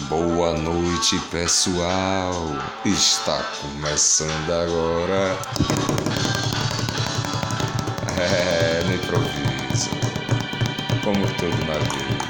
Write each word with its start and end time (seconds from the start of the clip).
Boa 0.00 0.52
noite, 0.52 1.18
pessoal. 1.30 2.32
Está 2.84 3.40
começando 3.62 4.50
agora. 4.50 5.38
É, 8.18 8.82
no 8.84 8.94
improviso. 8.96 9.90
Como 11.04 11.24
tudo 11.34 11.64
na 11.64 11.78
vida. 11.78 12.24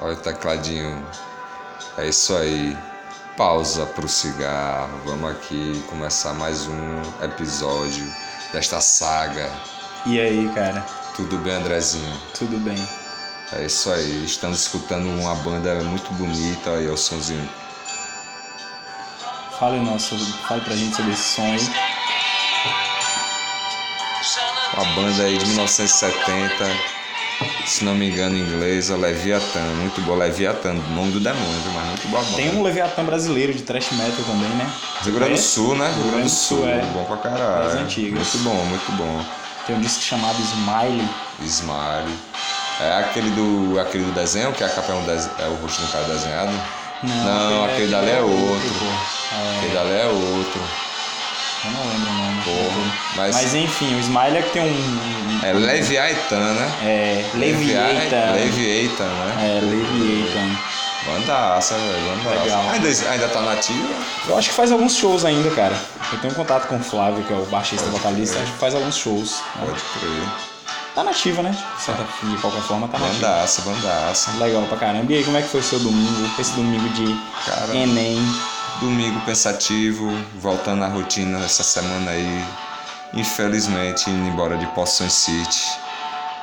Olha 0.00 0.14
o 0.14 0.16
tecladinho. 0.16 1.04
É 1.98 2.08
isso 2.08 2.36
aí. 2.36 2.78
Pausa 3.36 3.84
pro 3.84 4.08
cigarro. 4.08 5.00
Vamos 5.04 5.28
aqui 5.32 5.82
começar 5.88 6.34
mais 6.34 6.68
um 6.68 7.02
episódio 7.24 8.06
desta 8.52 8.80
saga. 8.80 9.50
E 10.06 10.20
aí, 10.20 10.48
cara? 10.54 10.86
Tudo 11.16 11.36
bem, 11.38 11.54
Andrezinho? 11.54 12.16
Tudo 12.32 12.56
bem. 12.58 12.78
É 13.50 13.64
isso 13.64 13.90
aí, 13.90 14.24
estamos 14.24 14.60
escutando 14.60 15.08
uma 15.08 15.34
banda 15.36 15.74
muito 15.76 16.12
bonita 16.12 16.70
aí, 16.70 16.86
o 16.86 16.96
somzinho. 16.98 17.48
Fale, 19.58 19.80
nosso, 19.80 20.16
fale 20.46 20.60
pra 20.60 20.76
gente 20.76 20.94
sobre 20.94 21.12
esse 21.12 21.34
som 21.34 21.42
aí. 21.42 21.70
Uma 24.74 24.84
banda 24.94 25.22
aí 25.22 25.38
de 25.38 25.46
1970, 25.46 26.70
se 27.64 27.84
não 27.84 27.94
me 27.94 28.10
engano 28.10 28.36
em 28.36 28.40
inglês, 28.40 28.90
é 28.90 28.96
Leviathan, 28.96 29.62
muito 29.76 30.00
boa, 30.02 30.18
Leviathan, 30.18 30.74
nome 30.74 31.12
do 31.12 31.18
demônio, 31.18 31.72
mas 31.74 31.86
muito 31.86 32.08
boa 32.08 32.22
banda. 32.22 32.36
Tem 32.36 32.54
um 32.54 32.62
Leviathan 32.62 33.04
brasileiro 33.04 33.54
de 33.54 33.62
thrash 33.62 33.90
metal 33.92 34.24
também, 34.26 34.50
né? 34.50 34.70
Rio 35.02 35.14
Grande 35.14 35.32
do 35.32 35.38
Sul, 35.38 35.74
né? 35.74 35.90
Rio 35.96 36.10
Grande 36.10 36.24
do 36.24 36.30
Sul, 36.30 36.68
é. 36.68 36.82
Bom 36.92 37.04
pra 37.04 37.16
caralho. 37.16 37.64
Das 37.64 37.74
antigas. 37.76 38.12
Muito 38.12 38.38
bom, 38.44 38.64
muito 38.66 38.92
bom. 38.92 39.24
Tem 39.66 39.74
um 39.74 39.80
disco 39.80 40.02
chamado 40.02 40.38
Smiley. 40.40 41.08
Smiley. 41.42 42.14
É 42.80 42.98
aquele 43.00 43.30
do, 43.30 43.78
aquele 43.80 44.04
do 44.04 44.12
desenho, 44.12 44.52
que 44.52 44.62
a 44.62 44.68
capa 44.68 44.92
é, 44.92 44.94
um 44.94 45.02
dese- 45.04 45.30
é 45.40 45.46
o 45.48 45.54
rosto 45.56 45.82
do 45.82 45.88
cara 45.92 46.04
desenhado? 46.04 46.52
Não, 47.02 47.64
aquele 47.64 47.90
dali 47.90 48.10
é 48.10 48.20
outro. 48.20 48.70
pô. 48.70 48.84
Aquele 49.58 49.72
É, 49.72 49.74
dali 49.74 49.92
é 50.00 50.06
outro. 50.06 50.60
eu 51.64 51.70
não 51.72 51.80
lembro 51.88 52.10
o 52.10 52.14
nome. 52.14 52.42
Porra, 52.44 52.92
mas- 53.16 53.34
Mas 53.34 53.54
enfim, 53.54 53.94
o 53.96 54.00
Smiley 54.00 54.38
é 54.38 54.42
que 54.42 54.50
tem 54.50 54.62
um. 54.62 55.40
É 55.44 55.52
Leviathan, 55.52 56.54
né? 56.54 56.72
É. 56.84 57.24
Leviathan. 57.34 58.32
Leviathan, 58.32 59.04
né? 59.04 59.34
É, 59.40 59.60
Leviathan. 59.60 60.56
Bandaça, 61.06 61.74
velho, 61.74 62.06
bandaça. 62.22 62.42
Legal. 62.44 62.70
Ainda, 62.70 62.88
ainda 63.10 63.28
tá 63.28 63.40
nativa? 63.40 63.88
Eu 64.28 64.36
acho 64.38 64.48
que 64.50 64.54
faz 64.54 64.70
alguns 64.72 64.94
shows 64.96 65.24
ainda, 65.24 65.50
cara. 65.50 65.74
Eu 66.12 66.18
tenho 66.18 66.34
contato 66.34 66.66
com 66.68 66.76
o 66.76 66.80
Flávio, 66.82 67.24
que 67.24 67.32
é 67.32 67.36
o 67.36 67.44
baixista 67.46 67.86
vocalista, 67.90 68.38
acho 68.40 68.52
que 68.52 68.58
faz 68.58 68.74
alguns 68.74 68.96
shows. 68.96 69.40
né? 69.56 69.66
Pode 69.66 69.80
crer. 69.98 70.47
Tá 70.98 71.04
nativa, 71.04 71.44
né? 71.44 71.50
De, 71.50 71.80
certa, 71.80 72.04
de 72.24 72.36
qualquer 72.38 72.60
forma, 72.60 72.88
tá 72.88 72.98
nativa. 72.98 73.28
Bandaça, 73.28 73.62
bandaça. 73.62 74.32
Legal 74.32 74.64
pra 74.64 74.78
caramba. 74.78 75.12
E 75.12 75.18
aí, 75.18 75.22
como 75.22 75.36
é 75.36 75.42
que 75.42 75.46
foi 75.46 75.60
o 75.60 75.62
seu 75.62 75.78
domingo? 75.78 76.28
Esse 76.36 76.50
domingo 76.54 76.88
de 76.88 77.16
Cara, 77.46 77.72
Enem. 77.72 78.18
domingo 78.80 79.20
pensativo, 79.20 80.10
voltando 80.40 80.82
à 80.82 80.88
rotina 80.88 81.38
essa 81.44 81.62
semana 81.62 82.10
aí. 82.10 82.44
Infelizmente, 83.14 84.10
indo 84.10 84.28
embora 84.28 84.58
de 84.58 84.66
Poções 84.74 85.12
City. 85.12 85.70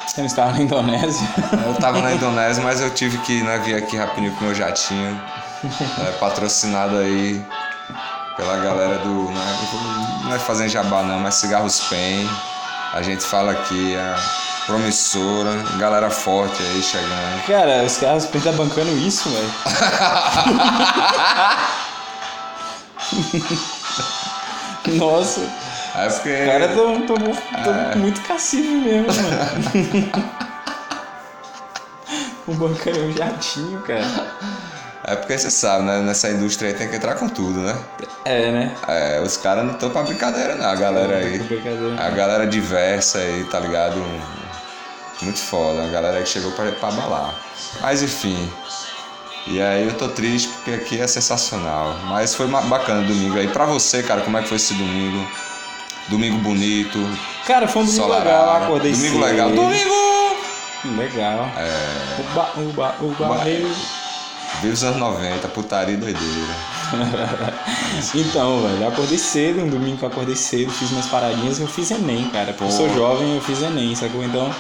Você 0.08 0.22
não 0.22 0.28
estava 0.28 0.54
na 0.54 0.62
Indonésia? 0.62 1.28
Eu 1.68 1.74
tava 1.74 2.00
na 2.00 2.14
Indonésia, 2.16 2.64
mas 2.64 2.80
eu 2.80 2.90
tive 2.92 3.18
que 3.18 3.44
né, 3.44 3.58
vir 3.58 3.76
aqui 3.76 3.98
rapidinho 3.98 4.34
com 4.38 4.46
meu 4.46 4.56
jatinho. 4.56 5.22
né, 5.64 6.16
patrocinado 6.18 6.96
aí 6.96 7.46
pela 8.38 8.56
galera 8.56 9.00
do. 9.00 9.30
Né, 9.32 9.58
não 10.24 10.34
é 10.34 10.40
fazendo 10.40 10.70
jabá 10.70 11.04
não, 11.04 11.20
mas 11.20 11.36
Cigarros 11.36 11.82
Pen. 11.90 12.26
A 12.96 13.02
gente 13.02 13.26
fala 13.26 13.52
aqui, 13.52 13.94
a 13.98 14.16
promissora, 14.66 15.52
galera 15.78 16.10
forte 16.10 16.64
aí 16.64 16.82
chegando. 16.82 17.46
Cara, 17.46 17.84
os 17.84 17.98
caras 17.98 18.24
estão 18.34 18.54
bancando 18.54 18.98
isso, 18.98 19.30
velho. 19.30 19.52
Nossa, 24.96 25.42
É 25.94 26.08
porque. 26.08 26.30
os 26.30 26.46
caras 26.46 26.74
tão, 26.74 27.02
tão, 27.02 27.18
tão 27.18 27.98
muito 27.98 28.22
cacife 28.22 28.66
mesmo, 28.70 29.08
mano. 29.24 30.36
O 32.48 32.54
bancando 32.54 33.00
é 33.00 33.02
um 33.02 33.12
jatinho, 33.12 33.82
cara. 33.82 34.06
É 35.08 35.16
porque 35.16 35.38
você 35.38 35.52
sabe, 35.52 35.84
né? 35.84 36.00
Nessa 36.02 36.30
indústria 36.30 36.70
aí 36.72 36.76
tem 36.76 36.90
que 36.90 36.96
entrar 36.96 37.16
com 37.16 37.30
tudo, 37.30 37.60
né? 37.60 37.78
É, 38.26 38.52
né? 38.52 38.76
É, 38.88 39.22
os 39.22 39.38
caras 39.38 39.64
não 39.64 39.74
estão 39.74 39.92
pra 39.92 40.02
brincadeira 40.02 40.56
não, 40.56 40.66
a 40.68 40.76
galera 40.76 41.18
aí. 41.18 41.38
Brincadeira. 41.40 41.96
A 42.04 42.10
galera 42.10 42.48
diversa 42.48 43.20
aí, 43.20 43.44
tá 43.52 43.60
ligado? 43.60 44.04
Muito 45.22 45.40
foda, 45.40 45.84
a 45.84 45.88
galera 45.88 46.22
que 46.24 46.30
chegou 46.30 46.52
pra, 46.54 46.72
pra 46.72 46.90
abalar. 46.90 47.36
Mas 47.82 48.02
enfim. 48.02 48.52
E 49.48 49.62
aí 49.62 49.86
eu 49.86 49.94
tô 49.94 50.08
triste 50.10 50.50
porque 50.50 50.72
aqui 50.72 51.00
é 51.00 51.06
sensacional. 51.06 51.96
Mas 52.06 52.34
foi 52.34 52.48
bacana 52.48 53.02
o 53.02 53.06
domingo 53.06 53.38
aí. 53.38 53.48
Pra 53.48 53.66
você, 53.66 54.02
cara, 54.02 54.22
como 54.22 54.38
é 54.38 54.42
que 54.42 54.48
foi 54.48 54.58
esse 54.58 54.74
domingo? 54.74 55.26
Domingo 56.08 56.38
bonito, 56.40 57.00
Cara, 57.48 57.68
foi 57.68 57.84
um 57.84 57.86
domingo 57.86 58.08
legal, 58.08 58.22
ensolarado. 58.24 58.64
acordei 58.66 58.92
Domingo 58.92 59.14
cedo. 59.14 59.26
legal. 59.26 59.50
Domingo! 59.52 60.36
Legal. 60.98 61.50
É. 61.58 62.22
Uba, 62.22 62.50
uba, 62.58 62.96
uba, 63.02 63.26
Uba. 63.26 63.46
Vive 64.62 64.74
os 64.74 64.84
anos 64.84 64.98
90, 64.98 65.48
putaria 65.50 65.94
e 65.94 65.98
doideira. 65.98 66.56
Então, 68.14 68.62
velho, 68.62 68.82
eu 68.84 68.88
acordei 68.90 69.18
cedo, 69.18 69.62
um 69.62 69.70
domingo 69.70 69.98
que 69.98 70.04
eu 70.04 70.10
acordei 70.10 70.36
cedo, 70.36 70.72
fiz 70.72 70.92
minhas 70.92 71.08
paradinhas, 71.08 71.60
eu 71.60 71.68
fiz 71.68 71.92
Enem, 71.92 72.30
cara. 72.30 72.54
Porque 72.54 72.66
eu 72.66 72.72
sou 72.72 72.88
Pô. 72.90 72.94
jovem, 72.94 73.36
eu 73.36 73.42
fiz 73.42 73.62
Enem, 73.62 73.96
sacou? 73.96 74.24
Então, 74.24 74.54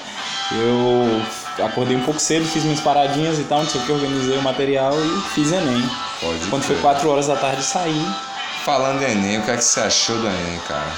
eu 0.52 1.66
acordei 1.66 1.96
um 1.98 2.02
pouco 2.02 2.20
cedo, 2.20 2.46
fiz 2.46 2.64
minhas 2.64 2.80
paradinhas 2.80 3.38
e 3.40 3.44
tal, 3.44 3.60
não 3.60 3.70
sei 3.70 3.82
o 3.82 3.86
que, 3.86 3.92
organizei 3.92 4.38
o 4.38 4.42
material 4.42 4.94
e 4.94 5.22
fiz 5.34 5.52
Enem. 5.52 5.90
Pode 6.20 6.40
Quando 6.50 6.64
foi 6.64 6.76
crer. 6.76 6.82
4 6.82 7.10
horas 7.10 7.28
da 7.28 7.36
tarde, 7.36 7.64
saí. 7.64 8.06
Falando 8.64 9.02
em 9.04 9.12
Enem, 9.12 9.40
o 9.40 9.44
que 9.44 9.52
é 9.52 9.58
que 9.58 9.64
você 9.64 9.82
achou 9.82 10.18
do 10.18 10.28
Enem, 10.28 10.60
cara? 10.68 10.92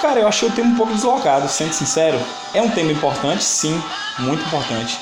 Cara, 0.00 0.20
eu 0.20 0.28
achei 0.28 0.48
o 0.48 0.52
tema 0.52 0.68
um 0.68 0.76
pouco 0.76 0.92
deslocado, 0.92 1.48
sendo 1.48 1.72
sincero. 1.72 2.20
É 2.52 2.60
um 2.60 2.68
tema 2.68 2.92
importante, 2.92 3.42
sim, 3.42 3.82
muito 4.18 4.44
importante. 4.44 5.00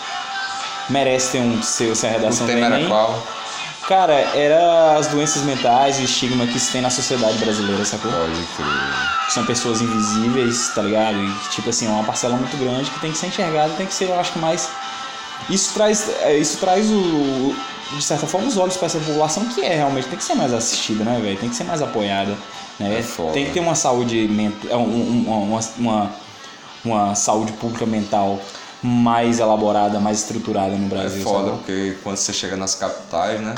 Merece 0.92 1.32
ter 1.32 1.38
um 1.40 1.62
seu, 1.62 1.96
sua 1.96 2.10
O 2.10 2.12
redação 2.12 2.46
do 2.46 2.52
tema 2.52 2.66
era 2.66 2.86
qual? 2.86 3.26
Cara, 3.88 4.14
era 4.14 4.96
as 4.96 5.08
doenças 5.08 5.42
mentais 5.42 5.98
e 5.98 6.02
o 6.02 6.04
estigma 6.04 6.46
que 6.46 6.58
se 6.58 6.70
tem 6.70 6.80
na 6.80 6.90
sociedade 6.90 7.36
brasileira, 7.38 7.84
sacou? 7.84 8.12
Pode 8.12 8.32
crer. 8.56 9.26
que 9.26 9.32
são 9.32 9.44
pessoas 9.44 9.80
invisíveis, 9.80 10.68
tá 10.74 10.82
ligado? 10.82 11.16
E 11.16 11.48
tipo 11.50 11.68
assim, 11.68 11.86
é 11.86 11.90
uma 11.90 12.04
parcela 12.04 12.36
muito 12.36 12.56
grande 12.56 12.90
que 12.90 13.00
tem 13.00 13.10
que 13.10 13.18
ser 13.18 13.26
enxergada, 13.26 13.72
tem 13.74 13.86
que 13.86 13.94
ser, 13.94 14.08
eu 14.08 14.20
acho 14.20 14.32
que 14.32 14.38
mais. 14.38 14.68
Isso 15.50 15.74
traz, 15.74 16.08
é, 16.20 16.36
isso 16.36 16.58
traz 16.58 16.88
o, 16.88 17.56
de 17.96 18.02
certa 18.02 18.26
forma, 18.26 18.46
os 18.46 18.56
olhos 18.56 18.76
para 18.76 18.86
essa 18.86 18.98
população 19.00 19.44
que 19.46 19.62
é 19.62 19.74
realmente, 19.74 20.06
tem 20.06 20.18
que 20.18 20.24
ser 20.24 20.34
mais 20.34 20.52
assistida, 20.54 21.02
né, 21.02 21.18
velho? 21.20 21.36
Tem 21.36 21.48
que 21.48 21.56
ser 21.56 21.64
mais 21.64 21.82
apoiada, 21.82 22.36
né? 22.78 23.00
É 23.00 23.32
tem 23.32 23.46
que 23.46 23.52
ter 23.52 23.60
uma 23.60 23.74
saúde 23.74 24.28
mental, 24.28 24.80
uma, 24.80 25.60
uma, 25.76 26.10
uma 26.84 27.14
saúde 27.16 27.52
pública 27.52 27.84
mental 27.84 28.40
mais 28.82 29.38
elaborada, 29.38 30.00
mais 30.00 30.18
estruturada 30.18 30.74
no 30.74 30.86
É 30.86 30.88
Brasil. 30.88 31.22
foda, 31.22 31.44
sacou? 31.44 31.58
porque 31.58 31.96
quando 32.02 32.16
você 32.16 32.32
chega 32.32 32.56
nas 32.56 32.74
capitais, 32.74 33.40
né? 33.40 33.54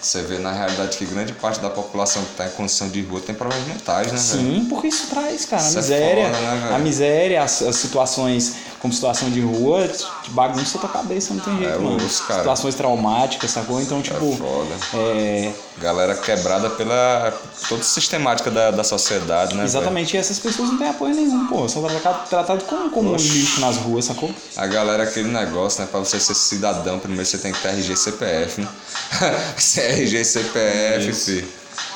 Você 0.00 0.20
vê 0.22 0.38
na 0.38 0.50
realidade 0.52 0.96
que 0.98 1.04
grande 1.06 1.32
parte 1.32 1.60
da 1.60 1.70
população 1.70 2.22
que 2.24 2.32
está 2.32 2.46
em 2.46 2.50
condição 2.50 2.88
de 2.88 3.00
rua 3.02 3.20
tem 3.20 3.34
problemas 3.36 3.66
mentais, 3.68 4.08
né, 4.10 4.18
velho? 4.18 4.54
Sim, 4.54 4.66
porque 4.68 4.88
isso 4.88 5.06
traz, 5.06 5.44
cara, 5.46 5.62
Isso 5.62 5.76
a 5.78 5.80
é 5.80 5.82
miséria. 5.82 6.24
foda, 6.26 6.38
né, 6.40 6.60
velho? 6.60 6.74
a 6.74 6.78
miséria, 6.80 7.42
as, 7.44 7.62
as 7.62 7.76
situações 7.76 8.56
como 8.82 8.92
situação 8.92 9.30
de 9.30 9.40
rua, 9.40 9.88
bagunça 10.30 10.76
tua 10.76 10.88
cabeça, 10.88 11.32
não 11.32 11.40
tem 11.40 11.56
jeito, 11.58 11.72
É, 11.74 11.78
mano. 11.78 11.96
os 12.04 12.20
cara- 12.20 12.40
Situações 12.40 12.74
traumáticas, 12.74 13.50
sacou? 13.52 13.80
Então, 13.80 14.00
É 14.00 14.02
tipo, 14.02 14.36
foda. 14.36 14.74
é, 14.94 15.52
Galera 15.80 16.14
quebrada 16.16 16.68
pela 16.68 17.32
toda 17.68 17.82
sistemática 17.82 18.50
da, 18.50 18.70
da 18.72 18.82
sociedade, 18.84 19.54
né? 19.54 19.64
exatamente, 19.64 20.14
e 20.14 20.18
essas 20.18 20.38
pessoas 20.40 20.68
não 20.70 20.78
têm 20.78 20.88
apoio 20.88 21.14
nenhum, 21.14 21.46
pô. 21.46 21.68
São 21.68 21.82
tratadas 21.82 22.28
tratado 22.28 22.64
como, 22.64 22.90
como 22.90 23.10
um 23.10 23.14
Oxi. 23.14 23.28
lixo 23.28 23.60
nas 23.60 23.76
ruas, 23.76 24.04
sacou? 24.04 24.30
A 24.56 24.66
galera, 24.66 25.04
aquele 25.04 25.28
negócio, 25.28 25.80
né? 25.80 25.88
Pra 25.90 26.00
você 26.00 26.18
ser 26.18 26.34
cidadão, 26.34 26.98
primeiro 26.98 27.24
você 27.24 27.38
tem 27.38 27.52
que 27.52 27.60
ter 27.60 27.68
RG 27.68 27.96
CPF, 27.96 28.60
né? 28.62 28.68
Se 29.56 29.80
é 29.80 29.92
RG 29.92 30.24
CPF, 30.24 31.08
Isso. 31.08 31.24
filho. 31.26 31.48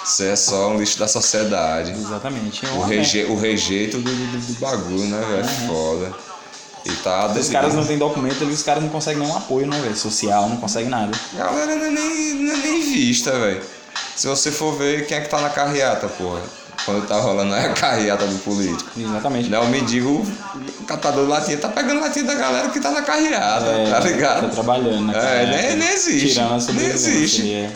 Você 0.05 0.29
é 0.29 0.37
só 0.37 0.69
um 0.69 0.79
lixo 0.79 0.99
da 1.01 1.09
sociedade. 1.09 1.91
Exatamente. 1.91 2.65
É 2.65 2.71
O, 2.71 2.83
reje, 2.83 3.25
o 3.25 3.37
rejeito 3.37 3.99
do, 3.99 4.09
do, 4.11 4.39
do 4.39 4.53
bagulho, 4.61 5.05
né, 5.05 5.21
velho? 5.29 5.49
Foda. 5.67 6.13
E 6.87 6.97
tá. 6.97 7.27
Os 7.27 7.49
caras 7.49 7.75
não 7.75 7.85
têm 7.85 7.99
documento, 7.99 8.43
ali 8.43 8.53
os 8.53 8.63
caras 8.63 8.83
não 8.83 8.91
conseguem 8.91 9.21
nenhum 9.23 9.37
apoio, 9.37 9.67
né, 9.67 9.79
velho? 9.81 9.97
Social, 9.97 10.49
não 10.49 10.57
conseguem 10.57 10.89
nada. 10.89 11.11
Galera 11.35 11.75
não 11.77 11.87
é 11.87 11.91
nem, 11.91 12.35
não 12.35 12.53
é 12.55 12.57
nem 12.57 12.81
vista, 12.83 13.33
velho. 13.33 13.61
Se 14.15 14.27
você 14.29 14.51
for 14.53 14.77
ver 14.77 15.07
quem 15.07 15.17
é 15.19 15.21
que 15.21 15.29
tá 15.29 15.41
na 15.41 15.49
carreata, 15.51 16.07
porra. 16.09 16.41
Quando 16.85 17.07
tá 17.09 17.17
rolando 17.19 17.53
a 17.55 17.69
carreata 17.71 18.27
do 18.27 18.39
político. 18.41 18.89
Exatamente. 18.97 19.49
Não, 19.49 19.63
o 19.65 19.69
mendigo, 19.69 20.25
o 20.81 20.85
catador 20.85 21.25
de 21.25 21.31
latinha, 21.31 21.57
tá 21.59 21.69
pegando 21.71 22.01
latinha 22.01 22.25
da 22.27 22.35
galera 22.35 22.69
que 22.69 22.79
tá 22.79 22.91
na 22.93 23.03
carreata, 23.03 23.67
É, 23.67 23.91
tá 23.91 24.01
Tá 24.01 24.07
ligado? 24.07 24.51
trabalhando, 24.53 25.07
né? 25.07 25.15
É, 25.17 25.47
nem- 25.47 25.77
nem 25.79 25.89
existe. 25.93 26.29
Tirando 26.35 26.53
a 26.69 26.73
Nem 26.73 26.87
existe. 26.87 27.41
ali, 27.41 27.53
é. 27.55 27.71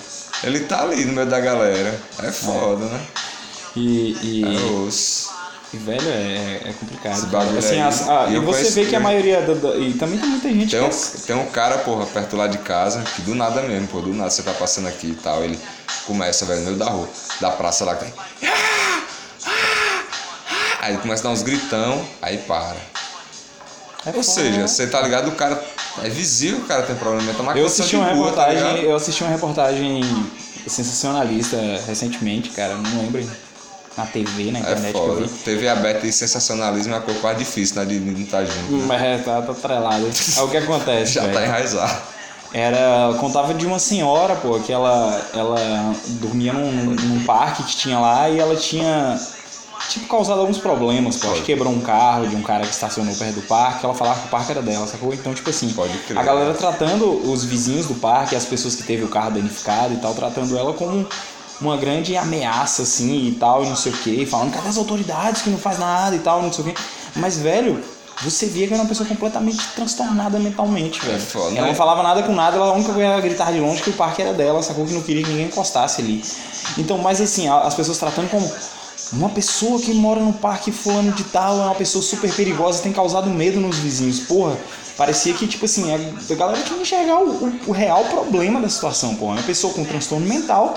Ele 0.44 0.60
tá 0.60 0.82
ali 0.82 1.04
no 1.06 1.12
meio 1.14 1.26
da 1.26 1.40
galera. 1.40 1.98
É 2.22 2.30
foda, 2.30 2.84
né? 2.86 3.00
E, 3.74 4.16
e 4.22 4.44
É. 4.44 4.90
E, 5.72 5.76
velho, 5.76 6.08
é, 6.08 6.60
é 6.68 6.74
complicado. 6.80 7.12
Esse 7.16 7.26
bagulho 7.26 7.58
assim, 7.58 7.74
aí. 7.74 7.80
as- 7.82 8.08
ah, 8.08 8.26
E 8.28 8.34
eu 8.34 8.42
você 8.42 8.58
conheço- 8.58 8.74
vê 8.74 8.86
que 8.86 8.96
a 8.96 9.00
maioria. 9.00 9.40
da- 9.42 9.54
da- 9.54 9.76
e 9.76 9.94
também 9.94 10.18
tem 10.18 10.28
muita 10.28 10.48
gente 10.48 10.70
Tem 10.70 10.80
um, 10.80 10.88
que. 10.88 10.94
é- 10.96 11.20
tem 11.28 11.36
um 11.36 11.46
cara, 11.46 11.78
porra, 11.78 12.06
perto 12.06 12.36
lá 12.36 12.48
de 12.48 12.58
casa, 12.58 13.02
que 13.14 13.22
do 13.22 13.34
nada 13.36 13.62
mesmo, 13.62 13.86
pô, 13.86 14.00
do 14.00 14.12
nada 14.12 14.30
você 14.30 14.42
tá 14.42 14.52
passando 14.52 14.88
aqui 14.88 15.08
e 15.08 15.14
tal, 15.14 15.44
ele 15.44 15.58
começa, 16.06 16.44
velho, 16.44 16.60
no 16.60 16.66
meio 16.66 16.76
da 16.78 16.86
rua, 16.90 17.08
da 17.40 17.50
praça 17.52 17.84
lá, 17.84 17.94
que 17.94 18.04
tem. 18.04 18.14
Aí 20.80 20.92
ele 20.94 20.98
começa 21.02 21.22
a 21.22 21.24
dar 21.24 21.30
uns 21.30 21.42
gritão, 21.42 22.04
aí 22.22 22.38
para. 22.38 22.76
é 24.06 24.08
Ou 24.08 24.12
foda, 24.14 24.22
seja, 24.24 24.58
né? 24.62 24.66
você 24.66 24.86
tá 24.86 25.00
ligado, 25.02 25.28
o 25.28 25.32
cara. 25.32 25.62
É 26.02 26.08
visível 26.08 26.60
o 26.60 26.64
cara 26.64 26.82
tem 26.84 26.96
problema 26.96 27.22
mental, 27.24 27.44
mas 27.44 27.56
Eu 27.56 27.64
condição 27.64 27.84
assisti 27.84 27.96
uma 27.96 28.06
tá 28.06 28.12
reportagem, 28.14 28.54
ligado? 28.62 28.78
eu 28.78 28.96
assisti 28.96 29.22
uma 29.24 29.30
reportagem 29.32 30.26
sensacionalista 30.66 31.56
recentemente, 31.86 32.50
cara, 32.50 32.74
não 32.76 33.00
lembro 33.02 33.20
na 34.00 34.06
TV, 34.06 34.50
na 34.50 34.58
É 34.58 34.62
internet 34.62 34.94
eu 34.94 35.00
foda. 35.14 35.28
TV 35.44 35.68
aberta 35.68 36.06
e 36.06 36.12
sensacionalismo 36.12 36.92
é 36.94 36.96
uma 36.96 37.02
coisa 37.02 37.20
quase 37.20 37.38
difícil, 37.40 37.76
né? 37.76 37.84
De 37.84 38.00
não 38.00 38.18
estar 38.20 38.44
junto. 38.44 38.72
né? 38.72 38.84
Mas 38.86 39.02
é, 39.02 39.18
tá, 39.18 39.42
tá 39.42 39.52
atrelado. 39.52 40.06
Aí 40.36 40.42
o 40.44 40.48
que 40.48 40.56
acontece, 40.56 41.12
Já 41.14 41.22
velho? 41.22 41.34
tá 41.34 41.44
enraizado. 41.44 42.02
Era. 42.52 43.14
Contava 43.20 43.54
de 43.54 43.64
uma 43.66 43.78
senhora, 43.78 44.34
pô, 44.34 44.58
que 44.58 44.72
ela, 44.72 45.20
ela 45.34 45.94
dormia 46.20 46.52
num, 46.52 46.72
num 46.72 47.24
parque 47.24 47.62
que 47.62 47.76
tinha 47.76 47.98
lá 47.98 48.28
e 48.28 48.38
ela 48.38 48.56
tinha. 48.56 49.18
Tipo, 49.88 50.06
causado 50.08 50.40
alguns 50.40 50.58
problemas, 50.58 51.16
pô. 51.16 51.28
Acho 51.28 51.40
que 51.40 51.46
quebrou 51.46 51.72
um 51.72 51.80
carro 51.80 52.26
de 52.28 52.36
um 52.36 52.42
cara 52.42 52.64
que 52.66 52.72
estacionou 52.72 53.14
perto 53.14 53.36
do 53.36 53.42
parque. 53.42 53.84
Ela 53.84 53.94
falava 53.94 54.20
que 54.20 54.26
o 54.26 54.30
parque 54.30 54.50
era 54.52 54.62
dela, 54.62 54.86
sacou? 54.86 55.12
Então, 55.14 55.32
tipo 55.32 55.48
assim, 55.48 55.70
Pode 55.70 55.96
crer. 55.98 56.18
a 56.18 56.22
galera 56.22 56.52
tratando 56.54 57.10
os 57.30 57.44
vizinhos 57.44 57.86
do 57.86 57.94
parque, 57.94 58.36
as 58.36 58.44
pessoas 58.44 58.74
que 58.76 58.82
teve 58.82 59.04
o 59.04 59.08
carro 59.08 59.30
danificado 59.32 59.94
e 59.94 59.96
tal, 59.96 60.12
tratando 60.14 60.56
ela 60.58 60.72
como 60.74 61.06
uma 61.60 61.76
grande 61.76 62.16
ameaça, 62.16 62.82
assim, 62.82 63.28
e 63.28 63.32
tal, 63.32 63.64
e 63.64 63.68
não 63.68 63.76
sei 63.76 63.92
o 63.92 63.96
que, 63.96 64.24
falando, 64.26 64.52
cadê 64.52 64.68
as 64.68 64.76
autoridades 64.78 65.42
que 65.42 65.50
não 65.50 65.58
faz 65.58 65.78
nada 65.78 66.16
e 66.16 66.20
tal, 66.20 66.42
não 66.42 66.52
sei 66.52 66.64
o 66.64 66.68
que. 66.68 66.82
Mas, 67.16 67.38
velho, 67.38 67.82
você 68.22 68.46
via 68.46 68.66
que 68.66 68.74
era 68.74 68.82
uma 68.82 68.88
pessoa 68.88 69.08
completamente 69.08 69.66
transtornada 69.74 70.38
mentalmente, 70.38 71.00
velho. 71.04 71.20
foda, 71.20 71.50
ela 71.52 71.62
né? 71.62 71.68
não 71.68 71.74
falava 71.74 72.02
nada 72.02 72.22
com 72.22 72.32
nada, 72.34 72.56
ela 72.56 72.66
a 72.66 72.72
única 72.72 72.92
coisa 72.92 73.08
era 73.08 73.20
gritar 73.20 73.52
de 73.52 73.60
longe 73.60 73.82
que 73.82 73.90
o 73.90 73.94
parque 73.94 74.22
era 74.22 74.32
dela, 74.32 74.62
sacou 74.62 74.86
que 74.86 74.92
não 74.92 75.02
queria 75.02 75.22
que 75.22 75.30
ninguém 75.30 75.46
encostasse 75.46 76.00
ali. 76.02 76.22
Então, 76.78 76.98
mas 76.98 77.20
assim, 77.20 77.48
as 77.48 77.74
pessoas 77.74 77.98
tratando 77.98 78.30
como 78.30 78.50
uma 79.12 79.28
pessoa 79.30 79.80
que 79.80 79.92
mora 79.94 80.20
no 80.20 80.32
parque 80.34 80.70
fulano 80.70 81.12
de 81.12 81.24
tal 81.24 81.58
é 81.60 81.64
uma 81.64 81.74
pessoa 81.74 82.02
super 82.02 82.32
perigosa, 82.32 82.82
tem 82.82 82.92
causado 82.92 83.28
medo 83.30 83.58
nos 83.58 83.76
vizinhos. 83.78 84.20
Porra, 84.20 84.56
parecia 84.96 85.34
que, 85.34 85.46
tipo 85.48 85.64
assim, 85.64 85.90
a, 85.92 85.96
a 85.96 86.36
galera 86.36 86.62
tinha 86.62 86.76
que 86.76 86.82
enxergar 86.82 87.18
o, 87.18 87.46
o- 87.46 87.60
o 87.68 87.72
real 87.72 88.04
problema 88.04 88.60
da 88.60 88.68
situação, 88.68 89.14
porra. 89.16 89.32
Uma 89.32 89.42
pessoa 89.42 89.72
com 89.72 89.84
transtorno 89.84 90.26
mental, 90.26 90.74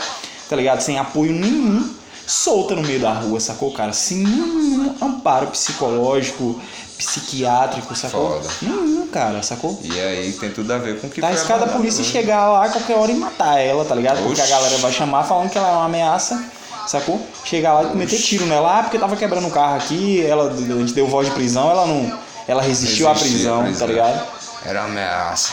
tá 0.49 0.55
ligado? 0.55 0.81
Sem 0.81 0.97
apoio 0.99 1.31
nenhum, 1.33 1.89
solta 2.27 2.75
no 2.75 2.81
meio 2.83 2.99
da 2.99 3.13
rua, 3.13 3.39
sacou, 3.39 3.71
cara? 3.73 3.93
Sem 3.93 4.19
nenhum 4.19 4.95
amparo 5.01 5.47
psicológico, 5.47 6.59
psiquiátrico, 6.97 7.95
sacou? 7.95 8.33
Foda. 8.41 8.49
Nenhum, 8.61 9.07
cara, 9.07 9.41
sacou? 9.43 9.79
E 9.83 9.99
aí 9.99 10.31
tem 10.33 10.49
tudo 10.51 10.71
a 10.71 10.77
ver 10.77 10.99
com 10.99 11.07
o 11.07 11.09
que 11.09 11.21
Tá 11.21 11.27
arriscado 11.27 11.65
a 11.65 11.67
polícia 11.67 12.01
hoje. 12.01 12.11
chegar 12.11 12.49
lá 12.49 12.65
a 12.65 12.69
qualquer 12.69 12.95
hora 12.95 13.11
e 13.11 13.15
matar 13.15 13.59
ela, 13.59 13.83
tá 13.85 13.95
ligado? 13.95 14.17
Porque 14.23 14.39
a 14.39 14.43
Oxi. 14.43 14.53
galera 14.53 14.77
vai 14.77 14.91
chamar 14.91 15.23
falando 15.23 15.49
que 15.49 15.57
ela 15.57 15.69
é 15.69 15.71
uma 15.73 15.85
ameaça, 15.85 16.43
sacou? 16.87 17.21
Chegar 17.43 17.73
lá 17.73 17.83
e 17.93 17.95
meter 17.97 18.19
tiro 18.19 18.45
nela, 18.45 18.79
ah, 18.79 18.83
porque 18.83 18.97
tava 18.99 19.15
quebrando 19.15 19.47
o 19.47 19.51
carro 19.51 19.75
aqui, 19.75 20.25
ela, 20.25 20.49
a 20.51 20.55
gente 20.55 20.93
deu 20.93 21.07
voz 21.07 21.27
de 21.27 21.33
prisão, 21.33 21.69
ela 21.69 21.85
não. 21.85 22.19
Ela 22.47 22.61
resistiu 22.61 23.07
à 23.07 23.13
Resistir 23.13 23.35
prisão, 23.35 23.55
à 23.55 23.57
tá 23.59 23.65
prisão. 23.65 23.87
ligado? 23.87 24.27
Era 24.65 24.81
uma 24.81 24.89
ameaça. 24.89 25.51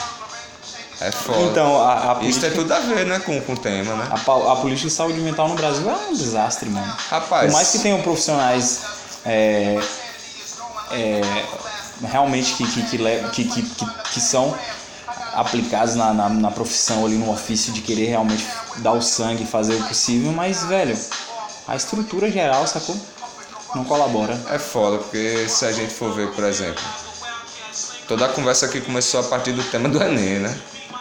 É 1.01 1.11
foda. 1.11 1.41
Então, 1.43 1.83
a, 1.83 1.93
a 1.93 1.99
Isso 1.99 2.41
política. 2.41 2.47
tem 2.47 2.57
tudo 2.57 2.73
a 2.73 2.81
ver, 2.81 3.07
né, 3.07 3.19
com, 3.21 3.41
com 3.41 3.55
o 3.55 3.57
tema, 3.57 3.95
né? 3.95 4.09
A, 4.11 4.15
a 4.53 4.57
política 4.57 4.89
de 4.89 4.95
saúde 4.95 5.19
mental 5.21 5.49
no 5.49 5.55
Brasil 5.55 5.89
é 5.89 5.95
um 5.95 6.13
desastre, 6.13 6.69
mano. 6.69 6.95
Rapaz, 7.09 7.47
Por 7.47 7.53
mais 7.53 7.71
que 7.71 7.79
tenham 7.79 8.03
profissionais 8.03 8.81
é, 9.25 9.79
é, 10.91 11.21
realmente 12.03 12.55
que, 12.55 12.67
que, 12.67 12.83
que, 12.83 13.45
que, 13.45 13.63
que, 13.63 13.87
que 14.13 14.21
são 14.21 14.55
aplicados 15.33 15.95
na, 15.95 16.13
na, 16.13 16.29
na 16.29 16.51
profissão 16.51 17.07
ali 17.07 17.17
no 17.17 17.31
ofício 17.31 17.73
de 17.73 17.81
querer 17.81 18.07
realmente 18.07 18.47
dar 18.79 18.93
o 18.93 19.01
sangue, 19.01 19.47
fazer 19.47 19.77
o 19.77 19.85
possível, 19.85 20.33
mas, 20.33 20.65
velho, 20.65 20.99
a 21.67 21.77
estrutura 21.77 22.31
geral, 22.31 22.67
sacou? 22.67 22.97
Não 23.75 23.85
colabora. 23.85 24.39
é 24.51 24.59
foda, 24.59 24.99
porque 24.99 25.49
se 25.49 25.65
a 25.65 25.73
gente 25.73 25.95
for 25.95 26.13
ver, 26.13 26.33
por 26.33 26.43
exemplo, 26.45 26.83
toda 28.09 28.27
a 28.27 28.29
conversa 28.29 28.67
aqui 28.67 28.81
começou 28.81 29.21
a 29.21 29.23
partir 29.23 29.53
do 29.53 29.63
tema 29.63 29.89
do 29.89 30.03
Enem, 30.03 30.41
né? 30.41 30.59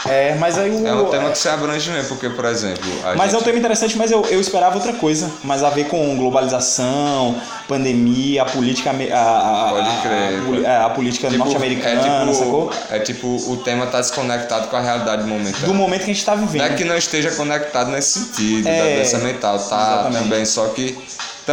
É, 0.08 0.34
mas 0.36 0.58
aí 0.58 0.70
o. 0.72 0.88
É 0.88 0.94
um 0.94 1.06
tema 1.10 1.30
que 1.30 1.38
se 1.38 1.50
abrange 1.50 1.90
mesmo, 1.92 2.08
porque, 2.10 2.30
por 2.30 2.46
exemplo, 2.46 2.84
a 3.04 3.16
Mas 3.16 3.34
é 3.34 3.36
um 3.36 3.40
gente... 3.40 3.44
tema 3.48 3.60
interessante, 3.60 3.98
mas 3.98 4.10
eu, 4.12 4.26
eu 4.30 4.40
esperava 4.40 4.76
outra 4.76 4.94
coisa. 4.94 5.30
Mas 5.44 5.62
a 5.62 5.70
ver 5.70 5.88
com 5.88 6.16
globalização, 6.18 7.36
pandemia, 7.68 8.44
a 8.44 8.46
política. 8.46 8.92
A, 8.92 8.94
a, 8.94 9.70
Pode 9.70 9.90
a- 9.90 10.02
crer, 10.02 10.66
a, 10.66 10.70
é, 10.70 10.78
a 10.86 10.90
política 10.90 11.28
Tipo, 11.30 11.40
norte-americana, 11.44 12.00
é 12.02 12.22
tipo, 12.24 12.34
sacou? 12.34 12.72
é 12.92 13.00
tipo, 13.00 13.28
o 13.52 13.58
tema 13.58 13.88
tá 13.88 14.00
desconectado 14.00 14.68
com 14.70 14.76
a 14.78 14.82
realidade 14.82 15.24
momentânea. 15.24 15.68
Do 15.68 15.74
momento 15.74 16.06
que 16.06 16.12
a 16.12 16.14
gente 16.14 16.26
tá 16.26 16.36
vivendo. 16.36 16.62
Não 16.62 16.66
é 16.66 16.76
que 16.76 16.86
não 16.86 16.98
esteja 16.98 17.32
conectado 17.32 17.92
nesse 17.92 18.20
sentido, 18.20 18.68
É, 18.68 18.78
da 18.78 18.96
doença 18.96 19.18
mental, 19.20 19.58
tá 19.58 19.64
exatamente. 19.66 20.24
também, 20.24 20.46
só 20.46 20.66
que 20.68 20.98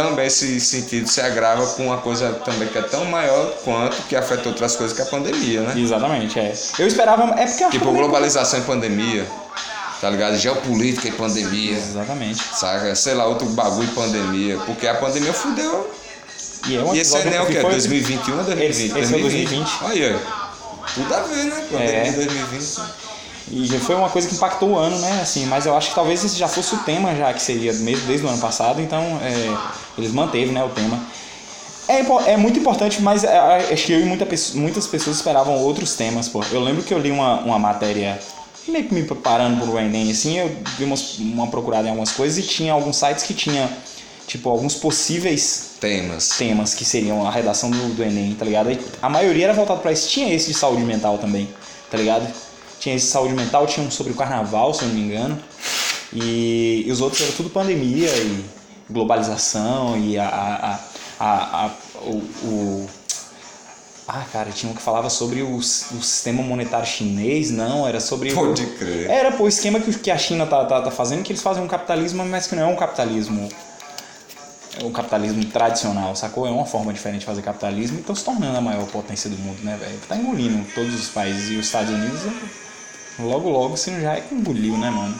também 0.03 0.27
esse 0.27 0.59
sentido 0.59 1.07
se 1.09 1.19
agrava 1.19 1.65
com 1.67 1.85
uma 1.87 1.97
coisa 1.97 2.33
também 2.45 2.67
que 2.67 2.77
é 2.77 2.81
tão 2.83 3.03
maior 3.05 3.51
quanto 3.63 3.95
que 4.03 4.15
afeta 4.15 4.47
outras 4.49 4.75
coisas 4.75 4.95
que 4.95 5.01
a 5.01 5.05
pandemia, 5.05 5.61
né? 5.61 5.73
Exatamente, 5.75 6.37
é. 6.39 6.53
Eu 6.77 6.87
esperava. 6.87 7.23
É 7.39 7.45
porque 7.47 7.63
eu 7.63 7.69
Tipo, 7.71 7.85
que- 7.87 7.93
globalização 7.97 8.59
e 8.59 8.61
pandemia, 8.63 9.25
tá 9.99 10.09
ligado? 10.09 10.37
Geopolítica 10.37 11.07
e 11.07 11.11
pandemia, 11.11 11.77
Exatamente. 11.77 12.43
saca? 12.55 12.93
Sei 12.95 13.15
lá, 13.15 13.25
outro 13.25 13.47
bagulho 13.49 13.89
e 13.89 13.95
pandemia, 13.95 14.57
porque 14.67 14.87
a 14.87 14.93
pandemia 14.95 15.33
fudeu. 15.33 15.91
E 16.67 16.75
é 16.75 16.81
um 16.81 16.93
E 16.93 16.99
esse 16.99 17.17
Enem 17.17 17.35
é 17.35 17.41
o 17.41 17.45
que 17.47 17.53
quê? 17.53 17.61
foi- 17.61 17.71
2021 17.71 18.37
ou 18.37 18.43
2020? 18.43 18.69
Esse- 18.91 18.99
esse 18.99 19.15
é 19.15 19.19
2020. 19.19 19.69
Olha 19.83 20.07
aí. 20.09 20.19
Tudo 20.93 21.13
a 21.15 21.19
ver, 21.21 21.43
né? 21.45 21.65
Pandemia 21.71 21.91
É. 21.95 22.11
2020. 22.11 22.81
E 23.49 23.65
já 23.65 23.79
foi 23.79 23.95
uma 23.95 24.09
coisa 24.09 24.27
que 24.27 24.35
impactou 24.35 24.71
o 24.71 24.77
ano, 24.77 24.97
né? 24.99 25.21
Assim, 25.21 25.45
mas 25.45 25.65
eu 25.65 25.75
acho 25.75 25.89
que 25.89 25.95
talvez 25.95 26.23
esse 26.23 26.37
já 26.37 26.47
fosse 26.47 26.75
o 26.75 26.79
tema, 26.79 27.15
já 27.15 27.31
que 27.33 27.41
seria 27.41 27.71
mesmo 27.73 28.05
desde 28.05 28.25
o 28.25 28.29
ano 28.29 28.39
passado, 28.39 28.81
então 28.81 29.01
é, 29.21 29.57
eles 29.97 30.11
manteve, 30.11 30.51
né, 30.51 30.63
o 30.63 30.69
tema. 30.69 30.99
É, 31.87 31.99
é 32.33 32.35
muito 32.37 32.59
importante, 32.59 33.01
mas 33.01 33.23
é, 33.23 33.27
é, 33.33 33.73
acho 33.73 33.85
que 33.85 33.93
eu 33.93 34.01
e 34.01 34.03
muita, 34.05 34.27
muitas 34.55 34.85
pessoas 34.87 35.15
esperavam 35.17 35.55
outros 35.55 35.95
temas, 35.95 36.27
pô. 36.27 36.43
Eu 36.51 36.59
lembro 36.59 36.83
que 36.83 36.93
eu 36.93 36.99
li 36.99 37.09
uma, 37.09 37.39
uma 37.39 37.57
matéria 37.57 38.19
meio 38.67 38.83
que 38.83 38.93
me 38.93 39.03
preparando 39.03 39.65
pro 39.65 39.79
Enem, 39.79 40.11
assim, 40.11 40.37
eu 40.37 40.53
dei 40.77 40.85
umas- 40.85 41.17
uma 41.19 41.47
procurada 41.47 41.87
em 41.87 41.89
algumas 41.91 42.11
coisas 42.11 42.37
e 42.37 42.41
tinha 42.45 42.73
alguns 42.73 42.97
sites 42.97 43.23
que 43.23 43.33
tinha, 43.33 43.69
tipo, 44.27 44.49
alguns 44.49 44.75
possíveis 44.75 45.67
Temas. 45.79 46.29
temas 46.37 46.73
que 46.73 46.83
seriam 46.83 47.25
a 47.25 47.31
redação 47.31 47.71
do, 47.71 47.95
do 47.95 48.03
Enem, 48.03 48.35
tá 48.37 48.43
ligado? 48.43 48.67
Aí 48.67 48.77
a 49.01 49.07
maioria 49.07 49.45
era 49.45 49.53
voltado 49.53 49.79
pra 49.79 49.93
isso. 49.93 50.09
Tinha 50.09 50.33
esse 50.33 50.47
de 50.47 50.53
saúde 50.53 50.81
mental 50.83 51.17
também, 51.17 51.47
tá 51.89 51.97
ligado? 51.97 52.27
Tinha 52.79 52.95
esse 52.95 53.05
de 53.07 53.11
saúde 53.11 53.33
mental, 53.33 53.65
tinha 53.67 53.85
um 53.85 53.91
sobre 53.91 54.13
o 54.13 54.15
carnaval, 54.15 54.73
se 54.73 54.83
eu 54.83 54.87
não 54.89 54.95
me 54.95 55.01
engano. 55.01 55.37
E, 56.13 56.83
e 56.87 56.91
os 56.91 57.01
outros 57.01 57.21
eram 57.21 57.33
tudo 57.33 57.49
pandemia 57.49 58.09
e 58.09 58.45
globalização 58.89 59.97
e 59.97 60.17
a. 60.17 60.27
a, 60.27 60.79
a, 61.19 61.65
a- 61.65 61.71
o, 62.01 62.17
o- 62.45 62.89
Ah, 64.07 64.23
cara, 64.31 64.51
tinha 64.51 64.71
um 64.71 64.75
que 64.75 64.81
falava 64.81 65.09
sobre 65.09 65.41
o, 65.41 65.57
o 65.57 65.61
sistema 65.63 66.41
monetário 66.41 66.85
chinês, 66.87 67.51
não, 67.51 67.85
era 67.87 67.99
sobre. 67.99 68.31
o- 68.31 68.35
Pode 68.35 68.65
crer. 68.77 69.09
Era, 69.09 69.31
pô, 69.33 69.43
o 69.43 69.47
esquema 69.47 69.79
que, 69.81 69.91
que 69.99 70.09
a 70.11 70.17
China 70.17 70.45
tá, 70.45 70.63
tá, 70.65 70.81
tá 70.81 70.91
fazendo, 70.91 71.23
que 71.23 71.31
eles 71.33 71.41
fazem 71.41 71.61
um 71.63 71.67
capitalismo, 71.67 72.23
mas 72.25 72.47
que 72.47 72.55
não 72.55 72.63
é 72.63 72.67
um 72.67 72.75
capitalismo. 72.75 73.49
É 74.79 74.85
um 74.85 74.91
capitalismo 74.91 75.43
tradicional, 75.45 76.15
sacou? 76.15 76.45
É 76.47 76.51
uma 76.51 76.65
forma 76.65 76.93
diferente 76.93 77.21
de 77.21 77.25
fazer 77.25 77.41
capitalismo 77.41 77.97
e 77.97 77.99
estão 78.01 78.15
se 78.15 78.23
tornando 78.23 78.55
a 78.57 78.61
maior 78.61 78.85
potência 78.85 79.27
do 79.29 79.35
mundo, 79.37 79.57
né, 79.63 79.75
velho? 79.77 79.97
Tá 80.07 80.15
engolindo 80.15 80.63
todos 80.75 80.93
os 80.93 81.09
países 81.09 81.49
e 81.49 81.55
os 81.55 81.65
Estados 81.65 81.89
Unidos, 81.89 82.21
logo, 83.19 83.49
logo, 83.49 83.77
se 83.77 83.91
não 83.91 84.01
já 84.01 84.13
é 84.15 84.21
que 84.21 84.33
engoliu, 84.35 84.77
né, 84.77 84.89
mano? 84.89 85.15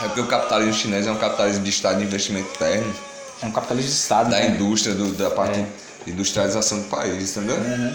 É 0.00 0.04
porque 0.04 0.20
o 0.20 0.26
capitalismo 0.26 0.72
chinês 0.74 1.06
é 1.06 1.12
um 1.12 1.18
capitalismo 1.18 1.62
de 1.64 1.70
estado 1.70 1.98
de 1.98 2.04
investimento 2.04 2.48
interno, 2.54 2.94
É 3.42 3.46
um 3.46 3.52
capitalismo 3.52 3.90
de 3.90 3.96
Estado, 3.96 4.30
da 4.30 4.38
né? 4.38 4.48
indústria, 4.48 4.94
do- 4.94 5.12
da 5.14 5.30
parte 5.30 5.60
É. 5.60 5.66
de 6.04 6.12
industrialização 6.12 6.80
do 6.80 6.88
país, 6.88 7.36
entendeu? 7.36 7.56
Uhum. 7.56 7.94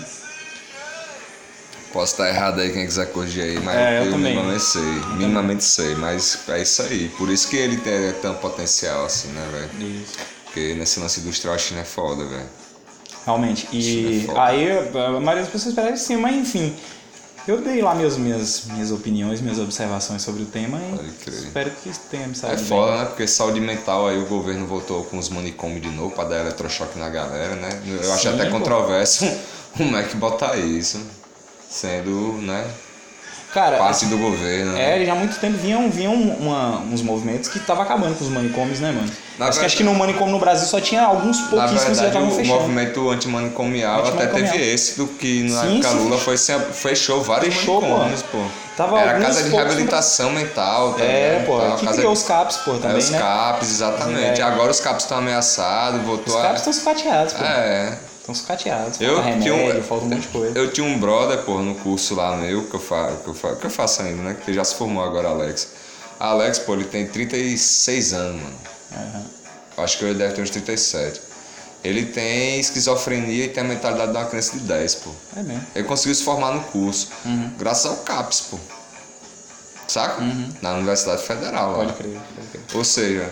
Posso 1.94 2.14
estar 2.14 2.28
errado 2.30 2.60
aí, 2.60 2.74
quem 2.74 2.86
quiser 2.86 3.12
corrigir 3.12 3.44
aí, 3.44 3.60
mas 3.62 3.76
É, 3.78 4.00
eu 4.02 4.06
eu, 4.12 4.18
minimamente 4.18 4.64
sei. 4.64 4.82
minimamente 5.18 5.64
sei, 5.64 5.96
mas 5.96 6.40
é 6.50 6.62
isso 6.62 6.82
aí. 6.82 7.10
Por 7.18 7.30
isso 7.30 7.48
que 7.48 7.56
ele 7.56 7.78
tem 7.78 8.12
tão 8.22 8.34
potencial 8.36 9.06
assim, 9.06 9.30
né, 9.30 9.48
velho? 9.52 9.92
Isso. 10.02 10.14
Porque 10.46 10.74
nesse 10.74 11.00
lance 11.00 11.22
industrial 11.22 11.56
a 11.56 11.58
China 11.58 11.82
é 11.82 11.86
foda, 11.86 12.26
velho. 12.26 12.50
Realmente. 13.26 13.68
E 13.72 14.26
é 14.30 14.40
aí 14.40 14.72
a 14.72 15.20
maioria 15.20 15.44
das 15.44 15.50
pessoas 15.52 15.68
esperava 15.68 15.96
sim, 15.96 16.18
mas 16.18 16.36
enfim. 16.36 16.76
Eu 17.48 17.62
dei 17.62 17.80
lá 17.80 17.94
minhas, 17.94 18.18
minhas, 18.18 18.64
minhas 18.66 18.92
opiniões, 18.92 19.40
minhas 19.40 19.60
observações 19.60 20.24
sobre 20.24 20.42
o 20.42 20.46
tema 20.48 20.80
e 20.80 21.30
espero 21.30 21.70
que 21.70 21.92
tenha 22.10 22.26
me 22.26 22.32
É 22.32 22.36
saído 22.36 22.58
bem. 22.58 22.66
foda, 22.68 22.98
né? 22.98 23.06
Porque 23.06 23.28
saúde 23.28 23.60
mental 23.62 24.08
aí 24.08 24.18
o 24.18 24.26
governo 24.26 24.66
voltou 24.66 25.04
com 25.04 25.20
os 25.20 25.30
manicômios 25.30 25.82
de 25.82 25.90
novo 25.90 26.10
pra 26.16 26.24
dar 26.24 26.40
eletrochoque 26.42 26.98
na 26.98 27.08
galera, 27.08 27.56
né? 27.56 27.70
Eu 27.86 28.14
acho 28.14 28.24
Sim, 28.24 28.34
até 28.34 28.46
pô. 28.46 28.58
controverso 28.58 29.26
o 29.80 29.84
Mac 29.84 30.12
botar 30.16 30.58
isso. 30.58 31.00
Sendo, 31.70 32.34
né? 32.42 32.66
Cara, 33.56 33.78
parte 33.78 34.06
do 34.06 34.18
governo. 34.18 34.74
né? 34.74 35.02
É, 35.02 35.06
já 35.06 35.14
há 35.14 35.16
muito 35.16 35.40
tempo 35.40 35.58
vinham, 35.58 35.90
vinham 35.90 36.14
uma- 36.14 36.80
uns 36.92 37.02
movimentos 37.02 37.50
que 37.50 37.58
tava 37.60 37.82
acabando 37.84 38.16
com 38.20 38.26
os 38.26 38.30
manicômios, 38.30 38.80
né, 38.82 38.92
mano? 38.92 39.10
Na 39.40 39.48
acho, 39.48 39.60
que, 39.60 39.66
acho 39.66 39.76
que 39.78 39.84
verdade- 39.84 39.98
no 39.98 40.06
manicômio 40.06 40.34
no 40.34 40.40
Brasil 40.40 40.68
só 40.68 40.80
tinha 40.82 41.02
alguns 41.04 41.40
Na 41.42 41.48
pouquíssimos 41.48 41.82
que 41.84 41.88
já 41.88 42.02
verdade, 42.04 42.08
estavam 42.08 42.30
o 42.30 42.36
fechando. 42.36 42.60
movimento 42.60 43.10
antimanicomial 43.10 44.06
até 44.08 44.28
teve 44.28 44.58
esse, 44.58 44.98
do 44.98 45.08
que 45.08 45.44
na 45.44 45.62
Sim, 45.62 45.74
época 45.80 45.90
sim, 45.90 45.98
Lula 45.98 46.18
fechou. 46.18 46.60
foi, 46.60 46.74
fechou 46.74 47.22
vários 47.24 47.56
Fechou, 47.56 47.82
pô. 47.82 47.88
manicômios, 47.88 48.22
pô. 48.24 48.38
Tava 48.78 49.00
Era 49.00 49.20
casa 49.22 49.42
de 49.44 49.50
reabilitação 49.50 50.32
mental 50.32 50.92
também. 50.94 51.08
É, 51.08 51.44
pô, 51.46 51.60
que 51.78 51.88
criou 51.88 52.12
de- 52.14 52.20
os 52.20 52.24
CAPs, 52.24 52.58
pô, 52.58 52.76
É, 52.76 52.78
também, 52.80 52.98
os 52.98 53.10
né? 53.10 53.20
CAPs, 53.20 53.72
exatamente. 53.72 54.42
É. 54.42 54.44
Agora 54.44 54.70
os 54.70 54.80
CAPs 54.82 55.04
estão 55.04 55.18
ameaçados, 55.20 56.02
Os 56.02 56.06
voltou 56.06 56.34
CAPs 56.36 56.52
a. 56.52 56.56
estão 56.56 56.74
sucateados, 56.74 57.34
pô. 57.34 57.44
É. 57.44 57.98
Estão 58.26 58.34
sucateados. 58.34 59.00
Eu 59.00 59.16
Falta 59.22 59.40
tinha 59.40 59.54
remédio, 59.54 59.80
um, 59.80 59.84
falta 59.84 60.06
um 60.06 60.10
monte 60.10 60.22
de 60.22 60.28
coisa. 60.30 60.58
Eu 60.58 60.74
tinha 60.74 60.88
um 60.88 61.00
brother, 61.00 61.44
pô, 61.44 61.60
no 61.62 61.76
curso 61.76 62.16
lá 62.16 62.36
meu, 62.36 62.66
que 62.68 62.74
eu, 62.74 62.80
fa, 62.80 63.12
que, 63.24 63.28
eu 63.30 63.34
fa, 63.36 63.56
que 63.56 63.66
eu 63.66 63.70
faço 63.70 64.02
ainda, 64.02 64.24
né? 64.24 64.38
Que 64.44 64.52
já 64.52 64.64
se 64.64 64.74
formou 64.74 65.04
agora, 65.04 65.28
Alex. 65.30 65.68
Alex, 66.20 66.58
pô, 66.60 66.74
ele 66.74 66.86
tem 66.86 67.06
36 67.08 68.14
anos, 68.14 68.42
mano. 68.42 68.56
Aham. 68.94 69.24
Acho 69.78 70.00
que 70.00 70.06
ele 70.06 70.16
deve 70.18 70.34
ter 70.34 70.42
uns 70.42 70.50
37. 70.50 71.22
Ele 71.84 72.06
tem 72.08 72.60
esquizofrenia 72.60 73.46
e 73.46 73.50
tem 73.50 73.64
a 73.64 73.68
mentalidade 73.68 74.12
de 74.12 74.18
uma 74.18 74.26
criança 74.26 74.54
de 74.58 74.64
10, 74.64 74.96
pô. 74.96 75.12
É 75.38 75.44
mesmo. 75.44 75.68
Ele 75.76 75.88
conseguiu 75.88 76.16
se 76.16 76.24
formar 76.24 76.52
no 76.52 76.64
curso, 76.64 77.10
Uhum. 77.26 77.52
graças 77.60 77.86
ao 77.86 77.98
CAPS, 77.98 78.42
pô. 78.50 78.58
Saca? 79.88 80.20
Na 80.64 80.74
Universidade 80.74 81.22
Federal 81.22 81.74
lá. 81.74 81.78
Pode 81.78 81.94
crer, 81.94 82.18
pode 82.36 82.48
crer. 82.48 82.64
Ou 82.74 82.84
seja, 82.84 83.30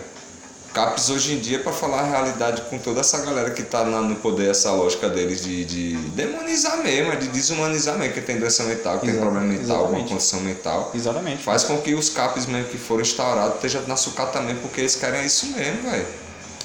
CAPS 0.74 1.08
hoje 1.10 1.34
em 1.34 1.38
dia, 1.38 1.60
para 1.60 1.72
falar 1.72 2.00
a 2.00 2.04
realidade 2.04 2.62
com 2.68 2.76
toda 2.78 3.00
essa 3.00 3.18
galera 3.24 3.50
que 3.50 3.62
tá 3.62 3.84
na- 3.84 4.00
no 4.00 4.16
poder, 4.16 4.50
essa 4.50 4.72
lógica 4.72 5.08
deles 5.08 5.42
de, 5.44 5.64
de 5.64 5.96
demonizar 6.08 6.78
mesmo, 6.82 7.16
de 7.16 7.28
desumanizar 7.28 7.96
mesmo, 7.96 8.12
que 8.12 8.20
tem 8.20 8.38
doença 8.38 8.64
mental, 8.64 8.98
que 8.98 9.06
tem 9.06 9.14
problema 9.18 9.46
mental, 9.46 9.84
alguma 9.86 10.04
condição 10.06 10.40
mental. 10.40 10.90
Exatamente. 10.92 11.42
Faz 11.44 11.62
com 11.62 11.78
que 11.78 11.94
os 11.94 12.08
CAPs 12.10 12.46
mesmo 12.46 12.68
que 12.68 12.76
foram 12.76 13.02
instaurados 13.02 13.54
estejam 13.56 13.82
na 13.86 13.96
sucata 13.96 14.32
também, 14.40 14.56
porque 14.56 14.80
eles 14.80 14.96
querem 14.96 15.24
isso 15.24 15.46
mesmo, 15.46 15.88
velho. 15.90 16.06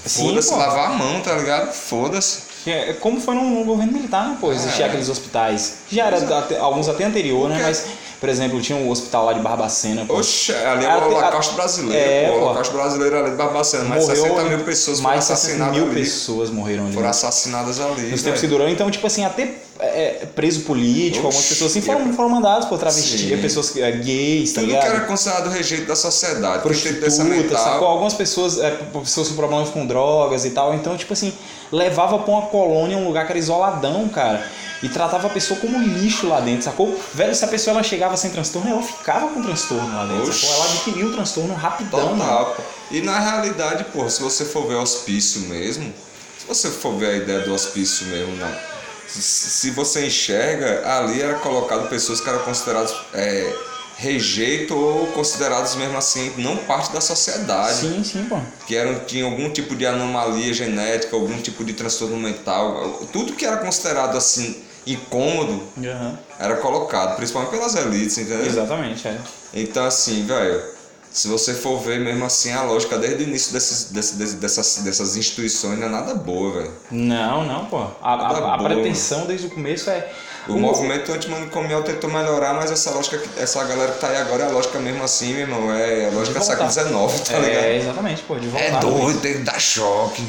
Foda-se, 0.06 0.54
lavar 0.54 0.92
a 0.92 0.94
mão, 0.94 1.22
tá 1.22 1.34
ligado? 1.36 1.72
Foda-se. 1.74 2.50
É 2.66 2.94
como 2.94 3.22
foi 3.22 3.36
no, 3.36 3.44
no 3.50 3.64
governo 3.64 3.94
militar, 3.94 4.28
né, 4.30 4.38
pô? 4.40 4.52
Existiam 4.52 4.86
É. 4.86 4.90
aqueles 4.90 5.08
hospitais. 5.08 5.74
Já 5.90 6.08
era 6.08 6.18
até- 6.40 6.58
alguns 6.58 6.90
até 6.90 7.06
anterior, 7.06 7.48
né? 7.50 7.60
Mas, 7.62 7.86
por 8.20 8.28
exemplo, 8.28 8.62
tinha 8.62 8.78
um 8.78 8.90
hospital 8.90 9.26
lá 9.26 9.34
de 9.34 9.40
Barbacena, 9.40 10.06
pô. 10.06 10.16
Oxe, 10.18 10.54
ali 10.54 10.86
é 10.86 10.96
o 10.96 11.06
Holocausto 11.08 11.56
Brasileiro, 11.56 12.10
É, 12.10 12.30
pô. 12.30 12.36
O. 12.38 12.42
Holocausto 12.44 12.74
Brasileiro 12.74 13.18
ali 13.18 13.32
de 13.32 13.38
Barbacena. 13.38 13.84
Mais 13.86 14.06
de 14.06 14.16
60 14.16 14.44
mil 14.44 14.60
pessoas 14.60 14.98
foram 15.00 15.10
mais 15.12 15.24
60 15.24 15.34
assassinadas 15.40 15.76
mil 15.76 15.86
ali. 15.86 16.02
pessoas 16.02 16.50
morreram 16.50 16.84
ali. 16.86 16.94
Foram 16.94 17.06
né? 17.06 17.10
assassinadas 17.12 17.80
ali. 17.80 18.10
Nos 18.10 18.22
tempos 18.22 18.42
que 18.42 18.48
velho. 18.48 18.60
durou, 18.60 18.70
então, 18.70 18.92
tipo 18.92 19.08
assim, 19.08 19.24
até 19.24 19.54
é, 19.80 20.28
preso 20.36 20.62
político, 20.62 21.26
algumas 21.26 21.46
Oxi, 21.46 21.54
pessoas 21.54 21.72
assim 21.72 21.82
foram, 21.82 22.14
foram 22.14 22.30
mandadas 22.30 22.66
por 22.66 22.78
travesti, 22.78 23.30
Sim. 23.30 23.38
pessoas 23.38 23.76
é, 23.78 23.92
gays, 23.92 24.52
tá 24.52 24.62
Tudo 24.62 24.68
ligado? 24.68 24.84
que 24.84 24.88
era 24.90 25.00
considerado 25.02 25.50
rejeito 25.50 25.88
da 25.88 25.96
sociedade, 25.96 26.64
prostituta, 26.64 27.58
sacou? 27.58 27.88
Algumas 27.88 28.14
pessoas, 28.14 28.60
é, 28.60 28.72
pessoas 28.72 29.30
com 29.30 29.36
problemas 29.36 29.70
com 29.70 29.88
drogas 29.88 30.44
e 30.44 30.50
tal. 30.50 30.74
Então, 30.74 30.98
tipo 30.98 31.14
assim, 31.14 31.34
levava 31.72 32.20
pra 32.20 32.32
uma 32.34 32.42
colônia, 32.48 32.98
um 32.98 33.08
lugar 33.08 33.26
que 33.26 33.32
era 33.32 33.40
isoladão, 33.40 34.08
cara. 34.10 34.46
E 34.82 34.88
tratava 34.88 35.28
a 35.28 35.30
pessoa 35.30 35.60
como 35.60 35.78
lixo 35.78 36.28
lá 36.28 36.40
dentro, 36.40 36.64
sacou? 36.64 36.98
Velho, 37.14 37.36
se 37.36 37.44
a 37.44 37.48
pessoa 37.50 37.74
ela 37.74 37.84
chegava 37.84 38.16
sem 38.16 38.32
transtorno, 38.32 38.70
ela 38.70 38.82
ficava 38.82 39.28
com 39.28 39.42
transtorno 39.42 39.94
lá 39.94 40.06
dentro, 40.06 40.30
Oxi. 40.30 40.46
sacou? 40.46 40.56
Ela 40.56 40.74
adquiria 40.74 41.06
um 41.06 41.12
transtorno 41.12 41.54
rapidão. 41.54 42.18
Total. 42.18 42.58
E 42.90 43.02
na 43.02 43.20
realidade, 43.20 43.86
pô, 43.92 44.10
se 44.10 44.22
você 44.22 44.46
for 44.46 44.68
ver 44.68 44.76
hospício 44.76 45.42
mesmo, 45.42 45.94
se 46.38 46.48
você 46.48 46.70
for 46.70 46.96
ver 46.96 47.08
a 47.08 47.18
ideia 47.18 47.40
do 47.42 47.54
hospício 47.54 48.06
mesmo, 48.08 48.36
não. 48.38 48.79
Se, 49.10 49.72
você 49.72 50.06
enxerga, 50.06 50.88
ali 50.88 51.22
era 51.22 51.36
colocado 51.40 51.90
pessoas 51.90 52.22
que 52.22 52.30
eram 52.30 52.40
consideradas 52.40 52.94
é, 53.14 53.54
rejeito 53.98 54.76
ou 54.76 55.08
consideradas 55.08 55.76
mesmo 55.76 55.98
assim 55.98 56.34
não 56.38 56.56
parte 56.58 56.92
da 56.94 57.02
sociedade. 57.02 57.80
Sim, 57.80 58.04
sim, 58.04 58.26
pô. 58.30 58.40
que 58.66 58.76
eram, 58.76 59.00
tinham 59.06 59.30
algum 59.30 59.50
tipo 59.50 59.76
de 59.76 59.86
anomalia 59.86 60.54
genética, 60.54 61.16
algum 61.16 61.38
tipo 61.42 61.64
de 61.64 61.74
transtorno 61.74 62.18
mental, 62.18 63.08
tudo 63.12 63.34
que 63.34 63.46
era 63.46 63.58
considerado 63.58 64.18
assim 64.18 64.64
incômodo 64.88 65.64
Aham. 65.78 66.18
era 66.40 66.56
colocado, 66.58 67.16
principalmente 67.16 67.52
pelas 67.52 67.76
elites, 67.76 68.18
entendeu? 68.18 68.46
Exatamente, 68.46 69.08
é. 69.08 69.18
Então 69.54 69.86
assim, 69.86 70.26
velho, 70.26 70.64
se 71.12 71.28
você 71.28 71.54
for 71.54 71.80
ver 71.80 72.00
mesmo 72.00 72.24
assim 72.26 72.52
a 72.52 72.62
lógica 72.64 72.98
desde 72.98 73.24
o 73.24 73.28
início 73.28 73.52
desses, 73.54 73.86
desses- 73.92 74.34
dessas, 74.36 74.78
dessas 74.84 75.16
instituições 75.18 75.80
não 75.80 75.88
é 75.88 75.90
nada 75.90 76.14
boa, 76.16 76.54
velho. 76.54 76.72
Não, 76.92 77.44
não, 77.46 77.66
pô. 77.66 77.78
A, 78.02 78.14
a, 78.14 78.56
a 78.56 78.64
pretensão 78.64 79.26
desde 79.26 79.48
o 79.48 79.50
começo 79.50 79.90
é. 79.90 80.08
O 80.48 80.54
movimento 80.58 81.12
antimanicomial 81.12 81.84
tentou 81.84 82.10
melhorar, 82.10 82.54
mas 82.56 82.72
essa 82.72 82.90
lógica, 82.92 83.22
essa 83.38 83.64
galera 83.66 83.92
que 83.92 84.00
tá 84.00 84.08
aí 84.08 84.18
agora 84.18 84.44
é 84.46 84.48
a 84.48 84.52
lógica 84.52 84.80
mesmo 84.80 85.04
assim, 85.04 85.34
meu 85.34 85.42
irmão, 85.42 85.72
é 85.72 86.08
a 86.08 86.12
lógica 86.12 86.40
século. 86.42 86.72
XIX, 86.72 86.88
tá 87.28 87.38
ligado? 87.40 87.64
É, 87.64 87.76
exatamente, 87.78 88.22
pô, 88.24 88.36
de 88.36 88.48
voltar. 88.48 88.66
É 88.66 88.80
doido, 88.80 89.20
tem 89.20 89.34
que 89.34 89.40
dar 89.44 89.60
choque. 89.60 90.24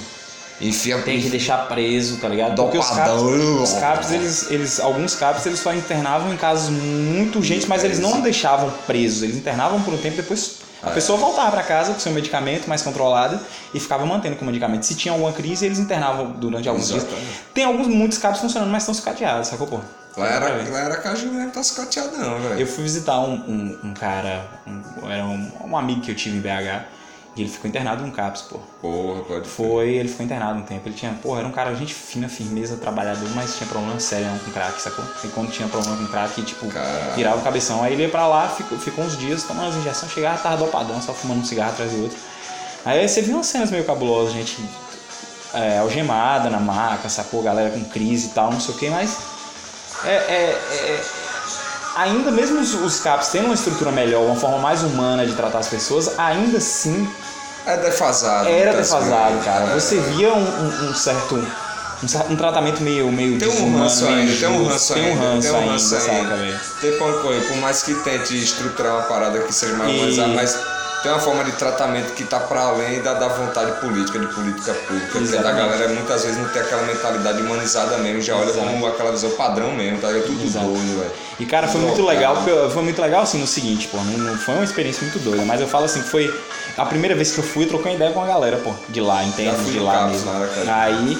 Enfia 0.60 0.99
Tem 0.99 1.18
que 1.22 1.30
deixar 1.30 1.68
preso, 1.68 2.18
tá 2.18 2.28
ligado? 2.28 2.54
Porque 2.54 2.76
os 2.76 2.87
caps, 2.87 2.99
Dopadão. 3.22 3.62
os 3.62 4.10
eles, 4.10 4.50
eles, 4.50 4.78
alguns 4.80 5.14
caps 5.14 5.46
eles 5.46 5.58
só 5.58 5.72
internavam 5.72 6.34
em 6.34 6.37
casos 6.37 6.68
muito 6.68 7.38
urgentes, 7.38 7.66
mas 7.66 7.82
eles 7.82 7.99
não 7.99 8.20
deixavam 8.20 8.70
presos, 8.87 9.22
eles 9.22 9.37
internavam 9.37 9.80
por 9.82 9.94
um 9.94 9.96
tempo 9.96 10.16
depois 10.16 10.56
a 10.82 10.90
pessoa 10.90 11.18
voltava 11.18 11.50
para 11.50 11.62
casa 11.62 11.92
com 11.92 12.00
seu 12.00 12.12
medicamento 12.12 12.66
mais 12.68 12.82
controlado 12.82 13.38
e 13.75 13.78
ficava 13.80 14.04
mantendo 14.06 14.37
com 14.37 14.44
o 14.44 14.46
medicamento. 14.46 14.84
Se 14.84 14.94
tinha 14.94 15.12
alguma 15.12 15.32
crise, 15.32 15.66
eles 15.66 15.78
internavam 15.78 16.30
durante 16.32 16.68
alguns 16.68 16.88
dias. 16.88 17.04
Tem 17.54 17.64
alguns 17.64 17.87
muitos 17.87 18.18
caps 18.18 18.40
funcionando, 18.40 18.70
mas 18.70 18.82
estão 18.82 18.94
sucateados, 18.94 19.49
sacou, 19.49 19.66
pô? 19.66 19.80
Lá 20.16 20.26
era, 20.26 20.70
lá 20.70 20.78
era 20.80 20.96
caju 20.96 21.26
mesmo, 21.28 21.50
tá 21.52 21.60
escateadão, 21.60 22.40
velho. 22.40 22.60
Eu 22.60 22.66
fui 22.66 22.82
visitar 22.82 23.20
um, 23.20 23.34
um, 23.34 23.78
um 23.90 23.94
cara, 23.94 24.44
um- 24.66 25.08
era 25.10 25.25
um, 25.25 25.52
um 25.66 25.76
amigo 25.76 26.00
que 26.00 26.10
eu 26.10 26.16
tive 26.16 26.37
em 26.38 26.40
BH, 26.40 26.84
e 27.37 27.42
ele 27.42 27.49
ficou 27.50 27.68
internado 27.68 28.02
num 28.04 28.10
CAPS, 28.10 28.42
pô. 28.42 28.58
Porra, 28.80 29.22
pode 29.22 29.49
Foi, 29.49 29.90
ele 29.90 30.08
ficou 30.08 30.26
internado 30.26 30.58
um 30.58 30.62
tempo. 30.62 30.88
Ele 30.88 30.94
tinha, 30.94 31.12
porra, 31.22 31.38
era 31.40 31.49
um 31.49 31.52
cara 31.52 31.75
gente 31.75 31.94
fina, 31.94 32.28
firmeza, 32.28 32.76
trabalhador, 32.76 33.28
mas 33.34 33.56
tinha 33.56 33.68
problema 33.68 33.99
sério 34.00 34.26
com 34.44 34.50
crack, 34.50 34.82
sacou? 34.82 35.04
E 35.22 35.28
quando 35.28 35.50
tinha 35.50 35.68
problema 35.68 35.96
com 35.96 36.06
crack, 36.08 36.42
tipo, 36.42 36.66
Caralho. 36.66 37.12
virava 37.14 37.38
o 37.38 37.42
cabeção. 37.42 37.82
Aí 37.82 37.92
ele 37.92 38.02
ia 38.02 38.08
pra 38.08 38.26
lá, 38.26 38.49
ficou, 38.49 38.78
ficou 38.78 39.04
uns 39.04 39.16
dias 39.16 39.44
tomando 39.44 39.68
as 39.68 39.76
injeções, 39.76 40.12
chegava, 40.12 40.38
tava 40.38 40.56
dopadão, 40.56 41.00
só 41.00 41.14
fumando 41.14 41.40
um 41.40 41.44
cigarro 41.44 41.70
atrás 41.70 41.92
do 41.92 42.02
outro. 42.02 42.18
Aí 42.84 43.06
você 43.08 43.22
viu 43.22 43.37
umas 43.37 43.46
cenas 43.46 43.70
meio 43.70 43.84
cabulosas, 43.84 44.32
gente 44.32 44.58
é, 45.54 45.78
algemada 45.78 46.49
na 46.50 46.60
maca, 46.60 47.08
sacou? 47.08 47.42
Galera 47.42 47.70
com 47.70 47.84
crise 47.84 48.28
e 48.28 48.30
tal, 48.30 48.50
não 48.52 48.60
sei 48.60 48.75
o 48.75 48.78
que, 48.78 48.90
mas. 48.90 49.16
É, 50.04 50.08
é, 50.08 50.58
é- 50.72 51.20
ainda 51.97 52.30
mesmo 52.30 52.61
os, 52.61 52.75
os 52.75 53.00
CAPs 53.00 53.28
tendo 53.28 53.47
uma 53.47 53.54
estrutura 53.54 53.90
melhor, 53.90 54.23
uma 54.25 54.37
forma 54.37 54.59
mais 54.59 54.82
humana 54.82 55.26
de 55.26 55.32
tratar 55.35 55.59
as 55.59 55.68
pessoas, 55.68 56.18
ainda 56.18 56.59
assim 56.59 57.09
É 57.66 57.76
defasado. 57.76 58.49
era 58.49 58.73
defasado, 58.75 59.30
vezes. 59.32 59.44
cara. 59.44 59.66
Você 59.78 59.97
via 60.00 60.32
um, 60.32 60.38
um- 60.42 60.90
um 60.90 60.94
certo. 60.94 61.35
Um, 61.37 62.32
um 62.32 62.37
tratamento 62.37 62.82
meio, 62.82 63.12
meio 63.12 63.38
Tem 63.38 63.47
um 63.47 63.78
ranço 63.78 64.06
ainda, 64.06 64.32
tem 64.35 64.49
um 64.49 64.64
ranço 64.66 64.94
tem 64.94 65.04
ainda. 65.04 65.20
um 65.20 65.32
ranço 65.35 65.42
tem 65.42 65.50
um 65.52 65.56
ainda, 65.61 65.73
ranço 65.73 65.88
saca, 65.88 66.12
ainda. 66.12 66.37
velho? 66.37 66.61
Tem 66.80 66.97
como 66.99 67.12
por 67.18 67.56
mais 67.59 67.82
que 67.82 67.94
tente 67.97 68.42
estruturar 68.42 68.94
uma 68.94 69.02
parada 69.02 69.38
que 69.40 69.52
seja 69.52 69.75
mais 69.75 69.90
E- 69.92 69.97
humanizada, 69.99 70.28
mas 70.28 70.59
tem 71.02 71.11
uma 71.11 71.21
forma 71.21 71.42
de 71.45 71.52
tratamento 71.52 72.12
que 72.12 72.25
tá 72.25 72.38
para 72.40 72.61
além 72.62 73.00
da, 73.00 73.14
da 73.14 73.28
vontade 73.28 73.73
política, 73.80 74.19
de 74.19 74.26
política 74.26 74.75
pública. 74.75 75.14
Da 75.14 75.21
Exatamente. 75.21 75.57
galera 75.57 75.88
muitas 75.88 76.23
vezes 76.25 76.38
não 76.38 76.49
tem 76.50 76.61
aquela 76.62 76.83
mentalidade 76.83 77.40
humanizada 77.40 77.97
mesmo, 77.99 78.21
já 78.21 78.37
olha 78.37 78.52
como 78.52 78.87
aquela 78.87 79.11
visão 79.11 79.30
padrão 79.30 79.73
mesmo, 79.73 79.99
tá? 79.99 80.11
É 80.11 80.21
tudo 80.21 80.45
Exato. 80.45 80.66
doido, 80.66 80.99
velho. 81.00 81.12
E 81.38 81.47
cara, 81.47 81.66
foi 81.69 81.80
muito 81.80 82.04
legal, 82.04 82.37
foi 82.71 82.83
muito 82.83 83.00
legal 83.00 83.23
assim 83.23 83.38
no 83.38 83.47
seguinte, 83.47 83.88
pô, 83.88 83.97
não, 83.97 84.37
foi 84.37 84.54
uma 84.57 84.64
experiência 84.64 85.02
muito 85.02 85.19
doida, 85.21 85.42
mas 85.45 85.61
eu 85.61 85.66
falo 85.66 85.87
assim, 85.87 86.02
foi 86.02 86.33
a 86.76 86.85
primeira 86.85 87.14
vez 87.14 87.33
que 87.33 87.38
eu 87.38 87.45
fui, 87.45 87.64
eu 87.64 87.69
troquei 87.69 87.95
ideia 87.95 88.12
com 88.12 88.23
a 88.23 88.26
galera, 88.26 88.59
pô, 88.59 88.75
de 88.88 89.00
lá, 89.00 89.25
entende? 89.25 89.57
De 89.71 89.78
lá 89.78 89.92
Caps, 90.00 90.12
mesmo. 90.12 90.33
lá, 90.33 90.47
cara? 90.47 90.83
Aí 90.83 91.19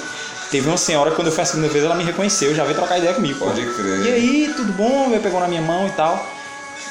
teve 0.51 0.69
uma 0.69 0.77
senhora, 0.77 1.13
quando 1.13 1.29
eu 1.29 1.33
fui 1.33 1.43
a 1.43 1.47
segunda 1.47 1.69
vez, 1.69 1.85
ela 1.85 1.95
me 1.95 2.05
reconheceu, 2.05 2.55
já 2.55 2.65
veio 2.65 2.77
trocar 2.77 2.99
ideia 2.99 3.15
comigo, 3.15 3.39
pô. 3.39 3.47
Pode 3.47 3.65
crer. 3.65 4.05
E 4.05 4.13
aí, 4.13 4.55
tudo 4.55 4.73
bom? 4.73 5.07
Ela 5.07 5.21
pegou 5.21 5.41
na 5.41 5.49
minha 5.49 5.63
mão 5.63 5.87
e 5.87 5.91
tal. 5.93 6.23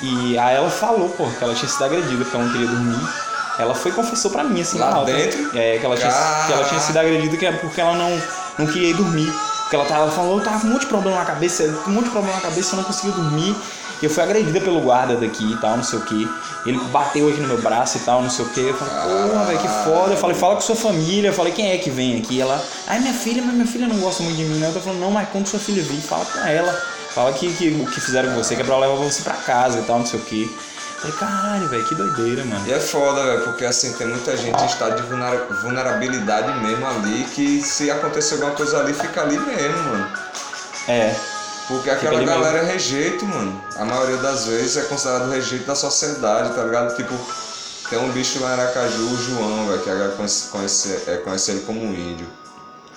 E 0.01 0.38
aí 0.38 0.56
ela 0.56 0.70
falou, 0.70 1.10
pô, 1.10 1.25
que 1.29 1.44
ela 1.44 1.53
tinha 1.53 1.68
sido 1.70 1.84
agredida 1.84 2.24
porque 2.24 2.36
ela 2.36 2.46
não 2.46 2.51
queria 2.51 2.68
dormir. 2.68 3.10
Ela 3.58 3.75
foi 3.75 3.91
e 3.91 3.94
confessou 3.94 4.32
pra 4.32 4.44
mim, 4.44 4.62
assim, 4.62 4.77
Lá 4.79 4.89
na 4.91 4.96
alta. 4.98 5.12
dentro? 5.12 5.58
É, 5.58 5.77
que 5.77 5.86
ela, 5.86 5.98
tinha, 5.98 6.10
que 6.48 6.53
ela 6.53 6.63
tinha 6.63 6.79
sido 6.79 6.98
agredida 6.98 7.36
que 7.36 7.46
é 7.46 7.51
porque 7.51 7.82
ela 7.82 7.94
não, 7.94 8.22
não 8.58 8.65
queria 8.68 8.91
ir 8.91 8.94
dormir. 8.94 9.29
Porque 9.62 9.75
ela, 9.75 9.86
tava, 9.86 10.03
ela 10.03 10.12
falou, 10.12 10.38
eu 10.39 10.44
tava 10.44 10.62
com 10.62 10.68
um 10.68 10.72
monte 10.72 10.82
de 10.82 10.88
problema 10.88 11.18
na 11.18 11.25
cabeça, 11.25 11.63
um 11.86 11.91
monte 11.91 12.06
de 12.06 12.12
problema 12.12 12.36
na 12.38 12.41
cabeça, 12.41 12.74
eu 12.74 12.77
não 12.77 12.84
conseguia 12.86 13.12
dormir. 13.12 13.56
E 14.01 14.06
eu 14.06 14.10
fui 14.10 14.24
agredida 14.24 14.62
pelo 14.62 14.79
guarda 14.79 15.18
daqui 15.18 15.51
e 15.51 15.58
tal, 15.58 15.75
não 15.75 15.84
sei 15.84 16.00
o 16.00 16.01
que. 16.03 16.27
Ele 16.65 16.79
bateu 16.86 17.27
aqui 17.27 17.41
no 17.41 17.50
meu 17.50 17.62
braço 17.62 17.98
e 17.98 18.00
tal, 18.00 18.22
não 18.22 18.29
sei 18.29 18.46
o 18.46 18.50
que. 18.50 18.62
Eu 18.62 18.74
falei, 18.74 18.94
porra, 19.29 19.44
velho, 19.46 19.60
que 19.60 19.68
foda. 19.68 20.13
Eu 20.13 20.18
falei, 20.18 20.36
fala 20.38 20.56
com 20.56 20.62
sua 20.62 20.75
família. 20.77 21.27
Eu 21.27 21.34
falei, 21.34 21.51
quem 21.51 21.72
é 21.72 21.77
que 21.77 21.89
vem 21.89 22.18
aqui? 22.18 22.39
Ela, 22.39 22.63
ai, 22.88 23.00
minha 23.00 23.13
filha, 23.13 23.44
mas 23.46 23.53
minha 23.53 23.68
filha 23.68 23.88
não 23.88 23.98
gosta 23.98 24.24
muito 24.24 24.38
de 24.38 24.46
mim, 24.46 24.58
não. 24.58 24.68
Eu 24.70 24.74
tô 24.74 24.79
falando, 24.79 25.01
não, 25.01 25.12
mas 25.12 25.27
quando 25.29 25.48
sua 25.48 25.60
filha 25.60 25.84
vir, 25.84 26.00
fala 26.01 26.24
com 26.24 26.39
ela. 26.39 26.82
Fala 27.19 27.33
que, 27.33 27.53
que 27.53 27.67
o 27.67 27.85
que 27.85 27.99
fizeram 27.99 28.29
com 28.29 28.41
você, 28.41 28.55
que 28.55 28.61
é 28.61 28.63
pra 28.63 28.79
levar 28.79 28.95
você 28.95 29.21
pra 29.23 29.33
casa 29.33 29.79
e 29.79 29.81
tal, 29.81 29.99
não 29.99 30.05
sei 30.05 30.21
o 30.21 30.23
que. 30.23 30.57
Falei, 30.99 31.17
caralho, 31.17 31.67
velho, 31.67 31.83
que 31.83 31.93
doideira, 31.93 32.45
mano. 32.45 32.65
E 32.65 32.71
é 32.71 32.79
foda, 32.79 33.21
velho, 33.25 33.41
porque 33.43 33.65
assim, 33.65 33.91
tem 33.91 34.07
muita 34.07 34.38
gente 34.38 34.57
em 34.57 34.65
estado 34.65 34.95
de 34.95 35.01
vulnera- 35.05 35.45
vulnerabilidade 35.61 36.57
mesmo 36.61 36.88
ali, 36.88 37.25
que 37.35 37.61
se 37.61 37.91
acontecer 37.91 38.35
alguma 38.35 38.51
coisa 38.51 38.79
ali, 38.79 38.93
fica 38.93 39.19
ali 39.19 39.38
mesmo, 39.38 39.83
mano. 39.83 40.07
É. 40.88 41.13
Porque 41.67 41.89
aquela 41.89 42.19
mesmo. 42.19 42.25
galera 42.33 42.59
é 42.59 42.63
rejeito, 42.71 43.25
mano. 43.25 43.61
A 43.75 43.83
maioria 43.83 44.17
das 44.17 44.45
vezes 44.45 44.77
é 44.77 44.83
considerado 44.83 45.29
rejeito 45.29 45.65
da 45.65 45.75
sociedade, 45.75 46.53
tá 46.55 46.63
ligado? 46.63 46.95
Tipo, 46.95 47.13
tem 47.89 47.99
um 47.99 48.11
bicho 48.13 48.39
lá 48.39 48.51
em 48.51 48.61
Aracaju, 48.61 49.03
o 49.03 49.17
João, 49.17 49.67
velho, 49.67 49.81
que 49.81 49.89
a 49.89 49.93
galera 49.93 50.13
conhece, 50.13 50.47
conhece, 50.47 51.03
é, 51.05 51.17
conhece 51.17 51.51
ele 51.51 51.59
como 51.65 51.81
um 51.83 51.93
índio. 51.93 52.27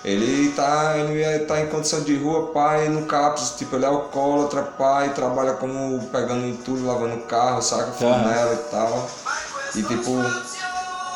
Ele 0.03 0.51
tá, 0.51 0.95
ele 0.97 1.21
é- 1.23 1.39
tá 1.39 1.61
em 1.61 1.67
condição 1.67 2.01
de 2.01 2.15
rua, 2.17 2.47
pai, 2.51 2.89
no 2.89 3.05
CAPS, 3.05 3.53
tipo, 3.57 3.75
ele 3.77 3.85
é 3.85 3.87
alcoólatra, 3.87 4.61
pai, 4.61 5.13
trabalha 5.13 5.53
como 5.53 6.05
pegando 6.11 6.45
em 6.45 6.55
tudo, 6.57 6.85
lavando 6.85 7.17
carro, 7.23 7.61
saca, 7.61 7.91
flanela 7.93 8.53
e 8.53 8.69
tal. 8.69 9.09
E 9.75 9.81
tipo, 9.83 10.11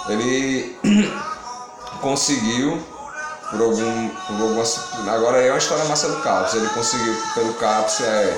ele 0.09 0.77
conseguiu 2.01 2.81
por 3.51 3.61
algum. 3.61 4.09
Por 4.09 4.41
algumas, 4.41 4.79
agora 5.07 5.41
é 5.41 5.51
uma 5.51 5.57
história 5.57 5.85
massa 5.85 6.07
do 6.09 6.21
CAPS. 6.21 6.53
Ele 6.53 6.69
conseguiu 6.69 7.15
pelo 7.33 7.53
CAPS, 7.55 8.01
é. 8.01 8.37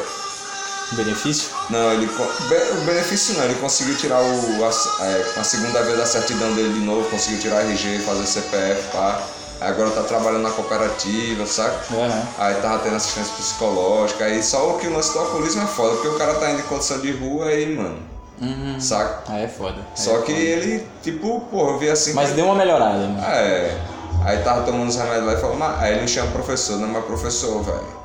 Benefício? 0.94 1.50
Não, 1.70 1.94
ele. 1.94 2.08
O 2.08 2.86
benefício 2.86 3.36
não, 3.38 3.46
ele 3.46 3.56
conseguiu 3.56 3.96
tirar 3.98 4.20
o. 4.20 4.66
A, 4.66 5.06
é, 5.06 5.34
a 5.38 5.44
segunda 5.44 5.84
vez 5.84 6.00
a 6.00 6.06
certidão 6.08 6.52
dele 6.56 6.74
de 6.74 6.80
novo, 6.80 7.08
conseguiu 7.12 7.40
tirar 7.40 7.62
RG, 7.62 8.00
fazer 8.00 8.26
CPF, 8.26 8.92
pá. 8.92 9.22
Aí 9.22 9.39
agora 9.62 9.90
tá 9.92 10.04
trabalhando 10.04 10.44
na 10.44 10.52
cooperativa, 10.52 11.46
saca? 11.46 11.94
Aham. 11.94 12.24
Aí 12.38 12.56
tava 12.56 12.80
tendo 12.80 12.96
assistência 12.96 13.34
psicológica, 13.36 14.26
aí 14.26 14.42
só 14.42 14.72
o 14.72 14.78
que 14.80 14.88
o 14.88 14.94
lance 14.94 15.12
do 15.14 15.20
alcoolismo 15.20 15.64
é 15.64 15.68
foda, 15.68 15.94
porque 15.96 16.08
o 16.08 16.18
cara 16.18 16.36
tá 16.36 16.52
indo 16.52 16.60
em 16.62 16.64
condição 16.64 17.00
de 17.00 17.12
rua 17.12 17.48
aí, 17.48 17.76
mano. 17.76 18.00
Uhum. 18.42 18.80
Saca? 18.80 19.32
Aí 19.34 19.44
é 19.44 19.48
foda. 19.50 19.80
Aí 19.80 19.86
Só 20.02 20.20
é 20.20 20.22
que 20.22 20.32
foda. 20.32 20.44
ele, 20.44 20.88
tipo, 21.04 21.42
porra, 21.52 21.72
eu 21.72 21.78
vi 21.80 21.90
assim. 21.90 22.14
Mas 22.14 22.30
que- 22.30 22.36
deu 22.36 22.46
uma 22.46 22.56
melhorada, 22.56 22.98
né? 23.08 23.22
É. 23.28 23.78
Aí 24.24 24.38
tava 24.44 24.64
tomando 24.64 24.88
os 24.90 24.96
remédios 24.96 25.26
lá 25.26 25.34
e 25.34 25.38
falou, 25.42 25.56
mas 25.58 25.82
aí 25.82 25.98
ele 25.98 26.08
chama 26.08 26.30
o 26.30 26.32
professor, 26.32 26.78
não, 26.78 26.88
mas 26.88 27.04
professor, 27.06 27.62
velho. 27.64 28.00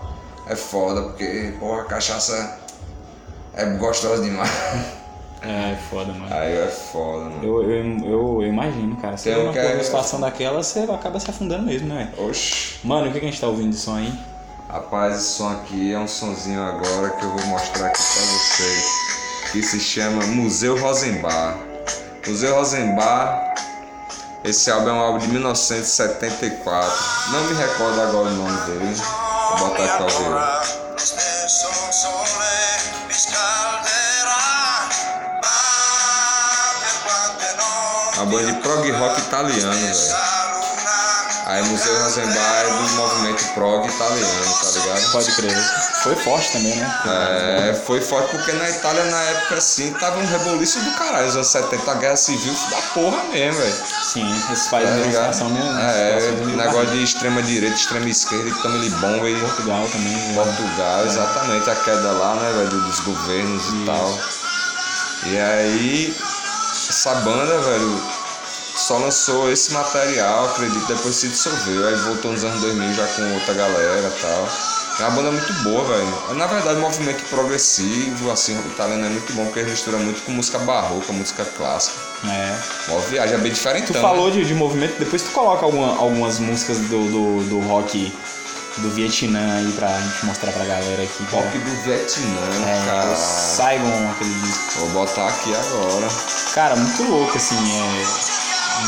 É 0.48 0.56
foda, 0.56 1.02
porque, 1.02 1.54
porra, 1.60 1.82
a 1.82 1.84
cachaça 1.84 2.58
é 3.54 3.64
gostosa 3.64 4.22
demais. 4.22 4.50
É, 5.46 5.72
é 5.72 5.78
foda, 5.90 6.12
mano. 6.12 6.26
Aí 6.34 6.52
é 6.56 6.66
foda, 6.66 7.24
mano. 7.24 7.44
Eu, 7.44 7.62
eu, 7.70 7.98
eu, 8.04 8.42
eu 8.42 8.48
imagino, 8.48 8.96
cara. 8.96 9.16
Você 9.16 9.30
Tem 9.30 9.38
um 9.40 9.44
uma 9.44 9.52
que 9.52 9.60
porra, 9.60 9.72
é- 9.74 9.82
situação 9.82 10.20
daquela, 10.20 10.62
você 10.62 10.80
acaba 10.80 11.20
se 11.20 11.28
afundando 11.30 11.62
mesmo, 11.64 11.88
né? 11.88 12.10
Oxi. 12.16 12.78
Mano, 12.82 13.08
o 13.08 13.12
que, 13.12 13.20
que 13.20 13.26
a 13.26 13.28
gente 13.30 13.40
tá 13.40 13.46
ouvindo 13.46 13.70
de 13.70 13.76
som 13.76 13.96
aí? 13.96 14.12
Rapaz, 14.68 15.16
esse 15.16 15.28
som 15.36 15.50
aqui 15.50 15.92
é 15.92 15.98
um 15.98 16.08
sonzinho 16.08 16.62
agora 16.62 17.10
que 17.10 17.24
eu 17.24 17.30
vou 17.30 17.46
mostrar 17.46 17.86
aqui 17.88 17.98
pra 18.02 18.22
vocês. 18.22 18.84
Que 19.52 19.62
se 19.62 19.78
chama 19.78 20.24
Museu 20.26 20.76
Rosenbar. 20.80 21.56
Museu 22.26 22.54
Rosenbar. 22.56 23.54
Esse 24.42 24.70
álbum 24.70 24.88
é 24.88 24.92
um 24.92 24.98
álbum 25.00 25.18
de 25.18 25.28
1974. 25.28 26.92
Não 27.32 27.44
me 27.44 27.54
recordo 27.54 28.00
agora 28.00 28.28
o 28.28 28.30
nome 28.34 28.60
dele. 28.66 28.94
Vou 29.58 29.68
botar 29.68 29.84
aqui 29.84 29.96
pra 29.96 30.04
ouvir. 30.04 31.33
Uma 38.16 38.26
banda 38.26 38.52
de 38.52 38.58
prog 38.60 38.90
rock 38.92 39.20
italiano, 39.20 39.72
velho. 39.72 40.44
Aí 41.46 41.62
Museu 41.64 41.94
Rosenbar 42.02 42.64
é 42.64 42.70
do 42.70 42.88
movimento 42.94 43.44
prog 43.52 43.86
italiano, 43.86 44.54
tá 44.62 44.70
ligado? 44.70 45.12
Pode 45.12 45.30
crer. 45.32 45.54
Foi 46.02 46.16
forte 46.16 46.52
também, 46.52 46.74
né? 46.74 47.00
É, 47.06 47.74
foi 47.84 48.00
forte 48.00 48.30
porque 48.30 48.50
na 48.52 48.70
Itália, 48.70 49.04
na 49.04 49.20
época 49.24 49.56
assim, 49.56 49.92
tava 49.92 50.20
um 50.20 50.26
reboliço 50.26 50.80
do 50.80 50.90
caralho. 50.92 51.26
Nos 51.26 51.34
anos 51.36 51.48
70, 51.48 51.90
a 51.90 51.94
guerra 51.96 52.16
civil 52.16 52.54
da 52.70 52.76
porra 52.94 53.24
mesmo, 53.24 53.60
velho. 53.60 53.74
Sim, 54.04 54.42
esses 54.52 54.64
Tá 54.64 54.70
países 54.70 54.94
ligado? 54.94 55.12
situação 55.34 55.50
mesmo. 55.50 55.78
É, 55.80 56.18
situação 56.20 56.46
meio 56.46 56.56
negócio 56.56 56.86
de 56.92 57.02
extrema 57.04 57.42
direita, 57.42 57.76
extrema 57.76 58.08
esquerda, 58.08 58.48
e 58.48 58.62
tamo 58.62 58.76
ele 58.76 58.90
bomba 58.90 59.28
e 59.28 59.38
Portugal 59.38 59.86
também. 59.92 60.12
né? 60.16 60.34
Portugal, 60.34 61.04
exatamente, 61.04 61.68
a 61.68 61.76
queda 61.76 62.10
lá, 62.12 62.34
né, 62.36 62.52
velho, 62.54 62.80
dos 62.80 63.00
governos 63.00 63.62
e 63.68 63.84
tal. 63.84 64.18
E 65.26 65.38
aí, 65.38 66.16
essa 66.90 67.14
banda, 67.16 67.58
velho, 67.60 68.02
só 68.76 68.98
lançou 68.98 69.50
esse 69.50 69.72
material, 69.72 70.46
acredito, 70.46 70.86
depois 70.86 71.14
se 71.14 71.28
dissolveu. 71.28 71.86
Aí 71.88 71.94
voltou 71.96 72.32
nos 72.32 72.44
anos 72.44 72.60
2000 72.60 72.94
já 72.94 73.06
com 73.06 73.34
outra 73.34 73.54
galera 73.54 74.12
e 74.16 74.20
tal. 74.20 74.48
É 75.00 75.02
uma 75.02 75.10
banda 75.10 75.32
muito 75.32 75.52
boa, 75.64 75.84
velho. 75.84 76.34
Na 76.36 76.46
verdade, 76.46 76.78
o 76.78 76.80
movimento 76.82 77.24
progressivo, 77.28 78.30
assim, 78.30 78.56
o 78.56 78.66
italiano 78.68 79.04
é 79.06 79.08
muito 79.08 79.32
bom, 79.32 79.44
porque 79.46 79.58
ele 79.60 79.70
mistura 79.70 79.96
muito 79.98 80.22
com 80.22 80.30
música 80.32 80.58
barroca, 80.60 81.12
música 81.12 81.44
clássica. 81.44 81.96
É. 82.24 82.56
Mó 82.88 82.98
viagem, 83.00 83.34
é 83.34 83.38
bem 83.38 83.52
diferente. 83.52 83.88
Tu 83.92 83.94
falou 84.00 84.30
de, 84.30 84.44
de 84.44 84.54
movimento, 84.54 84.96
depois 84.98 85.22
tu 85.22 85.30
coloca 85.30 85.64
alguma- 85.64 85.96
algumas 85.98 86.38
músicas 86.38 86.78
do, 86.78 87.08
do, 87.10 87.44
do 87.48 87.58
rock 87.60 88.12
do 88.78 88.90
Vietnã 88.90 89.56
aí 89.58 89.72
pra 89.72 89.88
gente 90.00 90.26
mostrar 90.26 90.52
pra 90.52 90.64
galera 90.64 91.02
aqui. 91.02 91.24
cara. 91.30 91.44
Rock 91.44 91.58
do 91.58 91.82
Vietnã, 91.82 92.40
É, 92.66 92.82
o 92.82 92.86
cara. 92.86 93.16
Saigon, 93.16 94.10
aquele 94.10 94.34
disco. 94.34 94.80
Vou 94.80 94.88
botar 94.90 95.28
aqui 95.28 95.54
agora. 95.54 96.08
Cara, 96.54 96.76
muito 96.76 97.02
louco, 97.04 97.36
assim, 97.36 97.56
é... 97.56 98.34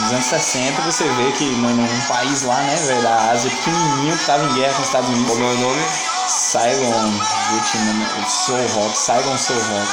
Nos 0.00 0.12
anos 0.12 0.24
60 0.26 0.82
você 0.82 1.04
vê 1.04 1.30
que 1.38 1.44
num, 1.44 1.76
num 1.76 2.00
país 2.08 2.42
lá, 2.42 2.56
né, 2.62 2.74
velho, 2.74 3.02
da 3.02 3.30
Ásia, 3.30 3.48
pequenininho, 3.50 4.18
que 4.18 4.24
tava 4.26 4.44
em 4.44 4.54
guerra 4.54 4.74
com 4.74 4.80
os 4.82 4.86
Estados 4.88 5.08
Unidos, 5.08 5.28
Como 5.32 5.44
é 5.44 5.46
o 5.46 5.58
nome? 5.58 5.82
Saigon, 6.28 7.10
Vietnã, 7.50 8.26
Soul 8.28 8.66
Rock, 8.74 8.98
Saigon 8.98 9.38
Soul 9.38 9.60
Rock. 9.60 9.92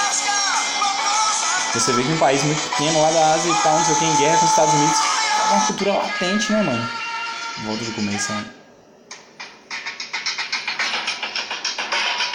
Você 1.76 1.92
vê 1.94 2.04
que 2.04 2.12
um 2.12 2.18
país 2.18 2.44
muito 2.44 2.62
pequeno 2.70 3.02
lá 3.02 3.12
da 3.12 3.34
Ásia 3.34 3.52
e 3.52 3.56
tal, 3.64 3.78
não 3.78 3.86
sei 3.86 3.94
o 3.94 3.98
que, 4.00 4.06
em 4.06 4.16
guerra 4.18 4.38
com 4.38 4.46
os 4.46 4.52
Estados 4.52 4.74
Unidos, 4.74 4.98
tava 5.38 5.54
uma 5.54 5.66
cultura 5.68 5.94
latente, 5.94 6.52
né, 6.52 6.64
mano? 6.64 6.90
Volta 7.66 7.84
de 7.86 7.92
começo, 7.92 8.32
né? 8.34 8.46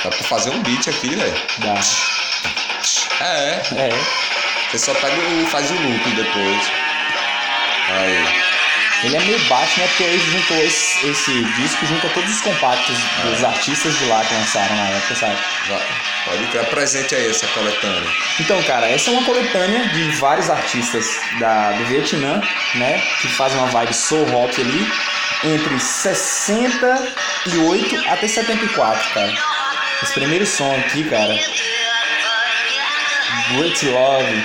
Dá 0.04 0.11
pra 0.11 0.24
fazer 0.28 0.50
um 0.50 0.62
beat 0.62 0.88
aqui, 0.88 1.14
velho. 1.14 1.34
Dá. 1.58 1.74
É, 3.20 3.61
É. 3.76 3.88
você 4.70 4.78
só 4.78 4.94
pega 4.94 5.16
e 5.16 5.46
faz 5.50 5.70
o 5.70 5.74
loop 5.74 6.11
depois. 6.11 6.70
Aí. 7.90 8.48
Ele 9.04 9.16
é 9.16 9.20
meio 9.20 9.38
baixo, 9.44 9.78
né? 9.80 9.87
Porque 9.87 10.02
ele 10.02 10.18
juntou 10.18 10.56
esse, 10.64 11.06
esse 11.08 11.44
disco, 11.44 11.87
junta 11.87 12.08
todos 12.08 12.28
os 12.30 12.40
compactos 12.40 12.96
dos 13.24 13.44
artistas 13.44 13.96
de 13.96 14.04
lá 14.06 14.24
que 14.24 14.34
lançaram 14.34 14.74
na 14.74 14.88
época, 14.88 15.14
sabe? 15.14 15.37
Já. 15.68 15.78
Pode 16.24 16.44
ter 16.48 16.64
presente 16.66 17.14
aí 17.14 17.30
essa 17.30 17.46
coletânea. 17.48 18.11
Então, 18.40 18.61
cara, 18.64 18.88
essa 18.90 19.11
é 19.11 19.12
uma 19.12 19.22
coletânea 19.24 19.87
de 19.88 20.02
vários 20.16 20.50
artistas 20.50 21.06
da, 21.38 21.70
do 21.72 21.84
Vietnã, 21.87 22.42
né? 22.74 23.00
Que 23.20 23.28
fazem 23.28 23.56
uma 23.58 23.68
vibe 23.68 23.94
soul 23.94 24.24
rock 24.30 24.61
ali, 24.61 24.92
entre 25.44 25.78
68 25.78 28.08
até 28.11 28.26
74, 28.26 29.11
cara. 29.14 29.32
Esse 30.02 30.12
primeiro 30.14 30.46
som 30.46 30.72
aqui, 30.76 31.02
cara, 31.04 31.34
Great 33.52 33.84
Love. 33.87 34.44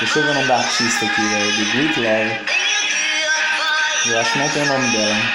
Deixa 0.00 0.18
eu 0.18 0.24
ver 0.24 0.30
o 0.30 0.34
nome 0.34 0.46
da 0.48 0.56
artista 0.56 1.06
aqui, 1.06 1.20
velho. 1.20 1.52
The 1.52 1.64
Great 1.72 2.00
Love. 2.00 2.40
Eu 4.06 4.20
acho 4.20 4.32
que 4.32 4.38
não 4.38 4.48
tem 4.48 4.62
o 4.62 4.66
nome 4.66 4.90
dela, 4.90 5.14
né? 5.14 5.32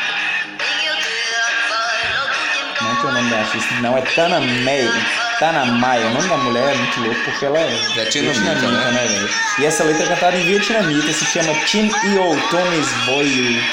Não 2.82 2.96
tem 2.98 3.10
o 3.10 3.14
nome 3.14 3.30
da 3.30 3.38
artista. 3.40 3.76
Não, 3.76 3.98
é 3.98 4.02
Tana 4.02 4.40
May. 4.42 4.92
Tana 5.40 5.66
Mai. 5.66 6.04
O 6.04 6.10
nome 6.10 6.28
da 6.28 6.38
mulher 6.38 6.74
é 6.74 6.76
muito 6.76 7.00
louco 7.00 7.22
porque 7.24 7.46
ela 7.46 7.58
é 7.58 7.68
Vietnamita, 7.96 8.68
né? 8.68 9.08
velho? 9.08 9.30
E 9.60 9.66
essa 9.66 9.84
letra 9.86 10.04
é 10.04 10.08
cantada 10.08 10.38
em 10.38 10.44
vietnamita, 10.44 11.14
se 11.14 11.26
chama 11.26 11.54
Chin 11.66 11.88
Io 11.88 12.50
Tonis 12.52 12.92
Boyu. 13.06 13.64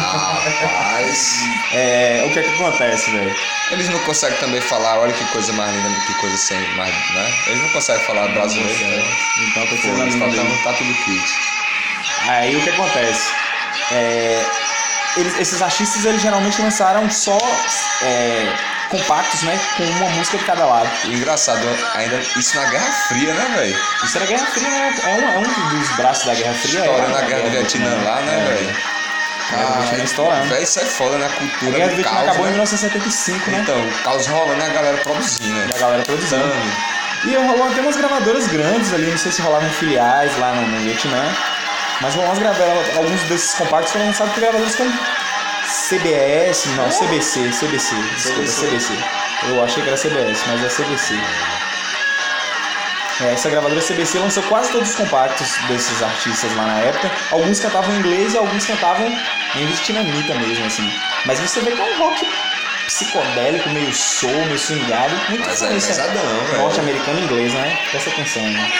Rapaz. 0.00 1.40
É, 1.72 2.24
o 2.26 2.32
que 2.32 2.38
é 2.38 2.42
que 2.42 2.54
acontece, 2.54 3.10
velho? 3.10 3.34
Eles 3.70 3.88
não 3.88 3.98
conseguem 4.00 4.38
também 4.38 4.60
falar, 4.60 4.98
olha 4.98 5.12
que 5.12 5.24
coisa 5.26 5.52
mais 5.54 5.74
linda, 5.74 5.88
que 6.06 6.14
coisa 6.14 6.36
sem 6.36 6.58
mais, 6.76 6.92
né? 7.14 7.34
Eles 7.48 7.60
não 7.62 7.68
conseguem 7.70 8.04
falar 8.04 8.28
brasileiro, 8.28 8.86
né? 8.96 9.04
Então 9.50 9.66
tô 9.66 9.76
Pô, 9.76 9.82
falando 9.82 10.02
eles 10.02 10.18
tá, 10.18 10.26
língua 10.26 10.56
tá, 10.64 10.70
tá 10.70 10.78
tudo 10.78 10.94
kit. 11.04 11.34
Aí 12.28 12.56
o 12.56 12.62
que 12.62 12.70
acontece? 12.70 13.32
É, 13.92 14.44
eles- 15.16 15.38
esses 15.38 15.62
artistas 15.62 16.04
eles 16.04 16.20
geralmente 16.22 16.60
lançaram 16.60 17.08
só 17.10 17.38
é, 18.02 18.52
compactos, 18.88 19.42
né? 19.42 19.58
Com 19.76 19.84
uma 19.84 20.08
música 20.10 20.38
de 20.38 20.44
cada 20.44 20.64
lado. 20.64 20.88
E 21.04 21.14
engraçado, 21.14 21.66
ainda 21.94 22.18
isso 22.36 22.56
na 22.56 22.64
Guerra 22.70 22.92
Fria, 23.08 23.34
né, 23.34 23.54
velho? 23.56 23.78
Isso 24.04 24.16
era 24.16 24.26
Guerra 24.26 24.46
Fria, 24.46 24.68
né? 24.68 24.94
É 25.04 25.08
um, 25.14 25.30
é 25.30 25.38
um 25.38 25.68
dos 25.70 25.88
braços 25.96 26.24
da 26.26 26.34
Guerra 26.34 26.54
Fria. 26.54 26.80
História 26.80 27.04
é, 27.06 27.08
na 27.08 27.20
Guerra 27.22 27.42
do 27.42 27.50
Vietnã 27.50 28.02
lá, 28.04 28.20
né, 28.20 28.38
É. 28.38 28.54
velho? 28.54 28.76
A 29.48 29.56
Guerra 29.56 29.70
do 29.70 29.82
Vietnã 29.82 30.04
estourando. 30.04 30.48
velho, 30.48 30.62
isso 30.62 30.80
é 30.80 30.84
foda, 30.84 31.18
né? 31.18 31.26
A 31.26 31.30
cultura 31.30 31.70
Guerra 31.76 31.94
do 31.96 32.02
caos, 32.02 32.16
acabou 32.22 32.40
em 32.42 32.44
né? 32.44 32.50
1975, 32.52 33.50
né? 33.50 33.58
Então, 33.62 33.80
o 33.86 33.92
caos 34.02 34.26
rolando 34.26 34.60
e 34.60 34.64
a 34.64 34.68
galera 34.68 34.96
produzindo, 34.98 35.48
E 35.48 35.52
né? 35.52 35.70
a 35.74 35.78
galera 35.78 36.02
produzindo. 36.02 36.52
E 37.24 37.34
rolou 37.34 37.68
até 37.68 37.80
umas 37.80 37.96
gravadoras 37.96 38.46
grandes 38.48 38.92
ali, 38.92 39.06
não 39.10 39.18
sei 39.18 39.32
se 39.32 39.42
rolavam 39.42 39.68
filiais 39.70 40.36
lá 40.38 40.54
no, 40.54 40.66
no 40.66 40.78
Vietnã. 40.80 41.22
Mas 42.00 42.14
rolou 42.14 42.28
umas 42.28 42.38
gravadoras, 42.38 42.96
alguns 42.96 43.22
desses 43.22 43.54
compactos 43.54 43.92
foram 43.92 44.06
lançados 44.06 44.32
por 44.34 44.40
gravadoras 44.40 44.74
como 44.74 44.92
CBS, 45.66 46.66
não, 46.76 46.88
CBC, 46.90 47.50
CBC, 47.52 47.94
desculpa, 48.14 48.42
CBC. 48.42 48.92
Eu 49.48 49.62
achei 49.64 49.82
que 49.82 49.88
era 49.88 49.96
CBS, 49.96 50.40
mas 50.46 50.64
é 50.64 50.68
CBC. 50.68 51.14
É, 53.20 53.32
essa 53.32 53.48
gravadora 53.48 53.80
CBC 53.80 54.18
lançou 54.18 54.42
quase 54.44 54.70
todos 54.72 54.90
os 54.90 54.94
compactos 54.94 55.48
desses 55.68 56.02
artistas 56.02 56.54
lá 56.54 56.66
na 56.66 56.78
época. 56.80 57.10
Alguns 57.30 57.60
cantavam 57.60 57.94
em 57.94 57.98
inglês 57.98 58.34
e 58.34 58.36
alguns 58.36 58.66
cantavam 58.66 59.06
em 59.06 59.66
vietnamita 59.66 60.34
mesmo, 60.34 60.66
assim. 60.66 60.92
Mas 61.24 61.40
você 61.40 61.60
vê 61.60 61.72
que 61.72 61.80
é 61.80 61.84
um 61.84 61.98
rock 61.98 62.28
psicodélico, 62.86 63.68
meio 63.70 63.92
soul, 63.92 64.44
meio 64.46 64.58
swingado. 64.58 65.14
Muito 65.30 65.46
Mas 65.46 65.62
é 65.62 65.68
pesadão, 65.68 66.22
velho. 66.22 66.56
e 67.18 67.24
inglesa, 67.24 67.58
né? 67.58 67.78
Presta 67.90 68.10
atenção, 68.10 68.42
né? 68.42 68.72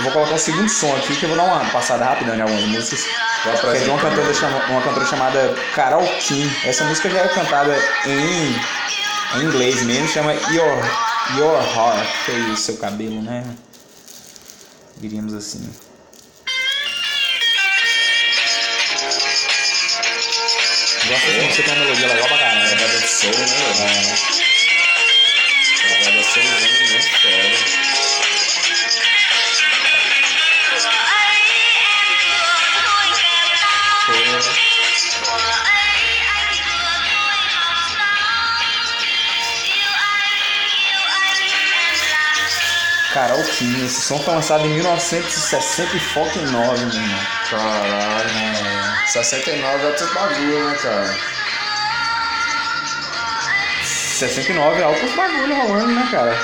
Eu 0.00 0.04
vou 0.04 0.12
colocar 0.12 0.34
o 0.34 0.38
segundo 0.38 0.66
som 0.70 0.96
aqui, 0.96 1.14
que 1.14 1.24
eu 1.24 1.28
vou 1.28 1.36
dar 1.36 1.44
uma 1.44 1.62
passada 1.70 2.06
rápida 2.06 2.34
em 2.34 2.40
algumas 2.40 2.64
músicas. 2.64 3.04
Que 3.42 3.66
é 3.76 3.80
de 3.80 3.90
uma 3.90 4.00
cantora, 4.00 4.32
chama- 4.32 4.64
uma 4.70 4.80
cantora 4.80 5.04
chamada 5.04 5.54
Carol 5.74 6.06
King. 6.20 6.50
Essa 6.64 6.84
música 6.84 7.10
já 7.10 7.18
é 7.20 7.28
cantada 7.28 7.76
em, 8.06 8.54
em 9.38 9.44
inglês 9.44 9.82
mesmo, 9.82 10.08
chama 10.08 10.32
Your, 10.32 10.78
Your 11.36 11.62
Heart, 11.76 12.08
que 12.24 12.32
é 12.32 12.34
o 12.34 12.56
seu 12.56 12.78
cabelo, 12.78 13.20
né? 13.20 13.44
Diríamos 14.96 15.34
assim. 15.34 15.70
Gosto 21.08 21.26
dessa 21.26 21.42
música, 21.42 21.62
tem 21.62 21.72
uma 21.74 21.80
melodia 21.84 22.06
legal 22.08 22.28
pra 22.28 22.38
caralho. 22.38 22.70
Pegada 22.70 22.98
de 22.98 23.06
soul, 23.06 23.32
né? 23.32 23.46
É. 23.80 24.40
Pegada 25.98 26.22
soulzão, 26.24 26.70
muito 26.90 27.10
foda. 27.20 27.89
Carol 43.12 43.42
King, 43.42 43.84
esse 43.84 44.02
som 44.02 44.18
foi 44.20 44.34
lançado 44.34 44.64
em 44.64 44.74
1969, 44.74 46.38
meu 46.38 46.46
irmão. 46.46 46.76
Caralho. 47.50 48.30
É. 48.30 49.06
69 49.06 49.82
é 49.82 49.86
outro 49.86 50.14
bagulho, 50.14 50.68
né, 50.68 50.76
cara? 50.80 51.16
69 53.82 54.80
é 54.80 54.84
altos 54.84 55.14
bagulho 55.14 55.54
rolando, 55.56 55.92
né, 55.92 56.08
cara? 56.10 56.38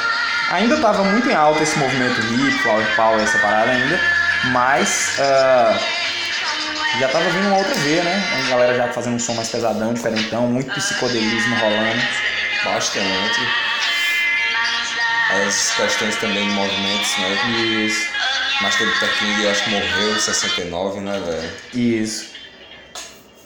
Ainda 0.50 0.76
tava 0.78 1.04
muito 1.04 1.28
em 1.28 1.34
alta 1.34 1.62
esse 1.62 1.78
movimento 1.78 2.20
hip, 2.20 2.58
flower 2.62 2.96
power, 2.96 3.22
essa 3.22 3.38
parada 3.38 3.70
ainda, 3.70 4.00
mas 4.46 5.18
ah, 5.20 5.78
já 6.98 7.08
tava 7.08 7.28
vindo 7.30 7.48
uma 7.48 7.58
outra 7.58 7.74
veia, 7.74 8.02
né? 8.02 8.24
A 8.46 8.50
galera 8.50 8.74
já 8.74 8.88
fazendo 8.88 9.16
um 9.16 9.18
som 9.18 9.34
mais 9.34 9.48
pesadão, 9.50 9.92
diferentão, 9.92 10.46
muito 10.48 10.72
psicodelismo 10.72 11.56
rolando. 11.56 12.02
Bastante. 12.64 13.75
As 15.28 15.72
questões 15.76 16.16
também 16.16 16.48
de 16.48 16.54
movimentos, 16.54 17.18
né? 17.18 17.84
Isso, 17.84 18.06
Master 18.62 18.86
Luther 18.86 19.18
King, 19.18 19.42
eu 19.42 19.50
acho 19.50 19.64
que 19.64 19.70
morreu 19.70 20.12
em 20.16 20.18
69, 20.20 21.00
né, 21.00 21.20
velho? 21.24 21.52
isso. 21.74 22.36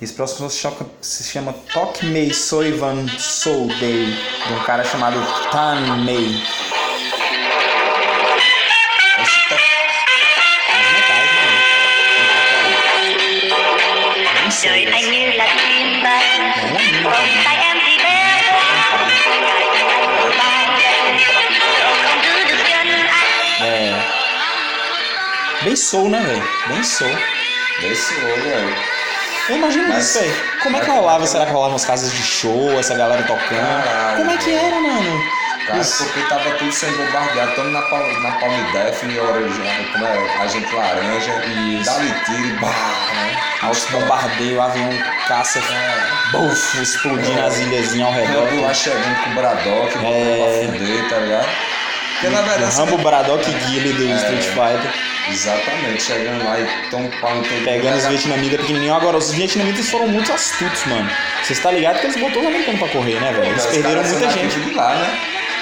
Esse 0.01 0.13
próximo 0.15 0.49
som 0.49 0.51
se 0.51 0.59
chama- 0.63 0.91
se 1.03 1.25
chama 1.31 1.53
Talk 1.73 2.05
Me 2.07 2.33
Soivan 2.33 3.07
Soul 3.19 3.69
Day, 3.79 4.07
de 4.47 4.53
um 4.55 4.63
cara 4.65 4.83
chamado 4.85 5.19
Tan 5.51 5.97
Mei. 6.05 6.43
Esse 9.23 9.49
tá... 9.49 9.57
Bem 25.63 25.77
soul, 25.77 26.09
né, 26.09 26.21
velho? 26.23 26.49
Bem 26.69 26.83
soul. 26.83 27.11
Desse 27.81 28.15
olho, 28.25 28.43
velho. 28.43 28.77
Eu 29.49 29.57
imagino 29.57 29.89
Mas- 29.89 30.05
isso, 30.11 30.19
velho. 30.21 30.35
Como 30.63 30.77
é 30.77 30.81
que 30.81 30.91
rolava? 30.91 31.27
Será 31.27 31.47
que 31.47 31.53
rolava 31.53 31.73
nas 31.73 31.85
casas 31.85 32.13
de 32.13 32.23
show, 32.23 32.71
essa 32.79 32.95
galera 32.95 33.23
tocando? 33.23 33.85
Caralho, 33.85 34.17
Como 34.19 34.31
é 34.31 34.37
que 34.37 34.55
era, 34.55 34.81
mano? 34.81 35.23
Cara, 35.67 35.79
Isso. 35.81 36.05
porque 36.05 36.21
tava 36.23 36.51
tudo 36.53 36.73
sendo 36.73 36.97
bombardeado, 36.97 37.51
estamos 37.51 37.73
na, 37.73 37.83
Palm- 37.83 38.23
na 38.23 38.31
Palm 38.33 38.73
Daphne, 38.73 39.19
original, 39.21 39.75
como 39.93 40.07
é, 40.07 40.43
Agente 40.43 40.75
Laranja, 40.75 41.45
Isso. 41.47 41.85
dá-lhe 41.91 42.15
tiro 42.25 42.47
e 42.47 42.53
bah, 42.61 42.69
né? 43.15 43.37
Alto 43.63 43.93
bombardeio, 43.93 44.61
avião 44.63 44.89
caça, 45.29 45.61
buf, 46.33 46.83
explodindo 46.83 47.41
as 47.43 47.59
ilhazinhas 47.59 48.07
ao 48.09 48.13
Rambo 48.13 48.35
lá 48.41 48.51
redor. 48.51 48.75
chegando 48.75 49.23
com 49.25 49.31
o 49.31 49.35
Braddock, 49.35 49.99
É. 50.07 50.09
é. 50.09 50.67
pra 50.67 50.79
fuder, 50.79 51.09
tá 51.11 51.17
ligado? 51.19 51.49
Porque 52.21 52.29
na 52.35 52.43
verdade. 52.43 52.77
Rambo 52.77 52.97
você- 52.97 53.03
Braddock 53.03 53.51
e 53.51 53.55
Guile 53.55 53.93
do 53.95 54.13
É. 54.13 54.17
Street 54.17 54.45
Fighter. 54.45 54.93
Exatamente, 55.31 56.03
chegando 56.03 56.45
lá 56.45 56.59
e 56.61 56.67
tão 56.91 57.07
pau 57.21 57.33
Pegando 57.65 57.97
os 57.97 58.07
vietnamitas 58.07 58.61
pequenininhos. 58.61 58.97
Agora, 58.97 59.17
os 59.17 59.31
vietnamitas 59.33 59.89
foram 59.89 60.09
muito 60.09 60.33
astutos, 60.33 60.85
mano. 60.87 61.09
Você 61.43 61.53
está 61.53 61.71
ligado 61.71 62.01
que 62.01 62.07
eles 62.07 62.17
botou 62.21 62.43
os 62.43 62.49
americanos 62.49 62.81
pra 62.81 62.89
correr, 62.89 63.21
né, 63.21 63.33
velho? 63.33 63.51
Eles 63.51 63.67
perderam 63.67 64.03
muita 64.03 64.31
gente. 64.31 64.61
de 64.61 64.75
lá, 64.75 64.95
né? 64.97 65.19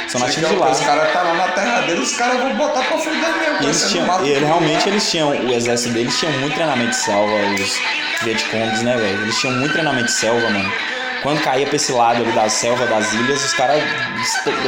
São 0.08 0.20
nativos 0.22 0.48
de 0.48 0.56
lá. 0.56 0.70
Os 0.70 0.80
caras 0.80 1.12
tá 1.12 1.22
lá 1.22 1.34
na 1.34 1.48
terra 1.48 1.80
deles, 1.82 2.10
os 2.12 2.16
caras 2.16 2.40
vão 2.40 2.56
botar 2.56 2.82
pra 2.82 2.96
fuder 2.98 3.20
mesmo. 3.20 3.58
E 3.60 3.64
eles 3.66 3.90
tinham, 3.90 4.26
ele, 4.26 4.44
realmente 4.46 4.88
eles 4.88 5.10
tinham, 5.10 5.30
o 5.30 5.52
exército 5.52 5.92
deles 5.92 6.18
tinha 6.18 6.30
muito 6.32 6.54
treinamento 6.54 6.90
de 6.90 6.96
selva, 6.96 7.34
os 7.60 7.78
Vietcongs, 8.22 8.82
né, 8.82 8.96
velho? 8.96 9.22
Eles 9.22 9.38
tinham 9.38 9.54
muito 9.56 9.72
treinamento 9.72 10.06
de 10.06 10.12
selva, 10.12 10.48
mano. 10.48 10.72
Quando 11.22 11.40
caía 11.42 11.66
pra 11.66 11.76
esse 11.76 11.92
lado 11.92 12.22
ali 12.22 12.32
da 12.32 12.48
selva, 12.48 12.86
das 12.86 13.12
ilhas, 13.12 13.44
os 13.44 13.52
caras 13.54 13.82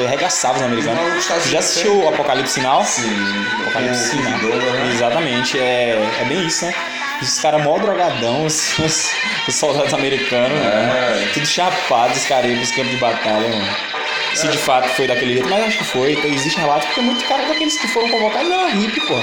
arregaçavam 0.07 0.57
os 0.59 0.63
americanos. 0.65 1.25
Já 1.49 1.59
assistiu 1.61 1.97
o 2.03 2.09
Apocalipse 2.09 2.55
Sinal? 2.55 2.85
Sim, 2.85 3.47
Apocalipse 3.63 4.11
Sinal. 4.11 4.39
Né? 4.41 4.91
Exatamente, 4.95 5.59
é, 5.59 5.97
é 6.21 6.25
bem 6.25 6.47
isso, 6.47 6.65
né? 6.65 6.75
Os 7.23 7.39
caras 7.39 7.63
mó 7.63 7.79
drogadão, 7.79 8.47
os, 8.47 8.79
os- 8.81 9.11
os 9.47 9.55
soldados 9.55 9.93
americanos, 9.95 10.59
É. 10.59 10.65
né? 10.65 11.31
Tudo 11.35 11.47
chapado, 11.47 12.13
os 12.15 12.25
caras 12.27 12.51
pros 12.53 12.71
campos 12.71 12.91
de 12.91 12.97
batalha, 12.97 13.49
mano. 13.49 13.77
Se 14.35 14.49
de 14.49 14.59
fato 14.59 14.89
foi 14.91 15.07
daquele 15.07 15.35
jeito, 15.35 15.49
mas 15.49 15.65
acho 15.65 15.79
que 15.79 15.85
foi. 15.85 16.13
Então, 16.13 16.31
existe 16.31 16.59
relato 16.59 16.87
porque 16.87 17.01
muito 17.01 17.25
cara 17.25 17.47
daqueles 17.47 17.79
que 17.79 17.89
foram 17.89 18.09
convocados 18.09 18.49
não 18.49 18.61
era 18.61 18.71
hippie, 18.71 19.01
pô. 19.01 19.15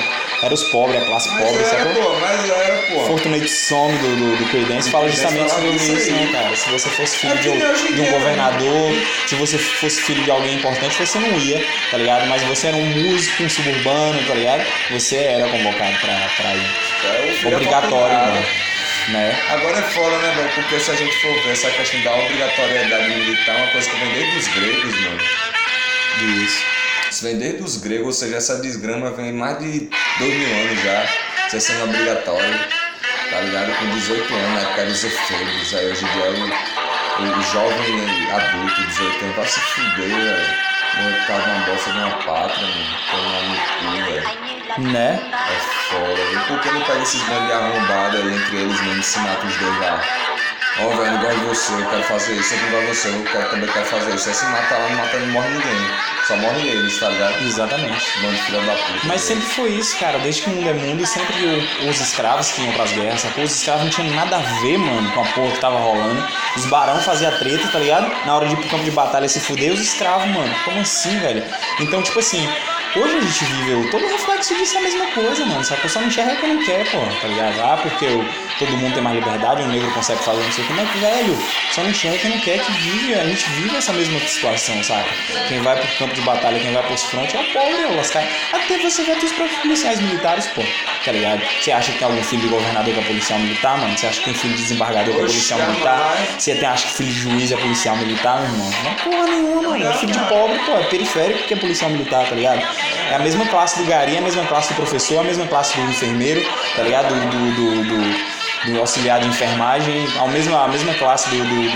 Era 0.44 0.54
os 0.54 0.64
pobres, 0.66 1.02
a 1.02 1.06
classe 1.06 1.30
Mas 1.30 1.44
pobre, 1.44 1.64
era, 1.64 1.94
pô, 1.94 2.14
mas 2.20 2.50
era, 2.50 2.78
pô. 2.84 3.06
Fortunate 3.06 3.50
Song 3.50 3.98
do, 3.98 4.16
do, 4.16 4.38
do 4.38 4.50
Creedence 4.50 4.90
fala 4.92 5.10
justamente 5.10 5.52
sobre 5.52 5.70
isso 5.72 6.12
né, 6.12 6.30
cara? 6.32 6.56
Se 6.56 6.70
você 6.70 6.90
fosse 6.90 7.18
filho 7.18 7.34
É 7.34 7.38
de 7.38 7.50
um, 7.50 7.96
de 7.96 8.02
um 8.02 8.12
governador, 8.12 8.94
se 9.26 9.36
você 9.36 9.58
fosse 9.58 10.02
filho 10.02 10.24
de 10.24 10.32
alguém 10.32 10.58
importante, 10.58 10.96
você 10.98 11.20
não 11.20 11.40
ia, 11.40 11.66
tá 11.90 11.98
ligado? 11.98 12.28
Mas 12.28 12.44
você 12.44 12.68
era 12.68 12.78
um 12.78 12.86
músico, 12.86 13.44
um 13.44 13.50
suburbano, 13.50 14.20
tá 14.28 14.34
ligado? 14.34 14.64
Você 14.92 15.16
era 15.16 15.50
convocado 15.50 15.98
pra, 16.00 16.30
pra 16.38 16.56
ir. 16.56 17.44
É 17.44 17.48
Obrigatório, 17.48 18.18
mano. 18.18 18.46
Né? 19.10 19.42
Agora 19.52 19.78
é 19.78 19.82
foda, 19.84 20.18
né, 20.18 20.34
velho? 20.36 20.50
Porque 20.54 20.80
se 20.80 20.92
a 20.92 20.96
gente 20.96 21.16
for 21.22 21.34
ver 21.44 21.52
essa 21.52 21.72
questão 21.72 22.02
da 22.02 22.14
obrigatoriedade 22.14 23.10
militar, 23.10 23.56
é 23.56 23.62
uma 23.64 23.72
coisa 23.72 23.90
que 23.90 23.96
vem 23.96 24.14
desde 24.14 24.38
os 24.38 24.48
gregos, 24.50 25.00
mano. 25.00 25.22
Isso. 26.44 26.64
Isso 27.10 27.24
vem 27.24 27.38
desde 27.38 27.64
os 27.64 27.78
gregos, 27.78 28.06
ou 28.08 28.12
seja, 28.12 28.36
essa 28.36 28.60
desgrama 28.60 29.12
vem 29.12 29.32
mais 29.32 29.60
de 29.60 29.90
dois 30.20 30.34
mil 30.34 30.50
anos 30.60 30.84
já, 30.84 31.06
isso 31.48 31.62
sendo 31.62 31.86
obrigatório, 31.86 32.60
tá 33.30 33.40
ligado? 33.40 33.74
Com 33.80 33.90
18 33.92 34.34
anos, 34.36 34.54
na 34.54 34.70
época 34.70 34.86
dos 34.86 35.04
efeitos, 35.06 35.74
aí 35.74 35.86
hoje 35.90 36.04
em 36.04 36.12
dia 36.12 36.30
o, 37.20 37.40
o 37.40 37.42
jovem 37.44 38.32
adulto, 38.32 38.88
18 38.88 39.24
anos, 39.24 39.36
vai 39.38 39.48
se 39.48 39.60
fuder, 39.62 40.10
velho. 40.10 40.68
Por 40.98 41.28
causa 41.28 41.44
de 41.44 41.50
uma 41.50 41.66
bosta 41.66 41.92
de 41.92 41.98
uma 42.00 42.12
pátria, 42.12 42.68
mano. 42.68 42.98
Tomar 43.12 43.44
no 43.44 43.56
cu, 43.56 44.12
velho. 44.12 44.57
Né? 44.78 45.20
É 45.34 45.90
foda, 45.90 46.14
viu? 46.30 46.40
Por 46.48 46.60
que 46.62 46.70
não 46.72 46.82
pega 46.82 47.02
esses 47.02 47.22
bandos 47.24 47.48
de 47.48 47.54
arrombado 47.54 48.18
aí 48.18 48.36
entre 48.36 48.58
eles 48.58 48.80
mesmo 48.82 49.00
e 49.00 49.04
se 49.04 49.20
mata 49.20 49.46
os 49.48 49.56
dois 49.58 49.80
lá? 49.82 50.00
Ó, 50.80 50.90
velho, 50.90 51.12
eu 51.16 51.18
gosto 51.18 51.40
de 51.40 51.46
você, 51.48 51.74
eu 51.74 51.90
quero 51.90 52.04
fazer 52.04 52.34
isso, 52.36 52.54
eu 52.54 52.60
não 52.62 52.70
gosto 52.70 52.86
de 52.86 52.96
você, 52.96 53.08
eu 53.10 53.24
quero, 53.24 53.50
também 53.50 53.68
quero 53.72 53.86
fazer 53.88 54.14
isso. 54.14 54.30
Aí 54.30 54.36
se 54.36 54.46
mata 54.46 54.76
lá, 54.78 54.90
não 54.90 54.96
mata, 54.98 55.18
não 55.18 55.28
morre 55.30 55.50
ninguém. 55.50 55.88
Só 56.28 56.36
morre 56.36 56.68
eles, 56.68 57.00
tá 57.00 57.10
ligado? 57.10 57.42
Exatamente. 57.44 58.06
Bando 58.22 58.36
de 58.36 58.42
filha 58.44 58.62
da 58.62 58.74
puta. 58.74 59.00
Mas 59.08 59.22
sempre 59.22 59.46
foi 59.48 59.70
isso, 59.72 59.98
cara. 59.98 60.20
Desde 60.20 60.42
que 60.44 60.50
o 60.52 60.54
mundo 60.54 60.70
é 60.70 60.74
mundo, 60.74 61.04
sempre 61.08 61.34
o- 61.48 61.90
os 61.90 62.00
escravos 62.00 62.52
que 62.52 62.62
iam 62.62 62.74
pras 62.74 62.92
guerras, 62.92 63.22
sacou? 63.22 63.44
Os 63.44 63.56
escravos 63.56 63.84
não 63.86 63.90
tinham 63.90 64.14
nada 64.14 64.36
a 64.36 64.40
ver, 64.62 64.78
mano, 64.78 65.12
com 65.14 65.22
a 65.22 65.26
porra 65.26 65.52
que 65.52 65.60
tava 65.60 65.80
rolando. 65.80 66.24
Os 66.56 66.66
barão 66.68 67.00
faziam 67.02 67.32
treta, 67.40 67.68
tá 67.70 67.80
ligado? 67.80 68.12
Na 68.28 68.36
hora 68.36 68.46
de 68.46 68.54
ir 68.54 68.58
pro 68.58 68.70
campo 68.70 68.84
de 68.84 68.92
batalha 68.92 69.28
se 69.28 69.40
fuder, 69.40 69.72
os 69.74 69.80
escravos, 69.80 70.28
mano. 70.28 70.54
Como 70.64 70.80
assim, 70.80 71.18
velho? 71.18 71.44
Então, 71.80 72.04
tipo 72.04 72.20
assim, 72.20 72.48
Hoje 73.00 73.16
a 73.18 73.22
gente 73.22 73.46
vive, 73.46 73.92
todo 73.92 74.08
reflexo 74.08 74.56
disso 74.56 74.76
é 74.76 74.80
a 74.80 74.82
mesma 74.82 75.06
coisa, 75.12 75.46
mano. 75.46 75.64
Que 75.64 75.86
eu 75.86 75.90
só 75.90 76.00
não 76.00 76.08
enxerga 76.08 76.36
quem 76.38 76.56
não 76.56 76.64
quer, 76.66 76.90
pô, 76.90 76.98
tá 77.22 77.28
ligado? 77.28 77.60
Ah, 77.62 77.78
porque 77.82 78.06
eu- 78.06 78.26
todo 78.58 78.76
mundo 78.78 78.94
tem 78.94 79.04
mais 79.04 79.16
liberdade, 79.16 79.62
o 79.62 79.68
negro 79.68 79.92
consegue 79.92 80.24
fazer 80.24 80.42
não 80.42 80.52
sei 80.52 80.64
o 80.64 80.68
que, 80.68 80.74
mas 80.74 80.90
velho, 81.00 81.38
só 81.74 81.84
não 81.84 81.90
enxerga 81.92 82.18
quem 82.18 82.32
não 82.32 82.40
quer 82.40 82.60
que 82.60 82.72
vive, 82.72 83.14
a 83.14 83.24
gente 83.26 83.50
vive 83.52 83.76
essa 83.78 83.94
mesma 83.94 84.20
situação, 84.22 84.84
saca? 84.84 85.10
Quem 85.48 85.60
vai 85.62 85.76
pro 85.80 85.98
campo 85.98 86.16
de 86.16 86.22
batalha, 86.22 86.60
quem 86.60 86.74
vai 86.74 86.84
pros 86.84 87.04
frontes 87.04 87.36
é 87.36 87.40
o 87.40 87.44
pobre, 87.54 87.84
é 87.84 87.88
o 87.88 87.96
lascar. 87.98 88.24
Até 88.54 88.78
você 88.80 89.04
vai 89.04 89.16
dos 89.20 89.32
próprios 89.34 89.60
policiais 89.62 90.02
militares, 90.02 90.48
pô, 90.48 90.64
tá 91.06 91.12
ligado? 91.12 91.42
Você 91.62 91.72
acha 91.72 91.92
que 91.92 92.00
tem 92.00 92.08
algum 92.08 92.24
filho 92.24 92.42
de 92.42 92.48
governador 92.48 92.94
que 92.94 93.00
é 93.00 93.04
policial 93.04 93.40
militar, 93.40 93.78
mano? 93.78 93.96
Você 93.98 94.08
acha 94.08 94.20
que 94.20 94.26
tem 94.26 94.34
filho 94.34 94.56
de 94.56 94.62
desembargador 94.64 95.14
que 95.14 95.20
é 95.22 95.26
policial 95.26 95.60
militar? 95.60 96.18
Você 96.40 96.52
acha 96.66 96.88
que 96.88 96.94
filho 96.94 97.12
de 97.14 97.20
juiz 97.20 97.52
é 97.52 97.58
policial 97.58 97.96
militar, 97.98 98.42
meu 98.42 98.50
irmão? 98.52 98.72
Não 98.84 98.92
é 98.92 98.96
porra 98.96 99.28
nenhuma, 99.28 99.62
mano. 99.70 99.88
É 99.88 99.94
filho 99.94 100.14
de 100.14 100.20
pobre, 100.28 100.58
pô. 100.66 100.72
É 100.78 100.84
periférico 100.86 101.44
que 101.44 101.54
é 101.54 101.58
policial 101.58 101.92
militar, 101.92 102.26
tá 102.28 102.34
ligado? 102.36 102.87
É 103.12 103.16
a 103.16 103.20
mesma 103.20 103.46
classe 103.48 103.78
do 103.80 103.86
gari, 103.86 104.16
é 104.16 104.20
a 104.20 104.22
mesma 104.22 104.46
classe 104.46 104.70
do 104.70 104.76
professor, 104.76 105.20
a 105.20 105.24
mesma 105.24 105.46
classe 105.48 105.76
do 105.78 105.84
enfermeiro, 105.90 106.42
tá 106.76 106.84
ligado? 106.84 107.14
Do, 107.14 107.30
do, 107.30 107.52
do, 107.56 107.84
do- 107.84 108.38
do 108.74 108.80
auxiliar 108.80 109.20
de 109.20 109.28
enfermagem, 109.28 110.08
a 110.20 110.28
mesma, 110.28 110.64
a 110.64 110.68
mesma 110.68 110.94
classe 110.96 111.30
do. 111.30 111.38
do, 111.38 111.68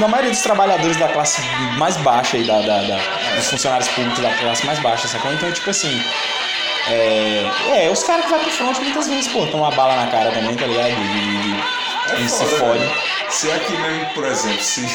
da 0.00 0.08
maioria 0.08 0.30
dos 0.30 0.40
trabalhadores 0.42 0.96
da 0.96 1.08
classe 1.08 1.42
mais 1.76 1.96
baixa 1.98 2.36
aí, 2.36 2.44
da, 2.44 2.60
da- 2.60 2.82
da- 2.82 3.00
dos 3.36 3.50
funcionários 3.50 3.88
públicos 3.90 4.20
da 4.20 4.30
classe 4.34 4.64
mais 4.66 4.78
baixa, 4.78 5.08
sacou? 5.08 5.32
Então, 5.32 5.50
tipo 5.52 5.70
assim. 5.70 6.02
É, 6.90 7.50
é 7.84 7.90
os 7.90 8.02
caras 8.02 8.24
que 8.24 8.30
vai 8.30 8.40
pro 8.40 8.50
front 8.50 8.78
muitas 8.78 9.06
vezes, 9.08 9.28
pô, 9.30 9.44
tomam 9.46 9.68
uma 9.68 9.76
bala 9.76 9.94
na 9.96 10.06
cara 10.10 10.30
também, 10.30 10.56
tá 10.56 10.66
ligado? 10.66 10.88
E, 10.88 10.92
e- 10.92 11.50
e- 11.50 11.60
É 12.16 12.20
e 12.20 12.28
se 12.28 12.38
foda, 12.44 12.56
fode. 12.56 12.78
velho. 12.78 12.92
Se 13.28 13.50
aqui 13.52 13.72
mesmo, 13.76 14.06
por 14.14 14.24
exemplo, 14.24 14.62
se. 14.62 14.88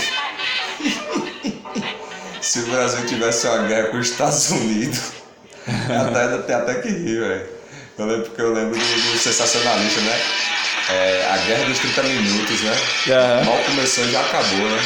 se 2.43 2.59
o 2.59 2.63
Brasil 2.67 3.05
tivesse 3.07 3.47
uma 3.47 3.65
guerra 3.67 3.87
com 3.87 3.97
os 3.97 4.09
Estados 4.09 4.49
Unidos, 4.51 4.99
até, 5.65 6.37
tem 6.39 6.55
até 6.55 6.75
que 6.75 6.89
rir, 6.89 7.19
velho. 7.19 7.45
Eu 7.97 8.05
lembro 8.05 8.23
porque 8.25 8.41
eu 8.41 8.53
lembro 8.53 8.77
do, 8.77 9.11
do 9.11 9.17
sensacionalista, 9.17 10.01
né? 10.01 10.21
É, 10.89 11.29
a 11.31 11.37
guerra 11.37 11.65
dos 11.65 11.79
30 11.79 12.03
minutos, 12.03 12.61
né? 12.61 12.77
Aham. 13.07 13.43
Mal 13.45 13.57
começou 13.65 14.09
já 14.09 14.19
acabou, 14.19 14.69
né? 14.69 14.81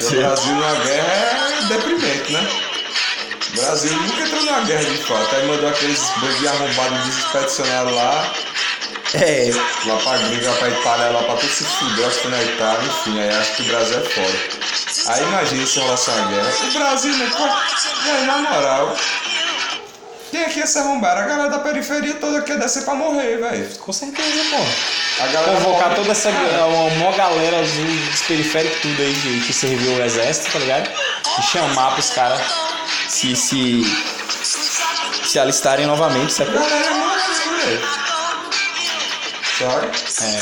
O 0.00 0.10
Brasil 0.10 0.52
numa 0.52 0.74
guerra 0.84 1.12
é 1.12 1.66
deprimente, 1.68 2.32
né? 2.32 2.48
O 3.52 3.56
Brasil 3.60 3.92
nunca 3.92 4.22
entrou 4.22 4.42
numa 4.44 4.60
guerra 4.60 4.84
de 4.84 4.96
fato. 4.98 5.34
Aí 5.34 5.46
mandou 5.48 5.68
aqueles 5.68 6.00
bandidos 6.20 6.46
arrombados 6.46 7.06
desexpedicionados 7.06 7.92
lá, 7.94 8.32
É, 9.14 9.50
lá 9.86 9.96
pra 9.96 10.18
gringa, 10.18 10.52
pra 10.52 10.68
Itália, 10.68 11.06
lá 11.10 11.22
pra 11.22 11.36
tudo 11.36 11.52
se 11.52 11.64
fuder, 11.64 12.06
acho 12.06 12.18
que 12.20 12.28
na 12.28 12.42
Itália, 12.42 12.86
enfim, 12.88 13.20
aí 13.20 13.30
acho 13.30 13.56
que 13.56 13.62
o 13.62 13.66
Brasil 13.66 13.98
é 13.98 14.00
foda. 14.02 14.38
Aí 15.06 15.22
imagina 15.22 15.66
se 15.66 15.78
rolar 15.78 15.96
uma 16.08 16.28
guerra. 16.28 16.52
O 16.68 16.72
Brasil, 16.72 17.16
né? 17.16 17.30
Pô, 17.36 17.44
aí, 17.44 18.26
na 18.26 18.38
moral, 18.38 18.96
quem 20.30 20.44
aqui 20.44 20.58
ia 20.60 20.66
se 20.66 20.78
arrombar? 20.78 21.18
A 21.18 21.22
galera 21.22 21.50
da 21.50 21.58
periferia 21.58 22.14
toda 22.14 22.40
quer 22.42 22.58
descer 22.58 22.84
pra 22.84 22.94
morrer, 22.94 23.36
velho. 23.36 23.76
com 23.78 23.92
certeza, 23.92 24.44
pô. 24.50 25.22
A 25.22 25.26
galera 25.28 25.52
Convocar 25.60 25.94
toda 25.94 26.10
essa 26.10 26.28
É. 26.30 26.64
uma 26.64 26.90
maior 26.96 27.14
galera 27.16 27.62
dos 27.62 28.22
periféricos 28.22 28.80
tudo 28.80 29.00
aí 29.00 29.14
que, 29.14 29.40
que 29.46 29.52
serviu 29.52 29.92
o 29.92 30.02
exército, 30.04 30.50
tá 30.52 30.58
ligado? 30.58 30.90
E 31.38 31.42
chamar 31.42 31.92
pros 31.92 32.10
caras 32.10 32.40
se, 33.08 33.36
se, 33.36 33.82
se 35.24 35.38
alistarem 35.38 35.86
novamente, 35.86 36.32
sacou? 36.32 36.54
galera 36.54 36.86
é 36.86 36.94
morrer, 36.94 37.66
velho. 37.66 38.03
Sabe? 39.58 39.86
É. 39.86 40.40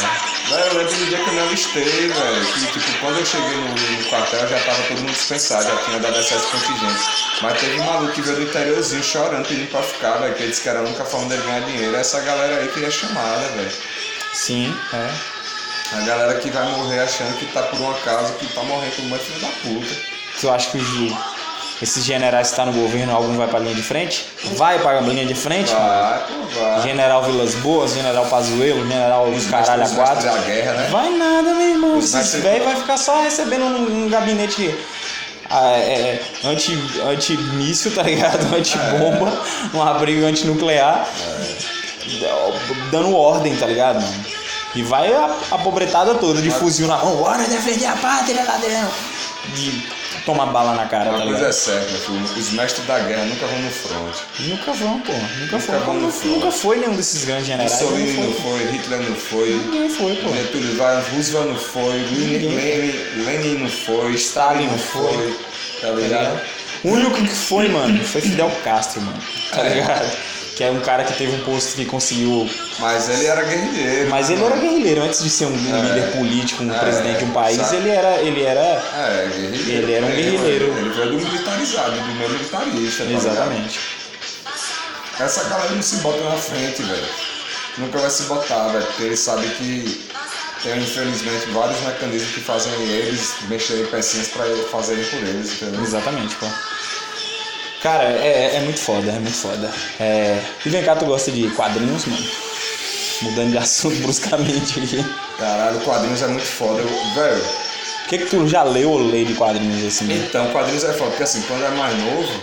Velho, 0.48 0.64
eu 0.66 0.79
lembro 0.79 0.96
do 0.96 1.07
dia 1.07 1.18
que 1.18 1.29
eu 1.29 1.35
me 1.35 1.40
alistei, 1.40 2.09
velho. 2.09 2.46
Que, 2.46 2.81
tipo, 2.81 2.98
quando 3.01 3.18
eu 3.18 3.27
cheguei 3.27 3.57
no, 3.57 3.68
no 3.68 4.05
quartel, 4.09 4.48
já 4.48 4.59
tava 4.61 4.83
todo 4.88 4.98
mundo 5.01 5.12
dispensado, 5.12 5.64
já 5.64 5.77
tinha 5.85 5.98
dado 5.98 6.18
excesso 6.18 6.46
de 6.46 6.53
contingente. 6.53 7.03
Mas 7.42 7.61
teve 7.61 7.81
um 7.81 7.85
maluco 7.85 8.12
que 8.12 8.22
veio 8.22 8.37
do 8.37 8.42
interiorzinho 8.42 9.03
chorando, 9.03 9.46
pedindo 9.46 9.70
pra 9.70 9.83
ficar, 9.83 10.18
velho. 10.18 10.35
Que 10.35 10.42
ele 10.42 10.51
disse 10.51 10.62
que 10.62 10.68
era 10.68 10.79
a 10.79 10.83
única 10.83 11.05
forma 11.05 11.29
dele 11.29 11.42
ganhar 11.42 11.61
dinheiro. 11.61 11.96
Essa 11.96 12.20
galera 12.20 12.57
aí 12.57 12.68
que 12.68 12.81
ia 12.81 12.90
chamada, 12.90 13.46
velho. 13.48 13.72
Sim, 14.33 14.75
é. 14.94 15.33
A 15.96 16.01
galera 16.07 16.38
que 16.38 16.51
vai 16.51 16.64
morrer 16.72 17.01
achando 17.01 17.37
que 17.38 17.44
tá 17.53 17.62
por 17.64 17.79
um 17.79 17.90
acaso, 17.90 18.33
que 18.35 18.46
tá 18.46 18.62
morrendo 18.62 18.96
por 18.96 19.05
uma 19.05 19.18
filha 19.18 19.40
da 19.40 19.48
puta. 19.59 19.94
Tu 20.40 20.51
acha 20.51 20.70
que 20.70 20.79
os, 20.79 21.12
esses 21.83 22.05
generais 22.05 22.49
que 22.49 22.53
estão 22.53 22.66
no 22.66 22.73
governo, 22.73 23.14
algum 23.14 23.37
vai 23.37 23.49
pra 23.49 23.59
linha 23.59 23.75
de 23.75 23.83
frente? 23.83 24.25
Vai 24.57 24.79
pra 24.79 25.01
linha 25.01 25.27
de 25.27 25.35
frente? 25.35 25.73
Vai, 25.75 26.21
vai. 26.55 26.83
General 26.83 27.23
Vilas 27.25 27.55
Boas, 27.57 27.92
General 27.92 28.25
Pazuello, 28.27 28.87
General 28.87 29.27
Os 29.29 29.47
Caralho 29.47 29.73
a 29.73 29.77
mestres- 29.79 29.90
os 29.90 29.97
quatro. 29.97 30.23
mestres 30.25 30.35
da 30.47 30.51
guerra, 30.55 30.73
né? 30.75 30.88
Vai 30.90 31.11
nada, 31.11 31.55
meu 31.55 31.68
irmão. 31.68 31.99
Os 31.99 32.14
Esses 32.14 32.40
velhos 32.42 32.64
vai 32.64 32.77
ficar 32.77 32.97
só 32.97 33.21
recebendo 33.23 33.64
um, 33.64 34.05
um 34.05 34.09
gabinete 34.09 34.75
ah, 35.51 35.73
é, 35.73 35.92
é, 35.92 36.23
anti, 36.49 36.73
anti-míssil, 37.05 37.92
tá 37.95 38.03
ligado? 38.03 38.42
Anti-bomba, 38.57 39.33
um 39.75 39.83
abrigo 39.83 40.25
antinuclear, 40.25 41.07
dando 42.90 43.14
ordem, 43.14 43.55
tá 43.57 43.66
ligado, 43.66 44.01
mano? 44.01 44.25
E 44.75 44.83
vai 44.83 45.12
a, 45.12 45.31
a 45.51 45.59
pobretada 45.59 46.14
toda 46.14 46.40
de 46.40 46.51
fuzil 46.51 46.87
na 46.87 46.97
mão, 46.97 47.16
bora 47.16 47.42
defender 47.45 47.85
a 47.87 47.97
pátria, 47.97 48.42
ladrão! 48.45 48.88
De 49.55 49.85
tomar 50.25 50.47
bala 50.47 50.75
na 50.75 50.87
cara, 50.87 51.11
Uma 51.11 51.19
tá 51.19 51.25
coisa 51.25 51.37
ligado? 51.39 51.49
é 51.49 51.53
certa, 51.53 51.91
meu 51.91 52.01
filho. 52.01 52.23
Os 52.41 52.51
mestres 52.53 52.87
da 52.87 52.99
guerra 53.01 53.25
nunca 53.25 53.47
vão 53.47 53.59
no 53.61 53.71
front. 53.71 54.15
Nunca 54.41 54.73
vão, 54.73 55.01
pô. 55.01 55.13
Nunca, 55.41 55.59
foi. 55.61 55.79
vão 55.79 55.95
no 55.95 56.01
Nunca, 56.07 56.27
nunca 56.29 56.51
foi 56.53 56.79
nenhum 56.79 56.95
desses 56.97 57.25
grandes 57.25 57.47
generais. 57.47 57.81
Mussolini 57.81 58.13
não 58.21 58.33
foi. 58.35 58.65
Hitler 58.73 59.01
não 59.01 59.17
foi. 59.17 59.49
Ninguém 59.51 59.89
foi, 59.91 60.17
pô. 60.17 60.29
Getúlio 60.35 60.77
Vargas, 60.77 61.09
Roosevelt 61.09 61.47
não 61.49 61.57
foi, 61.57 61.93
Lenin, 61.93 63.25
Lenin, 63.25 63.55
não 63.59 63.71
foi, 63.71 64.13
Stalin 64.15 64.67
não 64.67 64.79
foi, 64.79 65.39
tá 65.81 65.91
ligado? 65.91 66.41
O 66.85 66.89
único 66.91 67.15
que 67.15 67.29
foi, 67.29 67.69
mano, 67.69 68.03
foi 68.05 68.21
Fidel 68.21 68.51
Castro, 68.65 69.01
mano. 69.03 69.19
Tá 69.53 69.65
É. 69.65 69.75
ligado? 69.75 70.11
Que 70.62 70.68
é 70.68 70.70
um 70.70 70.79
cara 70.79 71.03
que 71.03 71.12
teve 71.14 71.35
um 71.35 71.40
posto 71.44 71.75
que 71.75 71.85
conseguiu. 71.87 72.48
Mas 72.79 73.09
ele 73.09 73.27
era 73.27 73.42
guerrilheiro. 73.42 74.09
Mas 74.09 74.31
ele 74.31 74.44
era 74.44 74.57
guerrilheiro. 74.57 75.03
Antes 75.03 75.20
de 75.25 75.29
ser 75.29 75.46
um 75.46 75.55
É. 75.57 75.81
líder 75.81 76.12
político, 76.12 76.62
um 76.62 76.72
É, 76.72 76.79
presidente 76.79 77.18
de 77.18 77.25
um 77.25 77.33
país, 77.33 77.57
sabe? 77.61 77.77
ele 77.79 77.88
era. 77.90 78.20
Ele 78.20 78.42
era. 78.44 78.61
É, 78.61 79.29
guerrilheiro. 79.35 79.83
Ele 79.83 79.92
era 79.92 80.07
um 80.07 80.11
guerrilheiro. 80.11 80.64
Ele 80.66 80.88
veio 80.90 81.11
do 81.11 81.16
militarizado, 81.16 81.90
do 81.96 82.14
meio 82.14 82.31
militarista. 82.31 83.05
tá? 83.05 83.11
Exatamente. 83.11 83.81
Essa 85.18 85.44
galera 85.48 85.70
não 85.75 85.83
se 85.83 85.96
bota 85.96 86.22
na 86.22 86.37
frente, 86.37 86.81
velho. 86.81 87.07
Nunca 87.79 87.98
vai 87.98 88.11
se 88.11 88.22
botar, 88.25 88.68
velho, 88.68 88.87
porque 88.87 89.03
eles 89.03 89.18
sabem 89.18 89.51
que 89.51 90.09
tem, 90.62 90.79
infelizmente, 90.79 91.46
vários 91.51 91.81
mecanismos 91.81 92.35
que 92.35 92.40
fazem 92.40 92.72
eles 92.85 93.31
mexerem 93.48 93.85
pecinhas 93.87 94.29
pra 94.29 94.44
fazerem 94.70 95.03
por 95.07 95.18
eles, 95.18 95.55
entendeu? 95.61 95.83
Exatamente, 95.83 96.37
pô. 96.37 96.46
Cara, 97.83 98.05
é, 98.05 98.57
é 98.57 98.61
muito 98.61 98.79
foda, 98.81 99.11
é 99.11 99.18
muito 99.18 99.37
foda. 99.37 99.71
É... 99.99 100.40
E 100.64 100.68
vem 100.68 100.85
cá, 100.85 100.95
tu 100.95 101.05
gosta 101.05 101.31
de 101.33 101.49
quadrinhos, 101.51 102.07
mano? 102.07 102.27
Mudando 103.23 103.51
de 103.51 103.59
assunto 103.59 103.97
bruscamente 104.03 104.79
aqui. 104.81 105.05
Caralho, 105.38 105.81
quadrinhos 105.81 106.23
é 106.23 106.29
muito 106.29 106.47
foda. 106.47 106.81
Eu- 106.81 107.14
Velho, 107.14 107.42
O 108.05 108.09
que, 108.09 108.18
que 108.18 108.27
tu 108.27 108.47
já 108.49 108.62
leu 108.62 108.90
ou 108.90 108.99
lê 108.99 109.25
de 109.25 109.35
quadrinhos 109.35 109.85
assim? 109.85 110.05
né? 110.05 110.25
Então, 110.29 110.47
quadrinhos 110.53 110.85
é 110.85 110.92
foda, 110.92 111.11
porque 111.11 111.23
assim, 111.25 111.42
quando 111.42 111.62
era 111.64 111.75
mais 111.75 111.97
novo, 111.99 112.40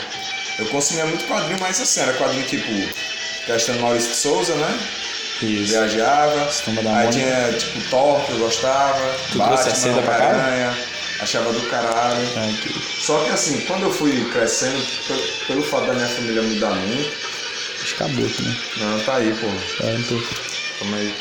eu 0.58 0.66
consumia 0.68 1.06
muito 1.06 1.26
quadrinho, 1.26 1.58
mas 1.60 1.80
assim, 1.80 2.02
era 2.02 2.14
quadrinho 2.14 2.44
tipo 2.46 2.70
questão 3.46 3.76
Maurício 3.80 4.10
de 4.10 4.16
Souza, 4.16 4.54
né? 4.56 4.80
Isso. 5.42 5.72
Viajava. 5.72 6.50
Aí 6.98 7.10
tinha 7.12 7.54
tipo 7.58 7.80
Thor, 7.90 8.20
que 8.26 8.32
eu 8.34 8.40
gostava. 8.40 9.00
Tu 9.32 9.38
trouxe 9.38 9.70
a 9.70 9.76
seda 9.76 10.02
pra 10.02 10.18
cá? 10.18 10.74
Achava 11.22 11.52
do 11.52 11.62
caralho. 11.70 12.22
É, 12.38 12.54
que- 12.62 13.02
Só 13.06 13.24
que 13.24 13.30
assim, 13.32 13.60
quando 13.62 13.84
eu 13.84 13.94
fui 13.94 14.24
crescendo, 14.32 14.82
pelo, 15.08 15.22
pelo 15.48 15.64
fato 15.64 15.88
da 15.88 15.94
minha 15.94 16.08
família 16.08 16.42
mudar 16.42 16.72
muito. 16.72 17.12
Acho 17.82 17.96
que 17.96 18.04
acabou 18.04 18.26
aqui, 18.26 18.42
né? 18.44 18.58
Não, 18.78 19.00
tá 19.02 19.16
aí, 19.16 19.34
pô. 19.40 19.48
É, 19.86 20.00
tô... 20.08 20.22
Calma 20.80 20.98
aí. 20.98 21.14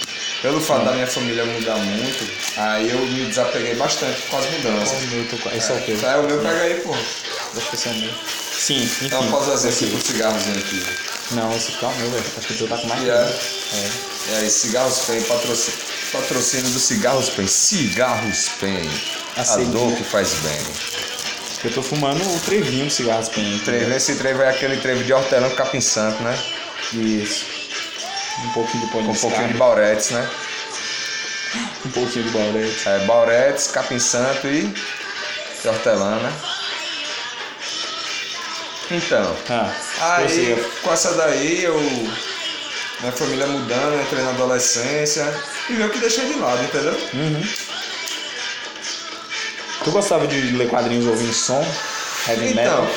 Pelo 0.43 0.61
fato 0.61 0.85
da 0.85 0.93
minha 0.93 1.07
família 1.07 1.45
mudar 1.45 1.77
muito, 1.79 2.31
aí 2.57 2.91
eu 2.91 2.99
me 3.01 3.27
desapeguei 3.27 3.75
bastante 3.75 4.23
com 4.23 4.39
as 4.39 4.47
mudanças. 4.51 4.89
Qual 4.91 5.01
o 5.03 5.07
meu? 5.09 5.25
Tô... 5.27 5.51
Esse 5.51 5.73
é 5.73 5.75
o 5.75 5.81
teu. 5.81 6.09
É, 6.11 6.17
o 6.17 6.23
meu 6.23 6.39
pega 6.39 6.61
aí, 6.63 6.75
pô. 6.81 6.95
Acho 6.95 7.69
que 7.71 7.75
esse 7.75 7.89
é 7.89 7.91
o 7.91 7.95
meu. 7.95 8.11
Sim, 8.57 8.83
enfim. 8.85 9.07
Então 9.07 9.29
pausa 9.31 9.55
assim 9.55 9.69
esse- 9.69 9.87
pro 9.87 10.01
cigarrozinho 10.01 10.59
aqui. 10.59 10.83
Não, 11.33 11.57
esse 11.57 11.73
aqui 11.73 11.85
é 11.85 11.89
o 11.89 11.95
meu, 11.97 12.11
velho. 12.11 12.25
Acho 12.39 12.47
que 12.47 12.53
o 12.53 12.57
teu 12.57 12.69
tá 12.69 12.77
com 12.79 12.87
mais 12.87 13.01
que 13.03 13.11
é. 13.11 14.45
É. 14.45 14.49
Cigarros 14.49 14.99
Pen, 15.07 15.23
patrocínio, 15.23 15.79
patrocínio 16.13 16.71
do 16.71 16.79
Cigarros 16.79 17.29
Pen. 17.31 17.47
Cigarros 17.47 18.49
Pen. 18.61 18.91
A 19.37 19.43
Aceito. 19.43 19.71
dor 19.71 19.95
que 19.97 20.05
faz 20.05 20.33
bem. 20.35 20.67
Eu 21.65 21.73
tô 21.73 21.83
fumando 21.83 22.23
o 22.23 22.41
trevinho 22.41 22.87
de 22.87 22.93
cigarros 22.93 23.29
pen. 23.29 23.59
Trevo, 23.65 23.93
esse 23.93 24.15
trevo 24.15 24.43
é 24.43 24.49
aquele 24.49 24.77
trevo 24.77 25.03
de 25.03 25.13
hortelã 25.13 25.49
com 25.51 25.57
capim 25.57 25.81
santo, 25.81 26.23
né? 26.23 26.39
Isso. 26.93 27.45
Um 28.45 28.51
pouquinho 28.53 28.87
de 28.87 28.93
pó 28.93 28.99
Com 29.03 29.11
um 29.11 29.15
pouquinho 29.17 29.49
de 29.49 29.55
bauretes, 29.55 30.11
né? 30.11 30.29
um 31.85 31.91
pouquinho 31.91 32.25
de 32.27 32.31
baurete. 32.31 32.89
É, 32.89 32.99
bauretes, 33.07 33.67
capim 33.69 33.99
santo 33.99 34.47
e 34.47 34.63
de 35.63 35.69
hortelã, 35.69 36.17
né? 36.17 36.33
Então, 38.91 39.37
Ah, 39.51 39.75
aí 40.01 40.65
com 40.83 40.93
essa 40.93 41.15
daí 41.15 41.63
eu. 41.65 41.79
Minha 43.01 43.13
família 43.13 43.47
mudando, 43.47 44.01
entrei 44.03 44.23
na 44.25 44.31
adolescência 44.31 45.33
e 45.71 45.73
meio 45.75 45.91
que 45.91 45.99
deixei 45.99 46.27
de 46.27 46.39
lado, 46.39 46.63
entendeu? 46.65 46.97
Uhum. 47.15 47.43
Tu 49.85 49.91
gostava 49.93 50.27
de 50.27 50.41
ler 50.57 50.69
quadrinhos 50.69 51.07
ouvindo 51.07 51.33
som? 51.33 51.65
heavy 52.27 52.51
Então, 52.51 52.65
metal. 52.65 52.89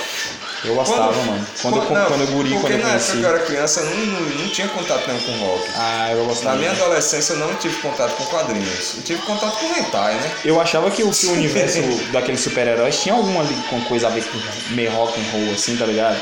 Eu 0.63 0.75
gostava, 0.75 1.11
mano. 1.23 1.45
Quando, 1.61 1.77
eu, 1.77 1.89
não, 1.89 2.05
quando 2.05 2.21
eu 2.21 2.27
guri, 2.27 2.49
porque 2.49 2.61
quando 2.61 2.71
eu 2.73 2.77
na 2.79 2.93
época 2.93 2.99
conheci. 2.99 3.17
que 3.17 3.23
eu 3.23 3.29
era 3.29 3.39
criança, 3.45 3.79
eu 3.79 3.85
não, 3.89 4.05
não, 4.05 4.21
não 4.21 4.49
tinha 4.49 4.67
contato 4.67 5.07
nenhum 5.07 5.19
com 5.21 5.45
rock. 5.45 5.69
Ah, 5.75 6.11
eu 6.11 6.17
Na 6.19 6.23
gostava. 6.23 6.55
minha 6.57 6.71
adolescência, 6.71 7.33
eu 7.33 7.39
não 7.39 7.55
tive 7.55 7.75
contato 7.81 8.11
com 8.15 8.25
quadrinhos. 8.25 8.93
Eu 8.97 9.03
tive 9.03 9.21
contato 9.23 9.57
com 9.57 9.65
hentai, 9.79 10.13
né? 10.15 10.31
Eu 10.45 10.61
achava 10.61 10.91
que 10.91 11.03
o, 11.03 11.09
que 11.11 11.25
o 11.27 11.31
universo 11.33 11.79
daqueles 12.11 12.41
super-heróis 12.41 12.99
tinha 12.99 13.15
alguma 13.15 13.43
coisa 13.87 14.07
a 14.07 14.09
ver 14.11 14.23
com 14.23 14.73
meio 14.73 14.91
rock 14.91 15.19
and 15.19 15.31
roll, 15.31 15.53
assim, 15.53 15.75
tá 15.77 15.85
ligado? 15.85 16.19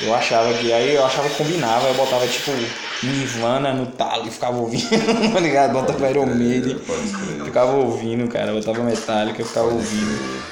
Eu 0.00 0.14
achava 0.14 0.52
que. 0.54 0.72
Aí 0.72 0.94
eu 0.94 1.04
achava 1.04 1.28
que 1.28 1.36
combinava, 1.36 1.86
eu 1.86 1.94
botava 1.94 2.26
tipo 2.26 2.52
Nirvana 3.02 3.72
no 3.72 3.86
talo 3.86 4.26
e 4.26 4.30
ficava 4.30 4.56
ouvindo, 4.56 4.88
tá 5.32 5.40
ligado? 5.40 5.72
Botava 5.72 6.10
Iron 6.10 6.26
Maiden, 6.26 6.78
ficava 7.44 7.72
ouvindo, 7.72 8.28
cara. 8.28 8.52
Botava 8.52 8.82
Metallica, 8.82 9.42
eu 9.42 9.46
ficava 9.46 9.68
ouvindo. 9.68 10.42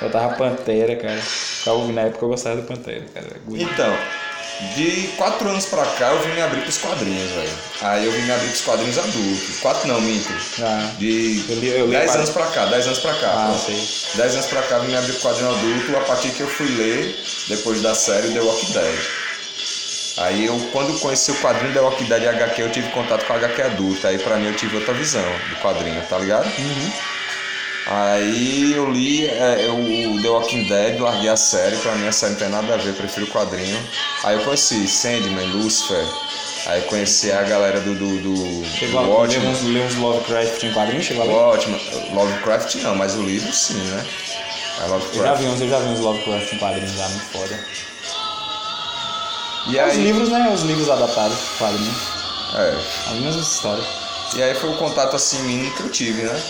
Botava 0.00 0.34
Pantera, 0.34 0.96
cara. 0.96 1.20
Ficava 1.20 1.76
ouvindo. 1.78 1.94
Na 1.94 2.02
época 2.02 2.24
eu 2.24 2.28
gostava 2.28 2.56
do 2.56 2.62
Pantera, 2.62 3.04
cara. 3.14 3.26
Então, 3.48 3.96
de 4.76 5.08
quatro 5.16 5.48
anos 5.48 5.64
pra 5.66 5.84
cá, 5.84 6.10
eu 6.12 6.20
vim 6.20 6.32
me 6.34 6.42
abrir 6.42 6.60
pros 6.60 6.76
quadrinhos, 6.78 7.30
velho. 7.32 7.48
Aí 7.80 8.04
eu 8.04 8.12
vim 8.12 8.22
me 8.22 8.32
abrir 8.32 8.48
pros 8.48 8.60
quadrinhos 8.60 8.98
adultos. 8.98 9.58
Quatro 9.62 9.88
não, 9.88 10.00
minto. 10.00 10.28
Ah, 10.60 10.90
De 10.98 11.42
Eu 11.48 11.56
li- 11.56 11.68
eu 11.68 11.86
li 11.86 11.92
dez 11.92 12.10
quadrinho. 12.10 12.16
anos 12.18 12.30
pra 12.30 12.46
cá, 12.46 12.66
dez 12.66 12.86
anos 12.86 12.98
pra 12.98 13.14
cá. 13.14 13.30
Ah, 13.34 13.52
pô. 13.52 13.58
sei. 13.66 13.88
Dez 14.16 14.34
anos 14.34 14.46
pra 14.46 14.62
cá, 14.62 14.76
eu 14.76 14.82
vim 14.82 14.88
me 14.88 14.96
abrir 14.98 15.12
pro 15.14 15.22
quadrinho 15.22 15.50
adulto 15.50 15.96
a 15.96 16.00
partir 16.00 16.30
que 16.30 16.40
eu 16.42 16.48
fui 16.48 16.68
ler, 16.68 17.18
depois 17.48 17.80
da 17.80 17.94
série 17.94 18.28
The 18.28 18.40
Walking 18.40 18.72
Dead. 18.72 18.98
Aí 20.16 20.46
eu, 20.46 20.56
quando 20.72 20.90
eu 20.92 20.98
conheci 21.00 21.30
o 21.32 21.34
quadrinho 21.40 21.72
The 21.74 21.80
Walking 21.80 22.04
Dead 22.04 22.22
e 22.22 22.28
HQ, 22.28 22.62
eu 22.62 22.70
tive 22.70 22.88
contato 22.90 23.24
com 23.26 23.32
a 23.32 23.36
HQ 23.36 23.62
adulta. 23.62 24.08
Aí 24.08 24.18
pra 24.18 24.36
mim 24.36 24.46
eu 24.46 24.54
tive 24.54 24.76
outra 24.76 24.94
visão 24.94 25.24
do 25.50 25.56
quadrinho, 25.56 26.00
tá 26.08 26.18
ligado? 26.18 26.46
Uhum. 26.46 26.92
Aí 27.86 28.72
eu 28.72 28.90
li 28.90 29.26
é, 29.26 29.66
o 29.68 30.22
The 30.22 30.28
Walking 30.28 30.64
Dead, 30.64 30.98
larguei 31.00 31.28
a 31.28 31.36
série, 31.36 31.76
pra 31.76 31.94
mim 31.96 32.06
a 32.06 32.12
série 32.12 32.32
não 32.32 32.38
tem 32.38 32.48
nada 32.48 32.74
a 32.74 32.76
ver, 32.78 32.90
eu 32.90 32.94
prefiro 32.94 33.26
o 33.26 33.30
quadrinho. 33.30 33.78
Aí 34.22 34.36
eu 34.36 34.44
conheci 34.44 34.86
Sandman, 34.88 35.48
Lucifer, 35.48 36.02
aí 36.66 36.80
conheci 36.82 37.30
a 37.30 37.42
galera 37.42 37.80
do, 37.80 37.94
do, 37.94 38.22
do, 38.22 38.66
Chegou 38.66 39.02
do 39.02 39.10
Watchmen. 39.10 39.48
uns, 39.48 39.62
ler 39.64 39.84
uns 39.84 39.96
Lovecraft 39.96 40.62
em 40.62 40.72
quadrinho? 40.72 41.02
Chegou 41.02 41.24
a? 41.24 41.48
Watchmen, 41.50 41.80
Lovecraft 42.14 42.74
não, 42.76 42.94
mas 42.94 43.16
o 43.16 43.22
livro 43.22 43.52
sim, 43.52 43.74
né? 43.74 44.06
Aí 44.78 44.84
Eu 44.84 44.88
já 44.88 44.94
Lovecraft. 44.94 45.42
vi 45.42 45.46
uns, 45.48 45.60
eu 45.60 45.68
já 45.68 45.78
vi 45.80 45.88
uns 45.88 46.00
Lovecraft 46.00 46.52
em 46.54 46.58
quadrinhos 46.58 46.92
já, 46.92 47.08
muito 47.08 47.26
foda. 47.26 47.58
E 49.66 49.70
Os 49.76 49.78
aí, 49.78 49.96
livros, 50.02 50.28
né? 50.28 50.50
Os 50.52 50.62
livros 50.62 50.90
adaptados 50.90 51.36
pro 51.38 51.66
quadrinho. 51.66 51.94
é, 52.56 53.10
As 53.10 53.18
mesmas 53.18 53.46
histórias. 53.46 53.86
e 54.36 54.42
aí 54.42 54.54
foi 54.54 54.70
o 54.70 54.76
contato 54.76 55.16
assim 55.16 55.38
mínimo 55.42 55.74
que 55.74 55.82
eu 55.82 55.88
tive, 55.90 56.22
né? 56.22 56.42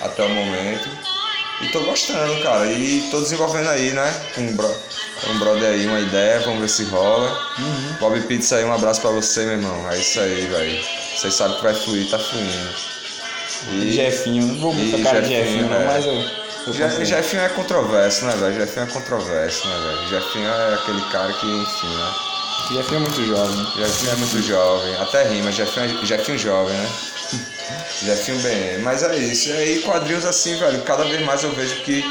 Até 0.00 0.22
o 0.22 0.28
momento. 0.28 0.88
E 1.62 1.68
tô 1.68 1.80
gostando, 1.80 2.42
cara. 2.42 2.66
E 2.66 3.08
tô 3.10 3.20
desenvolvendo 3.20 3.68
aí, 3.68 3.92
né? 3.92 4.12
Com 4.34 4.40
um, 4.42 4.56
bro, 4.56 4.74
um 5.30 5.38
brother 5.38 5.70
aí, 5.70 5.86
uma 5.86 6.00
ideia, 6.00 6.40
vamos 6.40 6.60
ver 6.60 6.68
se 6.68 6.84
rola. 6.84 7.30
Uhum. 7.58 7.96
Bob 8.00 8.20
Pizza 8.22 8.56
aí, 8.56 8.64
um 8.64 8.72
abraço 8.72 9.00
pra 9.00 9.10
você, 9.10 9.44
meu 9.44 9.52
irmão. 9.54 9.90
É 9.90 9.98
isso 9.98 10.18
aí, 10.20 10.46
velho. 10.46 10.84
Vocês 11.16 11.34
sabem 11.34 11.56
que 11.56 11.62
vai 11.62 11.74
fluir, 11.74 12.10
tá 12.10 12.18
fluindo. 12.18 12.68
E 13.70 13.92
Jefinho, 13.92 14.46
não 14.46 14.58
vou 14.58 14.74
e 14.74 15.02
cara 15.04 15.22
de 15.22 15.28
Jefinho, 15.28 15.68
não, 15.68 15.76
é. 15.76 15.84
mas 15.84 16.04
eu. 16.04 16.14
eu. 16.66 17.04
Jefinho 17.04 17.42
é 17.42 17.48
controverso, 17.50 18.24
né, 18.24 18.34
velho? 18.34 18.54
Jefinho 18.54 18.84
é 18.86 18.88
controverso, 18.88 19.68
né, 19.68 19.76
velho? 19.86 20.08
Jefinho 20.08 20.48
é 20.48 20.74
aquele 20.74 21.00
cara 21.12 21.32
que, 21.32 21.46
enfim, 21.46 21.86
né? 21.86 22.12
Jefinho 22.70 22.96
é 22.96 23.00
muito 23.00 23.26
jovem. 23.26 23.66
Jefinho 23.76 24.12
é 24.12 24.16
muito 24.16 24.42
jovem, 24.42 24.94
até 24.96 25.28
rima, 25.28 25.52
Jefinho, 25.52 25.86
é- 26.02 26.06
Jefinho 26.06 26.38
jovem, 26.38 26.74
né? 26.76 26.90
Jefinho 28.02 28.38
bem, 28.40 28.78
mas 28.78 29.02
é 29.02 29.16
isso. 29.16 29.48
E 29.48 29.52
aí 29.52 29.82
quadrinhos 29.82 30.24
assim, 30.24 30.56
velho, 30.58 30.80
cada 30.82 31.04
vez 31.04 31.24
mais 31.24 31.42
eu 31.42 31.52
vejo 31.52 31.76
que 31.82 32.04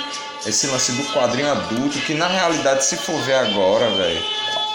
esse 0.46 0.68
lance 0.68 0.92
do 0.94 1.04
quadrinho 1.14 1.52
adulto, 1.52 2.00
que 2.00 2.14
na 2.14 2.28
realidade 2.28 2.84
se 2.86 2.96
for 2.98 3.20
ver 3.22 3.36
agora, 3.36 3.90
velho, 3.92 4.24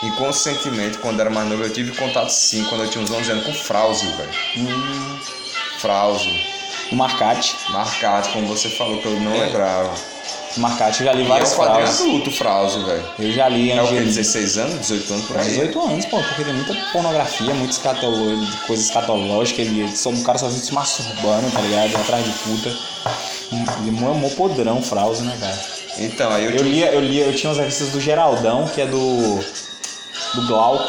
inconscientemente, 0.02 0.98
quando 0.98 1.20
era 1.20 1.30
mais 1.30 1.48
novo, 1.48 1.62
eu 1.64 1.72
tive 1.72 1.92
contato 1.96 2.30
sim, 2.30 2.64
quando 2.64 2.84
eu 2.84 2.90
tinha 2.90 3.02
uns 3.02 3.10
11 3.10 3.30
anos, 3.30 3.44
com 3.46 3.52
Frauzio, 3.54 4.10
velho. 4.16 4.30
Hum, 4.58 5.18
Frauzio, 5.78 6.32
o 6.92 6.96
Marcate. 6.96 7.56
Marcado, 7.70 8.28
como 8.28 8.46
você 8.46 8.68
falou, 8.70 9.00
que 9.00 9.06
eu 9.06 9.18
não 9.20 9.32
lembrava. 9.32 9.94
O 10.56 10.60
Marcate, 10.60 11.00
eu 11.00 11.06
já 11.06 11.12
li 11.12 11.22
E 11.22 11.30
é 11.30 11.34
um 11.34 11.38
quadrinho 11.38 11.54
frases. 11.86 12.00
adulto, 12.00 12.30
Frauzio, 12.30 12.84
velho. 12.86 13.04
Eu 13.18 13.32
já 13.32 13.48
li 13.48 13.70
É 13.70 13.80
o 13.80 13.84
Angelina. 13.84 14.06
16 14.06 14.58
anos, 14.58 14.74
18 14.88 15.12
anos 15.12 15.26
por 15.26 15.36
aí? 15.38 15.44
18 15.48 15.80
anos, 15.80 16.06
pô, 16.06 16.18
porque 16.22 16.44
tem 16.44 16.54
muita 16.54 16.74
pornografia, 16.92 17.54
muita 17.54 17.72
escatolo... 17.72 18.46
coisa 18.66 18.82
escatológica, 18.82 19.60
ele 19.62 19.94
só 19.94 20.08
um 20.10 20.22
cara 20.22 20.38
sozinho 20.38 20.62
se 20.64 20.72
masturbando, 20.72 21.50
tá 21.50 21.60
ligado? 21.60 21.96
Atrás 21.96 22.24
de 22.24 22.30
puta. 22.30 22.68
Ele 23.52 23.88
é 23.88 23.90
mó 23.92 24.28
podrão, 24.30 24.80
Frauze, 24.82 25.22
né, 25.22 25.36
cara? 25.38 25.58
Então, 25.98 26.30
aí 26.32 26.44
eu, 26.44 26.50
Eu 26.50 26.62
lia, 26.62 26.86
eu 26.92 27.00
lia, 27.00 27.24
eu 27.24 27.34
tinha 27.34 27.50
umas 27.50 27.58
revistas 27.58 27.88
do 27.90 28.00
Geraldão, 28.00 28.66
que 28.68 28.80
é 28.80 28.86
do. 28.86 29.40
do 30.34 30.46
Glauco, 30.46 30.88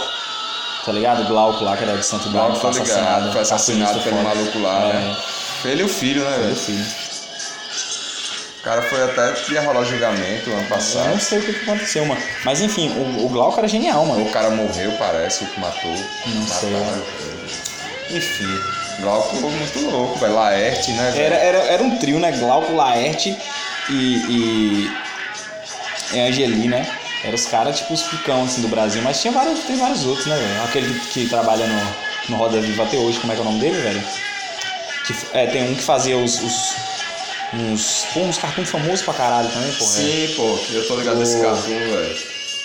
tá 0.86 0.92
ligado? 0.92 1.28
Glauco 1.28 1.64
lá, 1.64 1.78
que 1.78 1.84
era 1.84 1.96
de 1.98 2.06
Santo 2.06 2.30
Glauco, 2.30 2.60
Glauco, 2.60 2.74
foi 2.74 2.82
assassinado. 2.82 3.32
foi 3.32 3.42
assassinado 3.42 4.00
pelo 4.02 4.24
maluco 4.24 4.60
lá, 4.60 4.84
É, 4.90 4.94
né? 4.94 5.18
Ele 5.66 5.82
e 5.82 5.86
o 5.86 5.90
filho, 5.90 6.24
né, 6.24 6.32
Foi 6.32 6.42
o 6.52 6.56
velho? 6.56 6.86
Cara 8.68 8.82
foi 8.82 9.02
até 9.02 9.34
ia 9.54 9.62
rolar 9.62 9.86
julgamento 9.86 10.50
ano 10.52 10.62
Eu 10.62 10.68
passado. 10.68 11.10
não 11.10 11.20
sei 11.20 11.40
o 11.40 11.42
que 11.42 11.52
aconteceu, 11.52 12.06
mano. 12.06 12.22
Mas 12.44 12.60
enfim, 12.60 12.90
o, 12.90 13.26
o 13.26 13.30
Glauco 13.30 13.58
era 13.58 13.68
genial, 13.68 14.06
mano. 14.06 14.26
O 14.26 14.30
cara 14.30 14.50
morreu, 14.50 14.92
parece, 15.00 15.46
o 15.46 15.48
que 15.48 15.60
matou. 15.60 15.96
Não 16.26 16.46
sei, 16.46 16.72
Mataram. 16.72 17.04
Enfim, 18.12 18.60
Glauco 19.00 19.36
muito 19.38 19.80
louco, 19.90 20.20
velho. 20.20 20.34
Laerte, 20.34 20.92
né, 20.92 21.12
velho? 21.12 21.24
Era, 21.24 21.36
era, 21.36 21.58
era 21.60 21.84
um 21.84 21.98
trio, 21.98 22.20
né? 22.20 22.32
Glauco, 22.34 22.74
Laerte 22.74 23.38
e. 23.90 24.92
e. 26.14 26.20
Angeli, 26.20 26.68
né? 26.68 26.90
Eram 27.24 27.36
os 27.36 27.46
caras, 27.46 27.78
tipo, 27.78 27.94
os 27.94 28.04
picão 28.04 28.44
assim, 28.44 28.62
do 28.62 28.68
Brasil. 28.68 29.02
Mas 29.02 29.22
tinha 29.22 29.32
vários, 29.32 29.60
tem 29.62 29.78
vários 29.78 30.06
outros, 30.06 30.26
né, 30.26 30.36
velho? 30.36 30.64
Aquele 30.64 31.00
que, 31.00 31.08
que 31.08 31.30
trabalha 31.30 31.66
no, 31.66 31.96
no 32.30 32.38
Roda 32.38 32.60
Viva 32.62 32.84
até 32.84 32.98
hoje, 32.98 33.20
como 33.20 33.32
é 33.32 33.36
que 33.36 33.42
é 33.42 33.46
o 33.46 33.48
nome 33.48 33.60
dele, 33.60 33.82
velho? 33.82 34.04
Que, 35.06 35.16
é, 35.34 35.48
tem 35.48 35.72
um 35.72 35.76
que 35.76 35.84
fazia 35.84 36.18
os. 36.18 36.42
os 36.42 36.97
uns, 37.54 38.06
pô, 38.14 38.22
uns 38.22 38.38
cartoons 38.38 38.70
famosos 38.70 39.02
pra 39.04 39.14
caralho 39.14 39.50
também, 39.50 39.70
é. 39.70 39.74
Sim, 39.74 40.34
pô, 40.36 40.60
eu 40.72 40.88
tô 40.88 40.96
ligado 40.98 41.18
nesse 41.20 41.38
O- 41.38 41.42
cartoon, 41.42 41.80
velho. 41.80 42.18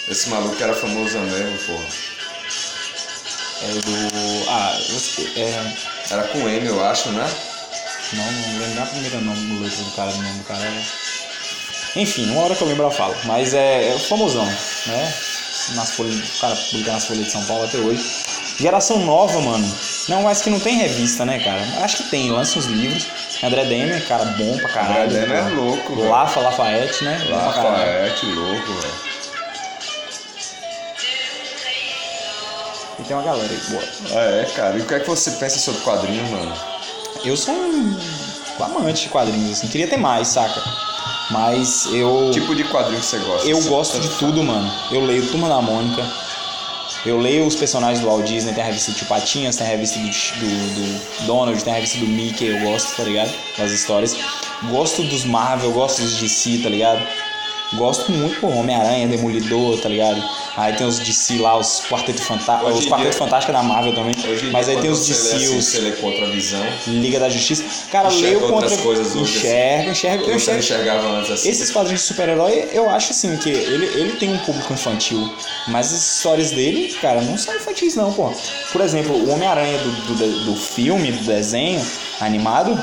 Esse 0.09 0.29
maluco 0.29 0.63
era 0.63 0.75
famoso 0.75 1.19
mesmo, 1.19 1.59
pô. 1.67 1.81
É 3.63 3.69
do. 3.81 4.49
Ah, 4.51 4.79
você- 4.91 5.31
é. 5.37 5.73
Era 6.11 6.25
com 6.25 6.49
M, 6.49 6.67
eu 6.67 6.85
acho, 6.85 7.11
né? 7.11 7.31
Não, 8.13 8.25
não 8.33 8.53
lembro 8.59 8.69
nem 8.75 8.83
a 8.83 8.87
primeira 8.87 9.21
nome, 9.21 9.63
letra 9.63 9.85
do 9.85 9.91
cara, 9.93 10.11
do 10.11 10.17
nome 10.23 10.39
do 10.39 10.45
cara. 10.45 10.65
é- 10.65 12.01
Enfim, 12.01 12.29
uma 12.31 12.43
hora 12.43 12.55
que 12.55 12.63
eu 12.63 12.69
lembro 12.69 12.85
eu 12.87 12.91
falo. 12.91 13.15
Mas 13.25 13.55
é, 13.55 13.89
é 13.95 13.99
famosão, 13.99 14.45
né? 14.87 15.15
Nas 15.75 15.93
folhas, 15.93 16.17
o 16.17 16.41
cara 16.41 16.57
publica 16.57 16.93
nas 16.93 17.05
folhas 17.07 17.27
de 17.27 17.31
São 17.31 17.45
Paulo 17.45 17.65
até 17.65 17.79
hoje. 17.79 18.03
Geração 18.59 18.99
nova, 19.07 19.41
mano. 19.41 19.79
Não, 20.09 20.23
mas 20.23 20.43
que 20.43 20.51
não 20.51 20.59
tem 20.59 20.77
revista, 20.79 21.25
né, 21.25 21.39
cara? 21.39 21.63
Acho 21.85 21.99
que 21.99 22.11
tem, 22.11 22.31
lança 22.31 22.59
uns 22.59 22.67
livros. 22.67 23.07
André 23.43 23.65
Demer, 23.65 24.07
cara 24.07 24.25
bom 24.25 24.57
pra 24.59 24.69
caralho. 24.69 25.05
André 25.05 25.21
Demer 25.21 25.37
é 25.39 25.49
louco, 25.55 25.97
velho. 25.97 26.09
Lafa, 26.11 26.41
Lafayette, 26.41 27.05
né? 27.05 27.27
Lafayette, 27.29 28.27
louco, 28.27 28.73
velho. 28.73 29.13
E 32.99 33.03
tem 33.05 33.17
uma 33.17 33.23
galera 33.25 33.49
aí, 33.51 33.61
boa. 33.71 33.83
É, 34.21 34.45
cara. 34.55 34.77
E 34.79 34.83
o 34.83 34.87
que 34.87 34.95
é 34.95 35.01
que 35.01 35.09
você 35.09 35.33
pensa 35.33 35.59
sobre 35.59 35.81
quadrinho, 35.81 36.25
mano? 36.31 36.53
Eu 37.25 37.37
sou 37.37 37.55
um 37.55 37.97
amante 38.61 39.03
de 39.05 39.09
quadrinhos, 39.09 39.59
assim. 39.59 39.69
Queria 39.69 39.89
ter 39.89 39.97
mais, 39.97 40.29
saca? 40.29 40.63
Mas 41.31 41.87
eu. 41.93 42.31
Que 42.33 42.41
tipo 42.41 42.55
de 42.55 42.65
quadrinho 42.65 43.01
que 43.01 43.07
você 43.07 43.19
gosta? 43.19 43.49
Eu 43.49 43.61
Você- 43.61 43.69
gosto 43.69 44.01
de 44.01 44.09
tudo, 44.19 44.43
mano. 44.45 44.71
Eu 44.91 45.05
leio 45.05 45.27
Turma 45.29 45.49
da 45.49 45.61
Mônica. 45.61 46.03
Eu 47.05 47.19
leio 47.19 47.45
os 47.45 47.57
personagens 47.57 48.01
do 48.01 48.07
Walt 48.07 48.25
Disney, 48.25 48.53
tem 48.53 48.63
a 48.63 48.67
revista 48.67 48.93
Tio 48.93 49.07
Patinhas, 49.07 49.57
tem 49.57 49.67
a 49.67 49.71
revista 49.71 49.99
do, 49.99 50.07
do, 50.07 51.21
do 51.21 51.27
Donald, 51.27 51.63
tem 51.65 51.73
a 51.73 51.77
revista 51.77 51.99
do 51.99 52.07
Mickey, 52.07 52.47
eu 52.47 52.61
gosto, 52.61 52.97
tá 52.97 53.03
ligado? 53.03 53.33
Das 53.59 53.73
histórias. 53.73 54.17
Gosto 54.71 55.03
dos 55.03 55.25
Marvel, 55.25 55.73
gosto 55.73 56.01
dos 56.01 56.19
DC, 56.19 56.61
tá 56.63 56.69
ligado? 56.69 57.05
Gosto 57.75 58.13
muito, 58.13 58.39
pô, 58.39 58.49
Homem-Aranha, 58.49 59.09
Demolidor, 59.09 59.81
tá 59.81 59.89
ligado? 59.89 60.23
Aí 60.57 60.75
tem 60.75 60.87
os 60.87 60.99
DC 60.99 61.39
lá, 61.39 61.57
os 61.59 61.81
Quarteto 61.89 62.23
Fantástico, 62.23 62.71
os 62.71 62.85
Quarteto 62.87 63.17
Fantástico 63.17 63.53
da 63.53 63.63
Marvel 63.63 63.95
também. 63.95 64.15
Mas 64.53 64.69
aí 64.69 64.77
tem 64.81 64.91
os 64.91 65.07
DC, 65.07 65.29
lê 65.39 65.45
assim, 65.45 65.57
os 65.59 65.65
Você 65.65 65.81
lê 65.81 65.93
contra 65.93 66.27
a 66.27 66.31
visão. 66.31 66.63
Liga 66.87 67.19
da 67.19 67.29
Justiça. 67.31 67.65
Cara, 67.91 68.09
Enxerga 68.09 68.27
leio 68.27 68.41
contra. 68.41 68.55
outras 68.57 68.81
coisas 68.81 69.07
hoje, 69.17 69.23
assim. 69.23 69.47
enxerga, 69.49 69.91
enxerga, 69.91 70.25
eu 70.25 70.37
enxergo. 70.37 70.61
enxergava 70.61 71.09
antes 71.09 71.31
assim. 71.31 71.49
Esses 71.49 71.71
quadrinhos 71.71 72.01
de 72.03 72.07
super-herói, 72.07 72.69
eu 72.73 72.91
acho 72.91 73.13
assim 73.13 73.37
que 73.39 73.49
ele, 73.49 73.87
ele 73.99 74.13
tem 74.17 74.33
um 74.33 74.39
público 74.39 74.73
infantil, 74.73 75.33
mas 75.69 75.93
as 75.93 76.17
histórias 76.17 76.51
dele, 76.51 76.93
cara, 77.01 77.21
não 77.23 77.39
são 77.39 77.55
infantis 77.57 77.95
não, 77.97 78.13
pô. 78.13 78.31
Por 78.73 78.81
exemplo, 78.83 79.15
o 79.17 79.31
Homem-Aranha 79.31 79.79
do, 79.79 80.15
do, 80.15 80.45
do 80.45 80.57
filme, 80.57 81.13
do 81.13 81.25
desenho 81.25 81.85
animado, 82.21 82.81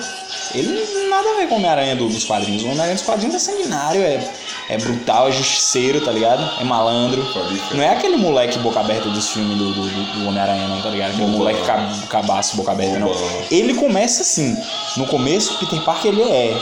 ele 0.53 1.08
nada 1.10 1.29
a 1.29 1.36
ver 1.36 1.47
com 1.47 1.55
o 1.55 1.58
Homem-Aranha 1.58 1.95
do- 1.95 2.10
dos 2.10 2.23
quadrinhos. 2.25 2.63
O 2.63 2.67
Homem-Aranha 2.67 2.95
dos 2.95 3.03
quadrinhos 3.05 3.36
é 3.36 3.39
sanguinário, 3.39 4.01
é, 4.01 4.27
é 4.69 4.77
brutal, 4.77 5.27
é 5.29 5.32
justiceiro, 5.32 6.01
tá 6.03 6.12
ligado? 6.12 6.60
É 6.60 6.63
malandro. 6.63 7.23
Pode. 7.34 7.59
Não 7.74 7.84
é 7.84 7.89
aquele 7.89 8.17
moleque 8.17 8.58
boca 8.60 8.80
aberta 8.80 9.10
dos 9.10 9.30
filmes 9.30 9.58
do, 9.58 9.74
do, 9.74 9.82
do- 9.84 10.28
Homem-Aranha, 10.28 10.67
não, 10.67 10.82
tá 10.82 10.89
ligado? 10.89 11.12
Aquele 11.12 11.28
moleque 11.28 11.62
ca- 11.65 11.89
cabaço, 12.10 12.56
boca 12.58 12.72
aberta, 12.72 13.00
não. 13.00 13.12
Ele 13.52 13.74
começa 13.74 14.22
assim. 14.22 14.56
No 14.98 15.06
começo, 15.08 15.53
o 15.53 15.57
Peter 15.57 15.82
Parker 15.82 16.12
ele 16.12 16.24
é 16.24 16.57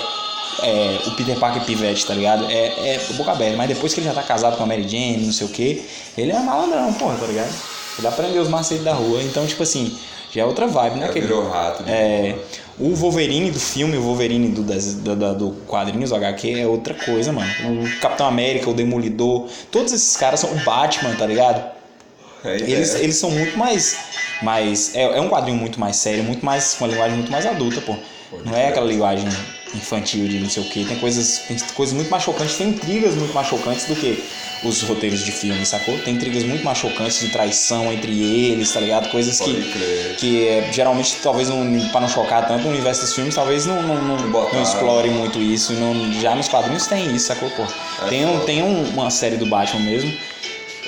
é, 0.64 1.00
o 1.06 1.12
Peter 1.12 1.38
Parker 1.38 1.62
pivete, 1.64 2.06
tá 2.06 2.14
ligado? 2.16 2.46
É, 2.50 2.56
é 2.96 3.06
boca 3.14 3.32
aberta, 3.32 3.56
mas 3.58 3.68
depois 3.68 3.94
que 3.94 4.00
ele 4.00 4.08
já 4.08 4.14
tá 4.14 4.24
casado 4.24 4.58
com 4.58 4.64
a 4.64 4.66
Mary 4.66 4.88
Jane, 4.88 5.26
não 5.26 5.32
sei 5.34 5.46
o 5.46 5.50
que, 5.50 5.86
ele 6.18 6.32
é 6.32 6.40
malandrão, 6.40 6.92
porra, 6.94 7.16
tá 7.16 7.28
ligado? 7.28 7.54
Ele 8.00 8.08
aprendeu 8.08 8.42
os 8.42 8.50
macetes 8.50 8.84
da 8.84 8.94
rua, 8.94 9.22
então, 9.24 9.46
tipo 9.46 9.62
assim, 9.64 9.96
já 10.34 10.42
é 10.42 10.46
outra 10.46 10.66
vibe, 10.68 10.96
né? 10.96 11.02
Já 11.06 11.10
Aquele- 11.12 11.28
virou 11.28 11.48
rato. 11.50 11.84
de 11.84 11.92
é. 11.92 12.36
O 12.80 12.94
Wolverine 12.96 13.50
do 13.52 13.60
filme, 13.60 13.98
o 13.98 14.02
Wolverine 14.02 14.50
do, 14.50 14.62
das- 14.64 14.94
da- 14.96 15.16
da- 15.16 15.34
do 15.34 15.52
quadrinhos, 15.68 16.12
o 16.12 16.16
HQ, 16.16 16.60
é 16.60 16.68
outra 16.68 16.94
coisa, 16.94 17.32
mano. 17.32 17.50
O 17.84 18.00
Capitão 18.00 18.28
América, 18.28 18.70
o 18.70 18.74
Demolidor, 18.74 19.48
todos 19.72 19.92
esses 19.94 20.16
caras 20.16 20.40
são 20.40 20.52
o 20.52 20.56
Batman, 20.64 21.16
tá 21.16 21.26
ligado? 21.26 21.64
É 22.44 22.50
a 22.50 22.56
Eles, 22.56 22.96
eles 22.96 23.16
são 23.16 23.32
muito 23.32 23.58
mais. 23.58 23.98
mais 24.44 24.96
é, 24.96 25.04
é 25.04 25.20
um 25.22 25.28
quadrinho 25.30 25.58
muito 25.58 25.80
mais 25.80 25.96
sério, 25.96 26.24
muito 26.24 26.46
mais. 26.46 26.76
com 26.76 26.86
uma 26.86 26.92
linguagem 26.92 27.18
muito 27.18 27.32
mais 27.32 27.46
adulta, 27.46 27.82
pô. 27.82 27.96
Pode 28.30 28.44
Não 28.46 28.56
é 28.56 28.68
aquela 28.68 28.86
linguagem 28.86 29.28
infantil 29.74 30.28
de 30.28 30.38
não 30.40 30.50
sei 30.50 30.62
o 30.64 30.66
que. 30.70 30.86
Tem 30.86 30.98
coisas, 31.00 31.40
tem 31.48 31.58
coisas 31.74 31.96
muito 31.96 32.10
mais 32.12 32.24
chocantes, 32.24 32.58
tem 32.58 32.70
intrigas 32.70 33.16
muito 33.16 33.34
mais 33.34 33.48
chocantes 33.48 33.86
do 33.86 33.96
que 33.96 34.24
os 34.64 34.82
roteiros 34.82 35.24
de 35.24 35.32
filme, 35.32 35.66
sacou? 35.66 35.98
Tem 36.00 36.16
intrigas 36.16 36.44
muito 36.44 36.64
mais 36.66 36.78
chocantes 36.80 37.20
de 37.20 37.30
traição 37.30 37.92
entre 37.94 38.12
eles, 38.12 38.72
tá 38.72 38.80
ligado? 38.80 39.10
Coisas 39.10 39.38
Pode 39.38 39.54
que 39.54 39.72
crer. 39.72 40.16
que 40.18 40.48
é, 40.48 40.70
geralmente 40.74 41.16
talvez 41.22 41.48
não, 41.50 41.80
para 41.90 42.02
não 42.02 42.08
chocar 42.10 42.48
tanto 42.48 42.66
o 42.66 42.70
universo 42.70 43.02
dos 43.02 43.14
filmes 43.14 43.36
talvez 43.36 43.66
não, 43.66 43.82
não, 43.84 44.02
não, 44.02 44.18
Não 44.52 44.62
explore 44.64 45.10
muito 45.10 45.40
isso 45.40 45.74
não, 45.74 46.12
já 46.20 46.34
nos 46.36 46.48
quadrinhos 46.48 46.88
tem 46.88 47.16
isso 47.16 47.28
sacou 47.28 47.50
pô 47.52 47.64
É 48.06 48.10
tem, 48.10 48.26
um, 48.26 48.40
tem 48.42 48.64
um- 48.64 48.90
uma 48.90 49.10
série 49.12 49.38
do 49.38 49.46
Batman 49.46 49.82
mesmo 49.82 50.12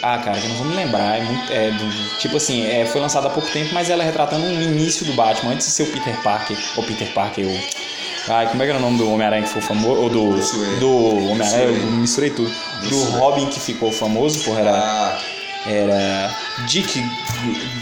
ah 0.02 0.18
cara 0.18 0.40
que 0.40 0.46
eu 0.46 0.50
não 0.50 0.56
vou 0.58 0.66
me 0.68 0.76
lembrar 0.76 1.20
é 1.20 1.22
muito 1.22 1.52
é, 1.54 1.72
do- 1.72 2.18
tipo 2.20 2.38
assim 2.38 2.66
é, 2.66 2.86
foi 2.86 3.00
lançada 3.02 3.28
há 3.28 3.30
pouco 3.30 3.50
tempo 3.52 3.72
mas 3.74 3.90
ela 3.90 4.02
é 4.02 4.06
retratando 4.06 4.46
um 4.46 4.62
início 4.62 5.06
do 5.06 5.14
Batman 5.14 5.52
antes 5.54 5.68
de 5.68 5.74
ser 5.74 5.84
o 5.84 5.88
Peter 5.88 6.16
Parker 6.24 6.58
ou 6.76 6.84
Peter 6.84 7.08
Parker 7.14 7.46
ou 7.46 7.60
Ai, 8.28 8.48
como 8.48 8.62
é 8.62 8.66
que 8.66 8.70
era 8.72 8.78
o 8.78 8.82
nome 8.82 8.98
do 9.00 9.10
Homem-Aranha 9.12 9.42
que 9.42 9.48
ficou 9.48 9.64
famoso? 9.64 10.02
Ou 10.02 10.08
do. 10.10 10.80
Do 10.80 11.30
Homem-Aranha, 11.32 11.64
eu 11.80 11.92
misturei 11.94 12.30
tudo. 12.30 12.54
Do 12.88 12.96
Wayne. 13.04 13.18
Robin 13.18 13.48
que 13.48 13.60
ficou 13.60 13.92
famoso, 13.92 14.44
porra, 14.44 14.60
era 14.62 14.72
Ah, 14.74 15.20
era 15.66 16.36
Dick, 16.68 17.04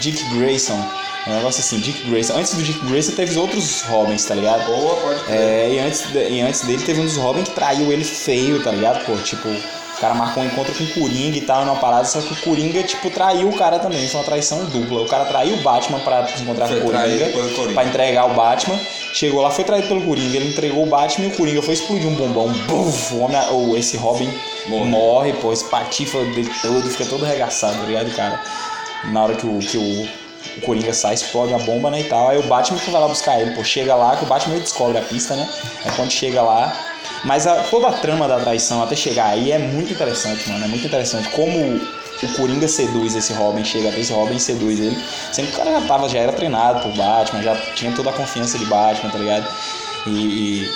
Dick 0.00 0.22
Grayson. 0.36 0.82
Um 1.26 1.34
negócio 1.36 1.60
assim, 1.60 1.78
Dick 1.78 2.08
Grayson. 2.08 2.34
Antes 2.36 2.54
do 2.54 2.62
Dick 2.62 2.78
Grayson 2.86 3.12
teve 3.12 3.32
os 3.32 3.36
outros 3.36 3.82
Robins, 3.82 4.24
tá 4.24 4.34
ligado? 4.34 4.64
boa, 4.66 4.96
pode 4.96 5.24
crer. 5.24 5.38
É, 5.38 5.70
e 5.74 5.78
antes, 5.78 6.10
de- 6.10 6.28
e 6.30 6.40
antes 6.40 6.62
dele 6.62 6.82
teve 6.82 7.00
um 7.00 7.04
dos 7.04 7.16
Robin 7.16 7.42
que 7.42 7.50
traiu 7.50 7.92
ele 7.92 8.04
feio, 8.04 8.62
tá 8.62 8.70
ligado? 8.70 9.04
Pô, 9.04 9.14
tipo, 9.18 9.46
o 9.98 10.00
cara 10.00 10.14
marcou 10.14 10.44
um 10.44 10.46
encontro 10.46 10.72
com 10.74 10.84
o 10.84 10.94
Coringa 10.94 11.36
e 11.36 11.40
tal, 11.40 11.64
numa 11.64 11.74
parada, 11.74 12.04
só 12.04 12.20
que 12.20 12.32
o 12.32 12.36
Coringa, 12.36 12.84
tipo, 12.84 13.10
traiu 13.10 13.48
o 13.48 13.56
cara 13.56 13.80
também. 13.80 14.06
Foi 14.06 14.20
uma 14.20 14.26
traição 14.26 14.64
dupla. 14.66 15.02
O 15.02 15.08
cara 15.08 15.24
traiu 15.24 15.56
o 15.56 15.60
Batman 15.60 15.98
pra 15.98 16.24
se 16.28 16.40
encontrar 16.40 16.68
Foi 16.68 16.80
com 16.80 16.86
o 16.86 16.92
Coringa, 16.92 17.74
pra 17.74 17.84
entregar 17.84 18.30
o 18.30 18.34
Batman. 18.34 18.78
Chegou 19.12 19.42
lá, 19.42 19.50
foi 19.50 19.64
traído 19.64 19.88
pelo 19.88 20.00
Coringa. 20.02 20.36
Ele 20.36 20.50
entregou 20.50 20.84
o 20.84 20.86
Batman 20.86 21.26
e 21.26 21.28
o 21.30 21.36
Coringa 21.36 21.60
foi 21.62 21.74
explodir 21.74 22.06
um 22.06 22.14
bombão. 22.14 22.52
Buf, 22.68 23.12
o 23.12 23.18
homem, 23.18 23.40
ou 23.50 23.76
esse 23.76 23.96
Robin 23.96 24.32
Morre. 24.68 24.84
morre, 24.88 25.32
pô, 25.32 25.52
espatifa 25.52 26.18
dele 26.26 26.50
todo, 26.62 26.88
fica 26.88 27.04
todo 27.04 27.24
arregaçado, 27.24 27.76
tá 27.78 27.84
ligado, 27.84 28.14
cara? 28.14 28.40
Na 29.06 29.24
hora 29.24 29.34
que 29.34 29.46
o, 29.46 29.58
que 29.58 29.76
o, 29.76 30.02
o 30.58 30.60
Coringa 30.64 30.92
sai, 30.92 31.14
explode 31.14 31.52
a 31.52 31.58
bomba, 31.58 31.90
né, 31.90 32.02
e 32.02 32.04
tal. 32.04 32.28
Aí 32.28 32.38
o 32.38 32.44
Batman 32.44 32.78
que 32.78 32.88
vai 32.88 33.00
lá 33.00 33.08
buscar 33.08 33.40
ele, 33.40 33.50
pô, 33.50 33.64
chega 33.64 33.96
lá, 33.96 34.14
que 34.14 34.24
o 34.24 34.28
Batman 34.28 34.58
descobre 34.58 34.96
a 34.96 35.02
pista, 35.02 35.34
né? 35.34 35.48
Aí 35.84 35.90
quando 35.96 36.12
chega 36.12 36.40
lá... 36.40 36.84
Mas 37.24 37.46
a- 37.46 37.64
toda 37.64 37.88
a 37.88 37.92
trama 37.92 38.26
da 38.28 38.38
traição 38.38 38.82
até 38.82 38.94
chegar 38.96 39.26
aí 39.26 39.50
é 39.52 39.58
muito 39.58 39.92
interessante, 39.92 40.48
mano. 40.48 40.64
É 40.64 40.68
muito 40.68 40.86
interessante. 40.86 41.28
Como 41.30 41.58
o 42.20 42.28
Coringa 42.36 42.66
seduz 42.68 43.14
esse 43.14 43.32
Robin, 43.32 43.64
chega 43.64 43.88
até 43.88 44.00
esse 44.00 44.12
Robin 44.12 44.36
e 44.36 44.40
seduz 44.40 44.78
ele. 44.80 44.96
Sendo 45.32 45.48
que 45.48 45.54
o 45.54 45.56
cara 45.56 45.80
já 45.80 45.86
tava, 45.86 46.08
já 46.08 46.18
era 46.20 46.32
treinado 46.32 46.80
por 46.80 46.92
Batman, 46.96 47.42
já 47.42 47.54
tinha 47.74 47.92
toda 47.92 48.10
a 48.10 48.12
confiança 48.12 48.58
de 48.58 48.64
Batman, 48.66 49.10
tá 49.10 49.18
ligado? 49.18 49.46
E, 50.06 50.10
e 50.10 50.70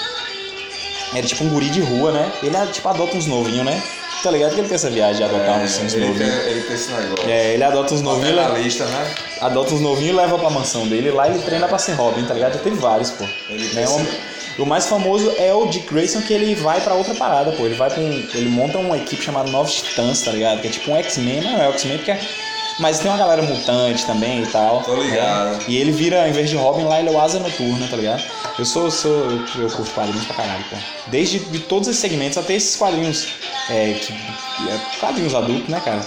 era 1.19 1.27
tipo 1.27 1.45
um 1.45 1.49
guri 1.49 1.69
de 1.71 1.81
rua, 1.81 2.13
né? 2.13 2.31
Ele 2.43 2.57
tipo 2.73 2.89
adota 2.89 3.17
uns 3.17 3.27
novinhos, 3.27 3.65
né? 3.65 3.83
Tá 4.23 4.31
ligado 4.31 4.55
que 4.55 4.61
ele 4.61 4.69
tem 4.69 4.77
essa 4.77 4.89
viagem 4.89 5.17
de 5.17 5.25
adotar 5.25 5.59
uns, 5.61 5.79
uns 5.81 5.95
É, 5.95 5.97
ele, 5.97 6.07
tem, 6.07 6.09
novinhos. 6.29 6.47
ele 6.47 6.61
tem 6.63 6.75
esse 6.77 6.91
negócio. 6.93 7.29
É, 7.31 7.55
ele 7.55 7.65
adota 7.65 7.95
uns 7.95 8.03
novinhos, 8.03 8.35
Bota 8.37 8.49
le- 8.49 8.53
na 8.53 8.59
lista, 8.65 8.85
né? 8.85 9.15
adota 9.41 9.75
uns 9.75 9.81
novinhos 9.81 10.15
e 10.15 10.17
leva 10.17 10.39
pra 10.39 10.49
mansão 10.49 10.87
dele. 10.87 11.11
Lá 11.11 11.29
ele 11.29 11.41
treina 11.41 11.67
pra 11.67 11.77
ser 11.79 11.95
Robin, 11.95 12.25
tá 12.25 12.33
ligado? 12.35 12.53
Já 12.55 12.61
teve 12.61 12.77
vários, 12.77 13.11
pô. 13.11 13.25
Ele 13.49 13.65
Né? 13.75 13.85
tem 13.85 13.87
O, 13.87 14.07
o 14.59 14.67
mais 14.67 14.87
famoso 14.87 15.33
é 15.39 15.53
o 15.53 15.67
Dick 15.67 15.93
Grayson, 15.93 16.21
que 16.23 16.33
ele 16.33 16.55
vai 16.55 16.81
pra 16.81 16.95
outra 16.95 17.15
parada, 17.15 17.53
pô. 17.53 17.65
Ele 17.65 17.75
vai 17.75 17.91
pra 17.91 18.01
um. 18.01 18.11
Ele 18.35 18.49
monta 18.49 18.79
uma 18.79 18.97
equipe 18.97 19.23
chamada 19.23 19.51
Novos 19.51 19.75
Titãs, 19.75 20.23
tá 20.23 20.33
ligado? 20.33 20.61
Que 20.61 20.69
é 20.69 20.71
tipo 20.71 20.91
um 20.91 20.97
X-Men, 20.97 21.41
não 21.43 21.63
é 21.63 21.69
o 21.69 21.73
X-Men 21.73 21.97
porque 21.99 22.11
é. 22.11 22.21
Mas 22.79 22.99
tem 23.01 23.11
uma 23.11 23.19
galera 23.19 23.43
mutante 23.43 24.05
também 24.07 24.43
e 24.43 24.47
tal. 24.47 24.83
Tô 24.83 24.95
ligado. 24.97 25.51
né? 25.53 25.59
E 25.69 25.77
ele 25.77 25.93
vira, 25.93 26.27
em 26.27 26.33
vez 26.33 26.49
de 26.49 26.57
Robin, 26.57 26.85
lá 26.85 26.99
ele 27.01 27.11
é 27.11 27.13
o 27.13 27.21
Asa 27.21 27.39
Noturna, 27.39 27.87
tá 27.87 27.97
ligado? 27.97 28.23
Eu 28.59 28.65
sou, 28.65 28.91
sou 28.91 29.13
eu, 29.13 29.47
eu 29.63 29.71
curto 29.71 29.93
quadrinhos 29.93 30.25
pra 30.25 30.37
caralho, 30.37 30.65
pô. 30.71 30.77
Desde 31.09 31.39
de 31.39 31.59
todos 31.61 31.87
esses 31.89 32.01
segmentos, 32.01 32.39
até 32.39 32.55
esses 32.55 32.75
quadrinhos. 32.77 33.29
É, 33.69 33.93
que, 34.01 34.13
é, 34.13 34.99
quadrinhos 34.99 35.35
adultos, 35.35 35.69
né, 35.69 35.81
cara? 35.85 36.05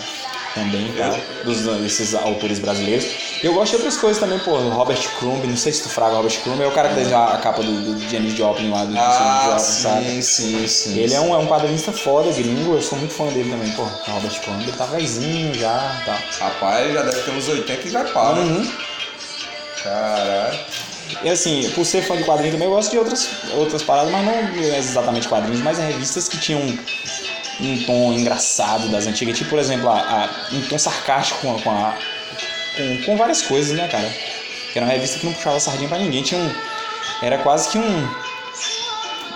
Também, 0.55 0.91
tá? 0.93 1.15
Dos, 1.43 1.61
desses 1.81 2.15
autores 2.15 2.59
brasileiros. 2.59 3.05
E 3.43 3.45
eu 3.47 3.53
gosto 3.53 3.71
de 3.71 3.75
outras 3.77 3.97
coisas 3.97 4.19
também, 4.19 4.39
pô. 4.39 4.55
Robert 4.69 4.99
Crumb, 5.19 5.45
não 5.45 5.57
sei 5.57 5.71
se 5.71 5.83
tu 5.83 5.89
fraga 5.89 6.13
o 6.13 6.17
Robert 6.17 6.39
Crumb, 6.41 6.61
é 6.61 6.67
o 6.67 6.71
cara 6.71 6.89
que 6.89 6.95
desenhou 6.95 7.21
a 7.23 7.37
capa 7.37 7.61
do, 7.61 7.93
do 7.93 8.09
Janis 8.09 8.33
Joplin 8.33 8.69
lá, 8.71 8.85
do, 8.85 8.97
Ah, 8.97 9.45
Joplin, 9.45 9.59
sabe? 9.59 10.05
sim, 10.05 10.21
sim, 10.21 10.67
sim. 10.67 10.99
Ele 10.99 11.13
é 11.13 11.19
um, 11.19 11.33
é 11.33 11.37
um 11.37 11.45
quadrinista 11.47 11.91
foda, 11.91 12.31
gringo, 12.31 12.73
eu 12.75 12.81
sou 12.81 12.97
muito 12.97 13.13
fã 13.13 13.25
dele 13.27 13.49
também, 13.49 13.71
pô. 13.73 13.83
Robert 14.11 14.41
Crumb, 14.41 14.61
ele 14.61 14.71
tá 14.71 14.85
velhinho 14.85 15.53
já, 15.53 16.01
tá. 16.05 16.17
Rapaz, 16.39 16.93
já 16.93 17.01
deve 17.03 17.21
ter 17.21 17.31
uns 17.31 17.47
80 17.47 17.87
e 17.87 17.91
já 17.91 18.03
para. 18.05 18.39
Uhum. 18.39 18.71
Caralho. 19.83 20.59
E 21.23 21.29
assim, 21.29 21.69
por 21.75 21.85
ser 21.85 22.01
fã 22.01 22.17
de 22.17 22.23
quadrinhos 22.23 22.53
também, 22.53 22.67
eu 22.67 22.73
gosto 22.73 22.89
de 22.91 22.97
outras, 22.97 23.29
outras 23.53 23.83
paradas, 23.83 24.11
mas 24.11 24.25
não 24.25 24.63
exatamente 24.75 25.27
quadrinhos, 25.27 25.61
mas 25.61 25.77
é 25.77 25.85
revistas 25.87 26.27
que 26.27 26.37
tinham 26.39 26.61
um 27.61 27.83
tom 27.85 28.11
engraçado 28.13 28.89
das 28.89 29.05
antigas. 29.05 29.37
Tipo, 29.37 29.51
por 29.51 29.59
exemplo, 29.59 29.87
a, 29.89 29.93
a- 29.99 30.29
um 30.51 30.61
tom 30.61 30.79
sarcástico 30.79 31.39
com, 31.41 31.55
a- 31.55 31.61
com, 31.61 31.69
a- 31.69 31.95
com, 32.75 33.01
com 33.03 33.17
várias 33.17 33.41
coisas, 33.41 33.75
né, 33.77 33.87
cara? 33.87 34.09
Que 34.71 34.79
era 34.79 34.85
uma 34.85 34.93
revista 34.93 35.19
que 35.19 35.25
não 35.25 35.33
puxava 35.33 35.59
sardinha 35.59 35.87
pra 35.87 35.97
ninguém. 35.97 36.21
Tinha 36.21 36.39
um. 36.39 36.51
Era 37.21 37.37
quase 37.37 37.69
que 37.69 37.77
um. 37.77 38.07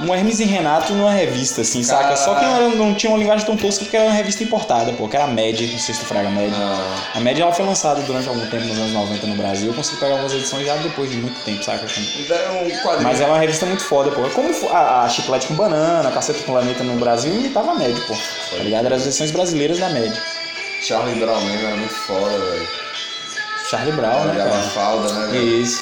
Um 0.02 0.16
Hermes 0.16 0.40
e 0.40 0.46
Renato 0.46 0.94
numa 0.94 1.12
revista, 1.12 1.60
assim, 1.60 1.84
saca? 1.84 2.16
Só 2.16 2.34
que 2.36 2.46
não, 2.46 2.70
não 2.76 2.94
tinha 2.94 3.12
uma 3.12 3.20
linguagem 3.20 3.46
tão 3.46 3.58
tosca 3.58 3.84
porque 3.84 3.98
era 3.98 4.06
uma 4.06 4.16
revista 4.16 4.42
importada, 4.42 4.94
pô, 4.94 5.10
que 5.10 5.16
era 5.18 5.26
a 5.26 5.28
Mad, 5.28 5.60
não 5.60 5.78
sei 5.78 5.94
se 5.94 6.00
tu 6.00 6.06
fraga 6.06 6.30
a 6.30 6.32
Mad. 6.32 6.50
Não. 6.50 6.96
A 7.16 7.20
média 7.20 7.44
ela 7.44 7.52
foi 7.52 7.66
lançada 7.66 8.02
durante 8.04 8.30
algum 8.30 8.46
tempo, 8.48 8.64
nos 8.64 8.78
anos 8.78 8.94
90 8.94 9.28
no 9.28 9.36
Brasil. 9.36 9.68
Eu 9.68 9.74
consegui 9.74 10.00
pegar 10.00 10.14
algumas 10.14 10.34
edições 10.34 10.66
já 10.66 10.78
depois 10.78 11.12
de 11.12 11.18
muito 11.18 11.38
tempo, 11.44 11.62
saca? 11.62 11.86
É 11.86 12.50
um. 12.52 13.04
Mas 13.04 13.20
é 13.20 13.26
uma 13.26 13.40
revista 13.40 13.66
muito 13.66 13.84
foda, 13.84 14.10
pô. 14.12 14.26
É 14.26 14.30
como 14.30 14.50
a, 14.70 15.04
a 15.04 15.10
Chiclete 15.10 15.48
com 15.48 15.56
Banana, 15.56 16.08
a 16.08 16.12
Caceta 16.14 16.40
com 16.40 16.54
Planeta 16.54 16.82
no 16.82 16.96
Brasil 16.98 17.34
imitava 17.34 17.72
a 17.72 17.76
média, 17.76 18.02
pô. 18.08 18.14
Tá 18.52 18.64
ligado? 18.64 18.86
Eram 18.86 18.96
as 18.96 19.04
versões 19.04 19.32
brasileiras 19.32 19.80
da 19.80 19.90
média. 19.90 20.22
Charlie 20.82 21.20
Brown 21.20 21.42
mesmo 21.42 21.68
era 21.68 21.76
muito 21.76 21.94
foda, 21.94 22.38
velho. 22.38 22.89
Charlie 23.70 23.92
Brown, 23.94 24.26
né, 24.26 24.36
cara? 24.38 24.50
Mafalda, 24.50 25.14
né, 25.14 25.28
velho? 25.32 25.62
Isso. 25.62 25.82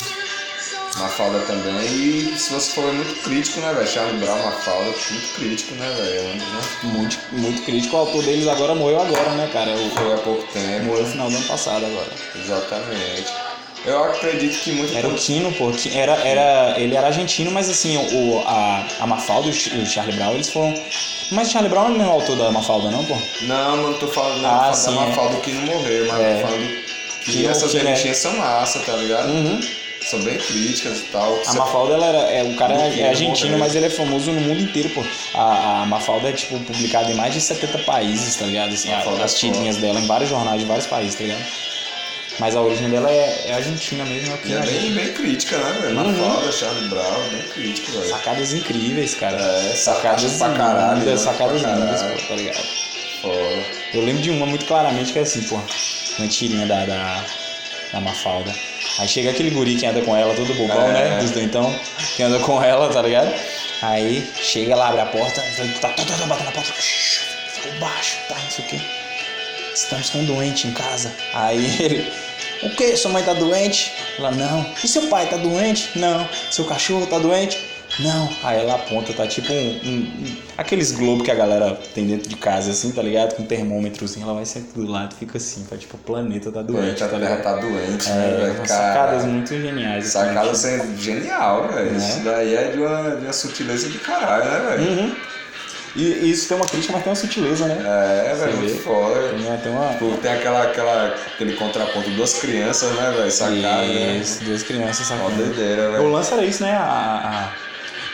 Mafalda 0.98 1.40
também. 1.42 1.86
E 1.86 2.34
se 2.38 2.52
você 2.54 2.72
for 2.72 2.86
ver, 2.86 2.94
muito 2.94 3.22
crítico, 3.24 3.60
né, 3.60 3.72
velho? 3.74 3.88
Charlie 3.88 4.18
Brown, 4.18 4.44
Mafalda, 4.44 4.86
muito 4.86 5.34
crítico, 5.36 5.76
né, 5.76 5.94
velho? 5.96 6.24
Né? 6.24 6.42
Muito, 6.84 7.18
muito 7.32 7.62
crítico. 7.64 7.96
O 7.96 8.00
autor 8.00 8.24
deles 8.24 8.48
agora 8.48 8.74
morreu 8.76 9.02
agora, 9.02 9.30
né, 9.32 9.50
cara? 9.54 9.72
O, 9.72 9.90
Foi 9.92 10.14
há 10.14 10.18
pouco 10.18 10.44
tempo. 10.52 10.86
morreu 10.86 11.04
no 11.04 11.10
final 11.10 11.30
do 11.30 11.36
ano 11.38 11.46
passado 11.46 11.86
agora. 11.86 12.08
Exatamente. 12.36 13.26
Eu 13.86 14.04
acredito 14.06 14.60
que 14.64 14.72
muito 14.72 14.98
Era 14.98 15.08
o 15.08 15.14
Kino, 15.14 15.52
pô. 15.54 15.72
Era, 15.94 16.14
era, 16.28 16.74
ele 16.80 16.96
era 16.96 17.08
argentino, 17.08 17.52
mas 17.52 17.70
assim, 17.70 17.96
o, 17.96 18.44
a, 18.46 18.84
a 19.00 19.08
Mafalda 19.08 19.48
e 19.48 19.52
o 19.52 19.54
Ch- 19.54 19.72
o 19.72 19.86
Charlie 19.86 20.16
Brown, 20.18 20.34
eles 20.34 20.50
foram. 20.50 20.74
Mas 21.32 21.48
o 21.50 21.52
Charlie 21.52 21.70
Brown 21.70 21.90
não 21.90 22.04
é 22.04 22.08
o 22.08 22.12
autor 22.12 22.36
da 22.38 22.52
Mafalda, 22.52 22.90
não, 22.90 23.06
pô? 23.06 23.16
Não, 23.44 23.78
não 23.78 23.94
tô 23.94 24.08
falando 24.08 24.42
não, 24.42 24.50
Ah, 24.50 24.68
da 24.70 24.74
sim, 24.74 24.96
Mafalda 24.96 25.38
que 25.38 25.52
não 25.52 25.62
morreu, 25.68 26.08
mas 26.08 26.20
É. 26.20 26.42
tô 26.42 26.48
falando 26.48 26.88
que, 27.32 27.46
essas 27.48 27.72
que, 27.72 27.78
né? 27.78 27.84
revistinhas 27.84 28.18
são 28.18 28.36
massa, 28.38 28.80
tá 28.80 28.94
ligado? 28.94 29.30
Uhum. 29.30 29.60
São 30.02 30.22
bem 30.22 30.38
críticas 30.38 31.00
e 31.00 31.04
tal. 31.12 31.38
A 31.48 31.54
Mafalda, 31.54 31.94
ela 31.96 32.06
era, 32.06 32.18
é, 32.32 32.44
o 32.44 32.56
cara 32.56 32.74
é, 32.76 33.00
é 33.00 33.10
argentino, 33.10 33.58
mas 33.58 33.76
ele 33.76 33.88
é 33.88 33.90
famoso 33.90 34.32
no 34.32 34.40
mundo 34.40 34.62
inteiro, 34.62 34.90
pô. 34.92 35.04
A, 35.34 35.82
a 35.82 35.86
Mafalda 35.86 36.30
é, 36.30 36.32
tipo, 36.34 36.58
publicada 36.60 37.12
em 37.12 37.16
mais 37.16 37.34
de 37.34 37.42
70 37.42 37.80
países, 37.80 38.36
tá 38.36 38.46
ligado? 38.46 38.74
Assim, 38.74 38.92
a- 38.94 38.98
Mafalda 38.98 39.24
as 39.26 39.34
é 39.34 39.38
tirinhas 39.38 39.78
dela 39.78 40.00
em 40.00 40.06
vários 40.08 40.30
jornais 40.30 40.60
de 40.62 40.66
vários 40.66 40.86
países, 40.88 41.16
tá 41.16 41.24
ligado? 41.24 41.44
Mas 42.40 42.56
a 42.56 42.62
origem 42.62 42.88
dela 42.92 43.10
é, 43.10 43.46
é 43.48 43.54
argentina 43.56 44.06
mesmo, 44.06 44.32
aqui 44.36 44.50
E 44.52 44.54
é 44.54 44.60
bem, 44.60 44.92
bem 44.94 45.12
crítica, 45.12 45.58
né, 45.58 45.80
velho? 45.82 45.98
Uhum. 46.00 46.12
Mafalda, 46.12 46.52
Charlie 46.52 46.88
Brown, 46.90 47.30
bem 47.32 47.42
crítico, 47.54 47.92
velho. 47.92 48.10
Sacadas 48.10 48.54
incríveis, 48.54 49.16
cara. 49.16 49.36
É, 49.42 49.74
sacadas 49.76 50.34
pra 50.38 50.50
caralho, 50.54 51.00
lindas, 51.00 51.26
né? 51.26 51.32
sacadas 51.32 51.62
Pra 51.64 51.74
lindas, 51.76 52.02
caralho. 52.02 52.22
pô, 52.22 52.28
tá 52.28 52.36
ligado? 52.36 52.64
Foda. 53.24 53.66
Eu 53.96 54.06
lembro 54.06 54.22
de 54.22 54.30
uma 54.30 54.46
muito 54.46 54.66
claramente 54.66 55.12
que 55.12 55.18
é 55.20 55.24
assim, 55.24 55.42
pô. 55.42 55.60
Uma 56.18 56.28
tirinha 56.28 56.66
da, 56.66 56.86
da, 56.86 57.24
da 57.94 58.02
Mafalda. 58.02 58.54
Aí 59.00 59.08
chega 59.08 59.30
aquele 59.30 59.52
guri 59.52 59.76
que 59.76 59.86
anda 59.86 60.02
com 60.02 60.16
ela, 60.16 60.34
todo 60.34 60.54
bobão, 60.56 60.90
É. 60.90 60.94
né? 60.94 61.18
Dos 61.20 61.32
doentão, 61.32 61.74
que 62.16 62.24
anda 62.24 62.40
com 62.40 62.62
ela, 62.64 62.90
tá 62.92 63.02
ligado? 63.02 63.32
Aí 63.82 64.28
chega 64.42 64.76
lá, 64.76 64.88
abre 64.90 65.02
a 65.02 65.06
porta, 65.06 65.42
tá, 65.42 65.90
tá, 65.90 65.90
tá, 65.90 66.04
tá 66.18 66.26
batendo 66.26 66.46
na 66.46 66.52
porta, 66.52 66.74
ficou 66.74 67.72
baixo, 67.80 68.18
tá, 68.28 68.36
não 68.36 68.50
sei 68.50 68.66
o 68.66 68.68
quê. 68.70 68.80
Estamos 69.76 70.10
com 70.10 70.18
um 70.20 70.26
doente 70.26 70.68
em 70.68 70.72
casa. 70.72 71.14
Aí 71.36 71.64
ele, 71.80 72.12
o 72.64 72.70
quê? 72.72 72.98
Sua 72.98 73.12
mãe 73.12 73.22
tá 73.24 73.34
doente? 73.34 73.94
Ela, 74.18 74.32
não. 74.32 74.66
E 74.84 74.88
seu 74.88 75.04
pai 75.04 75.28
tá 75.28 75.38
doente? 75.38 75.92
Não. 75.96 76.28
Seu 76.50 76.66
cachorro 76.66 77.06
tá 77.06 77.20
doente? 77.20 77.60
Não. 78.00 78.30
Aí 78.44 78.60
ela 78.60 78.76
aponta, 78.76 79.12
tá 79.14 79.26
tipo 79.26 79.52
um, 79.52 79.58
um- 79.58 79.90
um- 80.24 80.38
aqueles 80.58 80.92
globos 80.92 81.24
que 81.26 81.32
a 81.32 81.36
galera 81.36 81.78
tem 81.96 82.06
dentro 82.06 82.30
de 82.30 82.36
casa, 82.36 82.72
assim, 82.72 82.92
tá 82.92 83.02
ligado? 83.02 83.36
Com 83.36 83.44
um 83.44 83.46
termômetrozinho, 83.46 84.24
ela 84.24 84.36
vai 84.36 84.46
sempre 84.46 84.70
do 84.82 84.90
lado 84.92 85.14
e 85.16 85.20
fica 85.20 85.38
assim, 85.38 85.64
tá 85.70 85.76
tipo, 85.76 85.96
o 85.96 86.00
planeta 86.00 86.52
tá 86.52 86.62
doente, 86.62 87.04
a 87.04 87.08
tá 87.08 87.18
Terra 87.18 87.38
tá 87.38 87.56
doente, 87.56 88.08
É, 88.10 88.14
né, 88.14 88.38
velho? 88.54 88.68
sacadas 88.68 89.26
muito 89.26 89.50
geniais. 89.50 90.06
assim, 90.06 90.28
Sacada 90.28 90.42
tipo. 90.48 90.56
sendo 90.56 91.02
genial, 91.02 91.68
velho. 91.70 91.92
Né? 91.92 91.98
Isso 91.98 92.20
daí 92.20 92.56
é 92.56 92.72
de 92.72 92.78
uma, 92.80 93.16
de 93.16 93.24
uma 93.26 93.34
sutileza 93.34 93.90
do 93.90 94.00
caralho, 94.00 94.46
né, 94.46 94.60
velho? 94.78 94.90
Uhum. 94.92 95.16
E, 95.96 96.30
isso 96.30 96.48
tem 96.48 96.56
uma 96.58 96.66
crítica, 96.68 96.94
mas 96.94 97.02
tem 97.04 97.10
uma 97.12 97.16
sutileza, 97.16 97.66
né? 97.66 97.78
É, 98.30 98.36
velho, 98.36 98.58
muito 98.58 98.78
foda. 98.84 99.30
Tem 99.30 99.40
uma. 99.48 99.58
Tem 99.58 99.72
uma 99.72 99.88
Tipo, 99.94 100.18
tem 100.22 100.32
aquela, 100.32 100.62
aquela, 100.64 101.16
aquele 101.34 101.54
contraponto, 101.54 102.08
duas 102.12 102.34
crianças, 102.36 102.92
né, 102.96 103.12
velho? 103.18 103.32
Sacada, 103.32 103.82
né? 103.82 104.18
Isso, 104.22 104.44
duas 104.44 104.62
crianças 104.62 105.10
Uma 105.10 105.18
sacando. 105.24 105.44
doideira, 105.44 105.90
O 105.90 105.92
velho. 105.94 106.12
lance 106.12 106.32
era 106.34 106.44
isso, 106.46 106.62
né? 106.62 106.74
A, 106.76 106.84
a- 106.84 107.67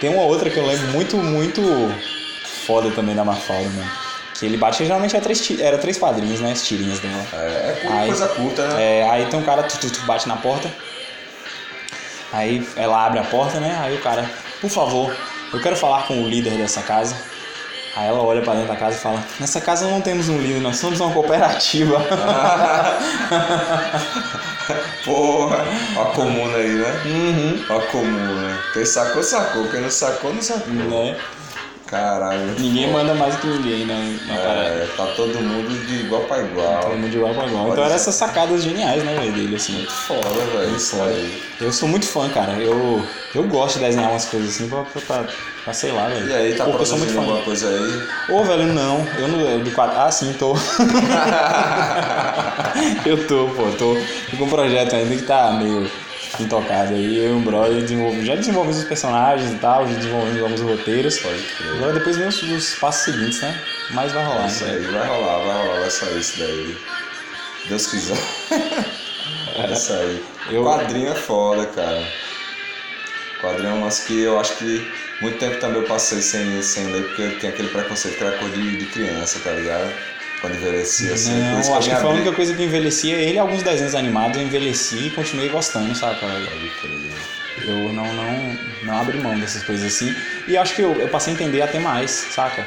Tem 0.03 0.13
uma 0.13 0.23
outra 0.23 0.49
que 0.49 0.57
eu 0.57 0.67
lembro 0.67 0.87
muito, 0.87 1.15
muito 1.15 1.61
foda 2.67 2.91
também 2.91 3.15
da 3.15 3.23
Mafalda, 3.23 3.69
mano. 3.69 3.89
Que 4.37 4.45
ele 4.45 4.57
bate 4.57 4.83
geralmente 4.83 5.15
era 5.15 5.23
três, 5.23 5.39
ti- 5.39 5.63
era 5.63 5.77
três 5.77 5.97
quadrinhos, 5.97 6.41
né? 6.41 6.51
As 6.51 6.61
tirinhas 6.61 6.99
dela. 6.99 7.25
É, 7.31 7.77
é 7.85 7.87
Aí- 7.89 8.07
coisa 8.07 8.27
curta, 8.27 8.67
né? 8.67 8.99
É, 8.99 9.09
aí 9.09 9.25
tem 9.27 9.39
um 9.39 9.43
cara 9.43 9.63
tu, 9.63 9.77
tu, 9.77 9.89
tu, 9.89 10.01
bate 10.01 10.27
na 10.27 10.35
porta. 10.35 10.69
Aí 12.33 12.67
ela 12.75 13.05
abre 13.05 13.19
a 13.19 13.23
porta, 13.23 13.61
né? 13.61 13.79
Aí 13.81 13.95
o 13.95 14.01
cara, 14.01 14.29
por 14.59 14.69
favor, 14.69 15.15
eu 15.53 15.61
quero 15.61 15.77
falar 15.77 16.05
com 16.05 16.21
o 16.21 16.27
líder 16.27 16.57
dessa 16.57 16.81
casa. 16.81 17.15
Aí 17.95 18.05
ela 18.05 18.21
olha 18.21 18.41
pra 18.41 18.55
dentro 18.55 18.67
da 18.67 18.75
casa 18.75 18.97
e 18.97 18.99
fala: 18.99 19.23
Nessa 19.39 19.61
casa 19.61 19.87
não 19.87 20.01
temos 20.01 20.27
um 20.27 20.37
líder, 20.37 20.59
nós 20.59 20.75
somos 20.79 20.99
uma 20.99 21.13
cooperativa. 21.13 21.95
Porra, 25.05 25.65
a 25.99 26.05
comuna 26.15 26.57
aí, 26.57 26.75
né? 26.75 27.01
uhum. 27.05 27.75
A 27.75 27.81
comuna. 27.87 28.59
Quem 28.73 28.85
sacou, 28.85 29.23
sacou. 29.23 29.67
Quem 29.69 29.81
não 29.81 29.89
sacou, 29.89 30.33
não 30.33 30.41
sacou. 30.41 30.73
Né? 30.73 31.17
Caralho. 31.87 32.55
Ninguém 32.59 32.91
manda 32.91 33.13
mais 33.13 33.35
que 33.35 33.47
ninguém, 33.47 33.85
né? 33.85 34.19
Na 34.27 34.35
parada. 34.35 34.61
É, 34.61 34.87
tá 34.95 35.05
todo 35.15 35.39
mundo 35.39 35.85
de 35.85 36.05
igual 36.05 36.21
pra 36.23 36.39
igual. 36.39 36.81
Todo 36.81 36.95
mundo 36.95 37.09
de 37.09 37.17
igual 37.17 37.33
pra 37.33 37.45
igual. 37.45 37.71
Então 37.71 37.83
eram 37.83 37.95
essas 37.95 38.15
sacadas 38.15 38.63
geniais, 38.63 39.03
né, 39.03 39.15
velho, 39.15 39.31
dele, 39.33 39.55
assim. 39.55 39.73
Muito 39.73 39.91
foda, 39.91 40.29
velho. 40.29 41.03
Aí. 41.03 41.43
Eu 41.61 41.71
sou 41.71 41.87
muito 41.87 42.05
fã, 42.05 42.29
cara. 42.29 42.53
Eu, 42.53 43.05
eu 43.35 43.43
gosto 43.43 43.79
de 43.79 43.85
desenhar 43.85 44.11
umas 44.11 44.25
coisas 44.25 44.49
assim 44.49 44.69
pra, 44.69 44.83
pra, 44.83 45.25
pra, 45.63 45.73
sei 45.73 45.91
lá, 45.91 46.07
velho. 46.07 46.27
E 46.27 46.33
aí, 46.33 46.55
tá 46.55 46.65
eu 46.65 46.85
sou 46.85 46.97
muito 46.97 47.13
fã. 47.13 47.19
alguma 47.19 47.41
coisa 47.41 47.69
aí? 47.69 48.33
Ô, 48.33 48.43
velho, 48.43 48.65
não. 48.67 49.05
Eu 49.19 49.27
não. 49.27 49.41
eu 49.41 49.63
De. 49.63 49.73
Ah, 49.77 50.09
sim, 50.09 50.33
tô. 50.33 50.55
eu 53.05 53.27
tô, 53.27 53.47
pô. 53.49 53.63
Tô 53.77 53.95
tô 54.31 54.37
com 54.37 54.45
um 54.45 54.49
projeto 54.49 54.95
ainda 54.95 55.15
que 55.15 55.23
tá 55.23 55.51
meio 55.51 55.89
intocado 56.39 56.93
aí. 56.93 57.17
Eu 57.17 57.29
e 57.29 57.33
um 57.33 57.41
brother 57.43 57.81
desenvolve... 57.81 58.25
já 58.25 58.35
desenvolvemos 58.35 58.77
os 58.79 58.83
personagens 58.85 59.51
e 59.51 59.55
tal, 59.57 59.87
já 59.87 59.93
desenvolvemos 59.95 60.41
alguns 60.41 60.61
roteiros. 60.61 61.19
Pode 61.19 61.41
crer. 61.41 61.73
Agora 61.75 61.93
depois 61.93 62.17
vem 62.17 62.27
os, 62.27 62.41
os 62.43 62.75
passos 62.75 63.03
seguintes, 63.05 63.41
né? 63.41 63.59
Mas 63.91 64.11
vai 64.11 64.25
rolar, 64.25 64.47
Isso 64.47 64.63
né? 64.65 64.71
aí, 64.73 64.81
vai 64.91 65.07
rolar, 65.07 65.37
vai 65.45 65.67
rolar, 65.67 65.79
vai 65.81 65.89
sair 65.91 66.19
isso 66.19 66.39
daí. 66.39 66.77
Deus 67.69 67.87
quiser. 67.87 68.17
Vai 69.55 69.75
sair. 69.75 70.21
Eu- 70.49 70.63
Quadrinho 70.63 71.11
é 71.11 71.15
foda, 71.15 71.65
cara. 71.67 72.03
Quadrinho 73.39 73.69
é 73.69 73.73
um 73.73 73.83
lance 73.83 74.05
que 74.05 74.19
eu 74.21 74.39
acho 74.39 74.55
que 74.57 74.91
muito 75.21 75.37
tempo 75.37 75.59
também 75.59 75.81
eu 75.81 75.87
passei 75.87 76.21
sem, 76.21 76.61
sem 76.61 76.87
ler, 76.91 77.03
porque 77.03 77.27
tem 77.39 77.49
aquele 77.51 77.69
preconceito 77.69 78.17
que 78.17 78.23
era 78.23 78.37
cor 78.37 78.49
de, 78.49 78.77
de 78.77 78.85
criança, 78.87 79.39
tá 79.43 79.51
ligado? 79.51 79.91
Quando 80.43 80.55
envelhecia 80.57 81.13
assim. 81.13 81.39
Não, 81.39 81.57
acho 81.57 81.87
que 81.87 81.95
me 81.95 82.01
foi 82.01 82.09
a 82.09 82.13
única 82.13 82.33
coisa 82.33 82.53
que 82.53 82.63
envelhecia. 82.63 83.15
Ele 83.15 83.35
e 83.35 83.39
alguns 83.39 83.63
desenhos 83.63 83.95
animados 83.95 84.37
eu 84.37 84.43
envelheci 84.43 85.07
e 85.07 85.09
continuei 85.09 85.47
gostando, 85.47 85.95
saca? 85.95 86.25
Eu 87.65 87.93
não, 87.93 88.13
não, 88.13 88.59
não 88.83 88.97
abri 88.99 89.17
mão 89.19 89.39
dessas 89.39 89.63
coisas 89.63 89.85
assim. 89.95 90.13
E 90.45 90.57
acho 90.57 90.75
que 90.75 90.81
eu, 90.81 90.99
eu 90.99 91.07
passei 91.07 91.31
a 91.31 91.35
entender 91.35 91.61
até 91.61 91.79
mais, 91.79 92.11
saca? 92.11 92.65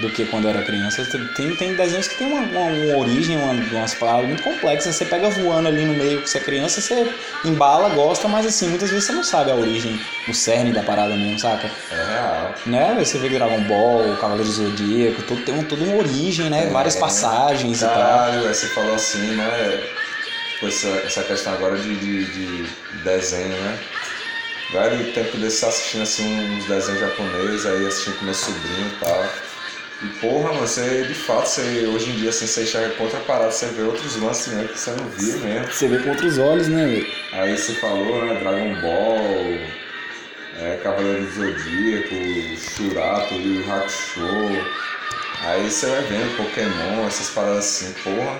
Do 0.00 0.08
que 0.10 0.24
quando 0.26 0.44
eu 0.44 0.50
era 0.50 0.62
criança. 0.62 1.04
Tem, 1.34 1.56
tem 1.56 1.74
desenhos 1.74 2.06
que 2.06 2.14
tem 2.18 2.26
uma, 2.28 2.40
uma, 2.42 2.70
uma 2.70 2.96
origem, 2.98 3.36
uma, 3.36 3.50
umas 3.52 3.94
palavras 3.94 4.28
muito 4.28 4.44
complexas. 4.44 4.94
Você 4.94 5.04
pega 5.04 5.28
voando 5.28 5.66
ali 5.66 5.84
no 5.84 5.92
meio 5.94 6.22
que 6.22 6.30
você 6.30 6.38
é 6.38 6.40
criança, 6.40 6.80
você 6.80 7.12
embala, 7.44 7.88
gosta, 7.88 8.28
mas 8.28 8.46
assim, 8.46 8.68
muitas 8.68 8.90
vezes 8.90 9.06
você 9.06 9.12
não 9.12 9.24
sabe 9.24 9.50
a 9.50 9.56
origem, 9.56 9.98
o 10.28 10.32
cerne 10.34 10.72
da 10.72 10.84
parada 10.84 11.16
mesmo, 11.16 11.36
saca? 11.40 11.68
É 11.90 12.12
real. 12.12 12.54
Né? 12.66 12.96
Você 13.04 13.18
vê 13.18 13.28
Dragon 13.28 13.60
Ball, 13.62 14.16
Cavaleiro 14.20 14.48
Zodíaco, 14.48 15.20
tudo, 15.22 15.42
tem 15.42 15.52
um- 15.56 15.64
toda 15.64 15.82
uma 15.82 15.96
origem, 15.96 16.48
né? 16.48 16.66
É. 16.68 16.70
Várias 16.70 16.94
passagens 16.94 17.82
e 17.82 17.84
tal. 17.84 17.94
Caralho, 17.96 18.46
aí 18.46 18.54
você 18.54 18.68
falou 18.68 18.94
assim, 18.94 19.18
né? 19.34 19.82
Tipo, 20.54 20.68
essa, 20.68 20.88
essa 21.06 21.22
questão 21.24 21.54
agora 21.54 21.76
de, 21.76 21.96
de, 21.96 22.24
de 22.24 22.68
desenho, 23.02 23.48
né? 23.48 23.78
Velho, 24.72 25.12
tempo 25.12 25.36
desse 25.38 25.64
assistindo 25.64 26.02
assim 26.02 26.56
uns 26.56 26.66
desenhos 26.66 27.00
japoneses, 27.00 27.66
aí 27.66 27.84
assistindo 27.84 28.16
com 28.18 28.26
meu 28.26 28.34
sobrinho 28.34 28.86
e 28.92 29.04
tal. 29.04 29.24
E 30.00 30.06
porra, 30.20 30.52
mano, 30.52 30.60
você 30.60 31.04
de 31.04 31.14
fato, 31.14 31.46
você, 31.46 31.86
hoje 31.86 32.10
em 32.10 32.16
dia 32.16 32.30
assim, 32.30 32.46
você 32.46 32.62
enxerga 32.62 32.94
com 32.94 33.04
outra 33.04 33.18
parada, 33.20 33.50
você 33.50 33.66
vê 33.66 33.82
outros 33.82 34.16
lances 34.16 34.52
né, 34.52 34.68
que 34.70 34.78
você 34.78 34.92
não 34.92 35.08
via 35.08 35.36
mesmo. 35.38 35.72
Você 35.72 35.88
vê 35.88 35.98
com 35.98 36.10
outros 36.10 36.38
olhos, 36.38 36.68
né, 36.68 36.86
velho? 36.86 37.06
Aí 37.32 37.56
você 37.56 37.72
falou, 37.74 38.24
né, 38.24 38.38
Dragon 38.38 38.80
Ball, 38.80 39.58
é, 40.60 40.76
Cavaleiro 40.84 41.24
do 41.24 41.32
Zodíaco, 41.32 42.14
Shurato, 42.56 43.34
Yu 43.34 43.72
Hakusho. 43.72 44.66
Aí 45.42 45.68
você 45.68 45.86
vai 45.86 46.02
vendo 46.02 46.36
Pokémon, 46.36 47.06
essas 47.06 47.30
paradas 47.30 47.58
assim, 47.58 47.92
porra. 48.04 48.38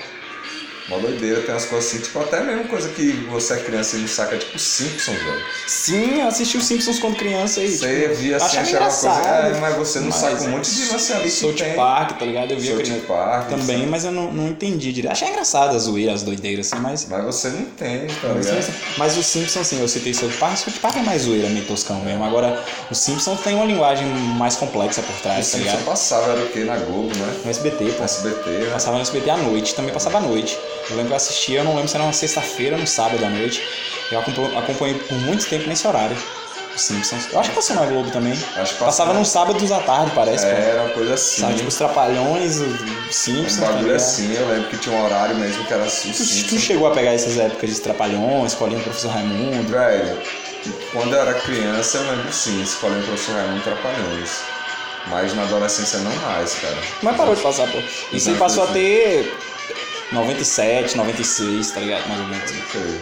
Mó 0.89 0.99
doideira, 0.99 1.43
tem 1.43 1.51
umas 1.55 1.66
coisas 1.66 1.91
assim, 1.91 2.01
tipo, 2.01 2.18
até 2.18 2.41
mesmo 2.43 2.64
coisa 2.64 2.89
que 2.89 3.12
você 3.30 3.55
é 3.55 3.57
criança 3.59 3.97
e 3.97 4.01
não 4.01 4.09
saca, 4.09 4.39
tipo 4.39 4.59
Simpsons, 4.59 5.18
velho. 5.18 5.45
Sim, 5.66 6.20
eu 6.20 6.28
assisti 6.28 6.57
os 6.57 6.64
Simpsons 6.64 6.99
quando 6.99 7.16
criança 7.16 7.61
e. 7.61 7.68
Você 7.68 8.01
tipo, 8.03 8.14
via 8.14 8.36
assim, 8.36 8.57
achava 8.59 8.84
uma 8.84 8.91
coisa, 8.91 9.28
é, 9.28 9.61
mas 9.61 9.76
você 9.76 10.01
não 10.01 10.07
mas 10.09 10.14
saca 10.16 10.43
um 10.45 10.49
monte 10.49 10.74
de 10.74 10.84
lance 10.91 11.12
ali 11.12 11.30
South 11.30 11.53
tem. 11.53 11.74
Park, 11.74 12.18
tá 12.18 12.24
ligado? 12.24 12.53
Eu 12.53 12.59
via 12.59 12.70
South 12.74 12.82
criança 12.82 13.07
Park, 13.07 13.49
também, 13.51 13.76
sabe? 13.78 13.86
mas 13.91 14.05
eu 14.07 14.12
não, 14.12 14.32
não 14.32 14.49
entendi 14.49 14.93
direito. 14.93 15.12
Achei 15.12 15.28
engraçado 15.28 15.76
a 15.76 15.78
zoeira, 15.78 16.14
as 16.14 16.22
doideiras, 16.22 16.72
assim, 16.72 16.82
mas. 16.82 17.07
Mas 17.07 17.24
você 17.24 17.49
não 17.51 17.61
entende, 17.61 18.14
tá 18.22 18.28
Mas, 18.34 18.47
ligado? 18.47 18.74
mas 18.97 19.16
o 19.18 19.22
Simpsons, 19.22 19.61
assim, 19.61 19.80
eu 19.82 19.89
citei 19.89 20.14
South 20.14 20.30
Park, 20.41 20.57
South 20.57 20.72
Park 20.80 20.97
é 20.97 21.03
mais 21.03 21.22
zoeira, 21.22 21.51
meio 21.51 21.66
toscão 21.66 22.01
mesmo. 22.01 22.24
Agora, 22.24 22.64
o 22.91 22.95
Simpsons 22.95 23.41
tem 23.41 23.55
uma 23.55 23.66
linguagem 23.66 24.07
mais 24.07 24.57
complexa 24.57 25.03
por 25.03 25.14
O 25.14 25.20
trás, 25.20 25.51
tá 25.51 25.59
Simpsons 25.59 25.72
ligado? 25.72 25.84
passava, 25.84 26.32
era 26.32 26.41
o 26.41 26.49
que? 26.49 26.64
Na 26.64 26.76
Globo, 26.78 27.14
né? 27.14 27.41
No 27.45 27.51
SBT, 27.51 27.93
pô. 27.99 28.05
SBT, 28.05 28.49
né? 28.51 28.70
Passava 28.72 28.97
no 28.97 29.03
SBT 29.03 29.28
à 29.28 29.36
noite, 29.36 29.74
também 29.74 29.93
passava 29.93 30.16
à 30.16 30.20
noite. 30.22 30.59
Eu 30.91 30.97
lembro 30.97 31.07
que 31.09 31.12
eu 31.12 31.16
assistia, 31.16 31.61
eu 31.61 31.64
não 31.64 31.74
lembro 31.74 31.89
se 31.89 31.95
era 31.97 32.05
uma 32.05 32.12
sexta-feira 32.12 32.76
ou 32.76 32.80
no 32.80 32.86
sábado 32.86 33.24
à 33.24 33.28
noite. 33.28 33.62
Eu 34.11 34.20
acompanhei, 34.20 34.99
por 34.99 35.18
muito 35.18 35.47
tempo 35.47 35.68
nesse 35.68 35.86
horário. 35.86 36.16
Simpsons. 36.76 37.28
Eu 37.32 37.41
acho 37.41 37.51
que 37.51 37.57
passou 37.57 37.74
na 37.76 37.84
Globo 37.86 38.11
também. 38.11 38.32
Acho 38.57 38.74
que 38.74 38.84
Passava 38.84 39.12
nos 39.12 39.28
sábados 39.28 39.70
à 39.72 39.80
tarde, 39.80 40.12
parece. 40.14 40.47
É, 40.47 40.70
era 40.70 40.82
uma 40.82 40.91
coisa 40.91 41.14
assim. 41.14 41.41
Sabe, 41.41 41.55
tipo 41.55 41.68
os 41.68 41.74
Trapalhões, 41.74 42.61
os 42.61 43.14
Simpsons. 43.14 43.57
Um 43.57 43.61
tá 43.61 43.66
bagulho 43.66 43.82
ligado? 43.86 43.97
assim, 43.97 44.32
eu 44.34 44.49
lembro 44.49 44.68
que 44.68 44.78
tinha 44.78 44.97
um 44.97 45.05
horário 45.05 45.34
mesmo 45.36 45.64
que 45.64 45.72
era 45.72 45.84
assim, 45.84 46.12
Tu, 46.12 46.49
tu 46.49 46.59
chegou 46.59 46.86
a 46.86 46.93
pegar 46.93 47.12
essas 47.12 47.36
épocas 47.36 47.70
de 47.74 47.80
Trapalhões, 47.80 48.53
Escolinha 48.53 48.78
do 48.78 48.84
Professor 48.84 49.09
Raimundo? 49.11 49.68
Velho, 49.72 50.18
quando 50.93 51.14
eu 51.14 51.20
era 51.20 51.34
criança, 51.34 51.99
eu 51.99 52.11
lembro 52.12 52.32
sim, 52.32 52.62
escolhendo 52.62 53.01
o 53.01 53.07
professor 53.07 53.34
Raimundo 53.34 53.62
Trapalhões. 53.62 54.30
Mas 55.09 55.34
na 55.34 55.43
adolescência 55.43 55.99
não 56.01 56.14
mais, 56.16 56.55
cara. 56.55 56.76
Mas 57.03 57.16
parou 57.16 57.34
de 57.34 57.41
passar, 57.41 57.66
pô. 57.72 57.78
Isso 58.12 58.28
aí 58.28 58.34
Não, 58.34 58.39
passou 58.39 58.64
a 58.64 58.66
ter 58.68 59.34
97, 60.12 60.96
96, 60.96 61.70
tá 61.70 61.80
ligado? 61.80 62.09
Mais 62.09 62.20
ou 62.20 62.26
menos. 62.26 62.50
Foi. 62.50 63.00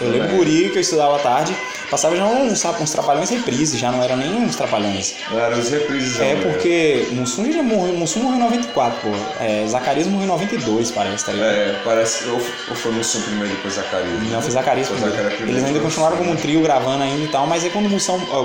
Eu 0.00 0.08
lembro 0.08 0.28
Também. 0.28 0.38
guri 0.38 0.68
que 0.70 0.78
eu 0.78 0.80
estudava 0.80 1.16
à 1.16 1.18
tarde, 1.18 1.54
passava 1.90 2.16
já 2.16 2.24
uns, 2.24 2.58
sabe, 2.58 2.82
uns 2.82 2.90
trapalhões 2.90 3.28
reprise, 3.30 3.76
já 3.76 3.92
não 3.92 4.02
eram 4.02 4.16
nem 4.16 4.34
uns 4.34 4.56
trapalhões. 4.56 5.14
Não 5.30 5.38
era 5.38 5.56
os 5.56 5.68
reprises, 5.70 6.18
É 6.18 6.34
não, 6.34 6.42
porque 6.42 7.06
Mussum 7.12 7.52
já 7.52 7.62
morreu, 7.62 7.94
Mussum 7.94 8.20
morreu 8.20 8.38
em 8.38 8.42
94, 8.42 8.98
pô. 9.00 9.08
É, 9.38 9.64
Zacarias 9.68 10.08
morreu 10.08 10.24
em 10.24 10.28
92, 10.28 10.90
parece, 10.90 11.26
tá 11.26 11.32
ligado? 11.32 11.50
É, 11.50 11.80
parece. 11.84 12.24
Ou, 12.30 12.40
ou 12.70 12.74
foi 12.74 13.04
Sul 13.04 13.20
primeiro 13.22 13.54
depois 13.54 13.74
Zacarias. 13.74 14.30
Não, 14.30 14.42
foi 14.42 14.50
Zacarias 14.50 14.88
Foi 14.88 14.96
primeiro. 14.96 15.16
Zacarias 15.16 15.36
primeiro, 15.36 15.60
Eles 15.60 15.68
ainda 15.68 15.80
continuaram 15.80 16.16
Mussum, 16.16 16.24
como 16.24 16.30
um 16.30 16.34
né? 16.34 16.42
trio 16.42 16.62
gravando 16.62 17.02
ainda 17.04 17.22
e 17.24 17.28
tal, 17.28 17.46
mas 17.46 17.62
aí 17.62 17.70
quando 17.70 17.86
o 17.86 17.90
Mussão. 17.90 18.20
Oh. 18.32 18.42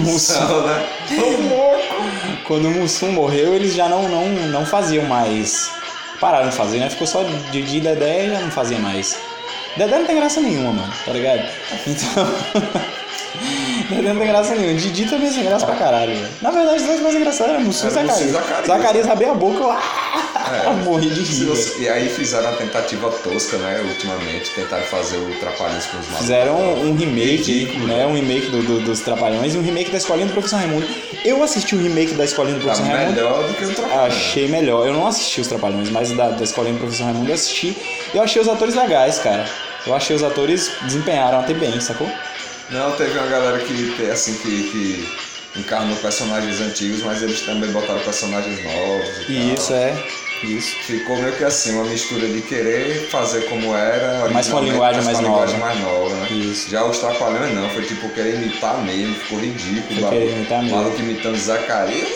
Mussum. 0.00 0.40
Não, 0.40 0.66
né? 0.66 0.86
Quando 2.44 2.70
Mussum 2.70 3.12
morreu, 3.12 3.54
eles 3.54 3.74
já 3.74 3.88
não, 3.88 4.08
não, 4.08 4.28
não 4.48 4.66
faziam 4.66 5.04
mais. 5.04 5.70
Pararam 6.20 6.48
de 6.48 6.56
fazer, 6.56 6.78
né? 6.78 6.90
Ficou 6.90 7.06
só 7.06 7.22
Didi 7.50 7.78
e 7.78 7.80
Dedé 7.80 8.26
e 8.26 8.30
já 8.30 8.40
não 8.40 8.50
fazia 8.50 8.78
mais. 8.78 9.18
Dedé 9.76 9.98
não 9.98 10.06
tem 10.06 10.16
graça 10.16 10.40
nenhuma, 10.40 10.72
mano, 10.72 10.92
tá 11.04 11.12
ligado? 11.12 11.42
Então. 11.86 12.86
Não 13.90 14.16
tem 14.16 14.26
graça 14.28 14.54
nenhuma. 14.54 14.78
Didi 14.78 15.04
também 15.06 15.28
é 15.28 15.32
sem 15.32 15.44
graça 15.44 15.66
pra 15.66 15.76
caralho, 15.76 16.14
velho. 16.14 16.28
Na 16.42 16.50
verdade, 16.50 16.76
os 16.80 16.82
dois 16.86 17.00
mais 17.00 17.14
engraçados 17.14 17.52
eram 17.54 17.64
Mussum 17.64 17.86
e 17.86 17.88
e 17.88 17.92
Zacarias. 17.92 18.30
Zacarias. 18.32 18.66
Zacarias 18.66 19.08
abria 19.08 19.30
a 19.30 19.34
boca, 19.34 19.58
eu 19.62 19.72
É. 20.70 20.72
morri 20.84 21.10
de 21.10 21.22
rir. 21.22 21.44
você-. 21.44 21.82
E 21.82 21.88
aí 21.88 22.08
fizeram 22.08 22.48
uma 22.48 22.56
tentativa 22.56 23.10
tosca, 23.10 23.56
né? 23.58 23.82
Ultimamente, 23.86 24.50
tentaram 24.54 24.84
fazer 24.84 25.16
o 25.18 25.30
Trapalhões 25.40 25.84
com 25.86 25.98
os 25.98 26.04
malucos. 26.06 26.18
Fizeram 26.18 26.56
um 26.82 26.94
remake, 26.96 27.36
Ridículo, 27.52 27.86
né? 27.88 28.06
Um 28.06 28.14
remake 28.14 28.46
do, 28.50 28.62
do- 28.62 28.80
dos 28.80 29.00
Trapalhões 29.00 29.54
e 29.54 29.58
um 29.58 29.62
remake 29.62 29.90
da 29.90 29.98
Escolinha 29.98 30.26
do 30.26 30.32
Professor 30.32 30.56
Raimundo. 30.56 30.86
Eu 31.24 31.42
assisti 31.42 31.74
o 31.74 31.78
remake 31.82 32.14
da 32.14 32.24
Escolinha 32.24 32.54
do 32.58 32.60
Tá 32.64 32.72
Professor 32.72 32.90
Raimundo. 32.92 33.12
melhor 33.16 33.42
do 33.44 33.54
que 33.54 33.64
o 33.64 33.74
Trapalhões. 33.74 34.12
Achei 34.14 34.48
melhor. 34.48 34.86
Eu 34.86 34.92
não 34.94 35.06
assisti 35.06 35.40
os 35.40 35.48
Trapalhões, 35.48 35.90
mas 35.90 36.10
da, 36.12 36.28
da 36.30 36.44
Escolinha 36.44 36.74
do 36.74 36.80
Professor 36.80 37.04
Raimundo 37.04 37.28
eu 37.30 37.34
assisti. 37.34 37.76
E 38.14 38.16
eu 38.16 38.22
achei 38.22 38.40
os 38.40 38.48
atores 38.48 38.74
legais, 38.74 39.18
cara. 39.18 39.44
Eu 39.86 39.94
achei 39.94 40.14
os 40.16 40.22
atores 40.24 40.70
desempenharam 40.82 41.38
até 41.40 41.54
bem, 41.54 41.80
sacou? 41.80 42.08
Não, 42.70 42.92
teve 42.92 43.16
uma 43.18 43.26
galera 43.28 43.58
que, 43.60 44.10
assim, 44.10 44.34
que, 44.38 44.70
que 44.70 45.60
encarnou 45.60 45.96
personagens 45.98 46.60
antigos, 46.60 47.02
mas 47.02 47.22
eles 47.22 47.40
também 47.42 47.70
botaram 47.70 48.00
personagens 48.00 48.62
novos 48.64 49.08
e 49.28 49.32
E 49.32 49.44
tal. 49.46 49.54
isso 49.54 49.72
é. 49.74 50.04
Isso. 50.42 50.76
Ficou 50.82 51.16
meio 51.16 51.34
que 51.34 51.44
assim, 51.44 51.72
uma 51.72 51.84
mistura 51.84 52.28
de 52.28 52.42
querer 52.42 53.08
fazer 53.08 53.48
como 53.48 53.74
era, 53.74 54.28
Mas 54.30 54.48
com 54.48 54.58
a 54.58 54.60
linguagem 54.60 55.02
mais 55.02 55.18
nova. 55.20 55.28
linguagem 55.46 55.58
mais 55.58 55.80
nova, 55.80 56.14
né? 56.14 56.28
Isso. 56.30 56.68
Já 56.68 56.84
os 56.84 56.98
Trapalhões 56.98 57.54
não, 57.54 57.70
foi 57.70 57.84
tipo 57.84 58.08
querer 58.10 58.34
imitar 58.34 58.76
mesmo, 58.84 59.14
ficou 59.14 59.38
ridículo. 59.38 60.00
Foi 60.00 60.10
querer 60.10 60.32
imitar 60.32 60.62
mesmo. 60.62 60.76
Maluco 60.76 61.00
imitando 61.00 61.36
Zacarias. 61.38 62.08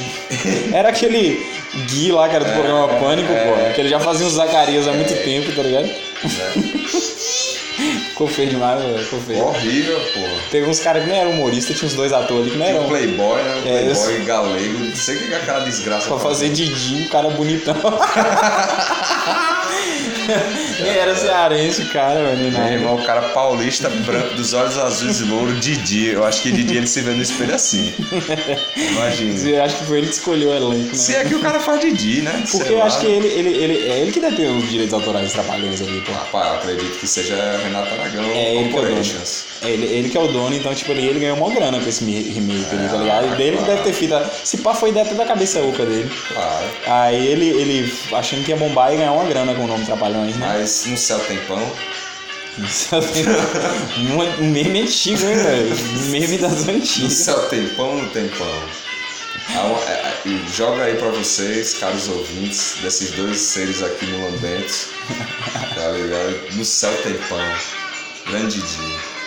Era 0.74 0.88
aquele 0.88 1.46
Gui 1.86 2.10
lá, 2.10 2.28
que 2.28 2.36
era 2.36 2.44
do 2.44 2.52
programa 2.52 2.92
é, 2.92 3.00
Pânico, 3.00 3.32
é. 3.32 3.44
pô. 3.44 3.74
Que 3.74 3.80
ele 3.82 3.88
já 3.88 4.00
fazia 4.00 4.26
os 4.26 4.32
Zacarias 4.32 4.88
há 4.88 4.92
muito 4.92 5.14
tempo, 5.24 5.52
tá 5.54 5.62
ligado? 5.62 5.86
Né? 5.86 5.94
Ficou 8.08 8.26
feio 8.26 8.50
demais, 8.50 8.82
velho. 8.82 8.98
Ficou 9.04 9.20
feio. 9.20 9.44
Horrível, 9.44 10.00
pô. 10.12 10.20
Teve 10.50 10.68
uns 10.68 10.80
caras 10.80 11.04
que 11.04 11.08
nem 11.10 11.18
eram 11.20 11.30
humoristas, 11.30 11.76
tinha 11.76 11.86
uns 11.86 11.94
dois 11.94 12.12
atores 12.12 12.42
ali 12.42 12.50
que 12.50 12.58
não 12.58 12.66
eram. 12.66 12.84
um 12.84 12.88
Playboy, 12.88 13.42
né? 13.42 13.54
Um 13.54 13.68
É, 13.68 13.94
Playboy 13.94 14.24
galego, 14.24 14.78
não 14.80 14.96
sei 14.96 15.16
o 15.16 15.18
que 15.28 15.32
é 15.32 15.36
aquela 15.36 15.60
desgraça. 15.60 16.08
Pra 16.08 16.18
fazer 16.18 16.48
Didi, 16.48 16.96
um 17.04 17.08
cara 17.08 17.30
bonitão. 17.30 17.74
Nem 20.80 20.90
era 20.96 21.14
cearense, 21.14 21.82
o 21.82 21.88
cara, 21.88 22.20
mano. 22.22 22.36
Meu 22.42 22.50
nada. 22.52 22.72
irmão, 22.72 22.94
o 22.96 23.04
cara 23.04 23.22
paulista, 23.30 23.88
branco, 23.88 24.34
dos 24.34 24.52
olhos 24.52 24.76
azuis 24.78 25.20
e 25.20 25.24
louro, 25.24 25.54
Didi. 25.54 26.08
Eu 26.08 26.24
acho 26.24 26.42
que 26.42 26.52
Didi 26.52 26.76
ele 26.76 26.86
se 26.86 27.00
vê 27.00 27.12
no 27.12 27.22
espelho 27.22 27.54
assim. 27.54 27.92
Imagina. 28.76 29.48
Eu 29.48 29.64
acho 29.64 29.76
que 29.78 29.84
foi 29.84 29.98
ele 29.98 30.06
que 30.08 30.14
escolheu 30.14 30.50
o 30.50 30.54
elenco, 30.54 30.88
né? 30.88 30.94
Se 30.94 31.14
é 31.14 31.24
que 31.24 31.34
o 31.34 31.40
cara 31.40 31.60
faz 31.60 31.80
Didi, 31.80 32.22
né? 32.22 32.32
Porque 32.50 32.66
Sei 32.66 32.74
eu 32.74 32.78
lá. 32.78 32.86
acho 32.86 33.00
que 33.00 33.06
ele, 33.06 33.26
ele, 33.28 33.48
ele, 33.50 33.88
é 33.88 34.00
ele 34.00 34.12
que 34.12 34.20
deve 34.20 34.36
ter 34.36 34.48
os 34.48 34.68
direitos 34.68 34.94
autorais 34.94 35.32
trapalhões 35.32 35.80
ali, 35.80 36.00
pô. 36.02 36.12
Rapaz, 36.12 36.46
eu 36.48 36.54
acredito 36.54 36.98
que 36.98 37.06
seja 37.06 37.34
Renato 37.62 37.92
Aragão 37.94 38.24
É 38.24 38.32
que 38.32 38.68
é. 38.68 38.68
Corporations. 38.70 39.44
É 39.60 39.70
ele, 39.70 39.86
ele 39.86 40.08
que 40.08 40.16
é 40.16 40.20
o 40.20 40.28
dono, 40.28 40.54
então, 40.54 40.72
tipo, 40.74 40.92
ele, 40.92 41.04
ele 41.06 41.18
ganhou 41.18 41.36
uma 41.36 41.52
grana 41.52 41.80
com 41.80 41.88
esse 41.88 42.04
remake 42.04 42.66
ali, 42.70 42.88
tá 42.88 42.96
ligado? 42.96 43.34
E 43.34 43.36
dele 43.36 43.56
que 43.56 43.64
deve 43.64 43.82
ter 43.82 43.92
feito. 43.92 44.14
a- 44.14 44.24
Se 44.44 44.58
pá, 44.58 44.72
foi 44.72 44.90
ideia 44.90 45.04
até 45.04 45.14
da 45.16 45.24
cabeça 45.24 45.60
oca 45.60 45.84
dele. 45.84 46.08
Claro. 46.32 46.64
Aí 46.86 47.26
ele, 47.26 47.48
ele 47.48 47.94
achando 48.12 48.44
que 48.44 48.50
ia 48.52 48.56
bombar 48.56 48.92
e 48.94 48.96
ganhar 48.96 49.12
uma 49.12 49.24
grana 49.24 49.54
com 49.54 49.64
o 49.64 49.66
nome 49.66 49.84
Trapalhões, 49.84 50.36
né? 50.36 50.46
Mas 50.58 50.86
no 50.86 50.96
céu 50.96 51.18
tem 51.20 51.38
pão. 51.38 51.58
um, 53.98 54.44
um 54.44 54.50
meme 54.50 54.82
antigo, 54.82 55.24
hein, 55.28 55.36
velho? 55.36 55.76
Um 55.98 56.10
meme 56.10 56.38
das 56.38 56.64
No 56.66 56.72
antigas. 56.74 57.12
céu 57.12 57.48
tem 57.48 57.66
pão 57.70 57.88
ou 57.90 58.02
não 58.02 58.08
tem 58.10 58.28
pão? 58.28 58.62
É, 59.50 59.90
é, 59.92 60.14
e 60.26 60.40
joga 60.54 60.84
aí 60.84 60.94
pra 60.96 61.08
vocês, 61.08 61.74
caros 61.74 62.08
ouvintes, 62.08 62.74
desses 62.82 63.12
dois 63.12 63.38
seres 63.38 63.82
aqui 63.82 64.06
no 64.06 64.24
Lambentos. 64.24 64.86
Tá 65.74 65.88
ligado? 65.90 66.54
No 66.56 66.64
céu 66.64 66.92
tem 67.02 67.14
pão. 67.28 67.38
Grande 68.26 68.60
dia. 68.60 69.17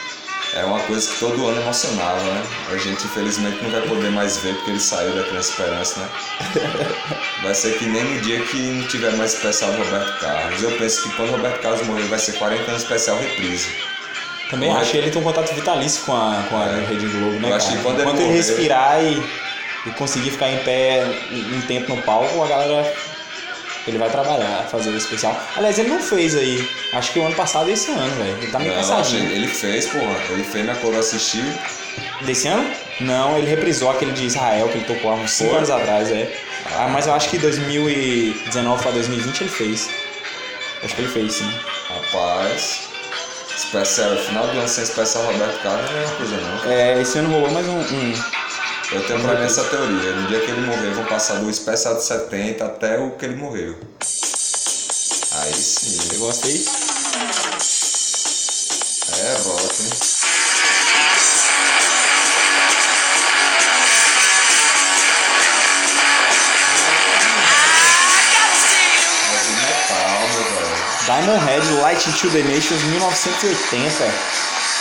É 0.54 0.66
uma 0.66 0.80
coisa 0.82 1.10
que 1.10 1.18
todo 1.18 1.48
ano 1.48 1.62
emocionava, 1.62 2.22
né? 2.22 2.44
A 2.74 2.78
gente 2.78 3.06
infelizmente 3.06 3.64
não 3.64 3.72
vai 3.72 3.82
poder 3.84 4.12
mais 4.12 4.38
ver 4.40 4.54
porque 4.56 4.72
ele 4.72 4.80
saiu 4.82 5.14
da 5.14 5.40
Esperança, 5.40 6.00
né? 6.02 6.10
Vai 7.42 7.56
ser 7.56 7.78
que 7.78 7.86
nem 7.86 8.04
no 8.04 8.20
dia 8.22 8.42
que 8.42 8.58
não 8.58 8.86
tiver 8.88 9.14
mais 9.16 9.34
especial 9.34 9.72
do 9.72 9.78
Roberto 9.78 10.20
Carlos. 10.20 10.62
Eu 10.62 10.72
penso 10.78 11.04
que 11.04 11.16
quando 11.16 11.30
o 11.30 11.32
Roberto 11.34 11.62
Carlos 11.62 11.88
morrer 11.88 12.04
vai 12.04 12.20
ser 12.20 12.34
40 12.34 12.70
anos 12.70 12.84
especial 12.84 13.18
reprise. 13.18 13.70
Também 14.50 14.68
Porra. 14.70 14.82
achei 14.82 15.00
ele 15.00 15.10
tem 15.12 15.22
um 15.22 15.24
contato 15.24 15.54
vitalício 15.56 16.04
com 16.04 16.14
a, 16.14 16.44
com 16.50 16.58
a 16.58 16.66
É. 16.68 16.86
Rede 16.86 17.08
Globo, 17.08 17.40
né? 17.40 17.50
Eu 17.50 17.56
acho 17.56 17.68
cara? 17.68 17.78
que 17.78 17.84
quando 17.84 18.00
ele 18.00 18.04
Enquanto 18.10 18.20
ele, 18.20 18.28
morrer- 18.28 18.38
respirar 18.38 19.04
e, 19.06 19.24
e 19.88 19.90
conseguir 19.92 20.32
ficar 20.32 20.50
em 20.50 20.58
pé 20.66 21.06
um 21.32 21.62
tempo 21.62 21.96
no 21.96 22.02
palco, 22.02 22.44
a 22.44 22.48
galera. 22.48 22.94
Ele 23.88 23.98
vai 23.98 24.10
trabalhar, 24.10 24.68
fazer 24.70 24.92
o 24.92 24.98
especial. 24.98 25.36
Aliás, 25.56 25.80
ele 25.80 25.90
não 25.90 26.00
fez 26.00 26.36
aí. 26.36 26.68
Acho 26.94 27.12
que 27.14 27.20
o 27.20 27.26
ano 27.26 27.36
passado 27.36 27.70
e 27.70 27.74
esse 27.74 27.90
ano, 27.92 28.16
velho. 28.16 28.38
Ele 28.38 28.52
tá 28.52 28.60
meio 28.60 28.72
Não, 28.74 28.80
cansadinho. 28.82 29.32
ele 29.32 29.48
fez, 29.48 29.88
porra. 29.88 30.16
Ele 30.30 30.44
fez 30.44 30.66
na 30.66 30.76
cor 30.76 30.94
assistiu. 30.96 31.44
Desse 32.22 32.48
ano? 32.48 32.70
Não, 33.00 33.38
ele 33.38 33.48
reprisou 33.48 33.90
aquele 33.90 34.12
de 34.12 34.26
Israel 34.28 34.70
que 34.70 34.78
ele 34.78 34.86
tocou 34.86 35.12
há 35.12 35.16
uns 35.16 35.32
5 35.32 35.50
Foi? 35.50 35.58
anos 35.58 35.70
atrás, 35.72 36.12
é. 36.12 36.32
Ah, 36.78 36.88
mas 36.90 37.08
eu 37.08 37.14
acho 37.14 37.28
que 37.30 37.38
2019 37.40 38.82
pra 38.84 38.92
2020 38.92 39.42
ele 39.42 39.50
fez. 39.50 39.90
Acho 40.84 40.96
que 40.96 41.02
ele 41.02 41.12
fez, 41.12 41.34
sim. 41.34 41.52
Rapaz. 41.90 42.82
Especial, 43.56 44.16
final 44.18 44.46
do 44.48 44.52
ano 44.60 44.68
sem 44.68 44.84
especial 44.84 45.24
Roberto 45.26 45.62
Carlos 45.62 45.90
não 45.92 45.98
é 46.00 46.06
uma 46.06 46.16
coisa 46.16 46.38
não. 46.38 46.72
É, 46.72 47.02
esse 47.02 47.18
ano 47.18 47.30
rolou 47.32 47.52
mais 47.52 47.68
um. 47.68 47.78
um- 47.80 48.14
Eu 48.92 49.02
tenho 49.08 49.22
pra 49.22 49.36
mim 49.36 49.46
essa 49.46 49.64
teoria. 49.64 50.12
No 50.14 50.28
dia 50.28 50.42
que 50.42 50.52
ele 50.52 50.62
morrer, 50.62 50.94
vão 50.94 51.06
passar 51.06 51.36
do 51.36 51.50
especial 51.50 51.96
de 51.96 52.04
70 52.04 52.66
até 52.66 53.00
o 53.00 53.12
que 53.12 53.24
ele 53.24 53.36
morreu. 53.36 53.78
Aí 55.32 55.54
sim. 55.54 56.18
Gosta 56.18 56.48
aí? 56.48 56.66
É 59.18 59.38
rock, 59.44 59.84
hein? 59.84 59.90
Diamond 71.06 71.40
Head 71.46 71.66
Light 71.82 72.08
into 72.08 72.30
the 72.30 72.44
Nations 72.44 72.84
1980. 72.84 74.06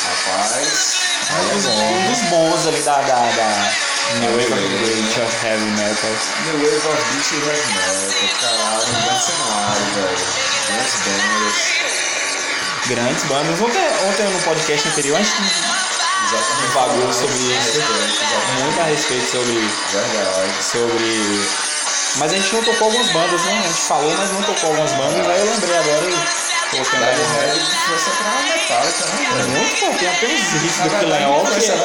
Rapaz. 0.05 1.01
É 1.31 1.55
Um 1.55 1.61
bom. 1.63 2.11
dos 2.11 2.21
bons 2.29 2.67
ali 2.67 2.83
da, 2.83 3.01
da, 3.03 3.31
da 3.31 3.89
New 4.19 4.31
Wave 4.37 4.53
of 4.53 5.23
of 5.23 5.47
Heavy 5.47 5.71
Metal. 5.79 6.11
New 6.45 6.59
Wave 6.59 6.87
of 6.89 6.99
Beat 7.13 7.31
e 7.31 7.37
Heavy 7.47 7.73
Metal. 7.75 8.11
Caralho, 8.41 8.83
um 8.83 9.03
grande 9.03 9.23
cenário, 9.23 9.87
velho. 9.95 10.19
Grandes 10.67 10.95
bandas. 11.07 11.57
Grandes 12.87 13.25
bandas. 13.25 13.61
Ontem, 13.61 13.87
ontem 14.09 14.27
no 14.31 14.41
podcast 14.43 14.89
anterior 14.89 15.17
a 15.17 15.23
gente 15.23 15.81
Exatamente. 16.27 16.67
Divagou 16.67 17.13
sobre 17.13 17.39
isso. 17.39 17.81
Muito 18.63 18.81
a 18.81 18.85
respeito 18.85 19.31
sobre, 19.31 19.71
Verdade. 19.93 20.65
sobre. 20.65 21.49
Mas 22.17 22.33
a 22.33 22.37
gente 22.37 22.55
não 22.55 22.63
tocou 22.65 22.87
algumas 22.89 23.11
bandas, 23.13 23.41
né? 23.43 23.63
A 23.65 23.69
gente 23.69 23.81
falou, 23.83 24.15
mas 24.17 24.31
não 24.33 24.43
tocou 24.43 24.71
algumas 24.71 24.93
bandas. 24.93 25.27
Aí 25.27 25.39
eu 25.39 25.47
lembrei 25.47 25.77
agora 25.77 26.07
e 26.11 26.49
Head 26.73 26.89
pra 26.91 26.99
Metallica, 28.43 29.07
né? 29.07 29.45
Muito 29.49 29.99
tem 29.99 30.09
até 30.09 30.27
uns 30.27 30.53
riffs 30.62 30.79
do 30.83 30.91
Killen 30.99 31.25
Hall 31.25 31.45
que 31.47 31.64
é. 31.64 31.77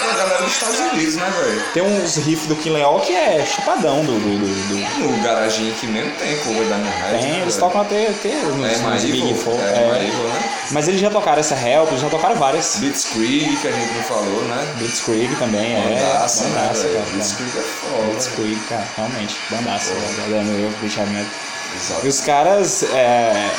pra 0.00 0.12
galera 0.16 0.42
dos 0.42 0.52
Estados 0.52 0.78
Unidos, 0.80 1.14
né, 1.16 1.32
velho? 1.38 1.64
Tem 1.72 1.82
uns 1.82 2.16
riffs 2.16 2.46
do 2.48 2.56
Killen 2.56 2.82
Hall 2.82 3.00
que 3.00 3.12
é 3.14 3.44
chupadão 3.46 4.04
do. 4.04 4.12
do, 4.12 4.38
do, 4.38 4.68
do- 4.68 5.08
No 5.12 5.22
garaginho 5.22 5.72
aqui 5.72 5.86
mesmo 5.86 6.10
tem 6.16 6.36
cover 6.38 6.64
da 6.68 6.76
Diamond 6.76 6.96
Head. 7.02 7.22
Tem, 7.22 7.32
né, 7.32 7.38
eles 7.42 7.56
tocam 7.56 7.80
até, 7.82 8.08
até 8.08 8.28
nos, 8.34 8.72
É 8.72 8.76
nos 8.78 9.02
Big 9.04 9.34
Four. 9.34 9.54
é, 9.60 9.66
é. 9.66 10.10
Né? 10.10 10.50
Mas 10.72 10.88
eles 10.88 11.00
já 11.00 11.10
tocaram 11.10 11.40
essa 11.40 11.54
Help, 11.54 11.88
eles 11.90 12.00
já 12.00 12.08
tocaram 12.08 12.34
várias. 12.36 12.76
Blitzkrieg, 12.78 13.56
que 13.56 13.68
a 13.68 13.72
gente 13.72 13.92
não 13.94 14.02
falou, 14.02 14.42
né? 14.44 14.74
Blitzkrieg 14.78 15.34
também, 15.36 15.74
é. 15.76 16.02
Bandaça, 16.02 16.44
né, 16.44 16.70
cara. 16.72 17.04
Blitzkrieg 17.12 17.58
é 17.58 17.60
foda. 17.62 18.02
Blitzkrieg, 18.10 18.60
cara, 18.68 18.86
realmente, 18.96 19.36
bandaça, 19.50 19.92
Porra. 19.94 20.06
velho. 20.28 20.62
Eu, 20.62 20.70
British 20.80 20.98
Heavy 20.98 21.12
Metal. 21.12 21.30
Exato. 21.74 22.04
E 22.04 22.08
os 22.08 22.20
caras, 22.20 22.82
é, 22.82 23.50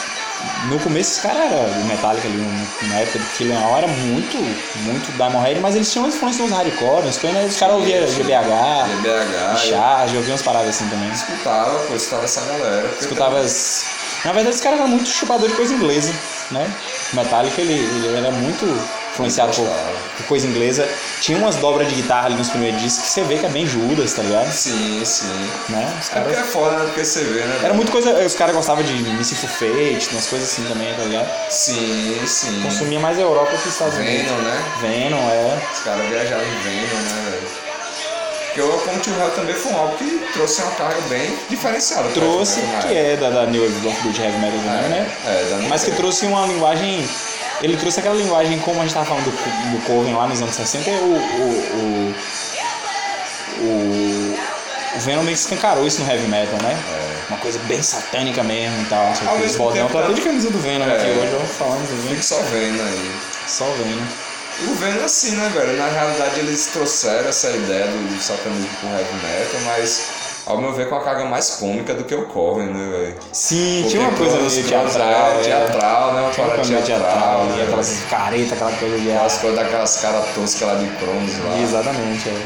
no 0.66 0.80
começo, 0.80 1.12
os 1.12 1.20
caras 1.20 1.52
eram 1.52 1.64
do 1.64 1.86
Metallica 1.86 2.28
ali, 2.28 2.38
no- 2.38 2.88
na 2.90 3.00
época 3.00 3.20
do 3.20 3.26
Killing 3.38 3.56
All, 3.56 3.78
era 3.78 3.88
muito, 3.88 4.38
muito 4.82 5.12
Diamond 5.18 5.46
Head, 5.48 5.60
mas 5.60 5.76
eles 5.76 5.92
tinham 5.92 6.08
influência 6.08 6.44
nos 6.44 6.52
hardcore, 6.52 7.06
nos 7.06 7.18
coisas, 7.18 7.40
né? 7.42 7.46
os 7.48 7.58
caras 7.58 7.76
ouviam 7.76 8.08
GBH, 8.08 8.86
GBH. 9.02 9.58
Charge, 9.58 10.18
ouviam 10.18 10.34
umas 10.34 10.42
paradas 10.42 10.70
assim 10.70 10.88
também. 10.90 11.10
Escutava, 11.12 11.80
pô, 11.88 11.96
escutava 11.96 12.24
essa 12.26 12.42
galera. 12.42 12.90
Escutava 13.00 13.40
as... 13.40 13.86
Na 14.26 14.32
verdade, 14.32 14.56
os 14.56 14.62
caras 14.62 14.80
eram 14.80 14.88
muito 14.90 15.10
chupador 15.10 15.50
de 15.50 15.56
coisa 15.56 15.74
inglesa, 15.74 16.14
né? 16.52 16.72
O 17.12 17.16
Metallica, 17.18 17.62
ele, 17.62 17.74
ele 17.74 18.18
era 18.18 18.32
muito 18.32 18.66
influenciado 19.14 19.54
por, 19.54 19.68
por 20.18 20.26
coisa 20.26 20.48
inglesa. 20.48 20.88
Tinha 21.22 21.38
umas 21.38 21.56
dobras 21.58 21.88
de 21.88 21.96
guitarra 21.96 22.26
ali 22.26 22.36
nos 22.36 22.50
primeiros 22.50 22.82
discos 22.82 23.04
que 23.06 23.10
você 23.12 23.24
vê 23.24 23.38
que 23.38 23.46
é 23.46 23.50
bem 23.50 23.66
Judas, 23.66 24.14
tá 24.14 24.24
ligado? 24.24 24.52
Sim, 24.52 25.02
sim. 25.06 25.50
Né? 25.70 25.94
Os 26.02 26.10
É 26.10 26.20
porque 26.20 26.34
caras... 26.36 26.50
é 26.50 26.52
foda, 26.52 26.78
né? 26.80 26.86
Porque 26.86 27.06
você 27.06 27.24
vê, 27.24 27.42
né? 27.42 27.60
Era 27.64 27.74
muito 27.74 27.92
coisa... 27.92 28.12
Os 28.26 28.34
caras 28.36 28.56
gostavam 28.56 28.84
de 28.84 28.94
Mississippi 28.94 29.54
Fate, 29.54 30.10
umas 30.12 30.28
coisas 30.28 30.52
assim 30.52 30.64
também, 30.64 30.94
tá 30.96 31.04
ligado? 31.04 31.30
Sim, 31.50 32.20
sim. 32.26 32.62
Consumia 32.64 33.00
mais 33.00 33.18
a 33.18 33.22
Europa 33.22 33.52
que 33.52 33.68
os 33.68 33.74
Estados 33.74 33.96
Unidos. 33.96 34.24
Venom, 34.26 34.38
né? 34.42 34.64
Venom, 34.82 35.30
é. 35.30 35.60
Os 35.74 35.80
caras 35.80 36.08
viajaram 36.10 36.44
em 36.44 36.58
Venom, 36.64 37.02
né, 37.02 37.30
velho? 37.32 37.64
Porque 38.48 38.62
o 38.62 38.68
Welcome 38.70 39.00
to 39.00 39.10
Hell 39.10 39.32
também 39.32 39.56
foi 39.56 39.72
um 39.72 39.78
álbum 39.78 39.98
que 39.98 40.28
trouxe 40.34 40.62
uma 40.62 40.72
carga 40.74 41.02
bem 41.10 41.36
diferenciada. 41.50 42.08
Trouxe, 42.10 42.60
né? 42.60 42.80
que 42.88 42.94
é 42.96 43.16
da, 43.18 43.32
da 43.32 43.46
New 43.48 43.64
Wave 43.64 43.88
of 43.88 44.02
British 44.04 44.20
Heavy 44.24 44.38
Metal 44.38 44.60
também, 44.60 44.90
né? 44.90 45.12
É, 45.26 45.50
da 45.50 45.68
Mas 45.70 45.84
que 45.84 45.92
trouxe 45.92 46.28
uma 46.28 46.46
linguagem. 46.46 47.04
Ele 47.64 47.78
trouxe 47.78 48.00
aquela 48.00 48.16
linguagem, 48.16 48.60
como 48.60 48.80
a 48.82 48.84
gente 48.84 48.94
tava 48.94 49.06
falando 49.06 49.24
do, 49.24 49.32
do 49.32 49.86
Coven 49.86 50.14
lá 50.14 50.28
nos 50.28 50.42
anos 50.42 50.54
60, 50.54 50.90
o. 50.92 50.94
o, 50.94 52.14
o, 53.60 53.64
o, 53.64 54.38
o 54.96 55.00
Venom 55.00 55.24
meio 55.24 55.36
que 55.36 55.42
escancarou 55.44 55.88
isso 55.88 56.02
no 56.04 56.12
heavy 56.12 56.28
metal, 56.28 56.60
né? 56.62 56.78
Uma 57.30 57.38
coisa 57.40 57.58
bem 57.60 57.82
satânica 57.82 58.44
mesmo 58.44 58.82
e 58.82 58.86
tal. 58.86 59.06
Ao 59.28 59.40
mesmo 59.40 59.72
tempo, 59.72 59.90
Tô 59.92 59.98
até 59.98 60.08
tá- 60.10 60.14
de 60.14 60.22
camisa 60.22 60.52
do 60.52 60.60
Venom 60.60 60.86
É. 60.86 60.96
aqui 60.96 61.08
hoje, 61.20 61.54
falando 61.58 61.88
do 61.88 62.04
Venom. 62.10 62.22
só 62.22 62.40
vendo 62.42 62.82
aí. 62.82 63.12
Só 63.48 63.66
Venom. 63.66 64.06
O 64.72 64.76
Venom 64.76 65.06
assim, 65.06 65.32
né, 65.32 65.50
velho? 65.54 65.78
Na 65.78 65.88
realidade 65.88 66.40
eles 66.42 66.68
trouxeram 66.68 67.28
essa 67.30 67.50
ideia 67.50 67.88
do, 67.88 68.14
do 68.16 68.22
satanismo 68.22 68.70
pro 68.82 68.90
heavy 68.90 69.14
metal, 69.26 69.62
mas 69.66 70.06
ao 70.46 70.58
meu 70.58 70.74
ver, 70.74 70.90
com 70.90 70.96
a 70.96 71.02
carga 71.04 71.26
mais 71.26 71.52
cômica 71.52 71.94
do 71.94 72.04
que 72.04 72.14
o 72.14 72.26
Coven, 72.26 72.68
né, 72.68 72.90
velho? 72.92 73.16
Sim, 73.32 73.82
Porque 73.84 73.98
tinha 73.98 74.10
uma 74.10 74.18
coisa 74.18 74.38
meio 74.38 74.64
teatral. 74.68 75.10
é 75.10 75.40
é. 75.40 75.44
teatral, 75.44 76.14
né? 76.14 76.22
Uma 76.22 76.32
Tinha 76.32 76.46
uma 76.46 76.56
parada 76.56 76.68
coisa 76.70 76.86
teatral, 76.86 77.12
teatral, 77.12 77.44
né? 77.46 77.56
e 77.58 77.62
aquelas 77.64 77.98
caretas, 78.10 78.52
aquela 78.54 78.72
coisa 78.72 79.00
de 79.00 79.12
Aquelas 79.12 79.38
coisas 79.38 79.60
daquelas 79.60 79.98
caras 79.98 80.26
toscas 80.36 80.68
lá 80.68 80.76
de 80.76 80.88
Cronos 80.98 81.40
lá. 81.46 81.60
Exatamente, 81.60 82.30
é. 82.30 82.42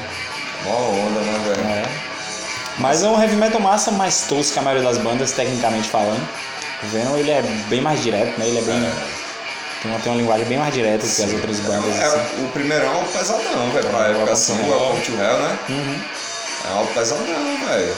Mó 0.65 0.71
onda, 0.71 1.19
né, 1.21 1.41
velho? 1.47 1.67
É. 1.67 1.83
Mas 2.79 3.01
é 3.03 3.07
um 3.07 3.19
heavy 3.19 3.35
metal 3.35 3.59
massa 3.59 3.89
mais 3.91 4.21
tosco 4.27 4.53
que 4.53 4.59
a 4.59 4.61
maioria 4.61 4.87
das 4.87 4.99
bandas, 4.99 5.31
tecnicamente 5.31 5.89
falando. 5.89 6.27
O 6.83 6.87
Venom 6.87 7.17
ele 7.17 7.31
é 7.31 7.41
bem 7.69 7.81
mais 7.81 8.03
direto, 8.03 8.37
né? 8.39 8.47
Ele 8.47 8.59
é 8.59 8.61
bem. 8.61 8.91
Tem, 9.81 9.91
uma, 9.91 9.99
tem 9.99 10.11
uma 10.11 10.21
linguagem 10.21 10.45
bem 10.45 10.57
mais 10.59 10.73
direta 10.73 11.05
do 11.07 11.11
que 11.11 11.23
as 11.23 11.33
outras 11.33 11.59
bandas. 11.61 11.95
É, 11.95 12.03
assim. 12.05 12.45
o 12.45 12.47
primeirão 12.51 12.93
é 12.93 12.97
um 12.97 13.05
pesadão, 13.05 13.71
velho, 13.71 13.89
pra 13.89 14.07
É, 14.07 14.11
época 14.11 14.31
assim, 14.31 14.55
to 14.57 14.61
o 14.61 14.65
Hell. 14.65 14.79
Welcome 14.79 15.01
to 15.01 15.11
Hell, 15.13 15.39
né? 15.39 15.59
Uhum. 15.69 15.99
É 16.65 16.79
um 16.79 16.85
pesadão, 16.87 17.25
velho. 17.67 17.95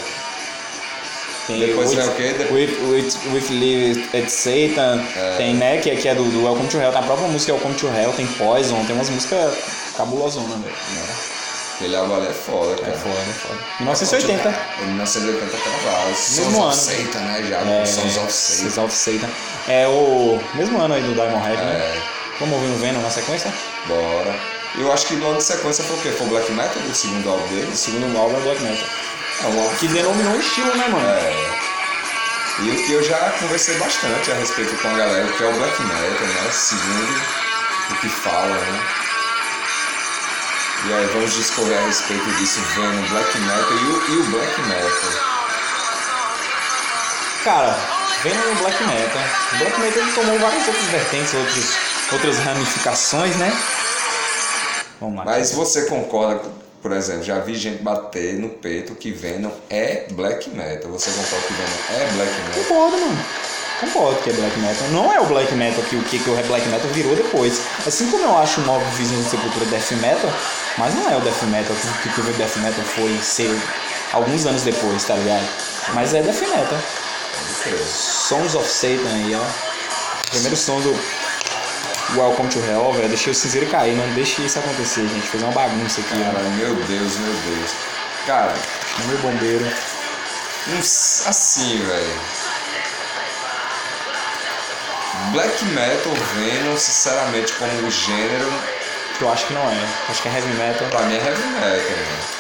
Tem 1.48 1.60
Depois 1.60 1.90
with, 1.90 1.96
vem 1.96 2.08
o 2.08 2.12
quê? 2.16 2.36
Depois- 2.38 2.70
With, 2.70 3.18
with, 3.32 3.34
with 3.34 3.50
Live 3.50 4.10
at 4.18 4.30
Satan. 4.30 5.04
É. 5.16 5.38
Tem, 5.38 5.54
né? 5.56 5.78
Que, 5.80 5.96
que 5.96 6.08
é 6.08 6.14
do, 6.14 6.24
do 6.26 6.44
Welcome 6.44 6.68
to 6.70 6.78
Hell. 6.78 6.92
Tem 6.92 7.00
a 7.02 7.04
própria 7.04 7.28
música 7.28 7.54
Welcome 7.54 7.74
to 7.76 7.88
Hell. 7.88 8.14
Tem 8.14 8.28
Poison. 8.28 8.84
Tem 8.86 8.96
umas 8.96 9.10
músicas 9.10 9.54
cabulosona, 9.98 10.56
velho. 10.58 10.76
Aquele 11.76 11.96
álbum 11.96 12.16
ali 12.18 12.28
é 12.28 12.34
foda, 12.34 12.74
É 12.74 12.86
cara. 12.86 12.98
foda, 12.98 13.16
é 13.16 13.34
foda. 13.34 13.60
1980. 13.80 14.50
Em 14.82 14.86
1980 14.88 15.58
cravado. 15.58 16.16
Sons 16.16 16.48
of 16.48 16.58
ano. 16.60 16.74
Satan, 16.74 17.20
né? 17.20 17.44
Já, 17.50 17.58
É, 17.62 17.86
Sons 17.86 18.18
of 18.18 18.32
Satan. 18.32 18.70
Sons 18.70 18.78
of 18.78 18.94
Satan. 18.94 19.30
É 19.68 19.88
o 19.88 20.40
mesmo 20.56 20.80
ano 20.80 20.94
aí 20.94 21.02
do 21.02 21.14
Diamond 21.16 21.48
Head, 21.48 21.64
né? 21.64 21.72
É, 21.74 22.02
Vamos 22.40 22.56
ouvir 22.56 22.72
o 22.72 22.78
Venom 22.78 23.02
na 23.02 23.10
sequência? 23.10 23.52
bora. 23.88 24.36
Eu 24.80 24.94
acho 24.94 25.08
que 25.08 25.16
logo 25.18 25.36
de 25.36 25.44
sequência 25.44 25.84
foi 25.84 25.98
o 25.98 26.02
quê? 26.02 26.12
Foi 26.12 26.26
o 26.26 26.30
Black 26.30 26.50
Metal, 26.54 26.82
o 26.82 26.96
segundo 26.96 27.30
álbum 27.30 27.48
dele? 27.50 27.70
O 27.70 27.76
segundo 27.76 28.18
álbum 28.18 28.38
é 28.38 28.40
Black 28.40 28.64
Metal. 28.64 28.88
É 29.44 29.48
um 29.48 29.62
álbum 29.62 29.76
Que 29.76 29.88
denominou 29.90 30.34
o 30.34 30.40
estilo, 30.40 30.74
né, 30.74 30.88
mano? 30.88 31.06
É. 31.06 31.60
E 32.62 32.70
o 32.72 32.86
que 32.86 32.94
eu 32.94 33.04
já 33.04 33.18
conversei 33.40 33.78
bastante 33.78 34.32
a 34.32 34.36
respeito 34.36 34.74
com 34.82 34.88
a 34.88 34.94
galera, 34.94 35.28
que 35.34 35.44
é 35.44 35.48
o 35.48 35.54
Black 35.54 35.82
Metal, 35.82 36.28
né? 36.28 36.50
Segundo 36.52 37.22
o 37.92 37.96
que 37.96 38.08
fala, 38.08 38.56
né? 38.56 38.82
E 40.86 40.94
aí 40.94 41.06
vamos 41.08 41.34
discorrer 41.34 41.78
a 41.78 41.86
respeito 41.86 42.32
disso, 42.38 42.62
vendo 42.74 43.10
Black 43.10 43.38
Metal 43.38 43.74
e 43.74 43.76
o, 43.76 44.16
e 44.16 44.18
o 44.18 44.24
Black 44.32 44.62
Metal. 44.62 45.12
Cara, 47.44 47.78
vendo 48.24 48.52
o 48.52 48.56
Black 48.56 48.82
Metal. 48.86 49.22
O 49.54 49.58
Black 49.58 49.80
Metal 49.82 50.04
ele 50.04 50.12
tomou 50.14 50.40
várias 50.40 50.66
outras 50.66 50.86
vertentes, 50.86 51.34
outros, 51.34 51.78
outras 52.14 52.40
ramificações, 52.40 53.36
né? 53.36 53.52
Vamos 55.00 55.18
lá. 55.18 55.26
Mas 55.26 55.52
você 55.52 55.86
concorda, 55.86 56.50
por 56.82 56.92
exemplo, 56.92 57.24
já 57.24 57.40
vi 57.40 57.56
gente 57.56 57.82
bater 57.82 58.34
no 58.36 58.50
peito 58.50 58.96
que 58.96 59.12
Venom 59.12 59.52
é 59.70 60.08
Black 60.12 60.50
Metal. 60.50 60.92
Você 60.92 61.10
concorda 61.12 61.48
que 61.48 61.54
Venom 61.54 62.02
é 62.02 62.14
Black 62.14 62.42
Metal? 62.42 62.64
Concordo, 62.64 62.98
mano. 62.98 63.26
Concordo 63.80 64.22
que 64.22 64.30
é 64.30 64.34
black 64.34 64.60
metal. 64.60 64.88
Não 64.90 65.14
é 65.14 65.22
o 65.22 65.26
black 65.26 65.54
metal 65.54 65.82
que 65.86 65.96
o 65.96 66.04
que, 66.04 66.20
que 66.20 66.30
o 66.30 66.36
black 66.48 66.68
metal 66.68 66.90
virou 66.92 67.16
depois. 67.16 67.62
Assim 67.88 68.12
como 68.12 68.26
eu 68.26 68.38
acho 68.38 68.60
o 68.60 68.66
Mob 68.66 68.84
Vision 68.98 69.22
de 69.22 69.30
Sepultura 69.30 69.66
death 69.68 69.92
metal, 70.02 70.30
mas 70.78 70.94
não 70.96 71.10
é 71.10 71.16
o 71.16 71.22
death 71.22 71.44
metal 71.44 71.74
que, 72.04 72.10
que 72.10 72.20
o 72.20 72.24
death 72.34 72.58
metal 72.58 72.84
foi 72.84 73.18
ser 73.20 73.50
alguns 74.12 74.46
anos 74.46 74.64
depois, 74.64 75.06
tá 75.06 75.16
ligado? 75.16 75.48
Mas 75.94 76.14
é 76.14 76.22
death 76.22 76.42
metal. 76.42 76.78
Sons 77.88 78.54
of 78.56 78.70
Satan 78.70 79.14
aí, 79.14 79.34
ó. 79.34 79.46
Primeiro 80.30 80.58
som 80.58 80.82
do 80.82 80.94
Welcome 82.16 82.50
to 82.50 82.60
Hell, 82.60 82.92
velho. 82.94 83.08
Deixei 83.10 83.32
o 83.32 83.36
cinzeiro 83.36 83.68
cair, 83.70 83.96
não 83.96 84.08
deixe 84.14 84.42
isso 84.44 84.58
acontecer, 84.60 85.08
gente. 85.08 85.28
Fez 85.28 85.44
uma 85.44 85.52
bagunça 85.52 86.02
aqui, 86.02 86.10
Cara, 86.20 86.40
ó. 86.40 86.50
meu 86.58 86.76
Deus, 86.76 87.18
meu 87.18 87.34
Deus. 87.34 87.72
Cara, 88.26 88.54
Meu 89.08 89.18
bombeiro. 89.20 89.66
assim, 91.28 91.78
velho. 91.86 92.20
Black 95.32 95.64
Metal, 95.66 96.14
Venom, 96.36 96.78
sinceramente, 96.78 97.54
como 97.54 97.92
gênero, 97.92 98.52
Eu 99.22 99.30
acho 99.32 99.46
que 99.48 99.54
não 99.54 99.62
é. 99.62 99.88
Acho 100.10 100.22
que 100.22 100.30
é 100.30 100.34
heavy 100.34 100.54
metal. 100.54 100.88
pra 100.90 101.02
mim 101.02 101.14
é 101.16 101.18
heavy 101.18 101.44
metal, 101.48 101.70
velho. 101.70 102.39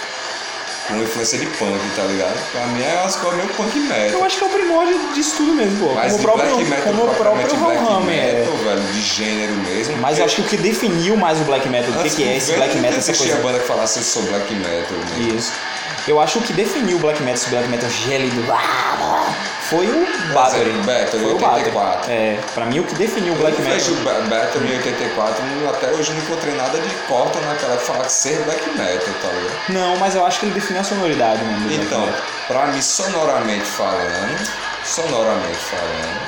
Com 0.89 0.95
influência 1.03 1.37
de 1.37 1.45
punk, 1.45 1.79
tá 1.95 2.01
ligado? 2.03 2.51
Pra 2.51 2.65
mim 2.67 2.81
é 2.81 2.99
umas 3.01 3.15
coisas 3.15 3.37
meio 3.37 3.49
punk 3.53 3.75
Eu 3.75 3.83
metal. 3.83 4.23
acho 4.25 4.37
que 4.39 4.43
é 4.43 4.47
o 4.47 4.49
primórdio 4.49 5.13
disso 5.13 5.35
tudo 5.37 5.53
mesmo, 5.53 5.87
pô. 5.87 5.93
Mas 5.93 6.13
como 6.13 6.15
o 6.15 6.17
de 6.17 6.23
próprio, 6.23 6.55
black 6.55 6.69
metal, 6.69 6.83
como 6.83 7.03
o 7.03 7.15
próprio 7.15 7.47
black 7.57 7.83
Hellhammer, 7.83 8.19
é. 8.19 8.33
metal, 8.39 8.57
velho, 8.57 8.81
de 8.81 9.01
gênero 9.01 9.53
mesmo. 9.53 9.97
Mas 9.97 10.17
eu 10.17 10.25
acho 10.25 10.35
que 10.37 10.41
o 10.41 10.45
que 10.45 10.57
definiu 10.57 11.15
mais 11.15 11.39
o 11.39 11.43
black 11.43 11.69
metal, 11.69 11.91
o 11.91 12.03
que, 12.03 12.09
que 12.09 12.23
é 12.23 12.37
esse 12.37 12.53
black 12.53 12.75
metal, 12.77 12.97
essa 12.97 13.13
coisa. 13.13 13.35
banda 13.37 13.59
que 13.59 13.67
falasse 13.67 13.99
eu 13.99 14.03
sou 14.03 14.23
black 14.23 14.51
metal 14.51 14.97
mesmo. 15.15 15.37
Isso. 15.37 15.53
Eu 16.07 16.19
acho 16.19 16.33
que 16.33 16.39
o 16.39 16.47
que 16.47 16.53
definiu 16.53 16.97
o 16.97 16.99
black 16.99 17.19
metal, 17.21 17.33
esse 17.35 17.49
black 17.49 17.67
metal 17.67 17.89
gélido, 17.89 18.43
foi 19.69 19.85
o 19.87 20.33
Battery. 20.33 20.71
Battery, 20.83 21.23
Foi 21.23 21.33
o 21.33 21.37
Battery. 21.37 21.65
84. 21.69 22.11
É, 22.11 22.39
pra 22.55 22.65
mim 22.65 22.79
o 22.79 22.83
que 22.85 22.95
definiu 22.95 23.33
o 23.33 23.35
Eu 23.35 23.39
black 23.41 23.61
vejo 23.61 23.93
metal. 23.95 24.15
o 24.21 24.23
Ba- 24.29 24.35
Battle 24.37 24.63
em 24.65 24.75
84, 24.77 25.43
não- 25.45 25.69
até 25.69 25.91
hoje 25.91 26.11
não 26.13 26.19
encontrei 26.23 26.55
nada 26.55 26.79
de 26.79 26.89
corta 27.07 27.39
naquela 27.41 27.77
que 27.77 27.85
fala 27.85 28.03
que 28.05 28.11
ser 28.11 28.41
black 28.45 28.67
metal, 28.71 29.13
tá 29.21 29.27
ligado? 29.27 29.55
Não, 29.69 29.97
mas 29.97 30.15
eu 30.15 30.25
acho 30.25 30.39
que 30.39 30.47
ele 30.47 30.55
definiu 30.55 30.81
a 30.81 30.83
sonoridade, 30.83 31.43
mano. 31.43 31.71
Então, 31.71 32.09
pra 32.47 32.65
mim, 32.67 32.81
sonoramente 32.81 33.65
falando, 33.65 34.49
sonoramente 34.83 35.57
falando, 35.57 36.19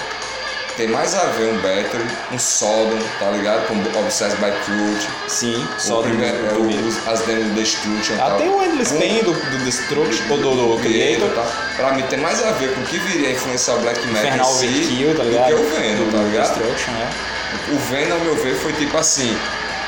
tem 0.77 0.87
mais 0.87 1.13
a 1.13 1.25
ver 1.25 1.45
um 1.53 1.57
Battery, 1.57 2.03
um 2.31 2.39
Sodom, 2.39 2.97
tá 3.19 3.29
ligado? 3.31 3.67
Com 3.67 3.99
Obsessed 3.99 4.37
by 4.39 4.51
Truth, 4.65 5.07
Sim, 5.27 5.67
o 5.77 5.79
só 5.79 5.97
do 5.97 6.03
primeiro, 6.03 6.37
é, 6.37 6.53
o- 6.53 7.11
as 7.11 7.21
demos 7.21 7.45
do 7.47 7.53
Destruction 7.55 8.13
e 8.13 8.17
tal. 8.17 8.35
Até 8.35 8.49
o 8.49 8.63
Endless 8.63 8.93
Pain 8.97 9.23
do, 9.23 9.33
do 9.33 9.57
Destruction, 9.65 10.23
ou 10.29 10.37
do, 10.37 10.75
do 10.77 10.81
Creator. 10.81 11.29
tá? 11.31 11.45
Pra 11.75 11.91
mim 11.93 12.03
tem 12.03 12.19
mais 12.19 12.43
a 12.43 12.51
ver 12.53 12.73
com 12.73 12.81
o 12.81 12.83
que 12.85 12.97
viria 12.99 13.29
a 13.29 13.31
influenciar 13.33 13.75
o 13.75 13.79
Black 13.79 13.99
Metal 14.07 14.21
Infernal 14.21 14.51
em 14.51 14.57
si 14.57 14.65
Overkill, 14.65 15.15
tá 15.17 15.23
do 15.23 15.29
ligado? 15.29 15.47
que 15.47 15.53
o 15.53 15.69
Venom, 15.69 16.05
Do 16.05 16.11
tá 16.11 16.23
ligado? 16.23 16.47
Destruction, 16.59 16.91
é. 16.93 17.73
O 17.73 17.79
Venom, 17.79 18.15
ao 18.15 18.21
meu 18.21 18.35
ver, 18.35 18.55
foi 18.55 18.71
tipo 18.73 18.97
assim, 18.97 19.37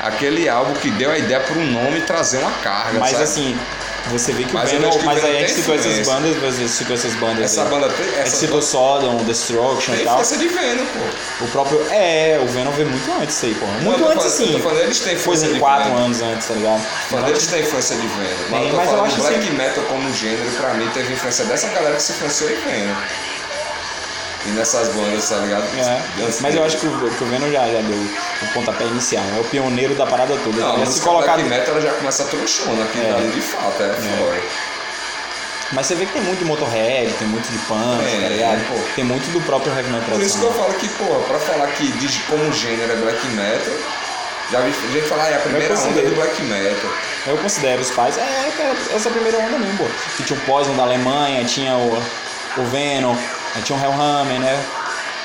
aquele 0.04 0.50
álbum 0.50 0.74
que 0.74 0.90
deu 0.92 1.10
a 1.12 1.18
ideia 1.18 1.40
pro 1.40 1.60
nome 1.60 2.02
trazer 2.02 2.40
uma 2.40 2.52
carga, 2.62 3.00
Mas 3.00 3.12
sabe? 3.12 3.24
assim, 3.24 3.58
você 4.12 4.32
vê 4.34 4.44
que 4.44 4.54
Mas 4.54 4.70
o 4.70 4.74
Venom. 4.74 4.90
Mas 5.06 5.24
aí 5.24 5.38
a 5.38 5.40
gente 5.40 5.54
tem 5.54 5.64
citou 5.64 5.76
essas 5.76 6.08
bandas, 6.08 6.36
você 6.38 6.68
citou 6.68 6.96
essas 6.96 7.14
bandas. 7.16 7.44
essa 7.46 7.64
aí. 7.64 7.70
banda 7.70 7.90
tem, 7.90 8.06
A 8.06 8.10
gente 8.10 8.20
essa 8.20 8.36
citou 8.36 8.62
Sodom, 8.62 9.18
Destruction 9.24 9.94
tem 9.94 10.02
e 10.02 10.06
tal. 10.06 10.20
influência 10.22 10.38
de 10.38 10.48
Venom, 10.50 10.86
pô. 10.86 11.46
O 11.46 11.48
próprio. 11.50 11.86
É, 11.92 12.40
o 12.44 12.48
Venom 12.48 12.72
veio 12.72 12.90
muito 12.90 13.12
antes 13.22 13.44
aí, 13.44 13.56
pô. 13.56 13.66
Muito 13.66 14.04
antes 14.06 14.24
falando- 14.24 14.30
sim. 14.32 14.60
falando, 14.62 14.82
eles 14.82 15.00
têm 15.00 15.14
influência 15.16 15.24
Coisa 15.26 15.48
de 15.48 15.54
de 15.54 15.60
4 15.60 15.84
Venom. 15.92 16.06
anos 16.06 16.22
antes, 16.22 16.48
tá 16.48 16.54
ligado? 16.54 16.86
Quando 17.10 17.28
eles 17.30 17.48
têm 17.48 17.62
influência 17.62 17.96
de 17.96 18.08
Venom. 18.08 18.20
Mas 18.50 18.60
Tem, 18.62 18.70
eu 18.70 18.76
mas 18.76 18.92
eu 18.92 19.04
acho 19.06 19.16
Black 19.18 19.40
assim- 19.40 19.50
Metal 19.52 19.84
como 19.86 20.14
gênero, 20.14 20.52
pra 20.58 20.74
mim, 20.74 20.90
teve 20.94 21.14
influência 21.14 21.46
dessa 21.46 21.68
galera 21.70 21.96
que 21.96 22.04
se 22.04 22.12
influenciou 22.14 22.50
em 22.50 22.56
Venom. 22.56 22.96
E 24.46 24.50
nessas 24.50 24.90
bandas, 24.90 25.30
tá 25.30 25.38
ligado? 25.38 25.64
É, 25.78 26.02
mas 26.42 26.54
eu 26.56 26.66
acho 26.66 26.78
que 26.78 26.86
o, 26.86 26.92
que 27.12 27.24
o 27.24 27.28
Venom 27.28 27.50
já, 27.50 27.66
já 27.66 27.80
deu 27.82 27.98
o 28.42 28.48
pontapé 28.54 28.84
inicial. 28.86 29.24
É 29.38 29.40
o 29.40 29.44
pioneiro 29.46 29.96
da 29.96 30.06
parada 30.06 30.36
toda. 30.44 30.60
Não, 30.60 30.80
ia 30.80 30.86
se 30.86 31.00
colocar. 31.02 31.36
Black 31.36 31.50
Metal 31.50 31.80
já 31.82 31.94
começa 31.94 32.26
tronchona 32.26 32.84
aqui 32.84 33.00
É. 33.00 33.14
dali 33.14 33.32
de 33.32 33.42
fato, 33.42 33.82
é, 33.84 33.90
foda. 33.94 34.42
Mas 35.72 35.88
você 35.88 35.96
vê 35.96 36.06
que 36.06 36.14
tem 36.14 36.22
muito 36.22 36.40
de 36.40 36.46
Motorhead, 36.46 37.12
tem 37.14 37.28
muito 37.28 37.50
de 37.52 37.58
punk, 37.60 38.04
É, 38.06 38.22
tá 38.22 38.28
ligado? 38.30 38.68
pô. 38.68 38.76
Tem 38.96 39.04
muito 39.04 39.32
do 39.32 39.42
próprio 39.42 39.74
heavy 39.74 39.90
metal 39.90 40.10
Por 40.10 40.22
isso 40.22 40.38
que 40.38 40.44
eu 40.46 40.50
tradicional. 40.52 40.78
falo 40.78 40.80
que, 40.80 40.88
porra, 41.04 41.20
pra 41.28 41.40
falar 41.40 41.68
que 41.68 41.88
de, 41.94 42.20
como 42.24 42.52
gênero 42.52 42.92
é 42.92 42.96
black 42.98 43.26
metal, 43.28 43.74
já 44.52 44.60
vi 44.60 44.72
gente 44.92 45.08
falar, 45.08 45.24
ah, 45.24 45.30
é 45.32 45.36
a 45.36 45.40
primeira 45.40 45.74
onda 45.74 46.02
do 46.02 46.16
black 46.16 46.42
metal. 46.44 46.92
Eu 47.26 47.38
considero 47.38 47.82
os 47.82 47.90
pais. 47.92 48.18
É, 48.18 48.52
cara, 48.58 48.76
essa 48.94 49.10
primeira 49.10 49.38
onda 49.40 49.58
mesmo, 49.58 49.78
pô. 49.78 49.86
Que 50.18 50.24
tinha 50.24 50.38
o 50.38 50.42
Poison 50.42 50.76
da 50.76 50.84
Alemanha, 50.84 51.44
tinha 51.46 51.76
o, 51.76 51.98
o 52.58 52.64
Venom, 52.66 53.16
aí 53.56 53.62
tinha 53.62 53.78
o 53.78 53.82
Hellhammer, 53.82 54.40
né? 54.40 54.66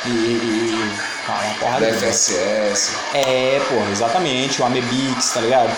E. 0.06 0.08
e, 0.08 0.12
e 0.12 1.18
ah, 1.28 1.40
uma 1.44 1.54
porrada 1.58 1.86
Da. 1.86 1.92
FSS. 1.98 2.96
É, 3.14 3.60
porra, 3.68 3.90
exatamente, 3.90 4.62
o 4.62 4.64
Amebix, 4.64 5.30
tá 5.32 5.40
ligado? 5.40 5.70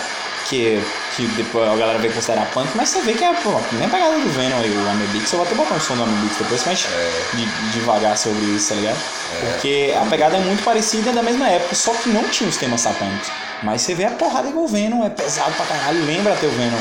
Que, 0.49 0.83
que 1.15 1.27
depois 1.29 1.69
a 1.69 1.77
galera 1.77 1.99
veio 1.99 2.13
considerar 2.13 2.47
punk, 2.51 2.69
mas 2.75 2.89
você 2.89 3.01
vê 3.03 3.13
que 3.15 3.23
é, 3.23 3.33
pô, 3.35 3.61
nem 3.73 3.87
a 3.87 3.89
pegada 3.89 4.19
do 4.19 4.29
Venom 4.31 4.57
aí, 4.59 4.71
o 4.71 4.91
Amebix. 4.91 5.33
Eu 5.33 5.39
vou 5.39 5.47
até 5.47 5.55
botar 5.55 5.75
um 5.75 5.81
som 5.81 5.95
do 5.97 6.03
Amebix 6.03 6.37
depois, 6.39 6.63
mas 6.67 6.87
É. 6.93 7.37
de, 7.37 7.47
devagar 7.73 8.17
sobre 8.17 8.41
isso, 8.47 8.71
tá 8.71 8.75
ligado? 8.77 8.99
Porque 9.41 9.95
a 10.01 10.05
pegada 10.07 10.37
é 10.37 10.41
muito 10.41 10.63
parecida 10.65 11.13
da 11.13 11.23
mesma 11.23 11.49
época, 11.49 11.75
só 11.75 11.93
que 11.95 12.09
não 12.09 12.29
tinha 12.29 12.49
os 12.49 12.57
temas 12.57 12.81
satânicos. 12.81 13.31
Mas 13.63 13.83
você 13.83 13.95
vê 13.95 14.07
a 14.07 14.11
porrada 14.11 14.49
igual 14.49 14.65
o 14.65 14.69
Venom, 14.69 15.05
é 15.05 15.11
pesado 15.11 15.53
pra 15.53 15.67
caralho, 15.67 16.05
lembra 16.05 16.33
até 16.33 16.47
o 16.47 16.51
Venom 16.51 16.79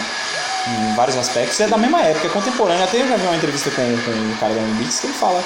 em 0.67 0.95
vários 0.95 1.17
aspectos. 1.17 1.59
É 1.59 1.67
da 1.67 1.77
mesma 1.77 2.01
época, 2.01 2.27
é 2.27 2.29
contemporâneo. 2.29 2.83
Até 2.83 3.01
eu 3.01 3.07
já 3.07 3.15
vi 3.17 3.25
uma 3.25 3.35
entrevista 3.35 3.69
com, 3.71 3.81
com 3.81 4.11
o 4.11 4.37
cara 4.39 4.53
da 4.53 4.61
Amebix 4.61 4.99
que 4.99 5.07
ele 5.07 5.13
fala 5.13 5.43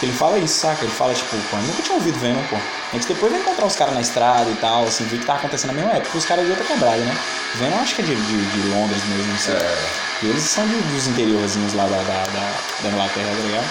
que 0.00 0.06
ele 0.06 0.12
fala 0.12 0.36
isso, 0.38 0.58
saca? 0.60 0.82
Ele 0.84 0.92
fala, 0.92 1.14
tipo, 1.14 1.36
pô, 1.50 1.56
eu 1.56 1.62
nunca 1.62 1.80
tinha 1.82 1.94
ouvido 1.94 2.18
Venom, 2.18 2.42
pô. 2.50 2.56
A 2.56 2.96
gente 2.96 3.06
depois 3.06 3.30
vai 3.30 3.40
encontrar 3.40 3.64
os 3.64 3.76
caras 3.76 3.94
na 3.94 4.00
estrada 4.00 4.50
e 4.50 4.54
tal, 4.56 4.82
assim, 4.84 5.04
viu 5.04 5.20
que 5.20 5.24
tava 5.24 5.38
acontecendo 5.38 5.68
na 5.72 5.74
mesma 5.80 5.92
época, 5.92 6.18
os 6.18 6.24
caras 6.24 6.44
de 6.44 6.50
outra 6.50 6.64
quebrada, 6.66 6.96
né? 6.96 7.16
Venom 7.54 7.80
acho 7.80 7.94
que 7.94 8.02
é 8.02 8.04
de, 8.04 8.14
de, 8.16 8.44
de 8.50 8.68
Londres 8.70 9.00
mesmo, 9.04 9.30
não 9.30 9.38
sei. 9.38 9.54
É. 9.54 9.76
E 10.24 10.26
eles 10.30 10.42
são 10.42 10.66
de- 10.66 10.82
dos 10.92 11.06
interiorzinhos 11.06 11.74
lá 11.74 11.84
da, 11.84 11.96
da, 11.98 12.22
da, 12.24 12.52
da 12.82 12.88
Inglaterra, 12.88 13.28
tá 13.36 13.42
ligado? 13.46 13.66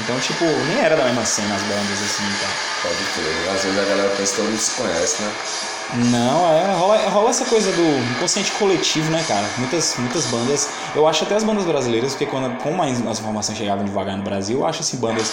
Então, 0.00 0.18
tipo, 0.18 0.44
nem 0.44 0.80
era 0.84 0.96
da 0.96 1.04
mesma 1.04 1.24
cena 1.24 1.54
as 1.54 1.62
bandas, 1.62 2.02
assim, 2.02 2.24
então. 2.24 2.48
Pode 2.82 2.96
crer. 3.14 3.54
Às 3.54 3.62
vezes 3.62 3.78
a 3.78 3.84
galera 3.84 4.08
pensa 4.16 4.30
que 4.32 4.36
todo 4.40 4.48
mundo 4.50 4.58
se 4.60 4.70
conhece, 4.72 5.22
né? 5.22 5.32
Não, 5.94 6.52
é, 6.52 6.74
rola, 6.74 6.98
rola 7.08 7.30
essa 7.30 7.46
coisa 7.46 7.72
do 7.72 8.16
inconsciente 8.16 8.52
coletivo, 8.52 9.10
né, 9.10 9.24
cara? 9.26 9.48
Muitas, 9.56 9.96
muitas 9.96 10.26
bandas. 10.26 10.68
Eu 10.94 11.06
acho 11.06 11.24
até 11.24 11.34
as 11.34 11.44
bandas 11.44 11.64
brasileiras, 11.64 12.12
porque 12.12 12.26
quando, 12.26 12.58
como 12.62 12.82
as, 12.82 12.90
as 13.06 13.20
informações 13.20 13.56
chegavam 13.56 13.84
devagar 13.84 14.16
no 14.16 14.22
Brasil, 14.22 14.58
eu 14.58 14.66
acho 14.66 14.80
assim, 14.80 14.98
bandas 14.98 15.32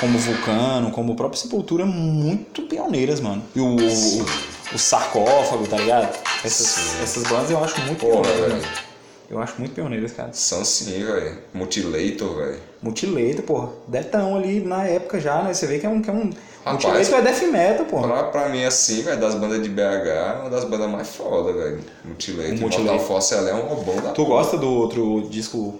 como 0.00 0.18
Vulcano, 0.18 0.90
como 0.90 1.12
o 1.12 1.16
próprio 1.16 1.40
Sepultura, 1.40 1.86
muito 1.86 2.62
pioneiras, 2.62 3.18
mano. 3.20 3.42
E 3.56 3.60
o, 3.60 3.76
o, 3.76 4.74
o 4.74 4.78
Sarcófago, 4.78 5.66
tá 5.66 5.78
ligado? 5.78 6.14
Essas, 6.44 6.66
Sim. 6.66 7.02
essas 7.02 7.22
bandas 7.24 7.50
eu 7.50 7.64
acho 7.64 7.80
muito 7.82 8.00
Porra, 8.00 8.22
pioneiras, 8.22 8.62
velho. 8.62 8.84
Eu 9.30 9.40
acho 9.40 9.54
muito 9.58 9.74
pioneiras, 9.74 10.12
cara. 10.12 10.32
São 10.34 10.64
sim, 10.64 11.02
velho. 11.02 11.38
Mutilator, 11.54 12.36
velho. 12.36 12.60
Mutilator, 12.82 13.42
porra. 13.42 13.68
Detão 13.88 14.36
ali 14.36 14.60
na 14.60 14.84
época 14.84 15.18
já, 15.18 15.42
né? 15.42 15.54
Você 15.54 15.66
vê 15.66 15.78
que 15.78 15.86
é 15.86 15.88
um. 15.88 16.02
Que 16.02 16.10
é 16.10 16.12
um 16.12 16.30
Rapaz, 16.64 16.84
Mutilator 16.84 17.18
é 17.18 17.22
death 17.22 17.42
metal, 17.52 17.86
porra. 17.86 18.08
Pra, 18.08 18.22
pra 18.24 18.48
mim, 18.48 18.64
assim, 18.64 19.02
velho, 19.02 19.20
das 19.20 19.34
bandas 19.34 19.62
de 19.62 19.68
BH, 19.68 19.80
é 20.08 20.38
uma 20.40 20.50
das 20.50 20.64
bandas 20.64 20.88
mais 20.90 21.08
foda, 21.14 21.52
velho. 21.52 21.80
Mutilator. 22.04 22.58
Mortal 22.60 22.98
Force 23.00 23.34
ela 23.34 23.50
é 23.50 23.54
um 23.54 23.66
robô 23.66 23.92
da 24.00 24.12
Tu 24.12 24.24
gosta 24.24 24.56
do 24.56 24.70
outro 24.70 25.28
disco 25.28 25.78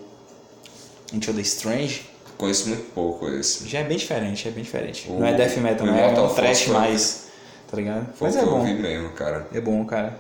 Into 1.13 1.33
the 1.33 1.41
Strange? 1.41 2.11
Conheço 2.37 2.69
muito 2.69 2.93
pouco 2.93 3.29
esse. 3.29 3.67
Já 3.69 3.79
é 3.81 3.85
bem 3.85 3.97
diferente, 3.97 4.47
é 4.49 4.51
bem 4.51 4.63
diferente. 4.65 5.07
O- 5.09 5.19
não 5.21 5.27
é 5.27 5.33
death 5.35 5.57
metal, 5.59 5.87
não 5.87 5.97
é 5.97 6.09
um 6.21 6.35
trash 6.35 6.67
mais. 6.69 7.25
Tá 7.71 7.77
ligado? 7.77 8.07
Foi 8.15 8.29
Mas 8.29 8.37
o 8.37 8.39
é 8.39 8.43
que 8.43 8.49
eu 8.49 8.53
bom. 8.53 8.65
mesmo, 8.65 9.09
cara. 9.11 9.47
É 9.55 9.61
bom, 9.61 9.85
cara. 9.87 10.19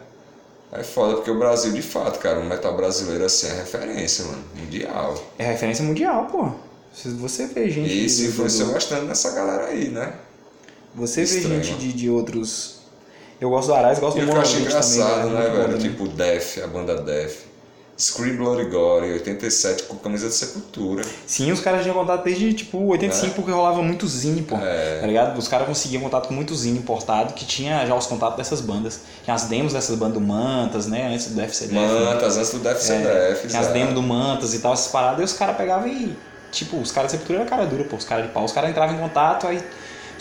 É 0.72 0.82
foda 0.82 1.16
porque 1.16 1.30
o 1.30 1.38
Brasil, 1.38 1.72
de 1.72 1.82
fato, 1.82 2.18
cara, 2.18 2.40
o 2.40 2.44
metal 2.44 2.74
brasileiro, 2.76 3.24
assim, 3.24 3.46
é 3.48 3.52
referência, 3.54 4.24
mano. 4.24 4.42
Mundial. 4.56 5.14
É 5.38 5.44
referência 5.44 5.84
mundial, 5.84 6.26
pô. 6.32 6.50
Você 6.92 7.46
vê 7.48 7.68
gente. 7.70 7.92
E 7.92 8.06
do- 8.06 8.28
influenciou 8.28 8.72
bastante 8.72 9.04
nessa 9.04 9.30
galera 9.32 9.66
aí, 9.66 9.88
né? 9.88 10.12
Você 10.94 11.24
vê 11.24 11.36
Estranho. 11.38 11.62
gente 11.64 11.78
de, 11.78 11.92
de 11.92 12.10
outros. 12.10 12.80
Eu 13.40 13.50
gosto 13.50 13.68
do 13.68 13.74
Arais, 13.74 13.98
gosto 13.98 14.18
E 14.18 14.20
do 14.20 14.26
o 14.26 14.30
que 14.30 14.36
eu 14.36 14.40
acho 14.40 14.52
também. 14.52 14.66
engraçado, 14.66 15.08
cara, 15.08 15.26
né, 15.28 15.48
bom 15.48 15.54
velho? 15.56 15.64
também. 15.74 15.78
Tipo, 15.90 16.08
Def, 16.08 16.58
a 16.62 16.66
banda 16.66 16.96
Def. 17.02 17.44
Scream 17.96 18.36
Bloody 18.36 18.64
Gore, 18.70 19.12
87, 19.12 19.84
com 19.84 19.94
camisa 19.96 20.26
de 20.26 20.34
sepultura. 20.34 21.04
Sim, 21.28 21.52
os 21.52 21.60
caras 21.60 21.82
tinham 21.82 21.94
contato 21.94 22.24
desde 22.24 22.52
tipo 22.52 22.78
85 22.86 23.34
porque 23.36 23.52
rolava 23.52 23.80
muito 23.82 24.04
zine, 24.08 24.42
pô. 24.42 24.56
É. 24.56 24.98
Tá 25.00 25.06
ligado? 25.06 25.38
Os 25.38 25.46
caras 25.46 25.68
conseguiam 25.68 26.02
contato 26.02 26.26
com 26.26 26.34
muito 26.34 26.52
zine 26.56 26.76
importado 26.78 27.34
que 27.34 27.44
tinha 27.44 27.86
já 27.86 27.94
os 27.94 28.06
contatos 28.06 28.36
dessas 28.36 28.60
bandas. 28.60 29.02
Tinha 29.22 29.34
as 29.34 29.44
demos 29.44 29.72
dessas 29.74 29.96
bandas 29.96 30.14
do 30.14 30.20
Mantas, 30.20 30.88
né? 30.88 31.12
Antes 31.14 31.26
do 31.28 31.34
Def, 31.36 31.60
né? 31.70 31.86
Mantas, 31.86 32.36
antes 32.36 32.50
do 32.50 32.58
Def 32.58 32.80
ser 32.80 32.94
É, 33.06 33.34
tinha 33.46 33.60
as 33.60 33.68
demos 33.68 33.94
do 33.94 34.02
Mantas 34.02 34.54
e 34.54 34.58
tal, 34.58 34.72
essas 34.72 34.88
paradas, 34.90 35.20
e 35.20 35.24
os 35.24 35.32
caras 35.32 35.56
pegavam 35.56 35.86
e. 35.86 36.16
Tipo, 36.50 36.78
os 36.78 36.90
caras 36.90 37.12
de 37.12 37.18
sepultura 37.18 37.40
era 37.40 37.48
cara 37.48 37.64
dura, 37.64 37.84
pô, 37.84 37.94
os 37.94 38.04
caras 38.04 38.26
de 38.26 38.32
pau. 38.32 38.44
Os 38.44 38.50
caras 38.52 38.70
entravam 38.70 38.96
em 38.96 38.98
contato, 38.98 39.46
aí 39.46 39.62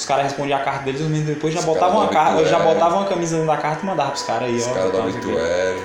os 0.04 0.08
caras 0.08 0.26
respondiam 0.26 0.60
a 0.60 0.62
carta 0.62 0.84
deles, 0.84 1.00
os 1.00 1.08
meninos 1.08 1.30
depois 1.34 1.54
já 1.54 1.62
Os 1.62 1.66
botavam 1.66 2.02
do 2.06 2.10
carta, 2.12 2.44
já 2.46 2.60
botavam 2.60 3.00
uma 3.00 3.08
camisa 3.08 3.36
dentro 3.38 3.48
da 3.50 3.58
carta 3.58 3.84
e 3.84 3.86
mandavam 3.86 4.12
pros 4.12 4.24
caras 4.24 4.50
aí, 4.50 4.58
Os 4.58 4.68
ó. 4.68 4.74
caras 4.74 4.92
da 4.92 4.98
tal, 4.98 5.04
não 5.04 5.12
sei 5.12 5.22
o 5.22 5.24
quê. 5.24 5.30
Obituary. 5.32 5.82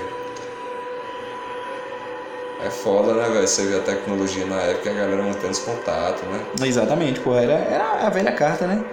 É 2.65 2.71
foda, 2.71 3.13
né, 3.15 3.29
velho? 3.29 3.47
Você 3.47 3.65
vê 3.67 3.77
a 3.77 3.81
tecnologia 3.83 4.45
na 4.45 4.57
época 4.57 4.91
e 4.91 4.93
a 4.93 5.01
galera 5.03 5.23
mantendo 5.23 5.53
os 5.53 5.61
contatos, 5.61 6.23
né? 6.25 6.41
Exatamente, 6.67 7.21
pô, 7.21 7.37
era, 7.37 7.53
era 7.53 8.07
a 8.07 8.11
velha 8.11 8.33
carta, 8.33 8.67
né? 8.67 8.85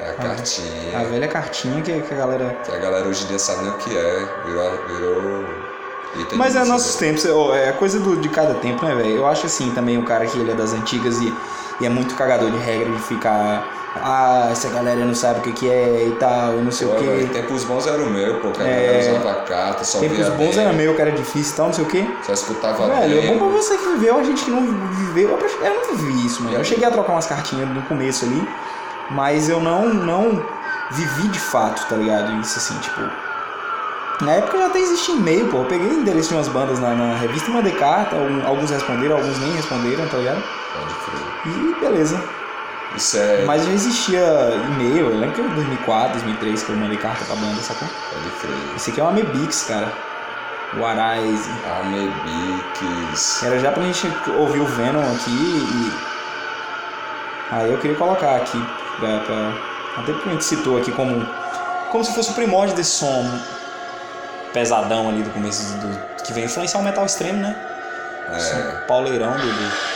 É 0.00 0.06
a 0.08 0.10
A 0.10 0.14
cartinha. 0.14 1.04
velha 1.10 1.28
cartinha 1.28 1.82
que, 1.82 2.00
que 2.00 2.14
a 2.14 2.16
galera. 2.16 2.56
Que 2.64 2.72
a 2.74 2.78
galera 2.78 3.06
hoje 3.06 3.24
em 3.24 3.26
dia 3.28 3.38
sabe 3.38 3.64
nem 3.64 3.72
o 3.72 3.76
que 3.76 3.94
é. 3.94 4.26
Virou. 4.46 4.70
virou 4.88 5.44
item 6.22 6.38
Mas 6.38 6.52
de 6.54 6.58
é 6.60 6.64
nossos 6.64 6.94
museu. 6.94 7.08
tempos, 7.08 7.26
ó, 7.26 7.54
é 7.54 7.72
coisa 7.72 8.00
do, 8.00 8.16
de 8.16 8.28
cada 8.30 8.54
tempo, 8.54 8.82
né, 8.86 8.94
velho? 8.94 9.16
Eu 9.16 9.26
acho 9.26 9.44
assim 9.46 9.70
também 9.72 9.98
o 9.98 10.04
cara 10.04 10.24
que 10.24 10.38
ele 10.38 10.52
é 10.52 10.54
das 10.54 10.72
antigas 10.72 11.20
e, 11.20 11.32
e 11.82 11.84
é 11.86 11.90
muito 11.90 12.14
cagador 12.14 12.50
de 12.50 12.56
regra 12.58 12.90
de 12.90 13.02
ficar. 13.02 13.83
Ah, 13.96 14.48
essa 14.50 14.68
galera 14.70 15.04
não 15.04 15.14
sabe 15.14 15.38
o 15.38 15.42
que, 15.42 15.52
que 15.52 15.70
é 15.70 16.08
e 16.08 16.16
tal, 16.18 16.54
e 16.54 16.62
não 16.62 16.72
sei 16.72 16.88
Pô, 16.88 16.94
o 16.94 16.98
velho, 16.98 17.28
quê. 17.28 17.34
Tempos 17.40 17.62
bons 17.64 17.86
era 17.86 18.02
o 18.02 18.10
meu, 18.10 18.40
pô. 18.40 18.50
Que 18.50 18.60
a 18.60 18.66
É. 18.66 19.16
usava 19.18 19.34
carta, 19.42 19.84
só 19.84 20.00
Tempos 20.00 20.28
bons 20.30 20.56
era 20.58 20.72
meu, 20.72 20.94
que 20.96 21.00
era 21.00 21.12
difícil 21.12 21.52
e 21.52 21.56
tal, 21.56 21.66
não 21.66 21.72
sei 21.72 21.84
o 21.84 21.88
quê. 21.88 22.04
Só 22.24 22.32
escutava 22.32 22.86
Velho, 22.88 23.18
é 23.18 23.26
bom 23.28 23.38
pra 23.38 23.46
você 23.56 23.76
que 23.78 23.84
viveu, 23.90 24.18
a 24.18 24.22
gente 24.24 24.44
que 24.44 24.50
não 24.50 24.62
viveu. 24.66 25.38
Eu, 25.62 25.74
não 25.74 25.96
vivi 25.96 26.26
isso, 26.26 26.42
mano. 26.42 26.56
Eu 26.56 26.64
cheguei 26.64 26.84
a 26.86 26.90
trocar 26.90 27.12
umas 27.12 27.26
cartinhas 27.26 27.68
no 27.68 27.82
começo 27.82 28.24
ali, 28.24 28.48
mas 29.10 29.48
eu 29.48 29.60
não, 29.60 29.86
não 29.94 30.44
vivi 30.90 31.28
de 31.28 31.38
fato, 31.38 31.86
tá 31.88 31.94
ligado? 31.96 32.40
Isso 32.40 32.58
assim, 32.58 32.76
tipo. 32.80 33.00
Na 34.22 34.32
época 34.32 34.58
já 34.58 34.66
até 34.66 34.78
existia 34.80 35.14
e-mail, 35.14 35.46
pô. 35.48 35.58
Eu 35.58 35.64
peguei 35.66 35.86
o 35.88 35.92
endereço 36.00 36.30
de 36.30 36.34
umas 36.34 36.48
bandas 36.48 36.78
na, 36.80 36.94
na 36.94 37.16
revista 37.16 37.48
e 37.50 37.54
mandei 37.54 37.72
carta. 37.72 38.16
Alguns 38.44 38.70
responderam, 38.70 39.16
alguns 39.16 39.38
nem 39.38 39.52
responderam, 39.52 40.06
tá 40.08 40.16
ligado? 40.18 40.42
Pode 40.72 40.94
crer. 40.94 41.54
E 41.54 41.80
beleza. 41.80 42.20
Isso 42.96 43.16
é. 43.18 43.44
Mas 43.44 43.64
já 43.64 43.72
existia 43.72 44.20
e-mail, 44.68 45.10
eu 45.10 45.18
lembro 45.18 45.34
que 45.34 45.40
em 45.40 45.48
2004, 45.54 46.12
2003 46.12 46.62
que 46.62 46.70
eu 46.70 46.76
mandei 46.76 46.96
carta 46.96 47.24
pra 47.24 47.34
banda, 47.36 47.60
sacou? 47.60 47.88
Pode 47.88 48.30
crer. 48.40 48.76
Esse 48.76 48.90
aqui 48.90 49.00
é 49.00 49.02
uma 49.02 49.12
Mebix, 49.12 49.64
cara. 49.64 49.92
O 50.76 50.84
Arise. 50.84 51.50
Amebix. 51.80 53.42
Era 53.42 53.58
já 53.58 53.72
pra 53.72 53.82
gente 53.82 54.06
ouvir 54.36 54.60
o 54.60 54.66
Venom 54.66 55.00
aqui 55.14 55.30
e. 55.30 55.92
Aí 57.50 57.70
eu 57.72 57.78
queria 57.78 57.96
colocar 57.96 58.36
aqui 58.36 58.60
pra. 58.98 59.20
pra- 59.20 59.52
Até 59.98 60.12
porque 60.12 60.28
a 60.28 60.32
gente 60.32 60.44
citou 60.44 60.78
aqui 60.78 60.90
como. 60.92 61.26
Como 61.90 62.04
se 62.04 62.12
fosse 62.14 62.30
o 62.30 62.34
primórdio 62.34 62.74
desse 62.74 62.90
som 62.92 63.28
pesadão 64.52 65.08
ali 65.08 65.22
do 65.22 65.30
começo 65.30 65.76
do. 65.78 66.14
Que 66.24 66.32
vem 66.32 66.44
influenciar 66.44 66.80
o 66.80 66.82
metal 66.82 67.04
extremo, 67.04 67.40
né? 67.40 67.54
É. 68.32 68.38
Som 68.38 68.86
pauleirão 68.88 69.32
do. 69.32 69.93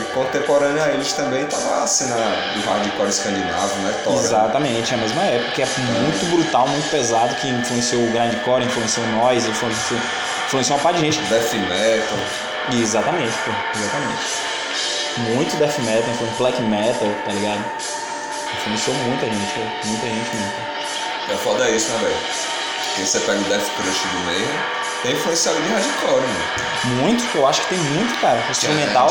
E 0.00 0.04
contemporâneo 0.14 0.82
a 0.82 0.88
eles 0.88 1.12
também 1.12 1.44
tava 1.46 1.82
a 1.82 1.86
cena 1.86 2.16
do 2.16 2.60
hardcore 2.68 3.08
escandinavo, 3.08 3.74
né? 3.82 3.94
Tora. 4.02 4.16
Exatamente, 4.16 4.92
é 4.92 4.96
a 4.96 5.00
mesma 5.00 5.22
época, 5.24 5.50
que 5.52 5.62
é 5.62 5.66
muito 5.66 6.30
brutal, 6.30 6.66
muito 6.68 6.90
pesado, 6.90 7.34
que 7.36 7.48
influenciou 7.48 8.02
o 8.02 8.10
grindcore, 8.10 8.64
influenciou 8.64 9.06
noise, 9.08 9.48
influenciou, 9.48 10.00
influenciou 10.46 10.78
uma 10.78 10.82
par 10.82 10.94
de 10.94 11.00
gente. 11.00 11.20
Death 11.28 11.52
metal. 11.52 12.18
Exatamente, 12.72 13.32
pô, 13.44 13.50
exatamente. 13.78 14.50
Muito 15.34 15.56
death 15.58 15.78
metal, 15.80 16.10
influenciou 16.10 16.38
black 16.38 16.62
metal, 16.62 17.08
tá 17.26 17.32
ligado? 17.32 17.64
Influenciou 18.58 18.96
muita 18.96 19.26
gente, 19.26 19.52
pô, 19.52 19.86
muita 19.86 20.06
gente 20.06 20.36
mesmo. 20.36 20.52
É 21.30 21.36
foda 21.36 21.68
isso, 21.70 21.90
né, 21.92 21.98
velho? 21.98 22.16
Porque 22.86 23.06
você 23.06 23.20
pega 23.20 23.38
o 23.38 23.44
Death 23.44 23.68
Crush 23.76 24.02
do 24.08 24.18
meio, 24.26 24.48
tem 25.02 25.12
influenciado 25.12 25.60
de 25.60 25.68
hardcore, 25.68 26.20
mano. 26.22 27.00
Muito, 27.02 27.24
eu 27.36 27.46
acho 27.46 27.60
que 27.62 27.68
tem 27.68 27.78
muito, 27.78 28.20
cara. 28.20 28.42
O 28.46 28.50
instrumental, 28.50 29.08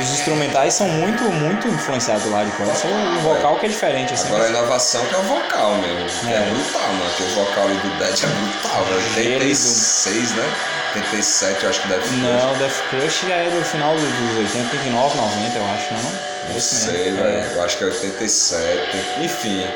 os 0.00 0.10
instrumentais 0.10 0.74
são 0.74 0.88
muito, 0.88 1.22
muito 1.24 1.68
influenciados 1.68 2.24
pelo 2.24 2.34
hardcore. 2.34 2.76
Só 2.76 2.88
o 2.88 3.20
vocal 3.20 3.56
que 3.56 3.66
é 3.66 3.68
diferente, 3.68 4.12
assim. 4.14 4.26
Agora 4.28 4.44
a 4.44 4.48
inovação 4.48 5.04
que 5.06 5.14
é 5.14 5.18
o 5.18 5.22
vocal 5.22 5.74
mesmo. 5.76 6.20
Que 6.20 6.32
é, 6.34 6.36
É. 6.36 6.50
brutal, 6.50 6.88
mano. 6.88 7.10
Que 7.16 7.22
o 7.22 7.28
vocal 7.34 7.64
ali 7.64 7.74
do 7.76 7.98
Dead 7.98 8.24
é 8.24 8.26
brutal, 8.26 8.84
velho. 8.84 9.34
86, 9.34 10.30
né? 10.32 10.52
87, 10.96 11.64
eu 11.64 11.70
acho 11.70 11.80
que 11.82 11.88
deve 11.88 12.06
ser. 12.06 12.14
Não, 12.16 12.52
o 12.52 12.56
Death 12.56 12.82
Crush 12.90 13.26
já 13.28 13.34
é 13.34 13.50
do 13.50 13.64
final 13.64 13.94
dos 13.94 14.02
dos 14.02 14.36
80, 14.54 14.76
89, 14.76 15.16
90, 15.16 15.58
eu 15.58 15.64
acho, 15.64 15.94
não? 15.94 16.00
é? 16.00 16.12
Não 16.50 16.56
Esse 16.58 16.74
sei, 16.74 17.12
velho. 17.12 17.26
É. 17.26 17.50
Eu 17.54 17.64
acho 17.64 17.78
que 17.78 17.84
é 17.84 17.86
87. 17.86 18.96
Enfim. 19.22 19.66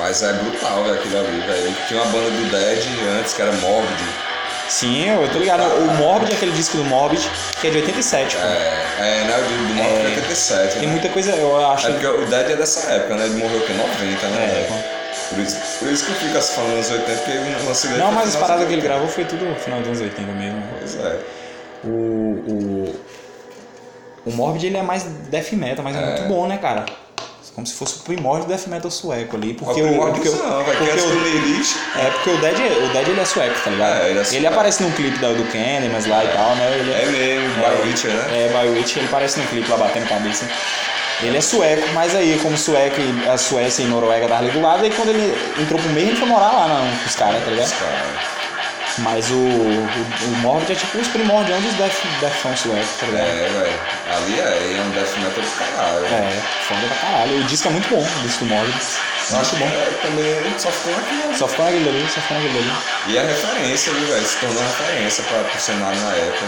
Mas 0.00 0.22
é 0.22 0.32
brutal, 0.32 0.82
velho, 0.82 0.94
aquilo 0.94 1.18
ali, 1.18 1.40
velho. 1.40 1.76
Tinha 1.86 2.02
uma 2.02 2.10
banda 2.10 2.30
do 2.30 2.50
Dead 2.50 2.84
antes 3.18 3.34
que 3.34 3.42
era 3.42 3.52
Morbid. 3.52 4.02
Sim, 4.66 5.10
eu 5.10 5.28
tô 5.30 5.38
ligado. 5.38 5.62
O 5.62 5.94
Morbid 5.96 6.32
é 6.32 6.36
aquele 6.36 6.52
disco 6.52 6.78
do 6.78 6.84
Morbid, 6.84 7.28
que 7.60 7.66
é 7.66 7.70
de 7.70 7.76
87, 7.78 8.36
pô. 8.36 8.42
É, 8.46 8.86
é 8.98 9.24
né? 9.24 9.36
O 9.36 9.42
do, 9.42 9.68
do 9.68 9.74
Morbid 9.74 10.00
é 10.00 10.16
87. 10.16 10.72
Tem 10.78 10.82
né? 10.82 10.88
muita 10.88 11.08
coisa, 11.10 11.32
eu 11.32 11.66
acho. 11.70 11.88
É 11.88 11.92
porque 11.92 12.06
o 12.06 12.26
Dead 12.26 12.50
é 12.50 12.56
dessa 12.56 12.90
época, 12.92 13.14
né? 13.14 13.26
Ele 13.26 13.42
morreu 13.42 13.58
o 13.58 13.66
quê? 13.66 13.74
90, 13.74 14.26
né? 14.28 14.44
É, 14.44 14.66
pô. 14.68 15.34
por, 15.34 15.42
isso, 15.42 15.56
por 15.78 15.88
isso 15.88 16.04
que 16.06 16.10
eu 16.12 16.16
fico 16.16 16.40
falando 16.40 16.72
anos 16.72 16.90
80, 16.90 17.12
porque 17.20 17.38
o 17.38 17.68
lance 17.68 17.86
dele 17.88 18.00
Não, 18.00 18.12
mas 18.12 18.28
as 18.28 18.36
paradas 18.36 18.66
que 18.66 18.72
ele 18.72 18.82
80. 18.82 18.88
gravou 18.88 19.08
foi 19.08 19.24
tudo 19.26 19.44
no 19.44 19.54
final 19.56 19.80
dos 19.80 19.88
anos 19.88 20.00
80 20.00 20.32
mesmo. 20.32 20.62
Pois 20.78 20.96
é. 20.96 21.18
O, 21.84 21.88
o, 21.88 23.00
o 24.24 24.32
Morbid 24.32 24.66
ele 24.66 24.78
é 24.78 24.82
mais 24.82 25.02
death 25.02 25.52
metal, 25.52 25.84
mas 25.84 25.94
é, 25.94 26.00
É. 26.00 26.06
muito 26.06 26.22
bom, 26.28 26.46
né, 26.46 26.56
cara? 26.56 26.86
Como 27.54 27.66
se 27.66 27.74
fosse 27.74 27.96
o 27.96 27.98
primórdio 28.00 28.46
do 28.46 28.48
death 28.54 28.66
metal 28.68 28.90
sueco 28.90 29.36
ali. 29.36 29.54
Porque 29.54 29.82
o 29.82 29.88
primórdio 29.88 30.14
porque 30.22 30.28
o- 30.28 30.36
não, 30.36 30.64
vai 30.64 30.76
que 30.76 30.84
porque 30.84 31.00
o-. 31.00 31.98
É, 31.98 32.10
porque 32.10 32.30
o 32.30 32.38
Dead, 32.38 32.56
o 32.56 32.88
Dead 32.92 33.08
ele 33.08 33.20
é 33.20 33.24
sueco, 33.24 33.60
tá 33.62 33.70
ligado? 33.70 34.02
É, 34.02 34.10
ele 34.10 34.18
é 34.18 34.34
ele 34.34 34.46
aparece 34.46 34.82
num 34.82 34.90
clipe 34.92 35.18
do 35.18 35.44
Candyman 35.52 36.00
lá 36.08 36.24
e 36.24 36.28
tal, 36.28 36.54
né? 36.56 36.76
Ele 36.78 36.92
É 36.92 37.06
mesmo, 37.06 37.54
By 37.56 37.88
Witcher, 37.88 38.10
né? 38.10 38.24
É, 38.32 38.48
By 38.48 38.68
ele 39.00 39.08
aparece 39.08 39.40
no 39.40 39.46
clipe 39.48 39.70
lá 39.70 39.76
batendo 39.76 40.08
cabeça. 40.08 40.48
Ele 41.22 41.36
é 41.36 41.40
sueco, 41.40 41.86
mas 41.92 42.14
aí, 42.14 42.38
como 42.42 42.56
sueco 42.56 42.96
a 43.30 43.36
Suécia 43.36 43.82
e 43.82 43.86
Noruega 43.86 44.24
estavam 44.24 44.62
lado, 44.62 44.82
aí 44.84 44.90
quando 44.90 45.10
ele 45.10 45.34
entrou 45.60 45.78
pro 45.78 45.90
meio, 45.90 46.08
ele 46.08 46.16
foi 46.16 46.26
morar 46.28 46.50
lá 46.52 46.68
não, 46.68 46.96
com 46.98 47.06
os 47.06 47.14
caras, 47.14 47.44
tá 47.44 47.50
ligado? 47.50 47.66
Os 47.66 47.72
caras. 47.72 48.39
Mas 49.00 49.30
o, 49.30 49.34
o, 49.34 49.88
o 50.24 50.28
Morbid 50.42 50.72
é 50.72 50.74
tipo 50.74 50.98
os 50.98 51.08
primordiais 51.08 51.62
dos 51.64 51.74
Death, 51.74 52.02
Deathão 52.20 52.56
sueco, 52.56 52.86
tá 53.00 53.06
ligado? 53.06 53.26
É, 53.26 53.48
velho. 53.48 53.80
Ali 54.14 54.40
é, 54.40 54.76
é 54.76 54.82
um 54.82 54.90
death 54.90 55.16
metal 55.16 55.42
do 55.42 55.50
caralho. 55.58 56.04
É, 56.06 56.42
foda 56.68 56.80
pra 56.86 56.96
caralho. 56.96 57.40
O 57.40 57.44
disco 57.44 57.68
é 57.68 57.70
muito 57.70 57.88
bom, 57.88 58.02
o 58.02 58.22
disco 58.22 58.44
do 58.44 58.54
Morbid. 58.54 58.74
Eu 59.30 59.40
acho 59.40 59.56
Muito 59.56 59.70
que 59.70 59.76
bom. 59.76 59.82
é, 59.82 59.90
também 60.02 60.58
só 60.58 60.70
ficou 60.70 60.92
naquilo. 60.92 61.36
Só 61.38 61.48
ficou 61.48 61.64
naquele 61.66 61.88
ali, 61.88 62.08
só 62.12 62.20
ficou 62.20 62.36
naquele 62.36 62.58
ali. 62.58 62.72
E 63.06 63.18
a 63.18 63.22
referência, 63.22 63.92
viu, 63.92 64.06
velho? 64.08 64.26
Se 64.26 64.36
tornou 64.38 64.62
referência 64.62 65.24
pra, 65.24 65.38
pro 65.44 65.60
cenário 65.60 66.00
na 66.00 66.12
época. 66.12 66.46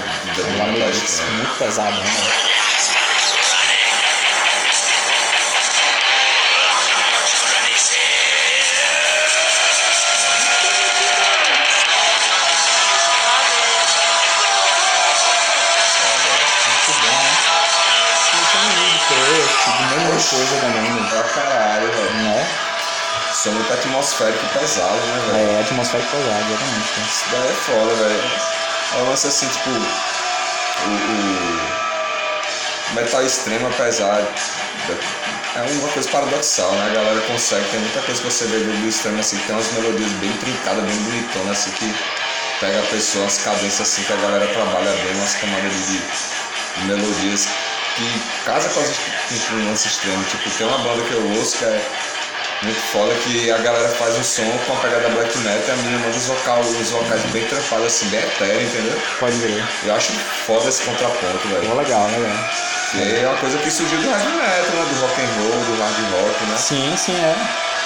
Morbid 0.58 0.82
é 0.82 0.90
extremo. 0.90 1.32
muito 1.36 1.58
pesado, 1.58 1.96
né? 1.96 2.10
Coisa 20.32 20.56
também, 20.60 20.92
velho. 20.92 21.08
Pra 21.10 21.22
caralho, 21.42 21.86
velho. 21.92 22.14
Né? 22.14 22.46
Som 23.32 23.50
muito 23.50 23.72
atmosférico 23.72 24.46
pesado, 24.58 24.94
né, 24.96 25.22
velho? 25.32 25.56
É, 25.56 25.60
atmosférico 25.60 26.10
pesado, 26.10 26.44
exatamente. 26.52 26.88
cara. 26.92 27.06
Isso 27.08 27.24
daí 27.30 27.48
é 27.48 27.54
foda, 27.54 27.94
velho. 27.94 28.22
É 28.92 28.96
um 28.98 29.08
lance 29.10 29.26
assim, 29.26 29.48
tipo. 29.48 29.70
O, 29.70 30.90
o 32.90 32.94
metal 32.94 33.24
extremo, 33.24 33.68
apesar. 33.68 34.20
da- 34.88 35.22
É 35.54 35.60
uma 35.62 35.88
coisa 35.88 36.08
paradoxal, 36.08 36.72
né? 36.72 36.86
A 36.90 36.94
galera 36.94 37.20
consegue, 37.22 37.64
tem 37.70 37.80
muita 37.80 38.00
coisa 38.00 38.22
que 38.22 38.30
você 38.30 38.46
vê 38.46 38.56
do, 38.58 38.88
extremo 38.88 39.20
assim, 39.20 39.36
que 39.36 39.46
tem 39.46 39.54
umas 39.54 39.70
melodias 39.72 40.10
bem 40.12 40.32
trincadas, 40.38 40.82
bem 40.84 40.96
bonitonas, 40.96 41.58
assim, 41.58 41.70
que 41.72 41.94
pega 42.58 42.78
a 42.80 42.82
pessoa, 42.86 43.24
umas 43.24 43.36
cadências 43.38 43.80
assim 43.82 44.02
que 44.04 44.12
a 44.14 44.16
galera 44.16 44.46
trabalha 44.46 44.90
bem, 44.92 45.12
umas 45.14 45.34
camadas 45.34 45.72
de, 45.88 45.98
de 46.80 46.84
melodias 46.86 47.48
que 47.96 48.20
casa 48.44 48.68
com, 48.70 48.80
as, 48.80 48.88
lance 49.66 49.88
extremo. 49.88 50.24
Tipo, 50.24 50.50
tem 50.56 50.66
uma 50.66 50.78
banda 50.78 51.02
que 51.02 51.12
eu 51.12 51.26
ouço 51.38 51.58
que 51.58 51.64
é 51.64 52.11
muito 52.62 52.80
foda 52.92 53.14
que 53.16 53.50
a 53.50 53.58
galera 53.58 53.88
faz 53.88 54.16
um 54.16 54.22
som 54.22 54.50
com 54.66 54.72
a 54.74 54.76
pegada 54.76 55.08
black 55.10 55.36
metal 55.38 55.62
e 55.68 55.70
a 55.70 55.76
menina 55.76 55.98
manda 55.98 56.16
os, 56.16 56.26
vocal, 56.26 56.60
os 56.60 56.90
vocais 56.90 57.22
bem 57.32 57.44
trampados, 57.46 57.86
assim, 57.86 58.08
bem 58.08 58.20
etéreo, 58.20 58.62
entendeu? 58.62 59.02
Pode 59.18 59.36
ver. 59.36 59.64
Eu 59.84 59.94
acho 59.94 60.12
foda 60.46 60.68
esse 60.68 60.82
contraponto, 60.82 61.48
velho. 61.48 61.68
Pô, 61.68 61.74
legal, 61.74 62.06
legal. 62.06 62.50
E 62.94 63.20
é 63.20 63.26
uma 63.26 63.38
coisa 63.38 63.58
que 63.58 63.70
surgiu 63.70 63.98
do 63.98 64.08
heavy 64.08 64.26
metal, 64.26 64.42
né? 64.42 64.86
Do 64.90 65.00
rock 65.00 65.20
and 65.20 65.42
roll, 65.42 65.64
do 65.64 65.82
hard 65.82 66.12
rock, 66.12 66.44
né? 66.44 66.56
Sim, 66.56 66.94
sim, 66.96 67.14
é. 67.14 67.34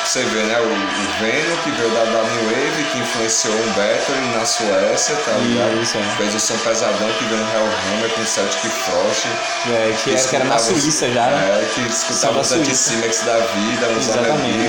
Você 0.06 0.22
vê, 0.22 0.42
né? 0.44 0.56
O, 0.60 0.62
o 0.62 1.18
Venom, 1.18 1.56
que 1.64 1.70
veio 1.72 1.90
da, 1.90 2.04
da 2.04 2.22
New 2.22 2.44
Wave, 2.44 2.84
que 2.92 2.98
influenciou 2.98 3.54
um 3.54 3.72
Battery 3.72 4.20
na 4.38 4.46
Suécia, 4.46 5.16
tá 5.16 5.32
ligado? 5.32 5.82
Isso, 5.82 5.98
é. 5.98 6.16
Fez 6.16 6.32
o 6.32 6.38
som 6.38 6.56
pesadão 6.58 7.12
que 7.18 7.24
veio 7.24 7.40
no 7.40 7.50
Hellhammer 7.50 8.10
com 8.14 8.24
Celtic 8.24 8.70
Frost. 8.70 9.26
É, 9.66 9.96
que, 10.04 10.10
era, 10.14 10.28
que 10.28 10.36
era 10.36 10.44
na 10.44 10.58
Suíça 10.58 11.10
já, 11.10 11.26
né? 11.26 11.60
É, 11.60 11.74
que 11.74 11.80
escutava 11.88 12.40
os 12.40 12.52
anti-Cimex 12.52 13.22
da 13.22 13.38
vida, 13.38 13.88
os 13.98 14.08
Exatamente. 14.08 14.65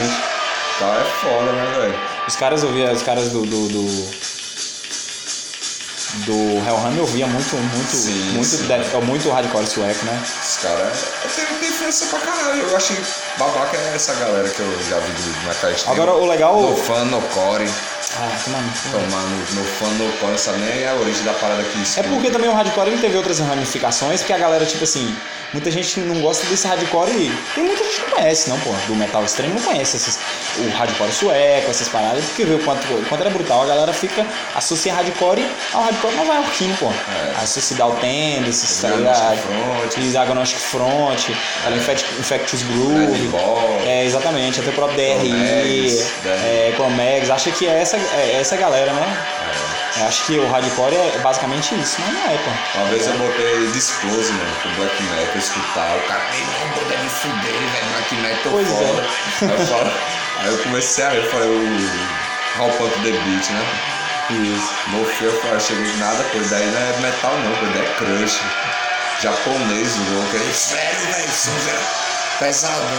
Tá, 0.80 0.96
é 0.96 1.04
foda, 1.22 1.52
né, 1.52 1.80
velho? 1.80 2.00
Os 2.28 2.36
caras 2.36 2.64
ouviam, 2.64 2.92
os 2.94 3.02
caras 3.04 3.30
do. 3.30 3.42
do, 3.46 3.68
do... 3.70 4.28
Do 6.26 6.34
Hellhammer 6.34 6.98
eu 7.00 7.06
via 7.06 7.28
muito, 7.28 7.56
muito, 7.56 7.96
Sim, 7.96 8.32
muito, 8.32 8.48
sim. 8.48 8.66
death- 8.66 8.94
é 8.96 9.02
muito 9.02 9.30
hardcore 9.30 9.68
sueco, 9.68 10.06
né? 10.06 10.24
Os 10.42 10.58
caras 10.58 10.98
tem, 11.36 11.46
tem 11.46 11.70
influência 11.70 12.08
pra 12.08 12.20
caralho. 12.20 12.62
Eu 12.64 12.76
achei 12.76 12.98
babaca 13.38 13.78
é 13.78 13.94
essa 13.94 14.14
galera 14.16 14.50
que 14.50 14.60
eu 14.60 14.84
já 14.90 14.98
vi 15.00 15.12
do 15.12 15.46
Metal 15.48 15.70
Extreme. 15.72 15.96
Agora, 16.02 16.14
o 16.18 16.26
legal- 16.26 16.60
No 16.60 16.76
fã, 16.76 17.04
no 17.06 17.22
core. 17.22 17.70
Ah, 18.20 18.36
que 18.44 18.50
maneiro. 18.50 18.74
Tomar 18.92 19.22
no, 19.22 19.38
no 19.38 19.64
fã, 19.64 19.86
no 19.90 20.12
core, 20.18 20.32
não 20.32 20.38
sabe 20.38 20.58
nem 20.60 20.88
a 20.88 20.94
origem 20.96 21.24
da 21.24 21.34
parada 21.34 21.64
que 21.64 22.00
É 22.00 22.04
porque 22.04 22.30
também 22.32 22.50
o 22.50 22.54
hardcore 22.54 22.88
ele 22.88 22.98
teve 23.00 23.16
outras 23.16 23.40
ramificações, 23.40 24.22
porque 24.22 24.34
a 24.34 24.38
galera, 24.40 24.66
tipo 24.66 24.84
assim, 24.84 25.16
muita 25.54 25.70
gente 25.70 26.00
não 26.00 26.20
gosta 26.22 26.46
desse 26.48 26.68
hardcore 26.68 27.12
e 27.12 27.32
tem 27.54 27.64
muita 27.64 27.84
gente 27.84 27.96
que 27.96 28.10
não 28.10 28.18
conhece, 28.18 28.50
não, 28.50 28.60
pô. 28.60 28.72
Do 28.88 28.96
metal 28.96 29.24
extremo 29.24 29.54
não 29.54 29.62
conhece 29.62 29.98
esses, 29.98 30.20
o 30.58 30.70
hardcore 30.76 31.12
sueco, 31.12 31.70
essas 31.70 31.88
paradas, 31.90 32.24
porque 32.26 32.44
vê 32.46 32.56
o 32.56 32.60
quanto, 32.64 32.82
o 32.92 33.06
quanto 33.06 33.22
era 33.22 33.30
brutal. 33.30 33.62
A 33.62 33.66
galera 33.68 33.94
fica, 33.94 34.26
associa 34.56 34.94
hardcore 34.94 35.46
ao 35.74 35.84
hardcore 35.84 36.16
nova-iorquino, 36.16 36.76
pô. 36.78 36.88
É. 36.88 37.44
Associa 37.44 37.86
o 37.86 37.96
Tendencies, 37.98 38.82
tá 38.82 38.88
Agnostic 38.88 39.98
ligado? 39.98 40.30
Agnostic 40.30 40.60
Front, 40.60 41.30
é. 41.30 41.76
Infect, 41.76 42.06
Infectious 42.20 42.64
Groove. 42.64 43.30
É, 43.86 44.06
exatamente, 44.06 44.60
até 44.60 44.70
o 44.70 44.74
próprio 44.74 44.98
DRI, 44.98 45.30
Chromex, 45.30 46.12
é, 46.26 46.72
Chromex, 46.76 47.30
acha 47.30 47.52
que 47.52 47.68
é 47.68 47.80
essa, 47.82 47.98
é 48.14 48.40
essa 48.40 48.56
galera, 48.58 48.92
né? 48.94 49.18
Eu 49.98 50.08
acho 50.08 50.26
que 50.26 50.38
o 50.38 50.48
hardcore 50.52 50.96
é 50.96 51.20
basicamente 51.24 51.74
isso, 51.80 51.98
mas 52.02 52.14
não 52.14 52.22
é, 52.32 52.38
pô. 52.38 52.78
Uma 52.80 52.88
vez 52.90 53.08
eu 53.08 53.14
botei 53.18 53.68
Disclose, 53.72 54.32
mano, 54.34 54.56
pro 54.62 54.70
Black 54.72 55.02
Metal 55.04 55.38
escutar. 55.38 55.96
O 55.96 56.08
cara, 56.08 56.24
meu 56.32 56.40
irmão, 56.40 56.70
banda 56.84 56.98
de 56.98 57.10
fuder, 57.10 57.52
velho, 57.52 57.86
Black 57.94 58.16
Metal 58.16 58.52
Pois 58.52 58.68
é. 58.72 58.76
foda. 58.76 59.04
Aí, 59.42 59.60
eu 59.60 59.68
falo- 59.68 59.92
aí 60.40 60.48
eu 60.50 60.58
comecei 60.60 61.04
a 61.06 61.16
eu 61.16 61.32
falei, 61.32 61.48
o 61.50 62.62
How 62.62 62.70
Punk 62.74 62.94
The 63.02 63.12
Beat, 63.12 63.50
né? 63.50 63.66
Isso. 64.30 64.74
No 64.90 65.06
fio 65.06 65.30
eu 65.30 65.42
falei, 65.42 65.60
cheguei 65.60 65.94
nada, 65.98 66.24
pô, 66.26 66.38
daí 66.50 66.66
não 66.68 66.80
é 66.82 66.98
metal 67.02 67.34
não, 67.40 67.52
pô, 67.56 67.66
daí 67.74 67.84
é 67.86 67.94
crush. 67.98 68.40
Japonês, 69.22 69.96
o 69.98 70.14
louco, 70.14 70.36
ele, 70.36 70.54
sério, 70.54 71.00
velho, 71.12 71.30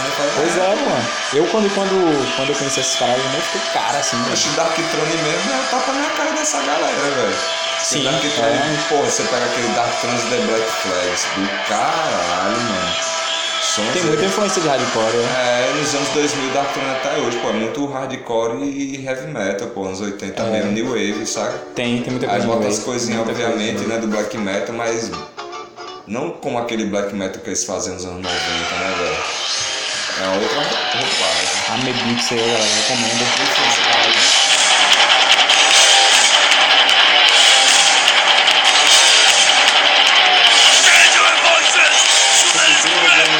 Eu 0.05 0.11
falei, 0.11 0.31
Pois 0.35 0.57
é, 0.57 0.75
mano. 0.75 1.07
Eu 1.33 1.45
quando, 1.47 1.73
quando, 1.73 2.35
quando 2.35 2.49
eu 2.49 2.55
conheci 2.55 2.79
essas 2.81 2.95
paradas, 2.97 3.23
eu 3.23 3.41
fiquei 3.41 3.61
cara 3.73 3.99
assim, 3.99 4.17
velho. 4.17 4.33
Oxe, 4.33 4.49
o 4.49 4.51
Dark 4.53 4.75
Throne 4.75 5.17
mesmo 5.23 5.53
é 5.53 5.59
o 5.59 5.63
tapa 5.69 5.91
na 5.93 6.09
cara 6.09 6.31
dessa 6.31 6.57
galera, 6.57 7.01
velho. 7.01 7.35
Sim, 7.81 8.03
Dark 8.03 8.19
Throne, 8.21 8.53
é. 8.53 8.89
porra, 8.89 9.09
você 9.09 9.23
pega 9.23 9.45
aquele 9.45 9.67
Dark 9.69 10.01
Throne 10.01 10.19
The 10.29 10.37
Black 10.45 10.71
Flags, 10.71 11.25
do 11.35 11.67
caralho, 11.69 12.59
mano. 12.59 12.95
Sons 13.61 13.93
Tem 13.93 14.03
muita 14.03 14.25
influência 14.25 14.61
de 14.61 14.67
hardcore, 14.67 15.17
né? 15.17 15.69
É, 15.69 15.73
nos 15.77 15.93
anos 15.93 16.09
2000, 16.09 16.53
Dark 16.53 16.73
Throne 16.73 16.89
até 16.89 17.17
hoje, 17.19 17.37
pô, 17.37 17.49
é 17.49 17.53
muito 17.53 17.85
hardcore 17.85 18.63
e 18.63 19.05
heavy 19.05 19.27
metal, 19.27 19.67
pô, 19.69 19.85
anos 19.85 20.01
80 20.01 20.41
É. 20.41 20.49
mesmo, 20.49 20.71
New 20.71 20.87
Wave, 20.89 21.25
saca? 21.25 21.57
Tem, 21.75 22.01
tem 22.01 22.11
muita 22.11 22.25
Aí 22.25 22.31
coisa 22.33 22.47
bota 22.47 22.59
no 22.63 22.67
as 22.67 22.79
coisinhas, 22.79 23.23
coisa 23.25 23.43
obviamente, 23.43 23.81
no 23.83 23.87
né, 23.89 23.97
do 23.97 24.07
black 24.07 24.37
metal, 24.37 24.75
mas 24.75 25.11
não 26.09 26.31
como 26.31 26.57
aquele 26.57 26.85
black 26.85 27.13
metal 27.13 27.39
que 27.41 27.49
eles 27.49 27.63
fazem 27.63 27.93
nos 27.93 28.03
anos 28.03 28.23
90, 28.23 28.31
né, 28.31 28.95
velho? 28.97 29.23
É 30.21 30.27
outra 30.27 30.57
roupagem. 30.57 31.47
A 31.69 31.77
Medix 31.77 32.31
aí, 32.31 32.39
galera, 32.39 32.63
recomendo. 32.63 34.29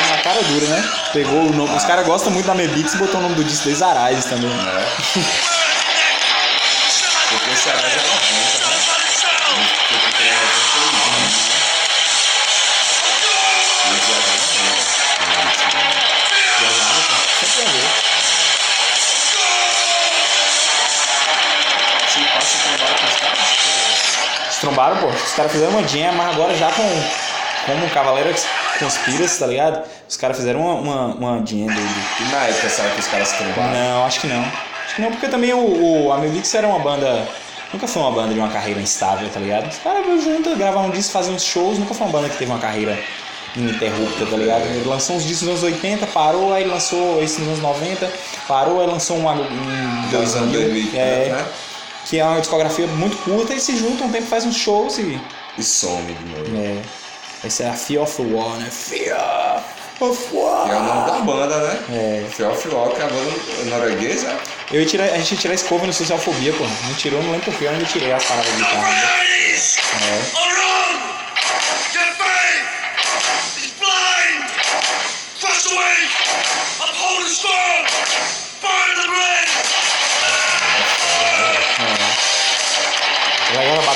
Na 0.10 0.18
cara 0.18 0.42
dura, 0.44 0.68
né? 0.68 0.90
Pegou 1.12 1.48
o 1.48 1.54
nome. 1.54 1.76
Os 1.76 1.84
caras 1.86 2.06
gostam 2.06 2.32
muito 2.32 2.46
da 2.46 2.54
Mebix 2.54 2.94
e 2.94 2.98
botou 2.98 3.20
o 3.20 3.24
nome 3.24 3.36
do 3.36 3.44
disco 3.44 3.66
deles 3.66 3.82
Arais 3.82 4.26
também. 4.26 4.50
né? 4.50 4.86
Porque 7.30 7.52
esse 7.52 7.70
Arais 7.70 7.94
é 7.94 7.98
90, 7.98 8.68
né? 8.70 8.79
Trombaram, 24.70 24.98
pô. 24.98 25.08
Os 25.08 25.34
caras 25.34 25.52
fizeram 25.52 25.72
uma 25.74 25.88
jam, 25.88 26.12
mas 26.14 26.30
agora 26.36 26.56
já 26.56 26.72
com. 26.72 26.84
Como 27.66 27.86
o 27.86 27.90
Cavaleiro 27.90 28.34
Conspira, 28.80 29.28
tá 29.28 29.46
ligado? 29.46 29.84
Os 30.08 30.16
caras 30.18 30.38
fizeram 30.38 30.62
uma, 30.62 30.74
uma, 30.76 31.06
uma 31.16 31.46
jam 31.46 31.68
do- 31.68 32.24
E 32.24 32.32
na 32.32 32.44
época, 32.46 32.70
será 32.70 32.90
que 32.90 33.00
os 33.00 33.08
caras 33.08 33.28
se 33.28 33.36
trombaram? 33.38 33.72
Não, 33.74 34.06
acho 34.06 34.22
que 34.22 34.28
não. 34.28 34.42
Acho 34.42 34.96
que 34.96 35.02
não, 35.02 35.12
porque 35.12 35.28
também 35.28 35.54
o, 35.54 36.06
o 36.06 36.14
Amilix 36.14 36.54
era 36.56 36.66
uma 36.68 36.80
banda. 36.80 37.28
Nunca 37.72 37.88
foi 37.88 38.02
uma 38.02 38.12
banda 38.12 38.34
de 38.34 38.40
uma 38.40 38.50
carreira 38.50 38.80
instável, 38.80 39.30
tá 39.30 39.40
ligado? 39.40 39.70
Os 39.70 39.78
caras 39.78 40.04
veio 40.06 40.20
junto, 40.22 40.56
gravavam 40.56 40.88
um 40.88 40.92
disco, 40.92 41.12
faziam 41.12 41.36
uns 41.36 41.44
shows, 41.44 41.78
nunca 41.78 41.94
foi 41.94 42.08
uma 42.08 42.14
banda 42.14 42.30
que 42.30 42.38
teve 42.38 42.50
uma 42.50 42.60
carreira 42.60 42.98
ininterrupta, 43.56 44.26
tá 44.26 44.38
ligado? 44.38 44.62
Ele 44.64 44.88
lançou 44.88 45.18
uns 45.18 45.24
discos 45.24 45.48
nos 45.48 45.64
anos 45.64 45.76
80, 45.76 46.08
parou, 46.08 46.54
aí 46.54 46.64
lançou 46.66 47.22
esse 47.22 47.40
nos 47.42 47.50
anos 47.50 47.62
90, 47.62 48.12
parou, 48.48 48.82
aí 48.82 48.88
lançou 48.88 49.18
um, 49.18 49.30
um 49.30 50.10
Dos 50.10 50.36
anos 50.36 50.52
2000, 50.52 50.90
é, 50.96 51.30
né? 51.30 51.46
Que 52.10 52.18
é 52.18 52.26
uma 52.26 52.40
discografia 52.40 52.88
muito 52.88 53.18
curta 53.18 53.54
e 53.54 53.60
se 53.60 53.78
juntam 53.78 54.08
um 54.08 54.12
tempo, 54.12 54.26
faz 54.26 54.44
uns 54.44 54.56
shows 54.56 54.98
e. 54.98 55.22
E 55.58 55.64
some 55.64 56.12
de 56.12 56.26
novo. 56.26 56.58
É. 56.58 56.82
Essa 57.46 57.64
é 57.64 57.70
a 57.70 57.74
Fear 57.74 58.04
of 58.04 58.22
War, 58.22 58.58
né? 58.58 58.68
Fear 58.72 59.64
of 60.00 60.36
War. 60.36 60.66
Que 60.66 60.72
é 60.72 60.76
o 60.76 60.84
nome 60.84 61.12
da 61.12 61.20
banda, 61.20 61.58
né? 61.58 61.80
É. 61.92 62.30
Fear 62.32 62.52
of 62.52 62.68
War, 62.68 62.90
que 62.90 63.00
é 63.00 63.06
a 63.06 63.08
banda 63.08 63.32
norueguesa. 63.66 64.36
Eu 64.72 64.82
ia 64.82 64.88
tirar, 64.88 65.06
a 65.06 65.18
gente 65.18 65.34
ia 65.34 65.38
tirar 65.38 65.54
esse 65.54 65.66
cover 65.66 65.86
no 65.86 65.94
Socialfobia, 65.94 66.52
pô. 66.54 66.64
Não 66.64 66.94
tirou, 66.96 67.22
não 67.22 67.32
lembro 67.32 67.52
porquê, 67.52 67.66
eu 67.66 67.72
ainda 67.72 67.86
tirei 67.86 68.12
as 68.12 68.24
paradas 68.24 68.52
de 68.52 68.58
guitarra. 68.58 68.90
Get 70.00 70.69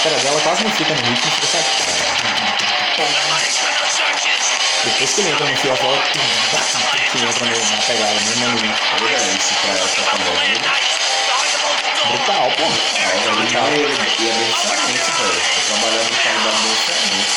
É. 0.04 0.10
A 0.10 0.10
bateria 0.10 0.20
dela 0.20 0.42
quase 0.42 0.64
não 0.64 0.72
fica 0.72 0.94
no 0.94 1.02
ritmo, 1.02 1.32
fica 1.32 1.48
só. 1.48 1.58
Depois 4.84 5.14
que 5.14 5.22
ele 5.22 5.30
entra 5.32 5.46
no 5.46 5.56
fio 5.58 5.72
a 5.72 5.76
volta, 5.76 6.04
que 6.12 7.18
entra 7.24 7.46
no- 7.46 7.70
na 7.72 7.78
pegada, 7.84 8.14
mesmo 8.14 8.48
no 8.50 9.06
Olha 9.06 9.18
isso 9.18 9.54
pra 9.62 9.74
essa 9.74 10.02
também. 10.02 10.60
brutal, 12.10 12.52
pô. 12.58 12.66
Brutal. 13.32 13.68
E 13.70 13.76
ele 13.76 13.94
e 14.20 14.30
é 14.30 14.34
bem 14.34 14.52
diferente, 14.52 15.12
velho. 15.12 15.42
Eu 15.56 15.62
trabalhava 15.68 16.10
com 16.10 16.16
qualidade 16.16 16.58
bem 16.58 16.74
diferente. 16.74 17.34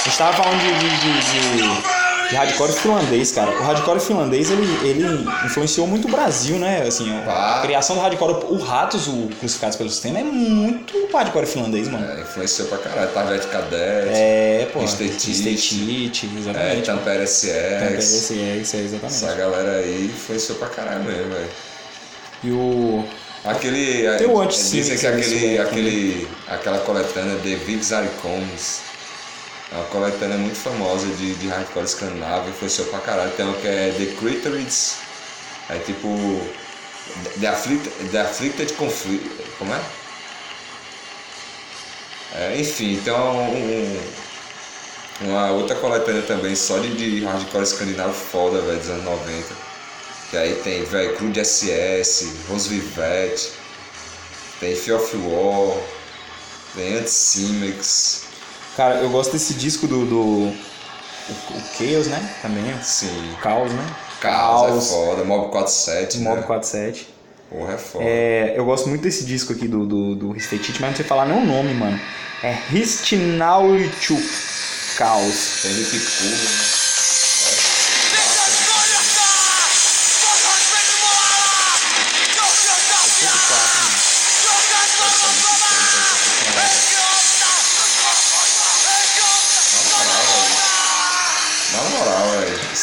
A 0.00 0.04
gente 0.04 0.18
tava 0.18 0.32
falando 0.42 0.60
de, 0.60 0.72
de, 0.78 0.88
de, 0.98 1.20
de, 1.20 1.97
de 2.28 2.36
hardcore 2.36 2.72
finlandês, 2.72 3.32
cara. 3.32 3.50
O 3.50 3.62
hardcore 3.62 4.00
finlandês, 4.00 4.50
ele, 4.50 4.66
ele 4.86 5.04
influenciou 5.46 5.86
muito 5.86 6.08
o 6.08 6.10
Brasil, 6.10 6.58
né? 6.58 6.82
Assim, 6.86 7.10
a 7.26 7.60
criação 7.62 7.96
do 7.96 8.02
hardcore, 8.02 8.44
o 8.50 8.58
Ratos, 8.58 9.06
o 9.06 9.28
Crucificados 9.38 9.76
pelo 9.76 9.88
Sistema, 9.88 10.18
é 10.18 10.24
muito 10.24 10.94
hardcore 11.12 11.46
finlandês, 11.46 11.88
mano. 11.88 12.06
É, 12.06 12.20
influenciou 12.20 12.68
pra 12.68 12.78
caralho. 12.78 13.08
Target 13.12 13.46
Cadet, 13.46 14.08
É, 14.10 14.68
pô. 14.72 14.80
Mr. 14.80 15.08
Tite. 15.08 15.56
Tite, 15.56 16.26
é, 16.26 16.38
exatamente. 16.38 16.86
Tampere 16.86 17.26
SX. 17.26 17.44
é, 17.48 17.96
isso 17.98 18.76
é 18.76 18.80
exatamente. 18.80 19.04
Essa 19.06 19.34
galera 19.34 19.72
aí 19.78 20.04
influenciou 20.06 20.58
pra 20.58 20.68
caralho 20.68 21.04
mesmo, 21.04 21.32
velho. 21.32 21.50
E 22.44 22.50
o. 22.50 23.04
Aquele. 23.44 24.16
Tem 24.18 24.26
o 24.26 24.42
é, 24.42 24.44
Anti-Cívics 24.44 24.90
Dizem 24.90 24.98
que 24.98 25.06
aquele, 25.06 25.36
isso 25.36 25.56
é 25.56 25.58
aquele, 25.62 26.28
aquela 26.48 26.78
coletânea 26.80 27.36
The 27.42 27.54
Vigs 27.54 27.92
Aricones 27.94 28.80
é 29.72 29.74
uma 29.76 29.84
coletânea 29.86 30.36
muito 30.38 30.56
famosa 30.58 31.06
de, 31.16 31.34
de 31.34 31.48
hardcore 31.48 31.84
escandinavo, 31.84 32.48
influenciou 32.50 32.88
pra 32.88 33.00
caralho. 33.00 33.30
Tem 33.32 33.44
uma 33.46 33.54
que 33.56 33.66
é 33.68 33.94
The 33.96 34.06
Criterids, 34.18 34.96
é 35.68 35.78
tipo. 35.78 36.08
The 37.40 37.48
Afflicted, 37.48 38.10
The 38.10 38.20
Afflicted 38.20 38.72
Conflict. 38.74 39.28
Como 39.58 39.72
é? 39.74 39.80
É, 42.34 42.60
enfim, 42.60 43.00
um, 43.08 43.12
um- 43.12 44.12
uma 45.20 45.50
outra 45.50 45.74
coletânea 45.76 46.22
também 46.22 46.54
só 46.54 46.78
de, 46.78 46.94
de 46.94 47.24
hardcore 47.24 47.64
escandinavo 47.64 48.12
foda, 48.14 48.60
velho, 48.60 48.78
dos 48.78 48.88
anos 48.90 49.04
90. 49.04 49.54
Que 50.30 50.36
aí 50.36 50.54
tem, 50.56 50.84
velho, 50.84 51.16
Crude 51.16 51.40
SS, 51.40 52.44
Rose 52.48 52.68
Vivette, 52.68 53.52
tem 54.60 54.76
Fear 54.76 55.00
of 55.00 55.16
War, 55.16 55.78
tem 56.74 56.98
Anticimex, 56.98 58.27
Cara, 58.78 58.94
eu 59.00 59.10
gosto 59.10 59.32
desse 59.32 59.54
disco 59.54 59.88
do. 59.88 60.06
do 60.06 60.20
o, 60.20 60.52
o 60.52 61.60
Chaos, 61.76 62.06
né? 62.06 62.34
Também. 62.40 62.62
sim. 62.80 63.08
Caos, 63.42 63.72
né? 63.72 63.84
Caos 64.20 64.92
é 64.92 64.94
foda, 64.94 65.24
Mob 65.24 65.50
47, 65.50 66.18
Mob 66.20 66.36
né? 66.36 66.42
47. 66.46 67.08
Porra, 67.50 67.72
é 67.72 67.76
foda. 67.76 68.04
É, 68.04 68.54
eu 68.56 68.64
gosto 68.64 68.88
muito 68.88 69.02
desse 69.02 69.24
disco 69.24 69.52
aqui 69.52 69.66
do, 69.66 69.84
do, 69.84 70.14
do 70.14 70.30
Restated, 70.30 70.80
mas 70.80 70.90
não 70.90 70.96
sei 70.96 71.04
falar 71.04 71.26
nem 71.26 71.36
o 71.36 71.44
nome, 71.44 71.74
mano. 71.74 71.98
É 72.40 72.56
Ristinaurichuk 72.70 74.22
Caos. 74.96 75.60
Tem 75.62 75.72
Hip 75.72 76.77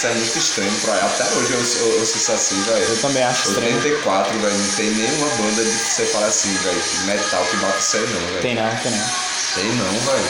isso 0.06 0.12
é 0.12 0.14
muito 0.14 0.38
extremo 0.38 0.80
pra 0.82 0.94
Até 0.96 1.24
hoje 1.36 1.54
eu, 1.54 1.60
eu, 1.60 1.94
eu 1.94 2.00
ouço 2.00 2.32
assim, 2.32 2.62
velho. 2.64 2.86
Eu 2.86 2.98
também 3.02 3.24
acho 3.24 3.50
estranho. 3.50 3.76
84, 3.76 4.40
velho, 4.40 4.54
não 4.58 4.72
tem 4.76 4.90
nenhuma 4.92 5.28
banda 5.36 5.64
de 5.64 5.72
você 5.72 6.06
falar 6.06 6.28
assim, 6.28 6.54
velho, 6.58 6.82
metal 7.06 7.46
que 7.46 7.58
bate 7.58 7.80
isso 7.80 7.98
aí 7.98 8.04
não, 8.08 8.20
velho. 8.28 8.42
Tem 8.42 8.56
não, 8.56 8.70
tem 8.78 8.92
não. 8.92 9.10
Tem 9.56 9.66
não, 9.76 10.00
velho. 10.00 10.28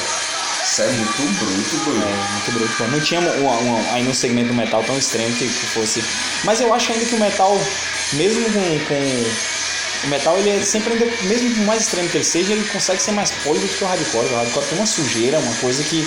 Isso 0.66 0.82
é 0.82 0.88
muito 0.88 1.22
bruto, 1.22 1.78
bruto. 1.86 2.08
É, 2.08 2.32
muito 2.32 2.52
bruto. 2.54 2.74
pô. 2.78 2.84
Não 2.88 3.00
tinha 3.00 3.20
uma, 3.20 3.32
uma- 3.32 3.94
aí 3.94 4.04
no 4.04 4.16
segmento 4.16 4.48
do 4.48 4.54
metal 4.56 4.84
tão 4.84 4.98
extremo 4.98 5.36
que, 5.36 5.48
que 5.48 5.66
fosse. 5.68 6.04
Mas 6.44 6.60
eu 6.60 6.74
acho 6.74 6.92
ainda 6.92 7.06
que 7.06 7.16
o 7.16 7.20
metal, 7.20 7.60
mesmo 8.14 8.44
com. 8.52 8.80
com- 8.88 9.26
o 10.04 10.08
metal, 10.08 10.38
ele 10.40 10.50
é 10.52 10.62
sempre 10.64 10.94
ainda, 10.94 11.06
mesmo 11.24 11.50
por 11.56 11.64
mais 11.66 11.84
extremo 11.84 12.10
que 12.10 12.18
ele 12.18 12.24
seja, 12.24 12.52
ele 12.54 12.64
consegue 12.68 13.02
ser 13.02 13.12
mais 13.12 13.32
polido 13.32 13.66
do 13.66 13.74
que 13.74 13.84
o 13.84 13.88
hardcore. 13.88 14.26
O 14.28 14.36
hardcore 14.36 14.66
tem 14.68 14.78
uma 14.78 14.86
sujeira, 14.88 15.40
uma 15.40 15.54
coisa 15.56 15.84
que. 15.84 16.04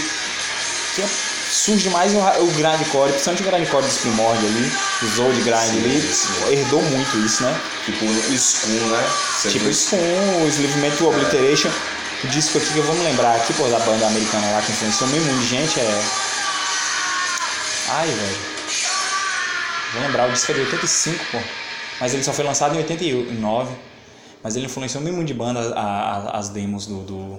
que 0.94 1.02
é- 1.02 1.37
surge 1.68 1.90
mais 1.90 2.14
o, 2.14 2.18
o 2.18 2.46
grindcore, 2.52 3.10
principalmente 3.12 3.42
o 3.42 3.50
grindcore 3.50 3.84
dos 3.84 3.98
primórdios 3.98 4.44
ali, 4.50 4.72
os 5.02 5.18
old 5.18 5.40
grind 5.42 5.58
Sim, 5.70 5.78
ali, 5.84 6.00
sim. 6.00 6.52
herdou 6.52 6.80
muito 6.82 7.18
isso, 7.18 7.42
né? 7.42 7.60
Tipo, 7.84 8.04
o 8.06 8.38
Scum, 8.38 8.86
né? 8.88 9.10
Você 9.36 9.50
Tipo 9.50 9.68
isso 9.68 9.90
com 9.90 9.96
o 9.96 10.48
Enslavement 10.48 10.96
to 10.96 11.08
Obliteration. 11.08 11.70
O 12.24 12.26
disco 12.28 12.56
aqui 12.58 12.72
que 12.72 12.78
eu 12.78 12.82
vou 12.84 12.94
me 12.96 13.04
lembrar 13.04 13.36
aqui, 13.36 13.52
pô, 13.52 13.68
da 13.68 13.78
banda 13.80 14.06
americana 14.06 14.50
lá 14.50 14.62
que 14.62 14.72
influenciou 14.72 15.08
meio 15.10 15.22
mundo 15.24 15.40
de 15.40 15.46
gente 15.48 15.78
é. 15.78 16.04
Ai, 17.90 18.06
velho. 18.08 18.38
Vou 19.92 20.02
lembrar, 20.02 20.28
o 20.28 20.32
disco 20.32 20.50
é 20.52 20.54
de 20.54 20.60
85, 20.62 21.24
pô. 21.30 21.38
Mas 22.00 22.14
ele 22.14 22.24
só 22.24 22.32
foi 22.32 22.44
lançado 22.44 22.74
em 22.74 22.78
89. 22.78 23.70
Mas 24.42 24.56
ele 24.56 24.66
influenciou 24.66 25.02
meio 25.02 25.14
mundo 25.16 25.26
de 25.26 25.34
banda 25.34 25.60
a- 25.74 25.80
a- 26.34 26.38
as 26.38 26.48
demos 26.48 26.86
do. 26.86 27.02
do... 27.02 27.38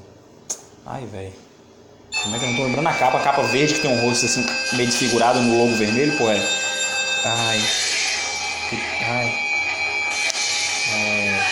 Ai, 0.85 1.05
velho. 1.11 1.33
Como 2.23 2.35
é 2.35 2.39
que 2.39 2.45
eu 2.45 2.49
não 2.49 2.57
tô 2.57 2.63
lembrando 2.63 2.87
a 2.87 2.93
capa? 2.93 3.17
A 3.17 3.21
capa 3.21 3.41
verde 3.43 3.75
que 3.75 3.81
tem 3.81 3.91
um 3.91 4.01
rosto 4.01 4.25
assim, 4.25 4.45
meio 4.73 4.89
desfigurado 4.89 5.41
no 5.41 5.57
logo 5.57 5.75
vermelho, 5.75 6.17
pô, 6.17 6.29
é. 6.29 6.41
Ai. 7.25 7.61
Ai. 9.07 9.33
É. 10.91 11.43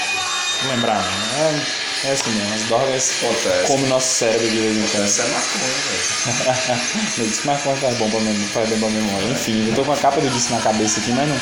Vou 0.62 0.72
lembrar, 0.72 1.02
né? 1.02 1.64
É, 2.04 2.08
é 2.08 2.12
assim 2.12 2.32
mesmo, 2.32 2.56
as 2.56 2.64
drogas 2.64 3.12
comem 3.68 3.88
nosso 3.88 4.16
cérebro 4.16 4.50
de 4.50 4.58
vez 4.58 4.78
em 4.78 4.88
quando. 4.88 5.06
Essa 5.06 5.22
é 5.22 5.28
maconha, 5.28 5.74
velho. 7.16 7.28
Disse 7.28 7.42
que 7.42 7.48
maconha 7.48 7.76
faz 7.78 7.98
bom 7.98 8.10
pra 8.10 8.20
mim, 8.20 8.48
faz 8.48 8.70
bem 8.70 8.80
pra 8.80 8.90
memória. 8.90 9.28
Enfim, 9.28 9.70
eu 9.70 9.76
tô 9.76 9.84
com 9.86 9.92
a 9.94 9.98
capa 9.98 10.20
do 10.20 10.30
disco 10.30 10.54
na 10.54 10.62
cabeça 10.62 11.00
aqui, 11.00 11.12
mas 11.12 11.30
não. 11.30 11.40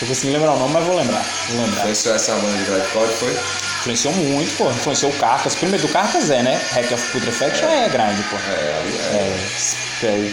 Tô 0.00 0.06
conseguindo 0.06 0.38
lembrar 0.38 0.54
o 0.54 0.58
nome, 0.58 0.72
mas 0.72 0.84
vou 0.86 0.96
lembrar. 0.96 1.22
Vou 1.50 1.60
lembrar. 1.60 1.80
Influenciou 1.80 2.14
essa 2.14 2.34
banda 2.34 2.56
de 2.56 2.64
grindcore, 2.64 3.08
foi? 3.18 3.32
Influenciou 3.32 4.14
muito, 4.14 4.56
pô. 4.56 4.70
Influenciou 4.70 5.12
o 5.12 5.14
Carcas. 5.16 5.54
Primeiro 5.54 5.86
do 5.86 5.92
Carcas 5.92 6.30
é, 6.30 6.42
né? 6.42 6.58
Happy 6.72 6.94
of 6.94 7.06
Putrefaction 7.12 7.68
é 7.68 7.86
grind, 7.88 8.18
pô. 8.30 8.36
É, 8.36 8.78
ali 8.80 8.98
é. 8.98 10.06
É. 10.06 10.06
é 10.06 10.32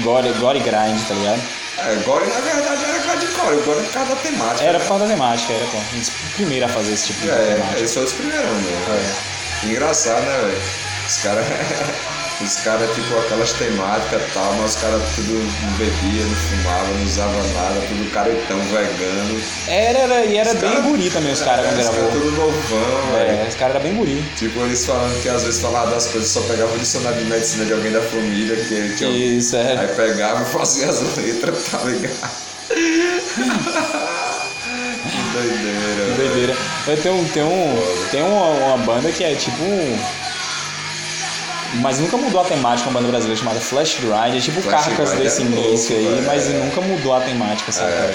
gore, 0.00 0.32
gore 0.34 0.60
grind, 0.60 0.98
tá 1.06 1.14
ligado? 1.14 1.42
É, 1.78 1.94
Gore 2.06 2.26
na 2.26 2.40
verdade 2.40 2.84
era 2.84 2.98
grindcore, 3.00 3.56
Gore 3.62 3.82
por 3.82 3.92
causa 3.92 4.14
da 4.14 4.20
temática. 4.22 4.64
Era 4.64 4.72
né? 4.72 4.78
por 4.78 4.88
causa 4.88 5.04
da 5.04 5.10
temática, 5.10 5.52
era, 5.52 5.66
pô. 5.66 5.76
Um 5.76 5.98
dos 5.98 6.10
primeiros 6.34 6.70
a 6.70 6.72
fazer 6.72 6.92
esse 6.94 7.06
tipo 7.08 7.20
de 7.20 7.30
É, 7.30 7.34
temática. 7.54 7.78
eles 7.78 7.92
foram 7.92 8.06
os 8.06 8.12
primeiros 8.14 8.46
velho. 8.48 8.76
É. 8.88 9.66
Engraçado, 9.66 10.22
né, 10.22 10.38
velho? 10.38 10.62
Os 11.06 11.16
caras. 11.18 11.44
os 12.44 12.56
caras, 12.56 12.94
tipo, 12.94 13.18
aquelas 13.18 13.52
temáticas 13.54 14.22
e 14.22 14.30
tal, 14.32 14.52
mas 14.60 14.74
os 14.74 14.80
caras 14.82 15.02
tudo 15.14 15.32
não 15.62 15.72
bebia, 15.78 16.22
não 16.24 16.34
fumava, 16.36 16.88
não 16.88 17.04
usava 17.04 17.42
nada, 17.54 17.80
tudo 17.88 18.10
caretão, 18.12 18.58
vegano. 18.60 19.40
Era, 19.68 19.98
era, 20.00 20.24
e 20.26 20.36
era 20.36 20.50
Os 20.52 20.58
bem 20.60 20.70
cara- 20.70 20.82
guri 20.82 21.10
também, 21.10 21.32
os 21.32 21.40
caras 21.42 21.66
quando 21.66 21.78
Os 21.80 21.84
caras 21.86 22.00
gravou. 22.02 22.20
tudo 22.20 22.30
novão, 22.36 23.12
velho. 23.12 23.30
É, 23.30 23.46
os 23.48 23.54
caras 23.54 23.74
eram 23.76 23.84
bem 23.84 23.94
guri. 23.96 24.24
Tipo, 24.36 24.60
eles 24.60 24.84
falando 24.84 25.22
que 25.22 25.28
às 25.28 25.44
vezes 25.44 25.60
falavam 25.60 25.90
das 25.94 26.06
coisas, 26.08 26.30
só 26.30 26.40
pegava 26.42 26.74
o 26.74 26.78
dicionário 26.78 27.18
de 27.18 27.24
medicina 27.24 27.64
de 27.64 27.72
alguém 27.72 27.92
da 27.92 28.02
família, 28.02 28.56
que 28.56 28.74
ele 28.74 28.94
tinha. 28.96 29.10
Isso, 29.38 29.56
é. 29.56 29.78
Aí 29.78 29.88
pegava 29.88 30.42
e 30.42 30.46
fazia 30.52 30.88
as 30.90 31.00
letras, 31.16 31.64
tá 31.70 31.78
ligado? 31.84 32.30
que 35.06 35.18
doideira. 35.32 36.04
velho. 36.04 36.16
Doideira. 36.16 36.56
Eu 36.88 36.96
tenho, 37.02 37.28
tem 37.32 37.42
um, 37.42 37.76
tem 38.10 38.22
uma, 38.22 38.48
uma 38.50 38.78
banda 38.78 39.10
que 39.10 39.24
é 39.24 39.34
tipo. 39.34 39.62
um- 39.62 40.25
Mas 41.80 41.98
nunca 41.98 42.16
mudou 42.16 42.40
a 42.40 42.44
temática, 42.44 42.88
uma 42.88 42.98
banda 43.00 43.10
brasileira 43.10 43.38
chamada 43.38 43.60
Flash 43.60 43.98
Grind. 44.00 44.36
É 44.36 44.40
tipo 44.40 44.60
Flash 44.62 44.86
Carcas 44.86 45.10
Grind 45.10 45.20
é 45.20 45.24
desse 45.24 45.42
louco, 45.44 45.68
início 45.68 45.96
aí, 45.96 46.04
velho. 46.06 46.22
mas 46.26 46.48
nunca 46.48 46.80
mudou 46.80 47.14
a 47.14 47.20
temática, 47.20 47.72
sabe? 47.72 47.92
É, 47.92 48.14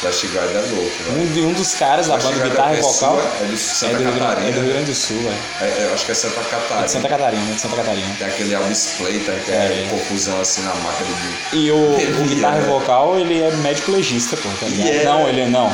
Flash 0.00 0.24
Guard 0.24 0.50
é 0.54 0.58
louco, 0.58 0.90
velho. 1.04 1.46
Um, 1.46 1.48
um 1.48 1.52
dos 1.54 1.74
caras 1.74 2.06
da 2.06 2.16
banda 2.18 2.28
Guard 2.36 2.50
guitarra 2.50 2.74
é 2.74 2.78
e 2.78 2.82
vocal 2.82 3.18
é 3.20 3.56
Santa 3.56 3.92
é 3.92 3.96
do, 3.96 4.02
Rio 4.02 4.12
Grande, 4.12 4.20
Catarina. 4.20 4.48
é 4.48 4.52
do 4.52 4.60
Rio 4.60 4.72
Grande 4.72 4.90
do 4.90 4.94
Sul, 4.94 5.16
velho. 5.22 5.36
É, 5.60 5.64
é, 5.64 5.84
eu 5.88 5.94
acho 5.94 6.04
que 6.04 6.12
é 6.12 6.14
Santa 6.14 6.40
É 6.40 6.44
Catarina. 6.44 6.84
de 6.86 6.90
Santa 6.92 7.08
Catarina, 7.08 7.54
de 7.54 7.60
Santa 7.60 7.76
Catarina. 7.76 8.14
Tem 8.18 8.26
aquele 8.26 8.54
Elvis 8.54 8.94
Plater, 8.98 9.42
que 9.44 9.50
é, 9.52 9.54
É. 9.54 9.86
confusão 9.90 10.40
assim 10.40 10.62
na 10.62 10.74
máquina 10.74 11.08
de. 11.52 11.56
E 11.56 11.70
o, 11.70 11.76
o 12.20 12.24
guitarra 12.28 12.58
é. 12.58 12.62
e 12.62 12.64
vocal, 12.66 13.18
ele 13.18 13.40
é 13.40 13.50
médico 13.56 13.90
legista, 13.92 14.36
pô, 14.36 14.48
tá 14.60 14.66
ligado? 14.66 14.86
Yeah. 14.88 15.10
Não, 15.10 15.28
ele 15.28 15.40
é, 15.40 15.46
não. 15.46 15.68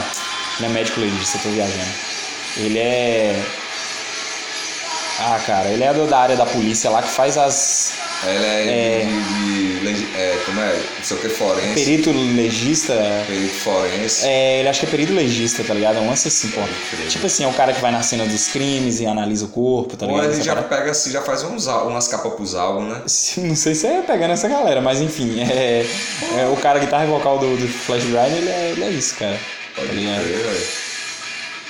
Ele 0.58 0.66
é 0.66 0.68
médico 0.68 1.00
legista, 1.00 1.38
tô 1.42 1.48
viajando. 1.48 1.90
Ele 2.58 2.78
é. 2.78 3.42
Ah, 5.24 5.38
cara, 5.46 5.68
ele 5.68 5.84
é 5.84 5.92
do- 5.94 6.06
da 6.08 6.18
área 6.18 6.36
da 6.36 6.44
polícia 6.46 6.90
lá 6.90 7.00
que 7.02 7.08
faz 7.08 7.38
as. 7.38 7.92
Ela 8.24 8.46
é, 8.46 9.02
É. 9.02 9.04
de, 9.06 9.78
de, 9.78 9.84
legi- 9.84 10.08
é, 10.16 10.36
Como 10.46 10.60
é? 10.60 10.72
Não 10.74 11.04
sei 11.04 11.16
o 11.16 11.20
que, 11.20 11.28
forense. 11.28 11.74
Perito 11.74 12.10
legista. 12.10 12.94
Perito 13.26 13.54
forense. 13.54 14.26
É, 14.26 14.60
ele 14.60 14.68
acha 14.68 14.80
que 14.80 14.86
é 14.86 14.90
perito 14.90 15.12
legista, 15.12 15.62
tá 15.64 15.74
ligado? 15.74 15.98
É 15.98 16.00
um 16.00 16.08
lance 16.08 16.28
assim, 16.28 16.48
pô. 16.50 16.60
Tipo 17.08 17.26
assim, 17.26 17.44
é 17.44 17.48
o 17.48 17.52
cara 17.52 17.72
que 17.72 17.80
vai 17.80 17.90
na 17.92 18.02
cena 18.02 18.24
dos 18.24 18.48
crimes 18.48 19.00
e 19.00 19.06
analisa 19.06 19.44
o 19.44 19.48
corpo, 19.48 19.96
tá 19.96 20.06
Ou 20.06 20.12
ligado? 20.12 20.24
ele 20.30 20.34
Essa 20.34 20.44
já 20.44 20.56
pega 20.62 20.90
assim, 20.90 21.10
já 21.10 21.22
faz 21.22 21.42
uns, 21.44 21.66
umas 21.66 22.08
capas 22.08 22.32
pros 22.34 22.54
álbuns, 22.54 22.88
né? 22.92 23.02
Não 23.48 23.56
sei 23.56 23.74
se 23.74 23.86
é 23.86 24.02
pegando 24.02 24.32
essa 24.32 24.48
galera, 24.48 24.80
mas 24.80 25.00
enfim, 25.00 25.40
é, 25.42 25.84
é 26.40 26.46
o 26.46 26.56
cara 26.56 26.78
guitarra 26.78 27.04
e 27.04 27.08
vocal 27.08 27.38
do, 27.38 27.56
do 27.56 27.68
Flash 27.68 28.04
Grind, 28.04 28.36
ele 28.36 28.48
é, 28.50 28.70
ele 28.72 28.84
é 28.84 28.90
isso, 28.90 29.14
cara. 29.16 29.38
Pode 29.76 29.88
Tá 29.88 29.94
ligado? 29.94 30.22
velho. 30.22 30.91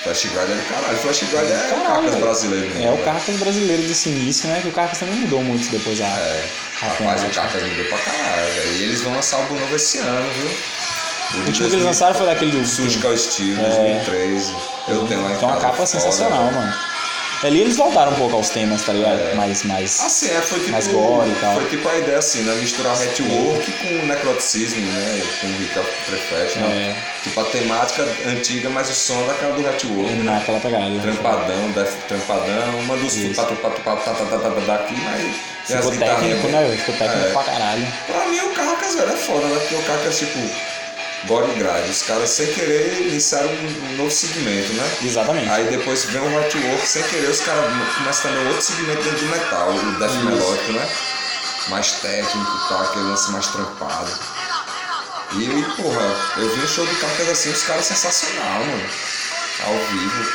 Flash 0.02 0.26
Guard 0.34 0.50
é 0.50 0.54
do 0.54 0.62
caralho. 0.68 0.98
Flash 0.98 1.22
Guard 1.32 1.48
é 1.50 1.54
o 1.54 1.58
Caralho, 1.60 1.86
Carcas 1.86 2.10
velho. 2.10 2.24
brasileiro, 2.24 2.74
né? 2.74 2.84
É 2.84 2.90
o 2.90 2.98
Carcas 3.04 3.36
brasileiro 3.36 3.82
desse 3.82 4.08
início, 4.08 4.48
né? 4.48 4.58
Que 4.60 4.68
o 4.68 4.72
Carcas 4.72 4.98
também 4.98 5.14
mudou 5.16 5.42
muito 5.42 5.70
depois 5.70 6.00
a. 6.00 6.04
É. 6.06 6.44
a 6.82 6.86
Rapaz, 6.86 7.22
o. 7.22 7.28
Carcas 7.28 7.62
mudou 7.62 7.84
pra 7.84 7.98
caralho. 7.98 8.52
E 8.78 8.82
eles 8.82 9.00
vão 9.02 9.14
lançar 9.14 9.36
álbum 9.36 9.54
novo 9.58 9.76
esse 9.76 9.98
ano, 9.98 10.28
viu? 10.32 10.50
O 11.34 11.46
último 11.46 11.68
que 11.68 11.74
eles 11.76 11.84
lançaram 11.86 12.14
foi 12.14 12.26
daquele 12.26 12.50
do 12.50 12.66
Surgical 12.66 13.16
Steel, 13.16 13.58
É. 13.58 13.62
2013. 13.62 14.54
Eu 14.88 15.06
tenho 15.06 15.22
lá 15.22 15.30
em 15.30 15.36
uma 15.36 15.40
casa, 15.48 15.60
capa 15.60 15.72
foda, 15.76 15.86
sensacional, 15.86 16.50
mano. 16.52 16.74
Ali 17.42 17.60
eles 17.60 17.76
voltaram 17.76 18.12
um 18.12 18.14
pouco 18.14 18.36
aos 18.36 18.50
temas, 18.50 18.82
tá 18.82 18.92
ligado? 18.92 19.20
É. 19.20 19.34
Mais, 19.34 19.64
mais. 19.64 20.00
Assim, 20.00 20.30
é, 20.30 20.40
foi 20.40 20.60
tipo. 20.60 20.70
Mais 20.70 20.86
gore 20.86 21.28
e 21.28 21.34
tal. 21.40 21.54
Foi 21.54 21.68
tipo 21.68 21.88
a 21.88 21.98
ideia 21.98 22.18
assim, 22.18 22.42
né? 22.42 22.54
Misturar 22.54 22.92
hatwork 22.92 23.72
com 23.72 24.06
necroticismo, 24.06 24.80
né? 24.80 25.22
Com 25.40 25.46
o 25.48 25.58
Rick 25.58 25.74
Prefect, 26.06 26.58
né? 26.60 26.94
É. 26.96 27.22
Tipo 27.24 27.40
a 27.40 27.44
temática 27.44 28.08
antiga, 28.26 28.70
mas 28.70 28.90
o 28.90 28.94
som 28.94 29.26
daquela 29.26 29.54
do 29.56 29.68
hatwork, 29.68 30.12
né? 30.12 30.22
naquela 30.22 30.60
pegada. 30.60 31.00
Trampadão, 31.00 31.70
def, 31.72 31.94
trampadão, 32.06 32.78
uma 32.80 32.96
dos 32.96 33.16
pato, 33.34 33.56
pato, 33.56 33.80
pato, 33.80 34.60
daqui, 34.66 34.94
mas. 35.02 35.52
Ficou 35.66 35.92
técnico, 35.96 36.48
né? 36.48 36.62
velho? 36.62 36.78
Ficou 36.78 36.94
técnico 36.94 37.26
É. 37.26 37.32
pra 37.32 37.42
caralho. 37.42 37.86
Pra 38.06 38.26
mim 38.26 38.38
o 38.40 38.50
Carcas, 38.54 38.94
velho, 38.94 39.12
é 39.12 39.16
foda, 39.16 39.46
né? 39.46 39.58
Porque 39.60 39.74
o 39.74 39.82
Carcas, 39.82 40.18
tipo, 40.18 40.38
Body 41.24 41.52
Grade. 41.58 41.90
Os 41.90 42.02
caras, 42.02 42.30
sem 42.30 42.46
querer, 42.52 43.00
iniciaram 43.02 43.48
um, 43.48 43.92
um 43.92 43.96
novo 43.96 44.10
segmento, 44.10 44.72
né? 44.72 44.96
Exatamente. 45.02 45.48
Aí 45.50 45.64
depois 45.66 46.04
vem 46.06 46.20
o 46.20 46.38
Hatwork, 46.38 46.86
sem 46.86 47.02
querer, 47.04 47.30
os 47.30 47.40
caras 47.40 47.64
começam 47.96 48.30
também 48.30 48.46
outro 48.48 48.62
segmento 48.62 49.02
dentro 49.02 49.18
do 49.18 49.26
metal, 49.26 49.70
o 49.70 49.98
Death 49.98 50.10
Isso. 50.10 50.24
Melódico, 50.24 50.72
né? 50.72 50.88
Mais 51.68 51.92
técnico 51.92 52.38
e 52.64 52.68
tal, 52.68 52.82
aquele 52.82 53.04
lance 53.04 53.30
mais 53.30 53.46
trampado. 53.48 54.10
E, 55.34 55.64
porra, 55.80 56.16
eu 56.36 56.54
vi 56.54 56.60
um 56.60 56.68
show 56.68 56.84
do 56.84 56.94
Carcas 56.96 57.28
assim, 57.30 57.50
os 57.50 57.62
caras 57.62 57.86
sensacional, 57.86 58.60
mano. 58.60 58.90
Ao 59.64 59.74
vivo. 59.74 60.32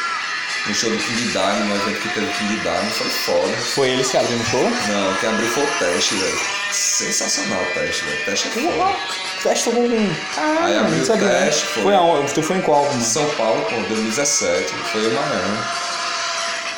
Um 0.70 0.74
show 0.74 0.90
do 0.90 0.98
King 0.98 1.32
Diamond, 1.32 1.72
um 1.72 1.76
evento 1.76 2.02
que 2.02 2.10
teve 2.10 2.26
o 2.26 2.34
King 2.34 2.60
Diamond, 2.60 2.92
foi 2.92 3.10
foda. 3.10 3.58
Foi 3.58 3.90
eles 3.90 4.10
que 4.10 4.18
abriram 4.18 4.42
o 4.42 4.46
show? 4.46 4.70
Não, 4.70 5.16
quem 5.18 5.30
abriu 5.30 5.50
foi 5.50 5.64
o 5.64 5.68
teste, 5.80 6.16
velho. 6.16 6.40
Sensacional 6.72 7.62
o 7.62 7.74
teste, 7.74 8.04
velho. 8.06 8.26
Teste 8.26 8.48
é 8.48 8.52
foda. 8.52 8.98
O 9.40 9.44
teste 9.44 9.66
tocou 9.66 9.84
com. 9.90 10.16
Caralho, 10.36 10.66
Aí 10.66 10.78
abriu 10.78 10.96
não 10.98 11.04
o 11.04 11.06
sabia. 11.08 11.28
né? 11.28 11.46
teste, 11.46 11.66
foi. 11.66 11.84
Foi 11.84 11.96
aonde? 11.96 12.34
Tu 12.34 12.44
foi 12.44 12.58
em 12.58 12.62
qual, 12.62 12.86
mano? 12.86 13.02
São 13.04 13.30
Paulo, 13.32 13.62
pô, 13.70 13.76
2017, 13.76 14.74
foi 14.92 15.02
em 15.02 15.10
Miami. 15.14 15.60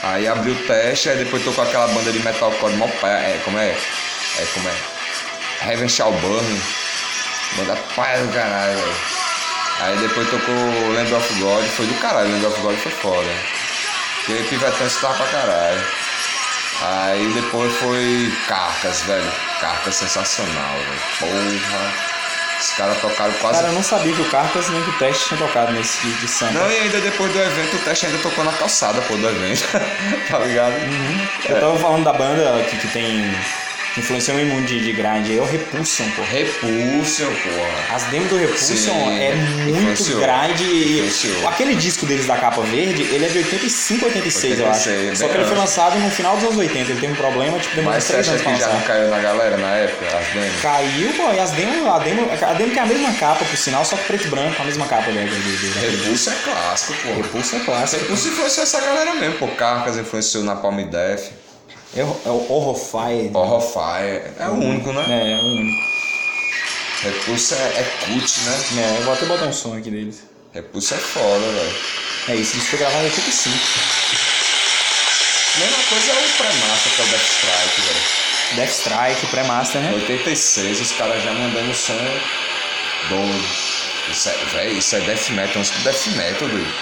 Aí 0.02 0.28
abriu 0.28 0.54
o 0.54 0.58
teste, 0.68 1.10
aí 1.10 1.18
depois 1.18 1.44
tocou 1.44 1.64
aquela 1.64 1.88
banda 1.88 2.12
de 2.12 2.20
metalcore 2.20 2.74
mó 2.76 2.88
pé, 3.02 3.08
é, 3.36 3.42
como 3.44 3.58
é? 3.60 3.68
É, 3.70 4.46
como 4.54 4.70
é? 4.70 5.70
Heaven 5.72 5.90
Shall 5.90 6.12
Burn. 6.14 6.62
Banda 7.58 7.76
paia 7.96 8.20
do 8.24 8.32
caralho, 8.34 8.78
velho. 8.78 8.96
Aí 9.82 9.98
depois 9.98 10.30
tocou 10.30 10.56
Land 10.94 11.14
of 11.14 11.34
God, 11.42 11.66
foi 11.66 11.86
do 11.88 11.94
caralho, 11.96 12.32
Land 12.32 12.46
of 12.46 12.62
God 12.62 12.78
foi 12.78 12.92
foda. 12.92 13.30
Porque 14.26 14.44
Pivetão 14.44 14.86
estava 14.88 15.16
pra 15.16 15.26
caralho. 15.28 15.84
Aí 16.82 17.28
depois 17.34 17.74
foi 17.78 18.32
Carcas, 18.48 19.02
velho. 19.02 19.32
Carcas 19.60 19.96
sensacional, 19.96 20.76
velho. 20.78 21.02
Porra. 21.20 21.94
Os 22.60 22.72
caras 22.74 23.00
tocaram 23.00 23.34
quase 23.36 23.60
Cara, 23.60 23.70
eu 23.70 23.74
não 23.74 23.84
sabia 23.84 24.14
que 24.14 24.22
o 24.22 24.30
Cartas 24.30 24.68
nem 24.70 24.84
que 24.84 24.90
o 24.90 24.98
teste 24.98 25.30
tinha 25.30 25.40
tocado 25.40 25.72
nesse 25.72 26.06
de, 26.06 26.14
de 26.20 26.28
samba. 26.28 26.60
Não, 26.60 26.72
e 26.72 26.78
ainda 26.78 27.00
depois 27.00 27.32
do 27.32 27.40
evento, 27.40 27.78
o 27.78 27.80
teste 27.80 28.06
ainda 28.06 28.18
tocou 28.20 28.44
na 28.44 28.52
calçada, 28.52 29.02
pô, 29.04 29.16
do 29.16 29.30
evento. 29.30 29.64
tá 30.30 30.40
ligado? 30.40 30.74
Eu 31.48 31.60
tava 31.60 31.80
falando 31.80 32.04
da 32.04 32.14
banda 32.14 32.62
que, 32.64 32.78
que 32.78 32.88
tem. 32.90 33.34
Influenciou 34.00 34.40
em 34.40 34.46
mundo 34.46 34.66
de, 34.66 34.80
de 34.84 34.92
grind, 34.94 35.30
é 35.30 35.40
o 35.42 35.46
Repulsion, 35.46 36.06
pô. 36.16 36.22
Repulsion, 36.24 37.28
porra. 37.28 37.96
As 37.96 38.04
demos 38.04 38.30
do 38.30 38.38
Repulsion 38.38 38.76
Sim, 38.76 39.20
é 39.20 39.36
muito 39.36 40.04
grind 40.04 40.60
e 40.62 41.48
aquele 41.48 41.76
disco 41.76 42.06
deles 42.06 42.26
da 42.26 42.38
capa 42.38 42.62
verde, 42.62 43.04
ele 43.04 43.26
é 43.26 43.30
de 43.30 43.38
85, 43.40 44.06
86, 44.06 44.60
eu 44.60 44.68
acho. 44.70 44.90
86, 44.90 45.20
Só 45.20 45.28
que 45.28 45.36
ele 45.36 45.46
foi 45.46 45.58
lançado 45.58 46.00
no 46.00 46.10
final 46.10 46.36
dos 46.36 46.46
anos 46.46 46.58
80, 46.58 46.92
ele 46.92 47.00
tem 47.00 47.12
um 47.12 47.16
problema, 47.16 47.60
tipo, 47.60 47.76
demorou 47.76 47.96
Mas 47.96 48.04
uns 48.04 48.08
você 48.08 48.14
3 48.14 48.28
acha 48.28 48.32
anos 48.32 48.44
pra 48.44 48.52
que 48.54 48.60
já 48.60 48.68
não 48.68 48.74
lançar. 48.76 48.88
caiu 48.88 49.10
na 49.10 49.20
galera 49.20 49.58
na 49.58 49.76
época, 49.76 50.06
as 50.18 50.28
demos? 50.34 50.62
Caiu, 50.62 51.14
pô, 51.14 51.34
e 51.34 51.40
as 51.40 51.52
demos, 51.52 51.88
a 51.88 52.00
demo, 52.00 52.30
a 52.32 52.54
demo 52.54 52.72
que 52.72 52.80
é 52.80 52.82
a 52.82 52.86
mesma 52.86 53.14
capa, 53.14 53.46
por 53.46 53.58
sinal, 53.58 53.86
só 53.86 53.96
que 53.98 54.04
preto 54.06 54.26
e 54.26 54.30
branco, 54.30 54.62
a 54.62 54.66
mesma 54.66 54.86
capa 54.86 55.12
né, 55.12 55.26
do 55.26 55.80
Repulsion 55.80 56.34
é 56.34 56.36
clássico, 56.44 56.94
pô. 57.04 57.14
Repulsion 57.22 57.60
é 57.60 57.64
clássico. 57.66 58.02
Repulsion 58.02 58.32
influenciou 58.32 58.64
essa 58.64 58.80
galera 58.82 59.14
mesmo, 59.16 59.36
pô. 59.36 59.48
Carcas 59.50 59.98
influenciou 59.98 60.44
na 60.44 60.56
Palm 60.56 60.78
Death. 60.84 61.32
É, 61.96 62.04
o- 62.04 62.22
é 62.26 62.30
o 62.30 62.52
Horrorfire. 62.52 63.32
Horrorfire. 63.34 64.32
É 64.40 64.48
o 64.48 64.54
único, 64.54 64.92
né? 64.94 65.06
É, 65.10 65.32
é 65.34 65.36
o 65.36 65.46
único. 65.46 65.90
Repulsion 67.02 67.58
é, 67.58 67.80
é 67.80 67.84
cult, 68.06 68.40
né? 68.42 68.60
É, 68.78 68.98
eu 69.00 69.04
vou 69.04 69.14
até 69.14 69.26
botar 69.26 69.46
um 69.46 69.54
som 69.54 69.76
aqui 69.78 69.90
deles. 69.90 70.24
Repulsion 70.54 70.98
é 70.98 71.02
foda, 71.02 71.40
velho. 71.52 71.76
É 72.30 72.36
isso, 72.36 72.58
isso 72.58 72.68
foi 72.68 72.80
gravado 72.80 73.02
em 73.04 73.06
85. 73.06 73.58
Mesma 75.58 75.84
coisa 75.90 76.12
é 76.12 76.14
o 76.14 76.30
Premassa, 76.38 76.90
que 76.90 77.02
é 77.02 77.06
o 77.06 77.08
Death 77.08 77.22
Strike, 77.22 77.82
velho. 77.82 78.02
Death 78.56 78.70
Strike, 78.72 79.26
pré-master, 79.28 79.82
né? 79.82 79.94
86, 79.94 80.82
os 80.82 80.92
caras 80.94 81.24
já 81.24 81.32
mandando 81.34 81.74
som 81.76 81.94
doido. 83.10 83.46
Isso 84.12 84.30
é, 84.30 84.34
véio, 84.54 84.78
isso 84.78 84.96
é 84.96 85.00
death 85.02 85.30
metal, 85.30 85.62
isso 85.62 85.74
é 85.74 85.84
death 85.84 86.08
metal, 86.16 86.48
doido. 86.48 86.74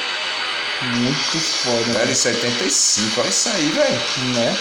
Muito 0.83 1.39
foda, 1.39 1.91
Velho, 1.93 2.11
isso 2.11 2.27
é 2.27 2.31
85, 2.31 3.21
olha 3.21 3.29
isso 3.29 3.49
aí, 3.49 3.69
velho. 3.69 4.01
né? 4.35 4.57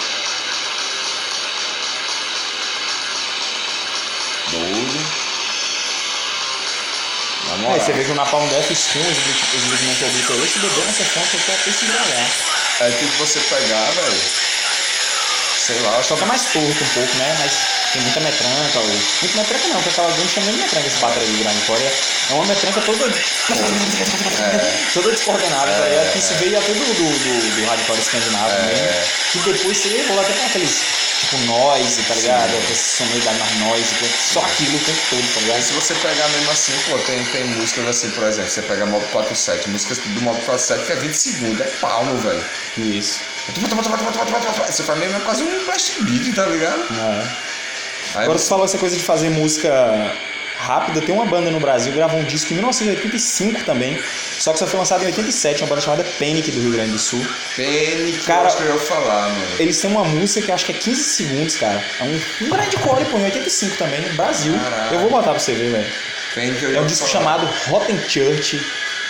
Doido. 4.51 5.01
Na 7.47 7.55
Aí 7.55 7.61
moral. 7.61 7.81
você 7.81 7.93
vê 7.93 8.05
que 8.05 8.11
o 8.11 8.15
Napalm 8.15 8.49
Death 8.49 8.71
os 8.71 8.87
os 8.95 9.63
movimentos 9.65 10.03
oblíquos 10.03 10.37
aí, 10.43 10.49
se 10.49 10.59
beber 10.59 10.85
nessa 10.85 11.05
fonte 11.05 11.37
aqui 11.37 11.53
até 11.53 11.71
se 11.73 11.85
embriagar. 11.85 12.27
É 12.81 12.91
tipo 12.91 13.13
você 13.19 13.41
pegar, 13.41 13.91
velho. 13.93 14.21
Sei 15.67 15.81
lá, 15.81 15.91
acho 15.99 16.03
que 16.03 16.09
Toca 16.15 16.27
mais 16.27 16.43
torto 16.45 16.85
um 16.85 16.89
pouco, 16.95 17.15
né? 17.17 17.37
Mas 17.41 17.53
tem 17.93 18.03
muita 18.03 18.21
metranca, 18.21 18.79
ou... 18.79 18.87
Muito 18.87 19.37
metranca 19.37 19.67
não, 19.69 19.77
porque 19.83 19.89
aquela 19.91 20.13
grande 20.13 20.33
chama 20.33 20.53
de 20.53 20.59
metranca 20.59 20.87
esse 20.87 20.99
bateria 20.99 21.29
do 21.29 21.39
Grande 21.43 21.61
Core. 21.67 21.83
É 21.85 22.33
uma 22.35 22.45
metranca 22.47 22.81
toda. 22.83 23.05
toda 24.95 25.11
descoordenada, 25.11 25.73
tá 25.73 25.89
ligado? 25.89 26.13
Que 26.13 26.19
isso 26.19 26.35
veio 26.35 26.59
até 26.59 26.73
do, 26.73 26.85
do, 26.85 26.95
do, 26.95 27.57
do 27.57 27.67
hardcore 27.67 27.99
escandinavo 27.99 28.51
É. 28.51 28.63
mesmo. 28.67 28.87
Que 29.33 29.39
depois 29.53 29.77
você 29.79 30.05
rolou 30.09 30.23
até 30.23 30.33
com 30.35 30.47
aqueles. 30.47 30.81
Tipo 31.21 31.39
noise, 31.47 32.03
tá 32.03 32.15
ligado? 32.15 32.55
Essa 32.71 33.05
sonoridade 33.05 33.39
mais 33.39 33.57
noise, 33.61 33.95
é 34.05 34.09
só 34.33 34.41
aquilo 34.41 34.77
o 34.77 34.81
tempo 34.81 35.01
todo, 35.11 35.35
tá 35.35 35.41
ligado? 35.41 35.63
se 35.63 35.73
você 35.73 35.95
pegar 35.95 36.29
mesmo 36.29 36.51
assim, 36.51 36.73
pô, 36.91 36.99
tem, 36.99 37.25
tem 37.27 37.45
músicas 37.45 37.89
assim, 37.89 38.11
por 38.11 38.25
exemplo, 38.25 38.51
você 38.51 38.63
pega 38.63 38.87
Mob 38.87 39.05
47, 39.07 39.69
músicas 39.71 39.99
do 39.99 40.21
Mob 40.21 40.39
47 40.43 40.85
que 40.87 40.93
é 40.93 40.97
20 40.97 41.15
segundos, 41.15 41.61
é 41.61 41.65
palmo, 41.81 42.17
velho. 42.19 42.45
Isso. 42.79 43.21
Você 44.67 44.83
faz 44.83 44.99
mesmo 44.99 45.17
é 45.17 45.21
quase 45.21 45.43
um 45.43 45.65
blast 45.65 46.03
beat, 46.03 46.35
tá 46.35 46.47
ligado? 46.47 46.83
É. 46.83 47.47
Aí 48.15 48.25
Agora 48.25 48.39
você- 48.39 48.45
você 48.45 48.49
falou 48.51 48.65
essa 48.65 48.79
coisa 48.79 48.97
de 48.97 49.03
fazer 49.03 49.31
música 49.31 50.13
rápida. 50.59 51.01
Tem 51.01 51.15
uma 51.15 51.27
banda 51.27 51.51
no 51.51 51.61
Brasil 51.61 51.93
que 51.93 51.99
gravou 51.99 52.19
um 52.19 52.25
disco 52.25 52.53
em 52.53 52.57
1985 52.57 53.65
também. 53.65 54.03
Só 54.39 54.53
que 54.53 54.59
só 54.59 54.67
foi 54.67 54.79
lançado 54.79 55.03
em 55.03 55.07
87, 55.07 55.63
uma 55.63 55.69
banda 55.69 55.81
chamada 55.81 56.05
Panic 56.19 56.51
do 56.51 56.61
Rio 56.61 56.73
Grande 56.73 56.93
do 56.93 56.99
Sul. 56.99 57.25
Panic, 57.57 58.25
Cara, 58.25 58.43
eu 58.43 58.47
acho 58.47 58.57
que 58.57 58.63
eu 58.63 58.75
ia 58.75 58.81
falar, 58.81 59.29
mano. 59.29 59.47
Eles 59.59 59.81
têm 59.81 59.91
uma 59.91 60.05
música 60.05 60.45
que 60.47 60.53
acho 60.53 60.67
que 60.67 60.73
é 60.73 60.75
15 60.75 61.03
segundos, 61.03 61.57
cara. 61.57 61.83
É 62.01 62.05
um, 62.05 62.21
um 62.43 62.51
grande 62.51 62.77
core, 62.79 63.05
pô, 63.07 63.19
em 63.19 63.25
85 63.25 63.77
também, 63.77 64.01
no 64.01 64.15
Brasil. 64.15 64.55
Eu 64.93 65.01
vou 65.01 65.11
botar 65.11 65.31
pra 65.31 65.39
você 65.41 65.53
ver, 65.55 65.71
velho. 65.73 66.77
É 66.77 66.81
um 66.81 66.87
disco 66.87 67.07
falar. 67.09 67.25
chamado 67.25 67.47
Rotten 67.69 67.99
Church. 68.09 68.61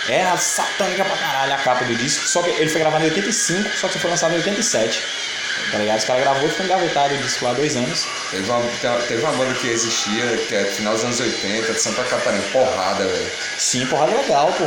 É 0.09 0.23
a 0.23 0.37
satânica 0.37 1.03
pra 1.03 1.17
caralho 1.17 1.53
a 1.53 1.57
capa 1.57 1.83
do 1.83 1.93
disco. 1.95 2.25
Só 2.27 2.41
que 2.41 2.49
ele 2.51 2.69
foi 2.69 2.79
gravado 2.79 3.03
em 3.03 3.09
85, 3.09 3.69
só 3.75 3.89
que 3.89 3.99
foi 3.99 4.09
lançado 4.09 4.33
em 4.33 4.37
87. 4.37 5.03
Tá 5.71 5.77
ligado? 5.79 5.97
Os 5.99 6.05
caras 6.05 6.23
gravou 6.23 6.47
e 6.47 6.49
ficou 6.49 6.65
engavetado 6.65 7.13
o 7.13 7.17
disco 7.17 7.45
lá 7.45 7.51
há 7.51 7.53
dois 7.53 7.75
anos. 7.75 8.05
Teve 8.31 8.49
uma, 8.49 8.61
teve 9.07 9.21
uma 9.21 9.31
banda 9.33 9.53
que 9.55 9.67
existia, 9.67 10.37
que 10.47 10.55
é 10.55 10.63
final 10.65 10.93
dos 10.93 11.03
anos 11.03 11.19
80, 11.19 11.73
de 11.73 11.79
Santa 11.81 12.03
Catarina. 12.03 12.43
Porrada, 12.51 13.05
velho. 13.05 13.31
Sim, 13.57 13.85
porrada 13.87 14.15
legal, 14.15 14.53
pô. 14.57 14.63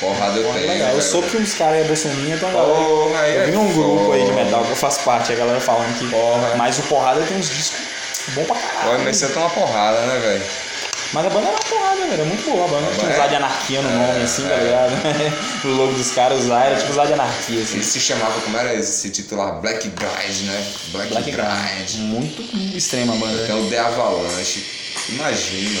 Porrada 0.00 0.38
eu 0.38 0.44
Porrada 0.44 0.60
tenho. 0.60 0.72
legal. 0.72 0.94
Eu 0.94 1.02
soube 1.02 1.28
que 1.28 1.38
dos 1.38 1.54
caras 1.54 1.80
é 1.80 1.84
bolsoninha, 1.84 2.36
então 2.36 2.50
galera. 2.52 2.74
Porra, 2.78 3.20
aí 3.20 3.34
Eu 3.36 3.42
é 3.42 3.46
vi 3.46 3.56
um 3.56 3.72
grupo 3.72 4.12
aí 4.12 4.24
de 4.24 4.32
metal 4.32 4.64
que 4.64 4.70
eu 4.70 4.76
faço 4.76 5.00
parte, 5.00 5.32
a 5.32 5.36
galera 5.36 5.60
falando 5.60 5.98
que. 5.98 6.08
Porra. 6.08 6.54
Mas 6.56 6.78
o 6.78 6.82
porrada 6.84 7.20
tem 7.22 7.36
uns 7.36 7.50
discos 7.50 7.80
bom 8.28 8.44
pra 8.44 8.56
caralho. 8.56 8.90
Olha, 8.90 8.98
mas 9.04 9.16
você 9.16 9.26
tem 9.28 9.36
uma 9.42 9.50
porrada, 9.50 10.00
né, 10.06 10.18
velho? 10.18 10.44
Mas 11.12 11.24
a 11.24 11.30
banda 11.30 11.46
era 11.48 11.56
uma 11.56 11.64
porrada, 11.64 11.96
velho. 11.96 12.12
Era 12.12 12.24
muito 12.24 12.44
boa 12.44 12.64
a 12.64 12.68
banda. 12.68 12.86
A 12.86 12.94
Tinha 12.94 13.12
é- 13.12 13.28
de 13.28 13.34
anarquia 13.36 13.82
no 13.82 13.90
nome, 13.90 14.20
é, 14.20 14.22
assim, 14.22 14.42
tá 14.42 14.54
é. 14.54 14.64
ligado? 14.64 14.92
o 15.64 15.68
logo 15.68 15.92
dos 15.92 16.10
caras 16.10 16.40
usar 16.40 16.66
era 16.66 16.76
tipo 16.76 16.90
usar 16.92 17.06
de 17.06 17.12
anarquia, 17.14 17.62
assim. 17.62 17.74
Ele 17.74 17.84
se 17.84 18.00
chamava, 18.00 18.40
como 18.42 18.56
era 18.56 18.74
esse 18.74 18.92
se 18.92 19.10
titular? 19.10 19.60
Black 19.60 19.88
Grind, 19.88 20.40
né? 20.42 20.72
Black, 20.92 21.08
Black 21.10 21.30
Grind. 21.30 21.94
Muito 22.00 22.42
extrema 22.76 23.14
a 23.14 23.16
banda. 23.16 23.46
Tem 23.46 23.54
o 23.54 23.70
The 23.70 23.78
Avalanche. 23.78 24.64
Imagina. 25.08 25.80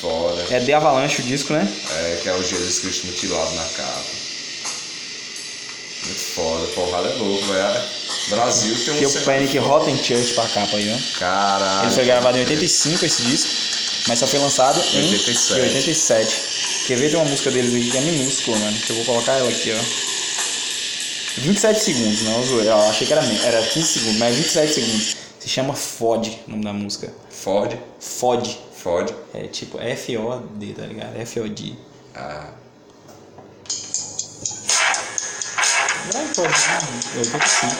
Foda. 0.00 0.46
É 0.50 0.60
The 0.60 0.74
Avalanche 0.74 1.22
o 1.22 1.24
disco, 1.24 1.52
né? 1.52 1.68
É, 1.90 2.18
que 2.22 2.28
é 2.28 2.34
o 2.34 2.42
Jesus 2.42 2.80
Cristo 2.80 3.06
mutilado 3.06 3.54
na 3.54 3.64
capa. 3.64 4.21
Muito 6.04 6.20
foda. 6.20 6.66
Porrada 6.68 7.08
é 7.08 7.14
louco, 7.14 7.46
velho. 7.46 7.82
Brasil 8.28 8.74
tem 8.84 8.94
um... 8.94 8.98
Tem 8.98 9.06
o 9.06 9.24
Panic. 9.24 9.58
Rotten 9.58 9.96
Church 10.02 10.34
pra 10.34 10.48
capa 10.48 10.76
aí, 10.76 10.92
ó. 10.92 11.18
Caralho. 11.18 11.86
Ele 11.86 11.94
foi 11.94 12.04
gravado 12.04 12.36
em 12.38 12.40
85, 12.40 13.04
esse 13.04 13.22
disco, 13.22 13.50
mas 14.08 14.18
só 14.18 14.26
foi 14.26 14.40
lançado 14.40 14.80
em 14.94 15.12
87. 15.12 15.60
em 15.60 15.62
87. 15.62 16.36
Quer 16.86 16.98
ver? 16.98 17.10
Tem 17.10 17.18
uma 17.18 17.28
música 17.28 17.50
deles 17.50 17.74
aqui 17.74 17.90
que 17.90 17.96
é 17.96 18.00
minúscula, 18.00 18.58
mano. 18.58 18.76
Que 18.78 18.90
eu 18.90 18.96
vou 18.96 19.04
colocar 19.04 19.32
ela 19.32 19.48
aqui, 19.48 19.72
ó. 19.72 20.12
27 21.38 21.80
segundos, 21.80 22.22
não, 22.22 22.44
zoei. 22.44 22.68
Eu 22.68 22.76
achei 22.82 23.06
que 23.06 23.12
era, 23.12 23.22
era 23.44 23.62
15 23.62 23.86
segundos, 23.86 24.18
mas 24.18 24.34
é 24.34 24.36
27 24.36 24.72
segundos. 24.74 25.16
Se 25.40 25.48
chama 25.48 25.74
FOD, 25.74 26.38
o 26.46 26.50
nome 26.50 26.64
da 26.64 26.72
música. 26.72 27.12
Ford. 27.30 27.76
FOD. 27.98 28.58
Ford. 28.76 29.14
É 29.34 29.46
tipo 29.46 29.80
F-O-D, 29.80 30.66
tá 30.74 30.82
ligado? 30.86 31.16
F-O-D. 31.20 31.74
Ah. 32.14 32.50
Grindcore, 36.10 36.48
né? 36.48 36.78
85. 37.16 37.76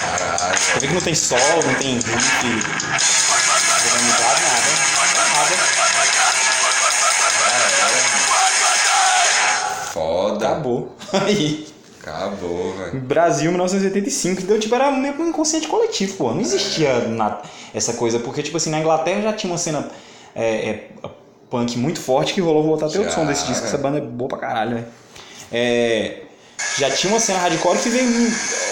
Caralho, 0.00 0.58
Você 0.58 0.80
vê 0.80 0.86
que 0.86 0.94
não 0.94 1.00
tem 1.00 1.14
solo, 1.14 1.62
não 1.64 1.74
tem 1.74 1.94
riff, 1.94 2.46
organizado, 3.86 4.40
nada. 4.42 4.70
Nada. 5.34 5.78
foda. 10.38 10.48
Acabou. 10.48 10.96
Aí. 11.12 11.66
Acabou, 12.08 12.74
velho. 12.74 13.00
Brasil 13.00 13.50
1985, 13.50 14.42
deu 14.42 14.58
tipo, 14.58 14.74
era 14.74 14.90
meio 14.90 15.14
que 15.14 15.22
um 15.22 15.28
inconsciente 15.28 15.68
coletivo, 15.68 16.14
pô. 16.16 16.32
Não 16.32 16.40
existia 16.40 17.00
na- 17.08 17.40
essa 17.74 17.92
coisa, 17.94 18.18
porque, 18.18 18.42
tipo 18.42 18.56
assim, 18.56 18.70
na 18.70 18.80
Inglaterra 18.80 19.22
já 19.22 19.32
tinha 19.32 19.52
uma 19.52 19.58
cena 19.58 19.88
é, 20.34 20.44
é, 20.70 20.88
punk 21.50 21.76
muito 21.78 22.00
forte 22.00 22.34
que 22.34 22.40
rolou 22.40 22.62
voltar 22.62 22.86
até 22.86 22.98
o 23.00 23.10
som 23.10 23.26
desse 23.26 23.44
disco. 23.46 23.62
velho. 23.64 23.66
Essa 23.74 23.78
banda 23.78 23.98
é 23.98 24.00
boa 24.00 24.28
pra 24.28 24.38
caralho, 24.38 24.74
velho. 24.76 24.86
É, 25.50 26.22
já 26.78 26.90
tinha 26.90 27.12
uma 27.12 27.20
cena 27.20 27.38
hardcore 27.38 27.78
que 27.78 27.88
veio 27.88 28.08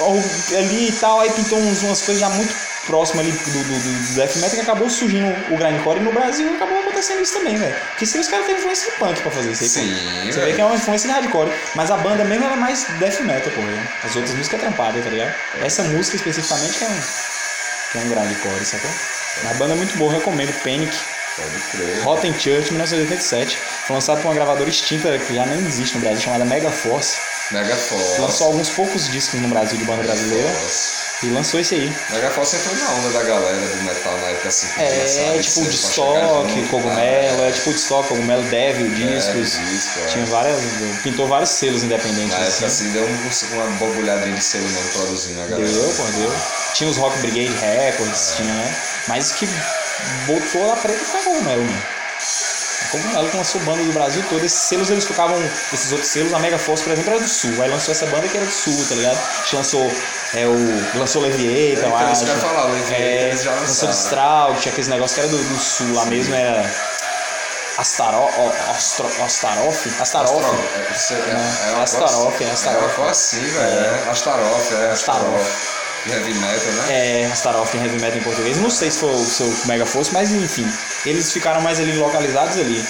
ao- 0.01 0.59
ali 0.59 0.89
e 0.89 0.93
tal, 0.93 1.21
aí 1.21 1.31
pintou 1.31 1.59
umas 1.59 2.03
coisas 2.03 2.19
já 2.19 2.29
muito 2.29 2.53
próximas 2.87 3.27
ali 3.27 3.33
do, 3.33 3.51
do, 3.51 3.63
do 3.65 4.15
death 4.15 4.37
metal 4.37 4.51
que 4.51 4.61
acabou 4.61 4.89
surgindo 4.89 5.27
o 5.53 5.57
grindcore 5.57 5.99
e 5.99 6.03
no 6.03 6.13
Brasil 6.13 6.49
acabou 6.55 6.79
acontecendo 6.81 7.21
isso 7.23 7.35
também, 7.35 7.57
velho. 7.57 7.75
Porque 7.91 8.07
se 8.07 8.19
os 8.19 8.29
caras 8.29 8.47
têm 8.47 8.57
influência 8.57 8.91
de 8.91 8.97
punk 8.99 9.21
pra 9.21 9.31
fazer 9.31 9.51
isso 9.53 9.65
aí, 9.65 9.69
pô. 9.71 9.75
Sim, 10.01 10.33
Você 10.33 10.41
vê 10.41 10.53
que 10.53 10.61
é 10.61 10.65
uma 10.65 10.75
influência 10.75 11.09
de 11.09 11.15
hardcore, 11.15 11.51
mas 11.75 11.91
a 11.91 11.97
banda 11.97 12.25
mesmo 12.25 12.45
ela 12.45 12.55
é 12.55 12.59
mais 12.59 12.87
death 12.99 13.21
metal, 13.21 13.53
pô. 13.53 13.61
né? 13.61 13.89
As 14.05 14.17
outras 14.17 14.35
músicas 14.35 14.61
é 14.61 14.63
trampada, 14.63 15.01
tá 15.01 15.11
ligado? 15.11 15.35
Essa 15.61 15.83
música 15.85 16.17
especificamente 16.17 16.79
que 16.79 16.85
é 16.85 16.89
um, 16.89 17.01
que 17.93 17.99
é 17.99 18.01
um 18.03 18.09
grindcore, 18.09 18.65
sacou? 18.65 18.91
A 19.51 19.55
banda 19.55 19.75
é 19.75 19.77
muito 19.77 19.97
boa, 19.99 20.13
recomendo. 20.13 20.53
Panic, 20.63 20.97
Pode 21.37 21.51
crer. 21.71 22.03
Rotten 22.03 22.33
Church, 22.33 22.71
1987. 22.73 23.59
Foi 23.87 23.95
lançado 23.95 24.23
por 24.23 24.29
uma 24.29 24.35
gravadora 24.35 24.71
extinta 24.71 25.19
que 25.19 25.35
já 25.35 25.45
nem 25.45 25.59
existe 25.59 25.95
no 25.97 26.01
Brasil, 26.01 26.21
chamada 26.23 26.47
Mega 26.47 26.71
Force. 26.71 27.19
Mega 27.53 27.77
Force. 27.77 28.21
Lançou 28.21 28.49
alguns 28.49 28.69
poucos 28.71 29.09
discos 29.11 29.41
no 29.41 29.49
Brasil 29.49 29.79
de 29.79 29.85
banda 29.85 30.03
brasileira 30.03 30.51
e 31.23 31.27
lançou 31.29 31.61
esse 31.61 31.77
aí. 31.77 31.97
Mega 32.11 32.29
Force 32.31 32.57
entrou 32.57 32.75
na 32.77 32.91
onda 32.95 33.11
da 33.11 33.23
galera 33.23 33.57
do 33.69 33.83
metal 33.85 34.13
na 34.19 34.29
época 34.29 34.49
assim. 34.49 34.67
É, 34.79 35.39
tipo 35.41 35.61
Woodstock, 35.61 36.19
junto, 36.53 36.69
Cogumelo, 36.71 37.45
é 37.45 37.53
tipo 37.53 37.71
Woodstock, 37.71 38.09
Cogumelo, 38.09 38.43
Devil, 38.45 38.89
discos. 38.91 39.53
disco, 39.53 40.01
é. 40.01 40.07
Tinha 40.07 40.27
várias. 40.27 40.59
Pintou 41.05 41.29
vários 41.29 41.51
selos 41.51 41.85
independentes. 41.85 42.31
Na 42.37 42.45
época 42.45 42.67
assim. 42.67 42.87
assim 42.87 42.91
deu 42.93 43.05
um- 43.05 43.55
uma 43.55 43.67
borbulhadinha 43.79 44.35
de 44.35 44.43
selo 44.43 44.69
mesmo 44.69 44.91
produzindo 44.91 45.41
a 45.43 45.47
galera. 45.47 45.69
Deu, 45.71 45.95
pô, 45.97 46.03
deu. 46.19 46.35
Tinha 46.75 46.91
os 46.91 46.97
Rock 46.97 47.17
Brigade 47.21 47.57
Records, 47.59 48.33
tinha, 48.37 48.53
né? 48.53 48.77
Mas 49.07 49.31
o 49.31 49.35
que 49.35 49.49
botou 50.27 50.73
a 50.73 50.77
preta 50.77 51.05
foi 51.05 51.21
a 51.21 51.23
Cogumelo, 51.23 51.63
mano. 51.65 51.83
A 52.87 52.89
Cogumelo 52.89 53.29
que 53.29 53.37
lançou 53.37 53.61
banda 53.63 53.83
do 53.83 53.93
Brasil 53.93 54.25
todo. 54.29 54.45
Esses 54.45 54.61
selos 54.61 54.91
eles 54.91 55.05
tocavam, 55.05 55.37
esses 55.73 55.91
outros 55.91 56.11
selos, 56.11 56.33
a 56.33 56.39
Mega 56.39 56.59
Force, 56.59 56.83
por 56.85 56.93
exemplo, 56.93 57.11
era 57.11 57.21
do 57.21 57.29
Sul. 57.29 57.63
Aí 57.63 57.69
lançou 57.69 57.93
essa 57.93 58.07
banda 58.07 58.29
que 58.29 58.37
era 58.37 58.47
do 58.47 58.53
Sul, 58.53 58.87
tá 58.89 58.95
ligado? 58.95 59.19
A 59.19 59.43
gente 59.43 59.57
lançou 59.57 59.93
é, 60.35 60.47
o. 60.47 60.99
Lançou 60.99 61.23
Leviator, 61.23 61.85
eu 61.85 61.89
então, 61.89 61.97
acho. 61.97 62.13
isso 62.13 62.25
que 62.25 62.31
eu 62.31 62.35
ia 62.35 62.41
falar, 62.41 62.67
o 62.67 62.73
Leviator 62.73 62.95
é, 62.95 63.29
eles 63.29 63.43
já 63.43 63.51
lançou 63.51 63.89
lançaram. 63.89 63.93
Distraut, 63.93 64.61
tinha 64.61 64.73
aqueles 64.73 64.89
negócios 64.89 65.15
que 65.15 65.21
era 65.21 65.29
do, 65.29 65.45
do 65.45 65.59
Sul 65.59 65.95
lá 65.95 66.05
mesmo, 66.07 66.35
era. 66.35 66.97
Astaro, 67.79 68.27
Astro, 68.71 69.07
Astaroth? 69.23 69.87
Astaroth. 70.01 70.45
É, 70.45 70.93
isso 70.93 71.13
é, 71.13 71.17
é, 71.17 71.73
é 71.79 71.83
Astaroth, 71.83 72.41
é 72.41 72.51
Astaroth. 72.51 72.83
É 72.83 72.87
uma 72.87 72.95
coisa 72.95 73.11
assim, 73.11 73.41
velho. 73.41 73.85
É. 73.85 74.11
Astaroth, 74.11 74.73
é. 74.73 74.91
Astaroth. 74.93 75.86
Heavy 76.09 76.35
metal, 76.35 76.73
né? 76.73 77.23
É, 77.23 77.27
Astaroth 77.27 77.75
em 77.75 77.83
heavy 77.83 78.01
metal 78.01 78.19
em 78.19 78.23
português. 78.23 78.57
Não 78.59 78.71
sei 78.71 78.91
se 78.91 78.99
foi 78.99 79.11
o 79.15 79.25
seu 79.25 79.53
Mega 79.67 79.87
Force, 79.87 80.13
mas 80.13 80.31
enfim. 80.33 80.67
Eles 81.05 81.33
ficaram 81.33 81.61
mais 81.61 81.81
ali 81.81 81.93
localizados 81.97 82.57
ali. 82.59 82.85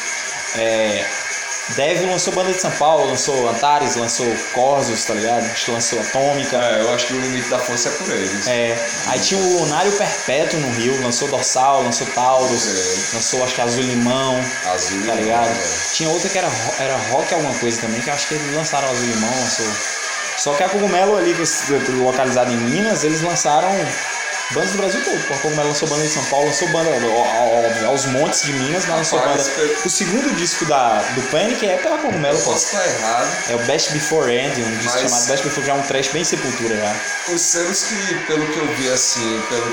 É, 0.57 1.05
Dev 1.71 2.05
lançou 2.09 2.33
banda 2.33 2.53
de 2.53 2.61
São 2.61 2.71
Paulo, 2.71 3.07
lançou 3.09 3.49
Antares, 3.49 3.97
lançou 3.97 4.27
Corsos, 4.55 5.05
tá 5.05 5.15
ligado? 5.15 5.45
Acho 5.47 5.65
que 5.65 5.71
lançou 5.73 6.01
Atômica. 6.01 6.57
É, 6.57 6.81
eu 6.81 6.95
acho 6.95 7.07
que 7.09 7.15
o 7.15 7.21
limite 7.21 7.49
da 7.49 7.59
força 7.59 7.89
é 7.89 7.93
por 7.93 8.09
eles. 8.13 8.47
É, 8.47 8.79
aí 9.09 9.19
tinha 9.19 9.41
o 9.41 9.61
Lunário 9.63 9.91
Perpétuo 9.91 10.61
no 10.61 10.71
Rio, 10.71 11.03
lançou 11.03 11.27
Dorsal, 11.29 11.83
lançou 11.83 12.07
Taurus, 12.09 12.63
Ok. 12.69 12.75
lançou 13.15 13.45
acho 13.45 13.55
que 13.55 13.61
Azul 13.61 13.83
Limão, 13.83 14.37
Azul 14.67 14.91
tá 14.91 14.95
limão, 15.07 15.17
ligado? 15.17 15.49
velho. 15.49 15.69
Tinha 15.93 16.09
outra 16.09 16.29
que 16.29 16.39
era, 16.39 16.49
era 16.79 16.97
rock 17.11 17.35
alguma 17.35 17.55
coisa 17.55 17.81
também, 17.81 18.01
que 18.01 18.11
eu 18.11 18.15
acho 18.15 18.29
que 18.29 18.35
eles 18.35 18.55
lançaram 18.55 18.89
Azul 18.89 19.05
Limão, 19.07 19.31
lançou. 19.41 19.67
Só 20.39 20.53
que 20.55 20.63
a 20.63 20.69
Cogumelo 20.69 21.17
ali, 21.17 21.35
localizada 22.03 22.51
em 22.53 22.57
Minas, 22.57 23.05
eles 23.05 23.23
lançaram 23.23 23.71
bandas 24.53 24.71
do 24.73 24.79
Brasil 24.79 25.03
todo. 25.05 25.17
A 25.35 25.39
Cogumelo 25.39 25.69
lançou 25.69 25.89
banda 25.89 26.05
em 26.05 26.09
São 26.09 26.25
Paulo, 26.27 26.47
lançou 26.47 26.69
banda 26.69 26.91
ó, 26.91 27.85
ó, 27.85 27.87
aos 27.87 28.05
montes 28.07 28.43
de 28.43 28.53
Minas, 28.53 28.85
mas 28.87 28.99
lançou 28.99 29.19
banda. 29.21 29.43
O 29.85 29.91
segundo 29.91 30.37
disco 30.37 30.65
da, 30.67 30.99
do 31.15 31.23
Panic 31.31 31.67
é 31.67 31.79
pela 31.79 31.99
Cogumelo, 31.99 32.37
Eu 32.39 32.43
posso 32.45 32.67
estar 32.67 32.87
errado. 32.87 33.37
É 33.49 33.55
o 33.55 33.59
Best 33.61 33.93
Before 33.93 34.31
End, 34.31 34.61
um 34.63 34.77
disco 34.77 34.93
Mas- 35.01 35.11
chamado 35.11 35.27
Best 35.27 35.45
Before, 35.45 35.67
já 35.67 35.73
é 35.73 35.77
um 35.77 35.83
trash 35.83 36.09
bem 36.09 36.23
sepultura 36.25 36.77
já. 36.77 36.97
Os 37.33 37.41
selos 37.41 37.83
que, 37.85 38.15
pelo 38.27 38.47
que 38.47 38.59
eu 38.59 38.67
vi 38.77 38.91
assim, 38.91 39.43
pelo 39.49 39.67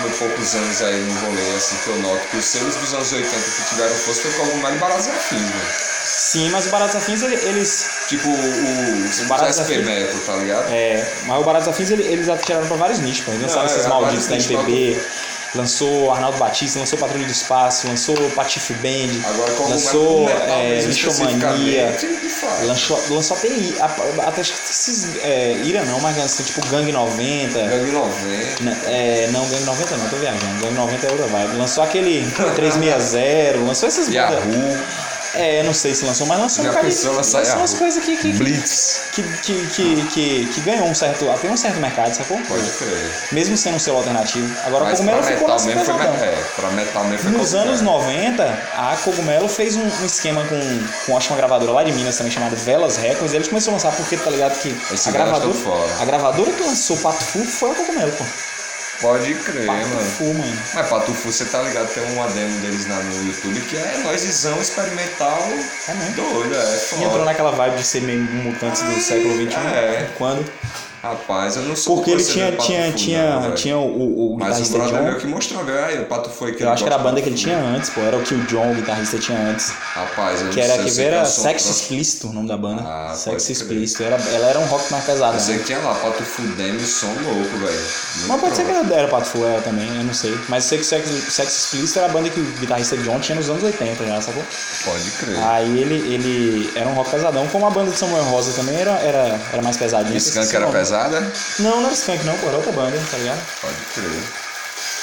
meus 0.00 0.18
poucos 0.18 0.54
anos 0.54 0.82
aí 0.82 0.98
no 1.00 1.20
rolê, 1.26 1.56
assim, 1.56 1.76
que 1.84 1.88
eu 1.88 1.96
noto 1.98 2.26
que 2.30 2.36
os 2.38 2.44
selos 2.44 2.74
dos 2.76 2.94
anos 2.94 3.12
80 3.12 3.30
que 3.36 3.68
tiveram 3.68 3.94
força 3.94 4.22
foi 4.22 4.32
Cogumelo 4.32 4.76
e 4.76 4.78
Baratos 4.78 5.06
e 5.06 5.10
Afins, 5.10 5.40
mano. 5.42 5.99
Sim, 6.12 6.48
mas 6.50 6.66
o 6.66 6.70
Baratos 6.70 6.96
Afins, 6.96 7.22
ele- 7.22 7.36
eles. 7.36 7.88
Tipo 8.08 8.28
o, 8.28 9.04
os 9.08 9.20
Baratos 9.28 9.58
Afins- 9.60 9.84
Metal, 9.86 10.18
tá 10.26 10.36
ligado? 10.36 10.66
É, 10.72 11.04
mas 11.26 11.40
o 11.40 11.44
Baratos 11.44 11.68
Afins, 11.68 11.90
ele- 11.90 12.02
eles 12.04 12.28
atiraram 12.28 12.66
pra 12.66 12.76
vários 12.76 12.98
nichos, 12.98 13.24
pô. 13.24 13.30
Eles 13.32 13.42
lançaram 13.42 13.62
Não, 13.64 13.70
é, 13.70 13.74
esses 13.76 13.86
é, 13.86 13.88
malditos 13.88 14.26
da 14.26 14.34
MPB, 14.36 15.00
lançou 15.54 16.12
Arnaldo 16.12 16.38
Batista, 16.38 16.78
lançou 16.78 16.98
Patrulha 16.98 17.24
do 17.26 17.32
Espaço, 17.32 17.88
lançou 17.88 18.14
Patife 18.36 18.72
Band, 18.74 19.28
Agora 19.28 19.50
Cogumelo 19.52 19.70
lançou 19.70 20.28
é, 20.30 20.80
Lixomania. 20.84 21.96
fato. 22.40 22.64
Lançou, 22.66 23.02
lançou 23.10 23.36
até, 23.36 23.48
até 24.26 24.40
acho 24.40 24.52
que 24.52 24.70
esses. 24.70 25.16
É, 25.22 25.52
Ira 25.64 25.84
não, 25.84 26.00
mas 26.00 26.16
lançou 26.16 26.44
tipo 26.44 26.64
Gang 26.68 26.90
90. 26.90 27.58
Gangue 27.66 27.90
90. 27.92 28.62
Né, 28.62 28.76
É, 28.86 29.28
não, 29.32 29.44
Gang 29.48 29.64
90 29.64 29.96
não, 29.96 30.08
tô 30.08 30.16
viajando. 30.16 30.60
Gang 30.60 30.74
90 30.74 31.06
é 31.06 31.10
outra 31.10 31.26
vibe. 31.26 31.56
Lançou 31.56 31.82
aquele 31.84 32.30
360, 32.56 33.58
lançou 33.64 33.88
essas 33.88 34.08
bandas. 34.08 34.14
Yahoo, 34.14 34.78
É, 35.34 35.62
não 35.62 35.72
sei 35.72 35.94
se 35.94 36.04
lançou, 36.04 36.26
mas 36.26 36.38
lançou 36.40 36.64
Já 36.64 36.70
um 36.70 36.74
bocado 36.74 36.92
de- 36.94 37.08
lançar 37.08 37.38
lançou 37.38 37.56
umas 37.58 37.74
coisas 37.74 38.04
que, 38.04 38.16
que, 38.16 38.32
Blitz. 38.32 39.02
que, 39.12 39.22
que, 39.22 39.66
que, 39.68 40.06
que, 40.12 40.46
que 40.52 40.60
ganhou 40.62 40.86
um 40.88 40.94
certo. 40.94 41.30
Até 41.30 41.48
um 41.48 41.56
certo 41.56 41.78
mercado, 41.78 42.12
sacou? 42.14 42.36
Pode 42.48 42.68
crer. 42.72 43.10
Mesmo 43.32 43.56
sendo 43.56 43.76
um 43.76 43.78
selo 43.78 43.98
alternativo. 43.98 44.52
Agora 44.64 44.84
Mas 44.84 44.98
Cogumelo 44.98 45.22
ficou 45.22 45.48
metal 45.48 45.66
mesmo 45.66 45.84
foi. 45.84 46.04
É, 46.26 46.44
pra 46.56 46.70
metal 46.70 47.04
mesmo 47.04 47.30
foi 47.30 47.38
Nos 47.38 47.54
anos 47.54 47.80
90, 47.80 48.42
a 48.74 48.96
Cogumelo 49.04 49.48
fez 49.48 49.76
um, 49.76 49.82
um 49.84 50.06
esquema 50.06 50.44
com, 50.46 50.60
com 51.06 51.16
acho 51.16 51.30
uma 51.30 51.36
gravadora 51.36 51.72
lá 51.72 51.84
de 51.84 51.92
Minas 51.92 52.16
também 52.16 52.32
chamada 52.32 52.56
Velas 52.56 52.96
Records. 52.96 53.32
E 53.32 53.36
eles 53.36 53.48
começaram 53.48 53.74
a 53.78 53.82
lançar 53.82 53.96
porque, 53.96 54.16
tá 54.16 54.30
ligado? 54.30 54.58
Que 54.60 54.68
Esse 54.92 55.08
a 55.08 55.12
cara 55.12 55.24
gravadora, 55.26 55.58
a 56.00 56.04
gravadora 56.04 56.50
que 56.52 56.62
lançou 56.62 56.96
o 56.96 57.00
Pato 57.00 57.22
Fu 57.22 57.44
foi 57.44 57.70
a 57.70 57.74
Cogumelo, 57.74 58.12
pô. 58.12 58.24
Pode 59.00 59.34
crer, 59.34 59.66
Pato 59.66 59.88
mano. 59.88 60.10
Fu, 60.10 60.34
mano. 60.34 60.58
Mas 60.74 60.88
Patufu, 60.88 61.32
você 61.32 61.44
tá 61.46 61.62
ligado? 61.62 61.88
Tem 61.94 62.02
uma 62.12 62.28
demo 62.28 62.60
deles 62.60 62.86
lá 62.86 62.96
no 62.96 63.26
YouTube 63.26 63.58
que 63.62 63.76
é 63.76 63.98
noisezão 64.04 64.60
experimental 64.60 65.38
É 65.88 65.94
mesmo. 65.94 66.14
doido, 66.16 66.54
é 66.54 66.80
E 67.00 67.04
entrou 67.04 67.24
naquela 67.24 67.50
vibe 67.52 67.76
de 67.76 67.84
ser 67.84 68.02
meio 68.02 68.20
mutantes 68.20 68.82
do 68.82 69.00
século 69.00 69.34
XXI. 69.36 69.56
é. 69.56 70.10
Quando? 70.18 70.44
Rapaz, 71.02 71.56
eu 71.56 71.62
não 71.62 71.74
sou 71.74 71.96
Porque 71.96 72.10
ele 72.10 72.22
tinha, 72.22 72.52
tinha, 72.52 72.92
tinha, 72.92 73.40
não, 73.40 73.54
tinha 73.54 73.78
o, 73.78 73.86
o, 73.86 74.34
o 74.34 74.38
Mas 74.38 74.58
o 74.58 74.62
guitarrista 74.62 74.78
brother 74.78 75.02
meu 75.02 75.12
John. 75.14 75.18
que 75.20 75.26
mostrou, 75.26 75.64
viu? 75.64 75.82
Aí 75.82 75.98
o 75.98 76.04
Pato 76.04 76.28
foi 76.28 76.52
que 76.54 76.62
Eu 76.62 76.68
acho 76.70 76.82
que 76.82 76.88
era 76.88 76.96
a 76.96 76.98
banda 76.98 77.22
que 77.22 77.28
ele 77.28 77.36
tinha 77.36 77.56
antes, 77.58 77.88
pô. 77.88 78.00
Era 78.00 78.18
o 78.18 78.22
que 78.22 78.34
o 78.34 78.44
John, 78.44 78.70
o 78.70 78.74
guitarrista, 78.74 79.18
tinha 79.18 79.38
antes. 79.38 79.70
Rapaz, 79.70 80.40
eu 80.40 80.46
não 80.46 80.52
Que 80.52 80.60
era 80.60 80.76
que 80.76 81.00
era 81.00 81.24
Sexo. 81.24 81.70
Explícito, 81.70 82.28
o 82.28 82.32
nome 82.34 82.48
da 82.48 82.56
banda. 82.56 82.82
Ah, 82.82 83.14
Sexo. 83.14 83.50
Explícito. 83.50 84.02
Era, 84.02 84.16
ela 84.16 84.46
era 84.48 84.58
um 84.58 84.66
rock 84.66 84.90
mais 84.92 85.04
pesado, 85.04 85.36
Eu 85.36 85.40
sei 85.40 85.54
né? 85.54 85.60
que 85.60 85.66
tinha 85.66 85.78
lá, 85.78 85.94
Pato 85.94 86.22
Fu 86.22 86.42
demo 86.42 86.78
e 86.78 86.84
som 86.84 87.06
louco, 87.06 87.56
velho. 87.56 87.80
Mas 88.28 88.40
pode 88.40 88.56
ser 88.56 88.64
que 88.64 88.92
era 88.92 89.08
Pato 89.08 89.26
Fu, 89.26 89.44
ela 89.44 89.62
também, 89.62 89.88
eu 89.96 90.04
não 90.04 90.12
sei. 90.12 90.38
Mas 90.48 90.64
eu 90.64 90.68
sei 90.68 90.78
que 90.80 90.84
Sexo, 90.84 91.30
Sexo 91.30 91.58
Explícito 91.64 91.98
era 91.98 92.08
a 92.08 92.12
banda 92.12 92.28
que 92.28 92.40
o 92.40 92.44
guitarrista 92.60 92.96
John 92.98 93.18
tinha 93.20 93.36
nos 93.36 93.48
anos 93.48 93.62
80 93.62 94.04
já, 94.04 94.20
sacou? 94.20 94.42
Pode 94.84 95.10
crer. 95.12 95.38
Aí 95.44 95.80
ele, 95.80 96.14
ele 96.14 96.70
era 96.76 96.88
um 96.90 96.92
rock 96.94 97.10
pesadão, 97.10 97.46
como 97.48 97.66
a 97.66 97.70
banda 97.70 97.90
de 97.90 97.96
Samuel 97.96 98.24
Rosa 98.24 98.52
também 98.52 98.76
era, 98.76 98.92
era, 99.00 99.40
era 99.52 99.62
mais 99.62 99.78
pesadinha. 99.78 100.14
E 100.14 100.18
Skunk 100.18 100.54
era 100.54 100.66
pesada? 100.90 101.32
Não, 101.60 101.80
não 101.80 101.86
era 101.86 101.94
Skunk 101.94 102.24
não, 102.24 102.36
pô, 102.38 102.48
era 102.48 102.56
outra 102.56 102.72
banda, 102.72 103.00
tá 103.10 103.16
ligado? 103.16 103.40
Pode 103.60 103.76
crer. 103.94 104.22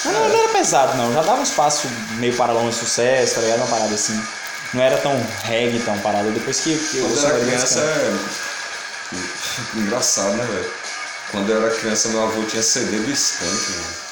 Mas 0.04 0.14
não, 0.14 0.28
não 0.28 0.38
era 0.38 0.48
pesado 0.52 0.96
não, 0.96 1.12
já 1.12 1.22
dava 1.22 1.40
um 1.40 1.42
espaço 1.42 1.88
meio 2.18 2.36
paralão 2.36 2.68
de 2.68 2.76
sucesso, 2.76 3.36
tá 3.36 3.40
ligado? 3.40 3.58
Uma 3.58 3.66
parada 3.68 3.94
assim. 3.94 4.22
Não 4.74 4.82
era 4.82 4.98
tão 4.98 5.26
reggae, 5.44 5.80
tão 5.80 5.98
parada. 6.00 6.30
Depois 6.30 6.60
que, 6.60 6.76
que 6.76 7.00
Quando 7.00 7.16
eu 7.16 7.26
era 7.26 7.40
criança 7.40 7.80
é. 7.80 8.18
Engraçado, 9.76 10.34
né, 10.34 10.44
velho? 10.44 10.70
Quando 11.30 11.50
eu 11.50 11.64
era 11.64 11.74
criança, 11.74 12.08
meu 12.08 12.22
avô 12.22 12.42
tinha 12.44 12.62
CD 12.62 12.98
do 12.98 13.10
Skunk, 13.10 13.72
velho. 13.72 14.08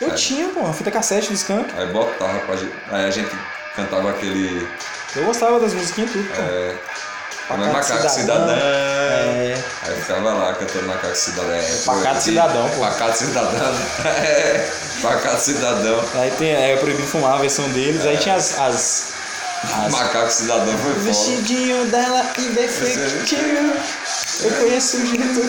Eu 0.00 0.14
tinha, 0.14 0.48
pô, 0.48 0.60
uma 0.60 0.72
fita 0.72 0.90
cassete 0.90 1.28
do 1.28 1.34
Skunk. 1.34 1.68
Aí 1.76 1.86
botava 1.88 2.38
pra 2.40 2.56
gente. 2.56 2.72
Aí 2.90 3.04
a 3.04 3.10
gente 3.10 3.30
cantava 3.74 4.10
aquele. 4.10 4.66
Eu 5.16 5.24
gostava 5.24 5.58
das 5.58 5.74
musiquinhas 5.74 6.12
tudo, 6.12 6.24
pô. 6.28 6.40
É, 6.40 6.76
Mas 7.58 7.72
macaco 7.72 8.08
cidadão. 8.08 8.56
É. 8.56 9.54
Aí 9.82 9.94
ficava 10.00 10.32
lá 10.32 10.54
cantando 10.54 10.86
macaco 10.86 11.16
cidadão. 11.16 11.50
É, 11.60 11.76
Pacato 11.84 12.22
cidadão, 12.22 12.68
pô. 12.70 12.80
Pacato 12.80 13.18
cidadão. 13.18 13.74
É, 14.04 14.70
pacato 15.02 15.40
cidadão. 15.40 16.04
Aí 16.14 16.30
tem, 16.32 16.52
é 16.54 16.76
proibido 16.76 17.06
fumar 17.08 17.34
a 17.34 17.38
versão 17.38 17.68
deles. 17.70 18.04
Aí 18.06 18.16
tinha 18.18 18.36
as. 18.36 18.58
as, 18.58 19.12
as 19.84 19.92
Macaco 19.92 20.30
cidadão 20.30 20.76
foi 20.78 20.92
foda. 20.92 21.04
vestidinho 21.04 21.84
dela 21.86 22.24
e 22.38 22.42
defeitinho. 22.50 23.74
Eu 24.42 24.50
conheço 24.52 24.96
o 24.96 25.06
jeito 25.06 25.40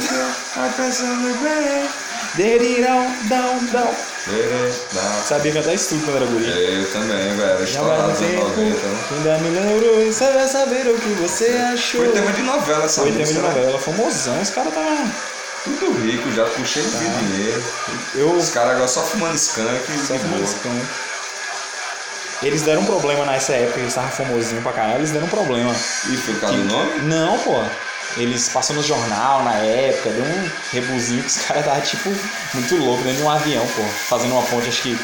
Tá 0.53 0.69
pensando 0.75 1.37
bem. 1.41 1.89
Derirão, 2.35 3.13
dão, 3.29 3.57
dão. 3.71 3.89
Tere, 4.25 4.73
dá. 4.93 5.01
Sabia 5.27 5.51
cantar 5.51 5.73
isso 5.73 5.89
tudo 5.89 6.05
quando 6.05 6.17
era 6.17 6.25
guri. 6.25 6.45
Eu 6.47 6.91
também, 6.91 7.35
velho. 7.35 7.63
Estourado 7.63 8.01
no 8.03 8.07
nos 8.09 8.19
anos 8.21 8.31
tempo, 8.31 8.49
90. 8.49 8.77
ainda 9.15 9.37
me 9.39 9.49
lembro, 9.59 10.05
você 10.13 10.31
vai 10.31 10.47
saber 10.47 10.87
o 10.87 10.95
que 10.99 11.09
você 11.13 11.47
achou. 11.73 12.05
Foi 12.05 12.13
tema 12.13 12.31
de 12.31 12.41
novela 12.43 12.85
essa 12.85 13.01
Foi 13.01 13.11
tema 13.11 13.25
de 13.25 13.33
né? 13.33 13.41
novela, 13.41 13.79
famosão, 13.79 14.39
os 14.39 14.49
caras 14.51 14.73
tava. 14.73 15.11
Tudo 15.63 15.91
rico, 16.03 16.31
já 16.31 16.45
puxei 16.45 16.83
de 16.83 16.89
dinheiro. 16.89 17.63
Eu 18.15 18.31
Os 18.31 18.49
caras 18.49 18.71
agora 18.71 18.87
só 18.87 19.01
fumando 19.03 19.35
skunk 19.35 19.91
só 20.07 20.15
fumando 20.15 20.43
skunk. 20.43 20.85
Eles 22.43 22.63
deram 22.63 22.81
um 22.81 22.85
problema 22.85 23.23
nessa 23.25 23.53
época, 23.53 23.79
eles 23.79 23.89
estavam 23.89 24.09
famosinhos 24.09 24.63
pra 24.63 24.73
caralho, 24.73 24.97
eles 24.99 25.11
deram 25.11 25.27
um 25.27 25.29
problema. 25.29 25.71
E 25.71 26.17
foi 26.17 26.33
por 26.35 26.41
causa 26.41 26.57
do 26.57 26.63
nome? 26.63 27.01
Não, 27.03 27.37
pô. 27.39 27.63
Eles 28.17 28.49
passou 28.49 28.75
no 28.75 28.83
jornal 28.83 29.43
na 29.43 29.55
época, 29.55 30.09
deu 30.09 30.23
um 30.23 30.49
rebuzinho 30.71 31.21
que 31.21 31.27
os 31.29 31.37
caras 31.45 31.63
estavam 31.63 31.81
tipo 31.81 32.09
muito 32.53 32.75
louco 32.77 33.03
dentro 33.03 33.19
de 33.19 33.23
um 33.23 33.29
avião, 33.29 33.65
pô. 33.67 33.83
Fazendo 34.09 34.33
uma 34.33 34.43
ponte, 34.43 34.67
acho 34.67 34.81
que 34.81 34.99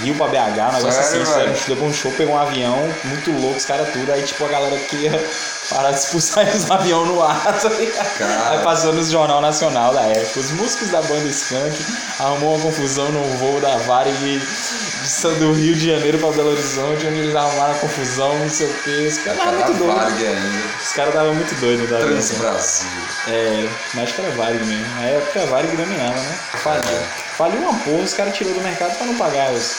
Rio 0.00 0.14
pra 0.14 0.28
BH, 0.28 0.36
um 0.36 0.72
negócio 0.76 1.02
Sério, 1.02 1.22
assim. 1.22 1.34
velho? 1.34 1.56
Deu 1.66 1.84
um 1.84 1.92
show, 1.92 2.12
pegou 2.12 2.34
um 2.36 2.38
avião, 2.38 2.76
muito 3.04 3.32
louco, 3.32 3.56
os 3.56 3.64
caras 3.64 3.92
tudo. 3.92 4.12
Aí 4.12 4.22
tipo 4.22 4.44
a 4.44 4.48
galera 4.48 4.78
queria 4.78 5.10
parar 5.10 5.61
de 5.92 5.98
expulsar 5.98 6.46
os 6.54 6.70
aviões 6.70 7.08
no 7.08 7.22
ar, 7.22 7.60
tá 7.60 7.68
ligado? 7.68 8.50
Aí 8.50 8.58
passou 8.62 8.92
no 8.92 9.02
Jornal 9.02 9.40
Nacional 9.40 9.92
da 9.92 10.02
época. 10.02 10.40
Os 10.40 10.50
músicos 10.52 10.88
da 10.90 11.02
banda 11.02 11.28
Skank 11.28 11.76
arrumou 12.18 12.54
uma 12.56 12.62
confusão 12.62 13.10
no 13.10 13.22
voo 13.38 13.60
da 13.60 13.76
Varig 13.78 14.16
de 14.18 15.34
do 15.38 15.52
Rio 15.52 15.74
de 15.74 15.86
Janeiro 15.86 16.18
pra 16.18 16.30
Belo 16.30 16.50
Horizonte, 16.50 17.06
onde 17.06 17.18
eles 17.18 17.34
arrumaram 17.34 17.74
a 17.74 17.78
confusão, 17.78 18.38
não 18.38 18.48
sei 18.48 18.68
o 18.68 18.74
que. 18.82 19.06
Os 19.06 19.18
caras 19.18 19.38
estavam 19.38 19.54
muito 19.54 19.78
doidos. 19.78 20.82
Os 20.82 20.92
caras 20.92 21.14
estavam 21.14 21.34
muito 21.34 21.54
doidos 21.60 21.90
da 21.90 21.98
Trans 21.98 22.30
avião. 22.30 22.40
Brasil. 22.52 22.88
É, 23.28 23.68
mas 23.94 24.04
acho 24.04 24.14
que 24.14 24.20
era 24.20 24.30
Varig 24.32 24.64
mesmo. 24.64 24.94
Na 24.94 25.02
época 25.06 25.42
a 25.42 25.46
Varig 25.46 25.76
dominava, 25.76 26.20
né? 26.20 26.38
Faliu. 26.62 26.96
É. 26.96 27.06
Faliu 27.36 27.60
uma 27.60 27.78
porra, 27.80 28.02
os 28.02 28.14
caras 28.14 28.34
tirou 28.36 28.54
do 28.54 28.60
mercado 28.60 28.96
pra 28.96 29.06
não 29.06 29.14
pagar 29.16 29.52
os, 29.52 29.76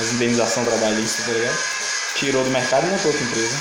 as 0.00 0.12
indenizações 0.12 0.66
trabalhistas, 0.66 1.26
tá 1.26 1.32
ligado? 1.32 1.58
Tirou 2.14 2.44
do 2.44 2.50
mercado 2.50 2.86
e 2.86 2.90
montou 2.90 3.10
outra 3.10 3.26
empresa. 3.26 3.56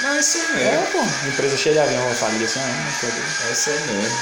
Não, 0.00 0.14
é 0.14 0.18
isso 0.20 0.38
aí 0.38 0.62
É, 0.62 0.70
mesmo. 0.72 0.86
pô, 0.92 1.28
empresa 1.28 1.56
cheia 1.56 1.74
de 1.74 1.80
avião, 1.80 2.14
falia 2.14 2.46
assim, 2.46 2.60
né? 2.60 2.92
É 3.48 3.52
isso 3.52 3.70
aí 3.70 3.80
mesmo. 3.86 4.18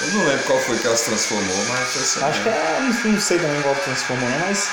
Eu 0.00 0.06
não 0.12 0.24
lembro 0.24 0.44
qual 0.44 0.58
foi 0.60 0.78
que 0.78 0.86
elas 0.86 1.00
transformou, 1.02 1.64
mas 1.66 1.88
foi 1.92 2.02
isso 2.02 2.18
aí 2.18 2.24
Acho 2.30 2.42
que 2.42 2.48
mesmo. 2.48 2.64
é, 2.64 2.88
enfim, 2.88 3.08
não 3.12 3.20
sei 3.20 3.38
também 3.38 3.62
qual 3.62 3.74
que 3.74 3.84
transformou, 3.84 4.30
não, 4.30 4.38
mas 4.40 4.68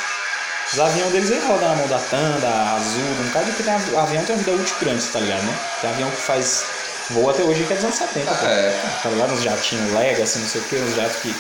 os 0.74 0.80
aviões 0.80 1.12
deles 1.12 1.32
aí 1.32 1.40
rodam 1.46 1.70
na 1.70 1.76
mão 1.76 1.88
da 1.88 2.00
TAM, 2.00 2.40
da 2.40 2.76
Azul, 2.76 3.02
um 3.26 3.30
cara 3.32 3.46
que 3.46 3.64
tem 3.64 3.74
avião 3.74 4.24
tem 4.26 4.36
uma 4.36 4.44
vida 4.44 4.52
útil 4.52 4.76
grande, 4.80 5.06
tá 5.08 5.20
ligado, 5.20 5.44
né? 5.44 5.60
Tem 5.82 5.90
avião 5.90 6.10
que 6.12 6.22
faz 6.22 6.64
voo 7.10 7.30
até 7.30 7.44
hoje 7.44 7.64
que 7.66 7.74
é 7.74 7.76
dos 7.76 7.86
anos 7.86 7.98
70, 7.98 8.34
pô. 8.34 8.46
É. 8.46 8.82
tá 9.04 9.10
ligado? 9.10 9.34
Uns 9.34 9.44
jatinhos 9.44 9.94
Legacy, 9.94 10.40
não 10.40 10.48
sei 10.48 10.62
o 10.62 10.64
que, 10.66 10.76
uns 10.78 10.96
jatos 10.96 11.18
que. 11.22 11.36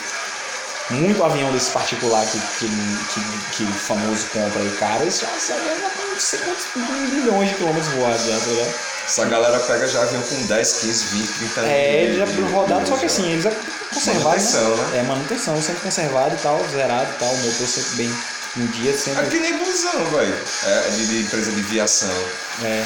Muito 0.90 1.22
avião 1.22 1.52
desse 1.52 1.70
particular 1.72 2.26
que, 2.26 2.40
que, 2.40 2.70
que, 2.70 3.22
que 3.58 3.74
famoso 3.74 4.26
compra 4.28 4.62
aí, 4.62 4.72
cara, 4.80 5.02
eles 5.02 5.20
já, 5.20 5.28
esse 5.36 5.52
avião 5.52 5.78
já 5.82 5.90
tem 5.90 6.06
não 6.08 6.18
sei 6.20 6.40
quantos 6.40 6.66
milhões 7.14 7.50
de 7.50 7.56
quilômetros 7.56 7.94
voados 7.94 8.26
já, 8.26 8.40
tá 8.40 8.46
ligado? 8.46 8.74
Essa 9.08 9.26
galera 9.26 9.58
pega 9.62 9.88
já 9.88 10.02
avião 10.04 10.22
com 10.22 10.36
10, 10.48 10.74
15, 10.74 11.04
20, 11.06 11.28
30 11.40 11.60
anos. 11.62 11.72
É, 11.72 11.76
de- 11.76 11.98
ele 12.04 12.18
já 12.18 12.26
rodado, 12.52 12.88
só 12.88 12.98
que 12.98 13.06
assim, 13.06 13.24
né? 13.24 13.32
eles 13.34 13.46
é 13.46 13.52
conservado. 13.94 14.24
Manutenção, 14.26 14.76
né? 14.76 14.98
É, 15.00 15.04
manutenção, 15.04 15.62
sempre 15.62 15.82
conservado 15.82 16.36
e 16.36 16.38
tal, 16.40 16.60
zerado 16.70 17.10
e 17.16 17.20
tal, 17.20 17.30
o 17.34 17.38
motor 17.38 17.68
sempre 17.68 17.96
bem 17.96 18.14
em 18.58 18.66
dia, 18.68 18.92
É 18.92 18.98
sempre. 18.98 19.28
que 19.28 19.40
nem 19.40 19.58
busão, 19.58 20.06
velho. 20.12 20.36
É, 20.66 20.90
de, 20.90 21.08
de 21.08 21.22
empresa 21.22 21.52
de 21.52 21.62
viação. 21.62 22.10
É, 22.64 22.84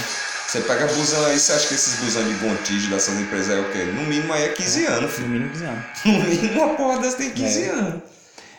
Você 0.47 0.59
pega 0.61 0.85
busão 0.87 1.25
aí, 1.25 1.39
você 1.39 1.53
acha 1.53 1.67
que 1.67 1.73
esses 1.73 1.95
busão 1.95 2.23
de 2.23 2.33
Gontijo 2.35 2.89
dessas 2.91 3.15
empresas 3.19 3.57
é 3.57 3.59
o 3.59 3.71
quê? 3.71 3.79
No 3.85 4.03
mínimo 4.03 4.31
aí 4.33 4.43
é 4.43 4.49
15 4.49 4.85
anos, 4.85 5.01
no 5.01 5.07
filho. 5.09 5.27
mínimo 5.29 5.49
15 5.51 5.65
anos. 5.65 5.83
No 6.05 6.11
mínimo 6.23 6.63
uma 6.65 6.75
porra 6.75 6.99
dessa 6.99 7.17
tem 7.17 7.29
15 7.31 7.63
É. 7.63 7.69
anos. 7.69 8.01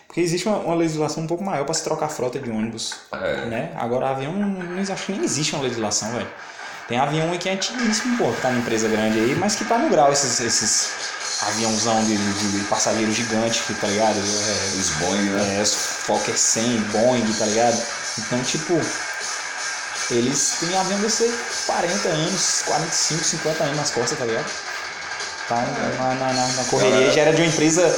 Porque 0.08 0.20
existe 0.20 0.46
uma, 0.48 0.58
uma 0.58 0.74
legislação 0.74 1.22
um 1.22 1.26
pouco 1.26 1.42
maior 1.44 1.64
pra 1.64 1.72
se 1.74 1.82
trocar 1.84 2.08
frota 2.08 2.38
de 2.38 2.50
ônibus. 2.50 2.94
É. 3.12 3.46
Né? 3.46 3.70
Agora, 3.78 4.08
avião, 4.10 4.32
não, 4.32 4.48
não, 4.48 4.82
acho 4.92 5.06
que 5.06 5.12
nem 5.12 5.24
existe 5.24 5.54
uma 5.54 5.62
legislação, 5.64 6.10
velho. 6.12 6.28
Tem 6.92 6.98
avião 6.98 7.32
aí 7.32 7.38
que 7.38 7.48
é 7.48 7.54
antiguíssimo, 7.54 8.18
pô, 8.18 8.30
que 8.34 8.42
tá 8.42 8.50
na 8.50 8.58
empresa 8.58 8.86
grande 8.86 9.18
aí, 9.18 9.34
mas 9.34 9.54
que 9.54 9.64
tá 9.64 9.78
no 9.78 9.88
grau 9.88 10.12
esses, 10.12 10.38
esses 10.40 10.90
aviãozão 11.40 12.04
de, 12.04 12.14
de, 12.18 12.52
de 12.52 12.64
passageiro 12.66 13.10
gigante, 13.10 13.62
que, 13.62 13.72
tá 13.72 13.86
ligado? 13.86 14.18
É, 14.18 14.78
Os 14.78 14.90
Boeing, 14.98 15.30
né? 15.30 15.56
é, 15.56 15.62
os 15.62 15.72
Fokker 15.72 16.36
100, 16.36 16.80
Boeing, 16.92 17.32
tá 17.32 17.46
ligado? 17.46 17.82
Então, 18.18 18.42
tipo, 18.42 18.78
eles 20.10 20.56
têm 20.60 20.76
avião 20.76 21.00
desse 21.00 21.22
aí 21.22 21.34
40 21.64 22.08
anos, 22.08 22.62
45, 22.66 23.24
50 23.24 23.64
anos 23.64 23.76
nas 23.78 23.90
costas, 23.90 24.18
tá 24.18 24.26
ligado? 24.26 24.52
Tá 25.48 25.64
na, 25.98 26.14
na, 26.14 26.32
na, 26.34 26.46
na 26.46 26.64
correria, 26.64 27.10
já 27.10 27.22
era 27.22 27.32
de 27.32 27.40
uma 27.40 27.48
empresa 27.48 27.88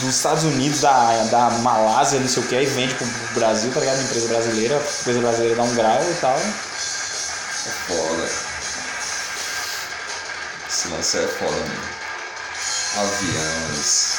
dos 0.00 0.16
Estados 0.16 0.44
Unidos, 0.44 0.80
da, 0.80 1.22
da 1.24 1.50
Malásia, 1.58 2.18
não 2.18 2.28
sei 2.28 2.42
o 2.42 2.46
que, 2.46 2.56
aí 2.56 2.64
vende 2.64 2.94
pro 2.94 3.06
Brasil, 3.34 3.70
tá 3.74 3.80
ligado? 3.80 3.96
Uma 3.96 4.04
empresa 4.04 4.28
brasileira, 4.28 4.76
a 4.76 5.00
empresa 5.00 5.20
brasileira 5.20 5.56
dá 5.56 5.62
um 5.64 5.74
grau 5.74 6.02
e 6.10 6.14
tal. 6.14 6.40
Foda. 7.86 8.28
Esse 10.68 10.88
lance 10.88 11.18
é 11.18 11.26
foda 11.26 11.56
mesmo. 11.56 12.02
Aviões. 12.96 14.12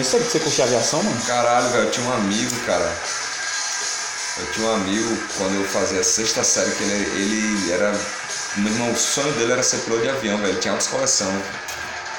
Isso 0.00 0.16
aí 0.16 0.22
que 0.24 0.30
você 0.30 0.40
curte 0.40 0.62
aviação, 0.62 1.02
mano? 1.02 1.22
Caralho, 1.26 1.68
velho, 1.70 1.84
eu 1.84 1.90
tinha 1.90 2.06
um 2.06 2.12
amigo, 2.12 2.54
cara. 2.66 2.92
Eu 4.38 4.52
tinha 4.52 4.66
um 4.68 4.74
amigo 4.74 5.16
quando 5.38 5.54
eu 5.54 5.68
fazia 5.68 6.00
a 6.00 6.04
sexta 6.04 6.42
série 6.44 6.70
que 6.72 6.82
ele, 6.82 7.22
ele 7.22 7.72
era. 7.72 7.92
Meu 8.56 8.72
irmão, 8.72 8.90
o 8.92 8.96
sonho 8.96 9.32
dele 9.34 9.52
era 9.52 9.62
ser 9.62 9.78
piloto 9.78 10.02
de 10.02 10.08
avião, 10.08 10.38
velho. 10.38 10.50
Ele 10.50 10.60
tinha 10.60 10.72
altas 10.72 10.88
coleção, 10.88 11.42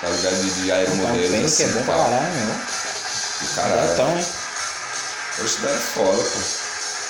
tá 0.01 0.07
ligado? 0.09 0.35
De, 0.35 0.51
de 0.61 0.71
É 0.71 0.73
aeromodelos. 0.75 1.29
tênis 1.31 1.57
que 1.57 1.63
é 1.63 1.65
assim, 1.65 1.75
bom 1.77 1.83
pra 1.83 1.95
caralho, 1.95 2.33
meu. 2.33 2.55
E 3.41 3.47
caralho. 3.55 3.93
Então, 3.93 4.17
hein? 4.17 4.25
Isso 5.43 5.59
daí 5.61 5.75
é 5.75 5.77
foda, 5.79 6.23
pô. 6.23 6.60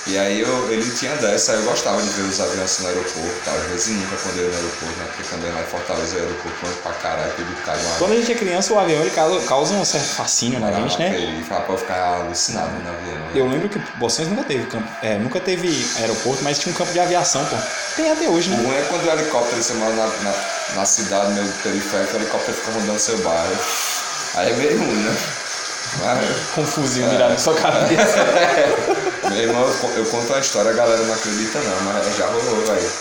E 0.07 0.17
aí 0.17 0.41
eu, 0.41 0.71
ele 0.71 0.89
tinha 0.91 1.15
dessa, 1.17 1.51
eu 1.53 1.61
gostava 1.63 2.01
de 2.01 2.09
ver 2.09 2.23
os 2.23 2.39
aviões 2.41 2.61
assim 2.71 2.81
no 2.83 2.89
aeroporto, 2.89 3.35
tal. 3.45 3.53
Às 3.55 3.63
vezes 3.65 3.87
nunca 3.97 4.15
quando 4.17 4.37
eu 4.39 4.45
ia 4.45 4.49
no 4.49 4.55
aeroporto, 4.57 4.95
né? 4.97 5.05
Porque 5.15 5.23
também 5.29 5.51
lá 5.51 5.61
em 5.61 5.65
Fortaleza 5.65 6.15
o 6.15 6.19
aeroporto 6.19 6.65
longe 6.65 6.77
pra 6.81 6.91
caralho, 6.93 7.31
tudo 7.35 7.55
cai 7.63 7.77
uma 7.79 7.95
Quando 7.99 8.13
a 8.13 8.15
gente 8.15 8.31
é 8.31 8.35
criança, 8.35 8.73
o 8.73 8.79
avião 8.79 8.99
ele 9.01 9.11
causa, 9.11 9.45
causa 9.45 9.73
um 9.75 9.85
certo 9.85 10.07
fascínio 10.15 10.59
na 10.59 10.71
gente, 10.71 10.97
né? 10.97 11.15
E 11.19 11.43
fala 11.43 11.61
pra 11.61 11.73
eu 11.75 11.77
ficar 11.77 12.03
alucinado 12.15 12.71
no 12.71 12.89
avião. 12.89 13.13
né? 13.19 13.31
Eu 13.35 13.47
lembro 13.47 13.69
que 13.69 13.79
Bocões 13.99 14.27
nunca 14.27 14.43
teve 14.43 14.65
campo, 14.65 14.87
é, 15.03 15.17
nunca 15.19 15.39
teve 15.39 15.87
aeroporto, 15.99 16.43
mas 16.43 16.57
tinha 16.57 16.73
um 16.73 16.77
campo 16.77 16.91
de 16.91 16.99
aviação, 16.99 17.45
pô. 17.45 17.55
Tem 17.95 18.11
até 18.11 18.27
hoje, 18.27 18.49
O 18.49 18.57
né? 18.57 18.63
ruim 18.63 18.75
é 18.75 18.81
quando 18.89 19.05
o 19.05 19.11
helicóptero, 19.11 19.61
você 19.61 19.73
mora 19.75 19.93
na, 19.93 20.07
na, 20.07 20.33
na 20.77 20.85
cidade, 20.85 21.31
meio 21.33 21.47
periférico, 21.61 22.13
o 22.13 22.15
helicóptero 22.21 22.57
fica 22.57 22.71
rodando 22.71 22.99
seu 22.99 23.17
bairro. 23.19 23.55
Aí 24.33 24.49
é 24.51 24.53
meio 24.55 24.77
ruim, 24.79 25.03
né? 25.03 25.15
Com 26.55 26.61
um 26.61 26.65
fuzil 26.65 27.07
mirado 27.07 27.31
na 27.31 27.37
sua 27.37 27.55
cabeça. 27.55 28.17
meu 29.29 29.37
irmão, 29.37 29.61
eu, 29.61 29.89
eu 29.97 30.05
conto 30.05 30.27
uma 30.27 30.39
história, 30.39 30.71
a 30.71 30.73
galera 30.73 31.03
não 31.03 31.13
acredita 31.13 31.59
não, 31.59 31.81
mas 31.81 32.17
já 32.17 32.27
rolou, 32.27 32.65
velho. 32.65 32.91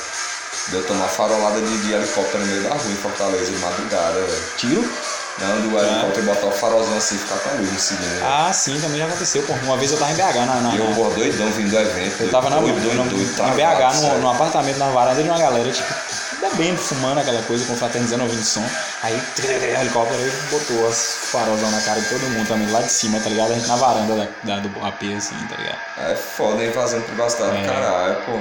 Deu 0.68 0.84
tomar 0.84 1.08
farolada 1.08 1.60
de, 1.60 1.78
de 1.78 1.92
helicóptero 1.92 2.38
no 2.38 2.46
meio 2.46 2.62
da 2.62 2.70
rua 2.70 2.92
em 2.92 2.96
Fortaleza, 2.96 3.50
de 3.50 3.58
madrugada, 3.58 4.20
velho. 4.20 4.42
Tiro? 4.56 4.92
Não, 5.40 5.60
do 5.70 5.78
helicóptero 5.78 6.26
botar 6.26 6.46
o 6.46 6.50
farolzão 6.50 6.96
assim 6.98 7.14
e 7.14 7.18
ficar 7.18 7.36
com 7.38 7.48
a 7.48 7.52
luz 7.54 7.72
no 7.72 7.78
seguinte. 7.78 8.20
Ah, 8.22 8.52
sim, 8.52 8.78
também 8.80 8.98
já 8.98 9.06
aconteceu, 9.06 9.42
pô. 9.44 9.54
Uma 9.64 9.76
vez 9.78 9.90
eu 9.90 9.98
tava 9.98 10.10
em 10.12 10.14
BH 10.14 10.34
na. 10.46 10.60
na 10.60 10.74
E 10.74 10.78
eu 10.78 10.92
vou 10.92 11.10
doidão 11.10 11.50
vindo 11.52 11.70
do 11.70 11.78
evento. 11.78 12.22
eu 12.22 12.30
tava 12.30 12.50
na, 12.50 12.58
doido, 12.58 12.80
doido, 12.82 12.96
no- 12.96 13.04
doido, 13.10 13.22
em 13.22 13.56
BH, 13.56 14.18
num 14.20 14.30
apartamento 14.30 14.76
na 14.78 14.90
varanda 14.90 15.22
de 15.22 15.28
uma 15.28 15.38
galera, 15.38 15.70
tipo, 15.72 15.94
bebendo, 16.40 16.78
fumando 16.78 17.20
aquela 17.20 17.40
coisa, 17.42 17.64
confraternizando, 17.64 18.22
ouvindo 18.24 18.42
som. 18.44 18.64
Aí, 19.02 19.14
o 19.14 19.80
helicóptero 19.80 20.20
aí 20.22 20.30
botou 20.50 20.88
as 20.88 20.96
farolzão 21.32 21.70
na 21.70 21.80
cara 21.80 22.00
de 22.00 22.08
todo 22.08 22.20
mundo 22.30 22.46
também, 22.46 22.70
lá 22.70 22.82
de 22.82 22.90
cima, 22.92 23.18
tá 23.20 23.30
ligado? 23.30 23.52
A 23.52 23.54
gente 23.54 23.66
na 23.66 23.76
varanda 23.76 24.14
da, 24.44 24.56
da- 24.56 24.60
do 24.60 24.68
AP, 24.86 25.02
assim, 25.16 25.34
tá 25.48 25.56
ligado? 25.56 25.78
É 25.98 26.14
foda, 26.16 26.62
invasão 26.64 27.00
privacidade, 27.00 27.56
É. 27.56 27.66
caralho, 27.66 28.16
pô. 28.26 28.38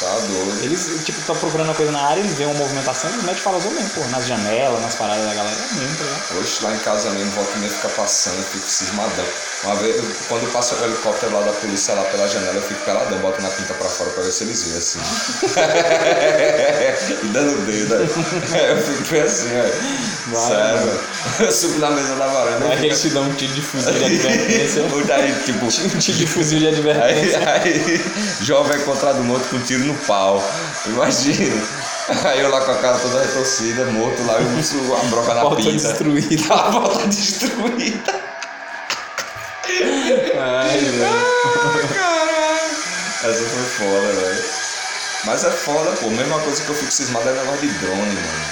Tá 0.00 0.18
doido. 0.20 0.64
Eles, 0.64 1.04
tipo, 1.04 1.20
tá 1.22 1.34
procurando 1.34 1.68
uma 1.68 1.74
coisa 1.74 1.92
na 1.92 2.00
área, 2.00 2.20
eles 2.20 2.34
veem 2.34 2.48
uma 2.48 2.58
movimentação, 2.58 3.10
eles 3.10 3.22
metem 3.22 3.42
farolzão 3.42 3.70
mesmo, 3.70 3.90
pô, 3.90 4.00
nas 4.06 4.26
janelas, 4.26 4.80
nas 4.80 4.94
paradas 4.94 5.24
da 5.24 5.34
galera, 5.34 5.56
é 5.56 5.74
mesmo, 5.74 5.96
tá 5.96 6.04
ligado? 6.04 6.38
Hoje 6.38 6.58
lá 6.62 6.74
em 6.74 6.78
casa 6.78 7.10
mesmo, 7.10 7.30
volta 7.32 7.52
e 7.56 7.58
meia 7.58 7.72
fica 7.72 7.88
passando, 7.90 8.42
fico 8.44 8.68
cismadão. 8.68 9.26
Uma 9.64 9.74
vez, 9.76 9.96
eu- 9.96 10.04
quando 10.28 10.52
passa 10.52 10.74
o 10.76 10.84
helicóptero 10.84 11.32
lá 11.32 11.40
da 11.46 11.52
polícia 11.52 11.94
lá 11.94 12.02
pela 12.04 12.28
janela, 12.28 12.54
eu 12.56 12.62
fico 12.62 12.84
peladão, 12.84 13.18
boto 13.18 13.40
na 13.40 13.48
pinta 13.48 13.72
pra 13.74 13.88
fora 13.88 14.10
pra 14.10 14.22
ver 14.22 14.30
se 14.32 14.44
eles 14.44 14.62
veem 14.62 14.76
assim. 14.76 14.98
e 17.22 17.26
dando 17.28 17.58
o 17.58 17.62
dedo, 17.64 17.94
aí. 17.94 18.02
Eu 18.70 18.82
fico 18.82 19.10
bem 19.10 19.22
assim, 19.22 19.48
velho. 19.48 19.74
Vai, 20.26 20.48
Sério, 20.48 20.86
mano. 20.86 21.00
Eu 21.40 21.52
subo 21.52 21.78
na 21.78 21.90
mesa 21.90 22.14
da 22.16 22.26
varanda 22.26 22.66
é 22.66 22.76
que 22.76 22.86
eles 22.86 23.00
te 23.00 23.08
dão 23.10 23.22
um 23.24 23.32
tiro 23.34 23.52
de 23.54 23.62
fuzil 23.62 23.92
de 23.92 24.04
advertência. 24.04 24.82
Daí, 25.06 25.34
tipo, 25.44 25.64
um 25.66 25.98
tiro 25.98 26.18
de 26.18 26.26
fuzil 26.26 26.58
de 26.58 26.66
Aí, 26.68 26.74
advertência. 26.74 27.50
aí 27.50 28.04
jovem 28.42 28.78
encontrado 28.80 29.22
morto 29.24 29.48
com 29.48 29.56
um 29.56 29.60
tiro 29.60 29.84
no 29.84 29.94
pau. 29.94 30.42
Imagina. 30.86 31.62
Aí 32.24 32.40
eu 32.40 32.50
lá 32.50 32.60
com 32.60 32.72
a 32.72 32.76
cara 32.76 32.98
toda 32.98 33.20
retorcida, 33.22 33.84
morto 33.86 34.22
lá, 34.26 34.38
e 34.40 34.44
o 34.44 34.56
urso, 34.58 34.76
a 34.94 35.04
broca 35.08 35.34
na 35.34 35.40
Porta 35.40 35.62
pinta. 35.62 35.88
destruída. 35.88 36.54
A 36.54 36.70
porta 36.70 37.06
destruída. 37.08 38.33
Ai, 39.68 40.78
velho. 40.78 41.04
Ai, 41.06 41.88
caralho. 41.94 42.74
Essa 43.24 43.44
foi 43.44 43.64
foda, 43.64 44.12
velho. 44.20 44.44
Mas 45.24 45.44
é 45.44 45.50
foda, 45.50 45.90
pô. 45.92 46.10
Mesma 46.10 46.38
coisa 46.40 46.62
que 46.62 46.68
eu 46.68 46.74
fico 46.74 46.92
cismado 46.92 47.28
é 47.28 47.32
negócio 47.32 47.60
de 47.60 47.68
drone, 47.78 48.14
mano. 48.14 48.44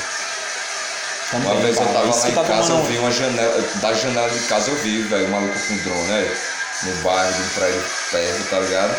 Também, 1.31 1.51
Uma 1.51 1.61
vez 1.63 1.77
eu 1.79 1.87
tava 1.87 2.15
lá 2.15 2.29
em 2.29 2.35
tá 2.35 2.45
casa, 2.45 2.73
eu 2.73 2.83
vi 2.85 2.99
uma 2.99 3.11
janela. 3.11 3.65
Da 3.81 3.93
janela 3.95 4.29
de 4.31 4.41
casa 4.41 4.71
eu 4.71 4.77
vi, 4.77 5.03
velho, 5.03 5.27
um 5.27 5.31
maluco 5.31 5.59
com 5.59 5.77
drone, 5.79 6.09
né? 6.09 6.37
No 6.85 6.95
bairro, 7.03 7.33
de 7.33 7.43
um 7.43 7.49
prédio 7.49 7.85
perto, 8.11 8.51
tá 8.51 8.59
ligado? 8.61 8.97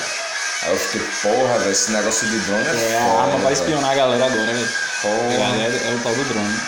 Aí 0.63 0.71
eu 0.71 0.77
fiquei, 0.77 1.01
porra, 1.21 1.59
velho, 1.59 1.71
esse 1.71 1.91
negócio 1.91 2.27
de 2.27 2.39
drone 2.39 2.65
é, 2.67 2.91
É, 2.91 2.97
a 2.97 3.01
foda. 3.01 3.21
arma 3.21 3.37
vai 3.39 3.53
espionar 3.53 3.91
a 3.91 3.95
galera 3.95 4.25
agora, 4.25 4.53
velho. 4.53 4.69
Porra. 5.01 5.33
É, 5.33 5.89
é 5.91 5.95
o 5.95 5.99
tal 5.99 6.13
do 6.15 6.23
drone. 6.25 6.59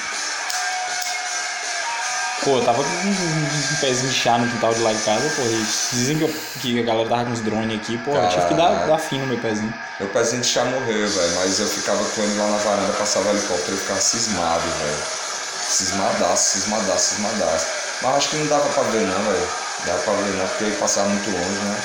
Pô, 2.45 2.59
eu 2.59 2.63
tava 2.63 2.83
com 2.83 2.89
um, 2.89 3.75
pezinho 3.81 4.07
de 4.11 4.15
chá 4.15 4.37
no 4.37 4.47
quintal 4.47 4.71
de 4.71 4.79
lá 4.81 4.93
de 4.93 5.01
casa, 5.01 5.27
pô, 5.35 5.41
e 5.41 5.65
dizem 5.93 6.15
que, 6.19 6.23
eu- 6.25 6.35
que 6.61 6.79
a 6.79 6.83
galera 6.83 7.09
tava 7.09 7.25
com 7.25 7.31
uns 7.31 7.41
drones 7.41 7.81
aqui, 7.81 7.97
pô, 7.97 8.15
eu 8.15 8.29
tive 8.29 8.45
que 8.45 8.53
dar, 8.53 8.69
Caralho. 8.69 8.87
dar 8.91 8.99
fim 8.99 9.19
no 9.19 9.25
meu 9.25 9.39
pezinho. 9.39 9.73
Meu 9.99 10.09
pezinho 10.09 10.41
de 10.43 10.47
chá 10.47 10.63
morreu, 10.65 11.09
velho, 11.09 11.35
mas 11.37 11.59
eu 11.59 11.65
ficava 11.65 12.05
com 12.05 12.21
ele 12.21 12.37
lá 12.37 12.47
na 12.47 12.57
varanda, 12.57 12.93
passava 12.93 13.31
helicóptero 13.31 13.71
e 13.71 13.73
eu 13.73 13.77
ficava 13.79 13.99
cismado, 13.99 14.61
velho. 14.61 15.03
Cismadaço, 15.67 16.51
cismadaço, 16.51 17.15
cismadaço. 17.15 17.65
Mas 18.03 18.15
acho 18.15 18.29
que 18.29 18.35
não 18.37 18.45
dava 18.47 18.69
pra 18.69 18.83
ver 18.83 19.01
não, 19.01 19.23
velho. 19.31 19.47
Dava 19.87 19.99
pra 20.03 20.13
ver 20.13 20.33
não, 20.37 20.47
porque 20.47 20.63
ele 20.65 20.75
passava 20.75 21.09
muito 21.09 21.31
longe, 21.31 21.59
né? 21.65 21.81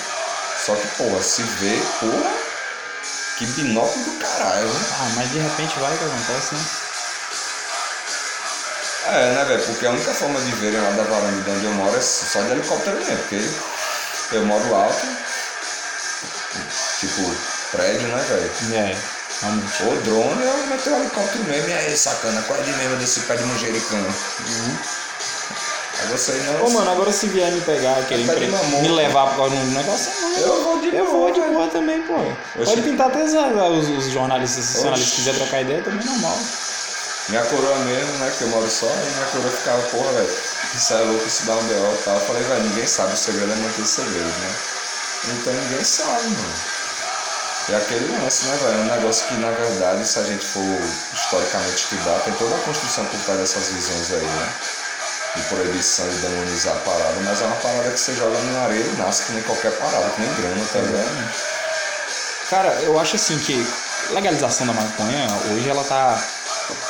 Só 0.66 0.74
que, 0.74 0.86
porra, 0.98 1.22
se 1.22 1.42
vê, 1.42 1.80
porra, 2.00 2.30
que 3.38 3.46
binóculo 3.46 4.04
do 4.04 4.18
caralho, 4.18 4.66
né? 4.68 4.80
Ah, 4.92 5.08
mas 5.16 5.30
de 5.30 5.38
repente 5.38 5.78
vai 5.80 5.96
que 5.96 6.04
acontece, 6.04 6.54
né? 6.54 6.60
É, 9.06 9.34
né, 9.34 9.44
velho? 9.44 9.62
Porque 9.64 9.86
a 9.86 9.90
única 9.90 10.12
forma 10.12 10.40
de 10.40 10.50
verem 10.52 10.80
lá 10.80 10.90
da 10.90 11.02
varanda 11.04 11.42
de 11.42 11.50
onde 11.50 11.64
eu 11.64 11.72
moro 11.72 11.96
é 11.96 12.00
só 12.00 12.40
de 12.42 12.50
helicóptero 12.52 12.96
mesmo, 12.98 13.16
porque 13.16 13.48
eu 14.32 14.44
moro 14.44 14.74
alto, 14.74 15.06
tipo, 17.00 17.34
prédio, 17.72 18.08
né, 18.08 18.24
velho? 18.28 18.50
É, 18.76 18.96
realmente. 19.40 19.82
O 19.84 20.00
drone 20.02 20.42
eu 20.44 20.66
meter 20.66 20.92
o 20.92 20.96
helicóptero 20.96 21.44
mesmo, 21.44 21.68
e 21.70 21.72
aí, 21.72 21.96
sacana, 21.96 22.42
qual 22.42 22.58
é 22.58 22.62
de 22.62 22.72
mesmo 22.72 22.96
desse 22.96 23.20
pé 23.20 23.36
de 23.36 23.44
manjericão? 23.44 24.04
Aí 26.00 26.06
você 26.08 26.32
não. 26.32 26.66
Ô, 26.66 26.70
mano, 26.70 26.90
agora 26.90 27.12
se 27.12 27.26
vier 27.28 27.50
me 27.52 27.60
pegar, 27.62 28.02
querer 28.06 28.26
Pé 28.26 28.34
de 28.34 28.44
empre- 28.44 28.50
mamão. 28.50 28.82
me 28.82 28.88
levar 28.88 29.28
por 29.28 29.36
causa 29.36 29.56
de 29.56 29.62
um 29.62 29.70
negócio, 29.72 30.10
não, 30.20 30.38
Eu 30.38 30.62
vou 30.64 30.80
de 30.80 30.94
eu 30.94 31.04
boa, 31.06 31.18
vou 31.18 31.32
de 31.32 31.40
boa 31.40 31.68
também, 31.68 32.02
pô. 32.02 32.14
Oxe. 32.14 32.64
Pode 32.64 32.82
pintar 32.82 33.08
até 33.08 33.24
os, 33.24 33.88
os, 33.88 34.10
jornalistas, 34.10 34.64
se 34.64 34.76
os 34.76 34.82
jornalistas 34.82 35.14
quiser 35.14 35.34
trocar 35.34 35.62
ideia, 35.62 35.82
também 35.82 36.00
é 36.00 36.04
normal. 36.10 36.38
Minha 37.28 37.44
coroa 37.44 37.78
mesmo, 37.80 38.12
né? 38.18 38.32
Que 38.36 38.42
eu 38.42 38.48
moro 38.48 38.68
só, 38.68 38.86
e 38.86 39.10
minha 39.14 39.26
coroa 39.26 39.50
ficava, 39.50 39.82
porra, 39.88 40.12
velho, 40.12 40.38
isso 40.74 40.94
é 40.94 40.98
louco, 40.98 41.26
isso 41.26 41.46
dá 41.46 41.54
um 41.54 41.62
B.O. 41.64 41.94
e 41.94 42.02
tal. 42.04 42.14
Eu 42.14 42.26
falei, 42.26 42.42
velho, 42.42 42.62
ninguém 42.64 42.86
sabe, 42.86 43.14
o 43.14 43.16
segredo 43.16 43.52
é 43.52 43.56
manter 43.56 43.86
segredo, 43.86 44.24
né? 44.24 44.54
Então 45.28 45.52
ninguém 45.52 45.84
sabe, 45.84 46.24
mano. 46.28 46.54
E 47.68 47.74
aquele 47.74 48.18
lance, 48.18 48.46
né, 48.46 48.56
velho? 48.56 48.74
É 48.74 48.80
um 48.80 48.96
negócio 48.96 49.26
que, 49.28 49.34
na 49.34 49.50
verdade, 49.50 50.04
se 50.08 50.18
a 50.18 50.24
gente 50.24 50.44
for 50.44 50.64
historicamente 51.14 51.76
estudar, 51.76 52.18
tem 52.24 52.32
toda 52.34 52.56
a 52.56 52.58
construção 52.60 53.04
por 53.04 53.20
trás 53.20 53.38
dessas 53.38 53.68
visões 53.68 54.10
aí, 54.12 54.24
né? 54.24 54.52
De 55.36 55.42
proibição 55.42 56.06
e 56.10 56.14
demonizar 56.16 56.74
a 56.74 56.80
parada, 56.80 57.14
mas 57.22 57.40
é 57.40 57.44
uma 57.44 57.56
parada 57.56 57.90
que 57.90 58.00
você 58.00 58.14
joga 58.14 58.36
na 58.40 58.62
areia 58.62 58.82
e 58.82 58.96
nasce 58.96 59.24
que 59.24 59.32
nem 59.32 59.42
qualquer 59.44 59.70
parada, 59.78 60.10
que 60.10 60.20
nem 60.20 60.34
grama, 60.34 60.64
tá 60.72 60.78
ligado? 60.80 61.34
Cara, 62.50 62.68
eu 62.82 62.98
acho 62.98 63.14
assim 63.14 63.38
que 63.38 63.64
legalização 64.10 64.66
da 64.66 64.72
maconha, 64.72 65.28
hoje 65.52 65.68
ela 65.68 65.84
tá. 65.84 66.20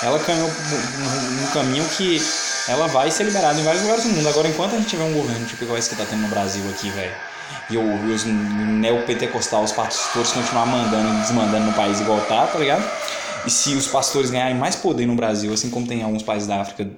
Ela 0.02 0.18
caminhou 0.18 0.48
num 0.48 1.46
caminho 1.52 1.84
que 1.96 2.22
ela 2.68 2.86
vai 2.88 3.10
ser 3.10 3.24
liberada 3.24 3.58
em 3.58 3.64
vários 3.64 3.82
lugares 3.82 4.04
do 4.04 4.10
mundo. 4.10 4.28
Agora, 4.28 4.48
enquanto 4.48 4.74
a 4.74 4.78
gente 4.78 4.88
tiver 4.88 5.04
um 5.04 5.12
governo 5.12 5.46
tipo 5.46 5.64
igual 5.64 5.78
esse 5.78 5.90
que 5.90 5.96
tá 5.96 6.04
tendo 6.08 6.22
no 6.22 6.28
Brasil 6.28 6.62
aqui, 6.70 6.90
velho, 6.90 7.12
e, 7.68 7.76
os 7.76 8.24
neopentecostais, 8.24 9.70
os 9.70 9.72
pastores 9.72 10.32
continuar 10.32 10.66
mandando 10.66 11.08
e 11.08 11.20
desmandando 11.20 11.66
no 11.66 11.72
país 11.72 12.00
igual 12.00 12.20
tá, 12.22 12.46
tá 12.46 12.58
ligado? 12.58 12.84
E 13.46 13.50
se 13.50 13.74
os 13.74 13.86
pastores 13.86 14.30
ganharem 14.30 14.56
mais 14.56 14.76
poder 14.76 15.06
no 15.06 15.14
Brasil, 15.14 15.52
assim 15.52 15.70
como 15.70 15.86
tem 15.86 16.00
em 16.00 16.02
alguns 16.02 16.22
países 16.22 16.46
da 16.46 16.60
África, 16.60 16.88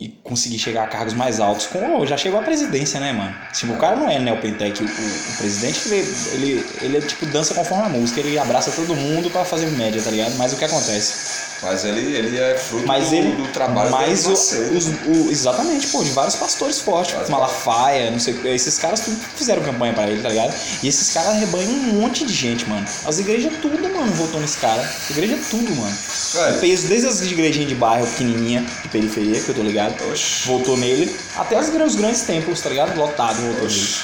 e 0.00 0.08
conseguir 0.24 0.58
chegar 0.58 0.84
a 0.84 0.86
cargos 0.86 1.12
mais 1.12 1.40
altos. 1.40 1.66
Com, 1.66 2.06
já 2.06 2.16
chegou 2.16 2.40
à 2.40 2.42
presidência, 2.42 2.98
né, 2.98 3.12
mano? 3.12 3.36
Tipo, 3.52 3.74
o 3.74 3.76
cara 3.76 3.96
não 3.96 4.08
é 4.08 4.18
neopentec, 4.18 4.82
o, 4.82 4.86
o 4.86 5.36
presidente, 5.36 5.88
ele, 5.88 6.14
ele, 6.32 6.66
ele 6.80 6.96
é 6.96 7.00
tipo 7.02 7.26
dança 7.26 7.52
conforme 7.52 7.84
a 7.84 7.88
música, 7.90 8.20
ele 8.20 8.38
abraça 8.38 8.70
todo 8.70 8.96
mundo 8.96 9.28
pra 9.28 9.44
fazer 9.44 9.66
média, 9.72 10.00
tá 10.00 10.10
ligado? 10.10 10.34
Mas 10.38 10.54
o 10.54 10.56
que 10.56 10.64
acontece? 10.64 11.49
Mas 11.62 11.84
ele, 11.84 12.00
ele 12.16 12.38
é 12.38 12.54
fruto 12.56 12.86
Mas 12.86 13.08
do, 13.10 13.14
ele. 13.14 13.32
do 13.32 13.46
trabalho 13.48 13.90
mas 13.90 14.24
o, 14.26 14.32
os, 14.32 14.86
o- 15.06 15.30
Exatamente, 15.30 15.88
pô, 15.88 16.02
de 16.02 16.10
vários 16.10 16.34
pastores 16.36 16.80
fortes, 16.80 17.14
tipo 17.14 17.30
Malafaia, 17.30 18.10
não 18.10 18.18
sei. 18.18 18.38
Esses 18.44 18.78
caras 18.78 19.00
tudo 19.00 19.16
fizeram 19.36 19.62
campanha 19.62 19.92
pra 19.92 20.08
ele, 20.08 20.22
tá 20.22 20.28
ligado? 20.30 20.54
E 20.82 20.88
esses 20.88 21.12
caras 21.12 21.30
arrebanham 21.30 21.70
um 21.70 22.00
monte 22.00 22.24
de 22.24 22.32
gente, 22.32 22.66
mano. 22.68 22.86
As 23.04 23.18
igrejas 23.18 23.52
tudo, 23.60 23.76
mano, 23.92 24.12
votou 24.14 24.40
nesse 24.40 24.56
cara. 24.56 24.82
Igreja 25.10 25.38
tudo, 25.50 25.74
mano. 25.76 25.96
Velho. 26.34 26.56
O 26.56 26.60
peso, 26.60 26.86
desde 26.88 27.06
as 27.08 27.20
igrejinhas 27.20 27.68
de 27.68 27.74
bairro 27.74 28.06
pequenininha, 28.06 28.64
de 28.82 28.88
periferia, 28.88 29.40
que 29.40 29.48
eu 29.50 29.54
tô 29.54 29.62
ligado, 29.62 29.94
Oxi. 30.10 30.46
votou 30.46 30.76
nele, 30.78 31.14
até 31.36 31.56
as, 31.56 31.68
os 31.68 31.94
grandes 31.94 32.22
templos, 32.22 32.60
tá 32.60 32.70
ligado? 32.70 32.96
Lotado 32.96 33.36
votou 33.36 33.52
nele. 33.54 33.66
Oxi. 33.66 33.96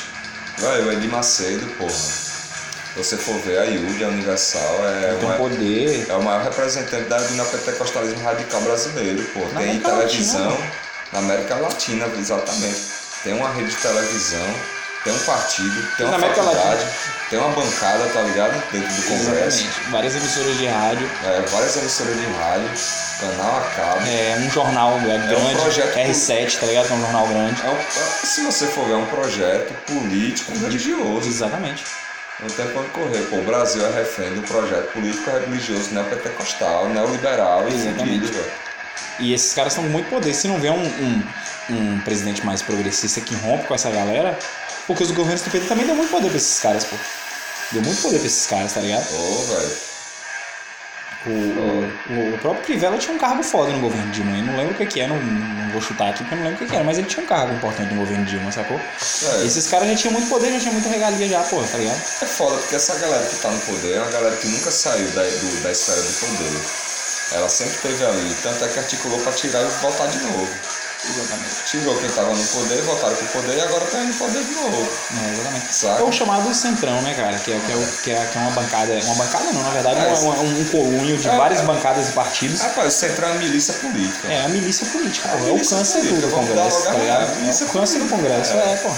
Velho, 0.58 0.88
o 0.88 0.92
Edir 0.92 1.10
Macedo, 1.10 1.66
porra. 1.78 2.25
Se 2.96 3.02
você 3.04 3.16
for 3.18 3.38
ver 3.40 3.58
a 3.58 3.64
IUD, 3.66 4.04
a 4.04 4.08
Universal, 4.08 4.80
é, 4.88 5.14
Tem 5.20 5.28
um 5.28 5.28
uma- 5.28 5.36
poder. 5.36 6.06
é 6.08 6.14
o 6.14 6.22
maior 6.22 6.42
representante 6.42 7.04
da, 7.10 7.18
do 7.18 7.34
neopentecostalismo 7.34 8.24
radical 8.24 8.60
brasileiro, 8.62 9.22
pô. 9.34 9.40
Na 9.40 9.60
Tem 9.60 9.68
América 9.70 9.90
televisão 9.90 10.48
Latina, 10.48 10.70
na 11.12 11.18
América 11.18 11.54
Latina, 11.56 12.06
exatamente. 12.18 12.80
Tem 13.22 13.34
uma 13.34 13.50
rede 13.52 13.68
de 13.68 13.76
televisão, 13.76 14.54
tem 15.04 15.12
um 15.12 15.18
partido, 15.18 15.88
tem 15.98 16.06
Na 16.06 16.12
uma 16.12 16.16
América 16.16 16.42
faculdade, 16.42 16.86
tem 17.28 17.38
uma 17.38 17.48
bancada, 17.50 18.04
tá 18.14 18.20
ligado? 18.22 18.72
Dentro 18.72 18.88
do 18.94 19.02
Congresso. 19.02 19.58
Exatamente. 19.60 19.90
Várias 19.90 20.16
emissoras 20.16 20.56
de 20.56 20.66
rádio, 20.66 21.10
É, 21.26 21.40
várias 21.50 21.76
emissoras 21.76 22.16
de 22.16 22.26
rádio, 22.26 22.70
canal 23.20 23.56
a 23.58 23.60
cabo. 23.76 24.06
é, 24.08 24.36
um 24.38 24.50
jornal 24.50 24.92
é, 25.00 25.18
grande, 25.28 25.60
projeto 25.60 25.94
R7, 25.98 26.58
tá 26.60 26.66
ligado? 26.66 26.88
É 26.90 26.92
um 26.94 27.00
jornal 27.02 27.26
grande. 27.28 27.60
É 27.62 27.68
um, 27.68 27.76
é- 27.76 28.26
se 28.26 28.40
você 28.42 28.66
for 28.68 28.86
ver, 28.86 28.94
é 28.94 28.96
um 28.96 29.06
projeto 29.06 29.74
político 29.84 30.52
religioso. 30.58 31.28
Exatamente. 31.28 31.84
Não 32.40 32.48
tem 32.48 32.66
onde 32.76 32.90
correr. 32.90 33.22
Pô, 33.30 33.36
o 33.36 33.44
Brasil 33.44 33.84
é 33.86 33.90
refém 33.90 34.34
do 34.34 34.42
projeto 34.42 34.92
político 34.92 35.30
religioso 35.30 35.94
neopentecostal, 35.94 36.88
neoliberal 36.90 37.66
e 37.68 37.74
Exatamente. 37.74 38.26
velho. 38.26 38.52
E 39.18 39.32
esses 39.32 39.54
caras 39.54 39.74
com 39.74 39.82
muito 39.82 40.10
poder. 40.10 40.34
Se 40.34 40.46
não 40.46 40.60
vê 40.60 40.68
um, 40.68 40.84
um, 40.84 41.22
um 41.70 42.00
presidente 42.00 42.44
mais 42.44 42.60
progressista 42.60 43.20
que 43.22 43.34
rompe 43.36 43.66
com 43.66 43.74
essa 43.74 43.90
galera, 43.90 44.38
porque 44.86 45.02
os 45.02 45.10
governos 45.10 45.40
do 45.42 45.50
PT 45.50 45.66
também 45.66 45.86
deu 45.86 45.94
muito 45.96 46.10
poder 46.10 46.28
pra 46.28 46.36
esses 46.36 46.60
caras, 46.60 46.84
pô. 46.84 46.96
Deu 47.72 47.82
muito 47.82 48.02
poder 48.02 48.18
pra 48.18 48.26
esses 48.26 48.46
caras, 48.46 48.72
tá 48.74 48.80
ligado? 48.80 49.06
Ô, 49.14 49.42
velho. 49.42 49.85
O, 51.26 51.30
o, 51.30 52.34
o 52.34 52.38
próprio 52.38 52.62
Crivella 52.64 52.96
tinha 52.98 53.14
um 53.14 53.18
cargo 53.18 53.42
foda 53.42 53.72
no 53.72 53.80
governo 53.80 54.10
Dilma. 54.12 54.36
Eu 54.38 54.44
não 54.44 54.56
lembro 54.56 54.74
o 54.74 54.76
que, 54.76 54.86
que 54.86 55.00
é, 55.00 55.08
não, 55.08 55.16
não 55.20 55.70
vou 55.70 55.80
chutar 55.82 56.10
aqui 56.10 56.18
porque 56.20 56.34
eu 56.34 56.38
não 56.38 56.44
lembro 56.44 56.56
o 56.56 56.64
que, 56.64 56.70
que 56.70 56.76
era, 56.76 56.84
mas 56.84 56.98
ele 56.98 57.06
tinha 57.08 57.22
um 57.24 57.26
cargo 57.26 57.52
importante 57.54 57.92
no 57.92 58.00
governo 58.00 58.24
Dilma, 58.24 58.52
sacou? 58.52 58.78
É. 58.78 59.44
Esses 59.44 59.66
caras 59.66 59.88
já 59.88 59.94
tinham 59.96 60.12
muito 60.12 60.28
poder, 60.28 60.52
já 60.52 60.60
tinham 60.60 60.74
muita 60.74 60.88
regalia 60.88 61.28
já, 61.28 61.40
pô, 61.42 61.60
tá 61.62 61.78
ligado? 61.78 61.96
É 62.22 62.26
foda, 62.26 62.56
porque 62.58 62.76
essa 62.76 62.94
galera 62.98 63.24
que 63.26 63.36
tá 63.36 63.50
no 63.50 63.60
poder 63.60 63.94
é 63.96 64.00
uma 64.00 64.10
galera 64.10 64.36
que 64.36 64.46
nunca 64.48 64.70
saiu 64.70 65.08
da, 65.10 65.22
do- 65.22 65.62
da 65.62 65.72
esfera 65.72 66.00
do 66.00 66.12
poder. 66.12 66.60
Ela 67.32 67.48
sempre 67.48 67.74
esteve 67.74 68.04
ali, 68.04 68.36
tanto 68.40 68.64
é 68.64 68.68
que 68.68 68.78
articulou 68.78 69.18
pra 69.18 69.32
tirar 69.32 69.60
e 69.62 69.66
voltar 69.82 70.06
de 70.06 70.18
novo. 70.18 70.48
Exatamente. 71.08 71.54
Tirou 71.66 71.96
quem 71.98 72.08
tava 72.10 72.34
no 72.34 72.44
poder, 72.46 72.82
voltaram 72.82 73.16
pro 73.16 73.26
poder 73.28 73.56
e 73.56 73.60
agora 73.60 73.84
tá 73.86 73.98
indo 74.00 74.08
no 74.08 74.14
poder 74.14 74.44
de 74.44 74.50
novo. 74.54 74.88
É, 75.24 75.32
exatamente. 75.32 75.74
Saca? 75.74 76.00
É 76.00 76.04
o 76.04 76.12
chamado 76.12 76.54
centrão, 76.54 77.00
né, 77.02 77.14
cara? 77.14 77.38
Que 77.38 77.52
é, 77.52 77.60
que 77.60 77.72
é, 77.72 77.86
que 78.02 78.10
é, 78.10 78.26
que 78.26 78.38
é 78.38 78.40
uma 78.40 78.50
bancada. 78.50 78.92
Uma 79.04 79.14
bancada 79.14 79.52
não, 79.52 79.62
na 79.62 79.70
verdade, 79.70 80.00
É, 80.00 80.12
uma- 80.20 80.34
um, 80.40 80.60
um 80.60 80.64
colunho 80.66 81.16
de 81.16 81.28
é, 81.28 81.36
várias 81.36 81.60
bancadas 81.60 82.08
e 82.08 82.12
partidos. 82.12 82.60
Rapaz, 82.60 82.94
o 82.94 82.96
Centrão 82.98 83.28
é 83.28 83.32
uma 83.32 83.38
milícia 83.40 83.74
política. 83.74 84.28
É 84.28 84.44
a 84.44 84.48
milícia 84.48 84.86
política, 84.86 85.28
pô. 85.28 85.36
A 85.36 85.48
É 85.48 85.52
o 85.52 85.56
câncer 85.58 85.98
política, 86.00 86.26
do 86.26 86.30
Congresso, 86.32 86.82
tá 86.84 86.90
a- 86.90 86.94
ligado? 86.94 87.20
a 87.20 87.46
É 87.46 87.50
o 87.64 87.68
câncer 87.68 87.98
do 88.00 88.08
Congresso, 88.08 88.52
é. 88.54 88.72
é, 88.72 88.76
pô. 88.76 88.90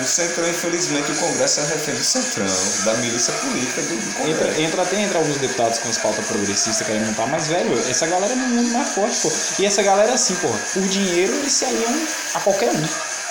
O 0.00 0.04
Centrão, 0.04 0.48
infelizmente, 0.48 1.10
o 1.10 1.14
Congresso 1.16 1.60
é 1.60 1.64
refém 1.64 1.94
do 1.94 2.04
Centrão, 2.04 2.46
da 2.84 2.94
milícia 2.98 3.32
política 3.34 3.82
do, 3.82 4.14
Congresso. 4.14 4.28
Entra, 4.30 4.62
entra 4.62 4.82
até 4.82 5.00
entre 5.00 5.18
alguns 5.18 5.36
deputados 5.38 5.78
com 5.80 5.88
as 5.88 5.98
pautas 5.98 6.24
progressistas 6.26 6.86
querendo 6.86 7.06
montar, 7.06 7.26
mas, 7.26 7.48
velho, 7.48 7.76
essa 7.90 8.06
galera 8.06 8.32
é 8.32 8.36
no 8.36 8.46
mundo 8.48 8.68
mais 8.72 8.88
forte, 8.90 9.16
pô. 9.22 9.32
E 9.58 9.66
essa 9.66 9.82
galera, 9.82 10.14
assim, 10.14 10.34
pô, 10.36 10.48
por 10.72 10.82
dinheiro 10.88 11.34
eles 11.34 11.52
se 11.52 11.64
aliam 11.64 11.92
a 12.34 12.40
qualquer 12.40 12.70
um, 12.70 12.82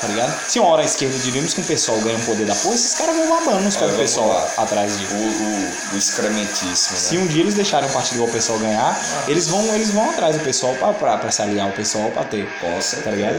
tá 0.01 0.07
ligado? 0.09 0.37
Se 0.49 0.59
uma 0.59 0.67
hora 0.69 0.81
a 0.81 0.85
esquerda 0.85 1.17
diríamos 1.19 1.53
que 1.53 1.61
o 1.61 1.63
pessoal 1.63 1.97
ganha 2.01 2.17
um 2.17 2.25
poder 2.25 2.45
da 2.45 2.55
porra, 2.55 2.75
esses 2.75 2.93
caras 2.95 3.15
vão 3.15 3.29
babando 3.29 3.67
os 3.67 3.75
caras 3.75 3.91
do 3.91 3.95
vamos 3.97 4.11
pessoal 4.11 4.27
lá. 4.27 4.51
atrás 4.63 4.99
disso. 4.99 5.13
O, 5.13 5.17
o, 5.17 5.95
o 5.95 5.97
excrementíssimo, 5.97 6.97
Se 6.97 7.15
né? 7.15 7.21
um 7.23 7.27
dia 7.27 7.41
eles 7.43 7.53
deixarem 7.53 7.89
um 7.89 7.93
partido 7.93 8.15
igual 8.15 8.29
o 8.29 8.33
pessoal 8.33 8.59
ganhar, 8.59 8.99
eles 9.27 9.47
vão, 9.47 9.73
eles 9.73 9.89
vão 9.91 10.09
atrás 10.09 10.35
do 10.35 10.43
pessoal 10.43 10.75
pra, 10.75 10.91
pra, 10.93 11.17
pra 11.17 11.31
se 11.31 11.41
aliar 11.41 11.67
ao 11.67 11.71
pessoal 11.73 12.11
pra 12.11 12.25
ter. 12.25 12.45
Com 12.59 12.77
Tá 13.03 13.11
ligado? 13.11 13.37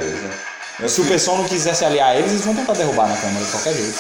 Se 0.87 1.01
o 1.01 1.05
pessoal 1.07 1.39
não 1.39 1.49
quiser 1.49 1.75
se 1.75 1.85
aliar 1.85 2.17
eles, 2.17 2.31
eles 2.33 2.45
vão 2.45 2.55
tentar 2.55 2.73
derrubar 2.75 3.09
na 3.09 3.17
Câmara 3.17 3.45
de 3.45 3.51
qualquer 3.51 3.75
jeito. 3.75 3.99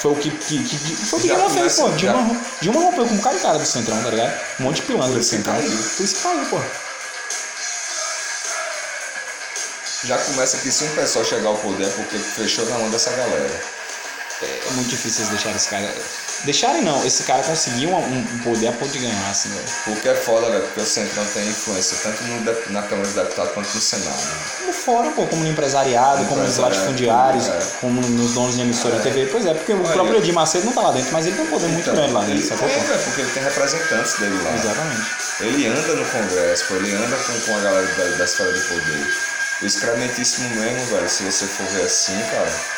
Foi 0.00 0.12
o 0.12 0.16
que, 0.16 0.30
que, 0.30 0.64
que- 0.64 0.78
que- 0.78 0.96
foi 1.06 1.18
o 1.18 1.22
que 1.22 1.28
Dilma 1.28 1.50
fez, 1.50 1.74
pô. 1.76 1.88
já- 1.90 1.96
Dilma, 1.96 2.40
Dilma 2.62 2.80
rompeu 2.82 3.06
com 3.06 3.14
um 3.14 3.20
cara 3.20 3.36
e 3.36 3.40
cara 3.40 3.58
do 3.58 3.66
Centrão, 3.66 4.02
tá 4.02 4.10
ligado? 4.10 4.40
Um 4.60 4.62
monte 4.64 4.76
de 4.76 4.82
pilantra 4.82 5.18
do 5.18 5.22
Centrão. 5.24 5.54
caiu. 5.54 5.68
Por 5.70 6.04
isso 6.04 6.14
que 6.14 6.22
caiu, 6.22 6.46
pô. 6.46 6.60
Já 10.04 10.16
começa 10.18 10.58
que 10.58 10.70
se 10.70 10.84
um 10.84 10.94
pessoal 10.94 11.24
chegar 11.24 11.48
ao 11.48 11.56
poder 11.58 11.84
é 11.86 11.90
porque 11.90 12.16
fechou 12.18 12.64
na 12.66 12.78
mão 12.78 12.88
dessa 12.90 13.10
galera. 13.10 13.60
É 14.40 14.70
muito 14.72 14.88
difícil 14.88 15.22
eles 15.22 15.30
deixarem 15.30 15.56
esse 15.56 15.68
cara. 15.68 15.92
Deixarem 16.44 16.82
não, 16.82 17.04
esse 17.04 17.24
cara 17.24 17.42
conseguiu 17.42 17.90
um, 17.90 18.18
um 18.18 18.38
poder 18.44 18.68
a 18.68 18.72
ponto 18.72 18.92
de 18.92 19.00
ganhar, 19.00 19.28
assim, 19.30 19.48
velho. 19.48 19.66
Porque 19.84 20.08
é 20.08 20.14
foda, 20.14 20.48
velho, 20.48 20.62
porque 20.62 20.80
o 20.80 20.86
Centrão 20.86 21.24
tem 21.34 21.48
influência 21.48 21.98
tanto 22.02 22.22
no 22.22 22.72
na 22.72 22.82
Câmara 22.82 23.06
dos 23.06 23.14
Deputados 23.14 23.52
quanto 23.52 23.74
no 23.74 23.80
Senado. 23.80 24.22
Como 24.58 24.72
fora, 24.72 25.10
pô, 25.10 25.26
como 25.26 25.42
no 25.42 25.50
empresariado, 25.50 26.24
como 26.26 26.42
nos 26.42 26.56
latifundiários, 26.56 27.48
é. 27.48 27.58
como 27.80 28.00
nos 28.00 28.34
donos 28.34 28.54
de 28.54 28.62
emissora 28.62 28.96
de 28.96 29.02
TV. 29.02 29.26
Pois 29.26 29.46
é, 29.46 29.54
porque 29.54 29.72
o 29.72 29.82
Olha, 29.82 29.92
próprio 29.92 30.18
Edir 30.18 30.32
Macedo 30.34 30.66
não 30.66 30.72
tá 30.72 30.82
lá 30.82 30.92
dentro, 30.92 31.12
mas 31.12 31.26
ele 31.26 31.36
tem 31.36 31.44
um 31.44 31.50
poder 31.50 31.68
muito 31.68 31.80
Então, 31.80 31.94
grande 31.94 32.12
lá 32.12 32.20
dentro, 32.24 32.48
tem, 32.48 32.56
pô? 32.56 32.66
velho, 32.66 33.02
porque 33.04 33.20
ele 33.20 33.30
tem 33.30 33.42
representantes 33.42 34.18
dele 34.18 34.42
lá. 34.42 34.54
Exatamente. 34.54 35.02
Ele 35.40 35.66
anda 35.66 35.94
no 35.94 36.04
Congresso, 36.06 36.64
pô, 36.68 36.74
ele 36.76 36.92
anda 36.94 37.16
com, 37.16 37.40
com 37.40 37.56
a 37.56 37.60
galera 37.60 37.86
da, 37.86 38.16
da 38.16 38.24
esfera 38.24 38.52
de 38.52 38.60
poder. 38.60 39.06
O 39.60 39.66
excrementíssimo 39.66 40.48
mesmo, 40.50 40.86
velho, 40.86 41.08
se 41.08 41.24
você 41.24 41.46
for 41.46 41.66
ver 41.66 41.82
assim, 41.82 42.18
cara. 42.30 42.77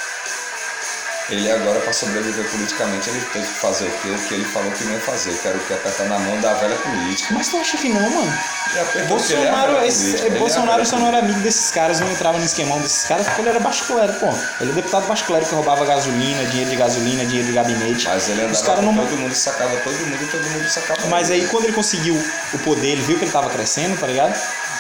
Ele 1.31 1.49
agora, 1.49 1.79
pra 1.81 1.93
sobreviver 1.93 2.45
politicamente, 2.51 3.09
ele 3.09 3.21
teve 3.33 3.47
que 3.47 3.55
fazer 3.61 3.85
o 3.85 3.91
quê? 4.03 4.09
O 4.09 4.19
que 4.29 4.35
ele 4.35 4.45
falou 4.47 4.71
que 4.73 4.83
não 4.85 4.93
ia 4.95 5.01
fazer, 5.01 5.33
que 5.33 5.47
era 5.47 5.57
o 5.57 5.61
que 5.61 5.73
apertar 5.73 6.05
na 6.07 6.19
mão 6.19 6.41
da 6.41 6.53
velha 6.55 6.75
política. 6.77 7.33
Mas 7.35 7.47
tu 7.49 7.57
acha 7.57 7.77
que 7.77 7.89
não, 7.89 8.01
mano? 8.11 8.33
É 8.75 9.03
Bolsonaro, 9.05 9.85
esse- 9.85 10.05
política, 10.07 10.29
é 10.29 10.37
a 10.37 10.39
Bolsonaro 10.41 10.87
só 10.87 10.99
não 10.99 11.07
era 11.09 11.19
amigo 11.19 11.39
desses 11.41 11.71
caras, 11.71 12.01
não 12.01 12.11
entrava 12.11 12.37
no 12.39 12.45
esquemão 12.45 12.81
desses 12.81 13.05
caras 13.05 13.27
porque 13.27 13.43
ele 13.43 13.49
era 13.51 13.61
basculero, 13.61 14.13
pô. 14.15 14.27
Ele 14.61 14.71
é 14.73 14.75
deputado 14.75 15.07
basculero 15.07 15.47
que 15.47 15.55
roubava 15.55 15.85
gasolina, 15.85 16.45
dinheiro 16.47 16.71
de 16.71 16.77
gasolina, 16.77 17.25
dinheiro 17.25 17.47
de 17.47 17.53
gabinete. 17.53 18.09
Mas 18.09 18.29
ele 18.29 18.45
Os 18.47 18.61
andava 18.61 18.65
caras 18.67 18.85
com 18.85 18.93
não. 18.93 19.07
todo 19.07 19.17
mundo, 19.19 19.35
sacava 19.35 19.77
todo 19.79 19.95
mundo 19.99 20.31
todo 20.33 20.51
mundo 20.51 20.69
sacava 20.69 21.07
Mas 21.09 21.31
ele. 21.31 21.43
aí 21.43 21.49
quando 21.49 21.65
ele 21.65 21.73
conseguiu 21.75 22.21
o 22.53 22.59
poder, 22.59 22.89
ele 22.89 23.03
viu 23.03 23.17
que 23.19 23.25
ele 23.25 23.33
tava 23.33 23.49
crescendo, 23.51 23.97
tá 23.99 24.07
ligado? 24.09 24.35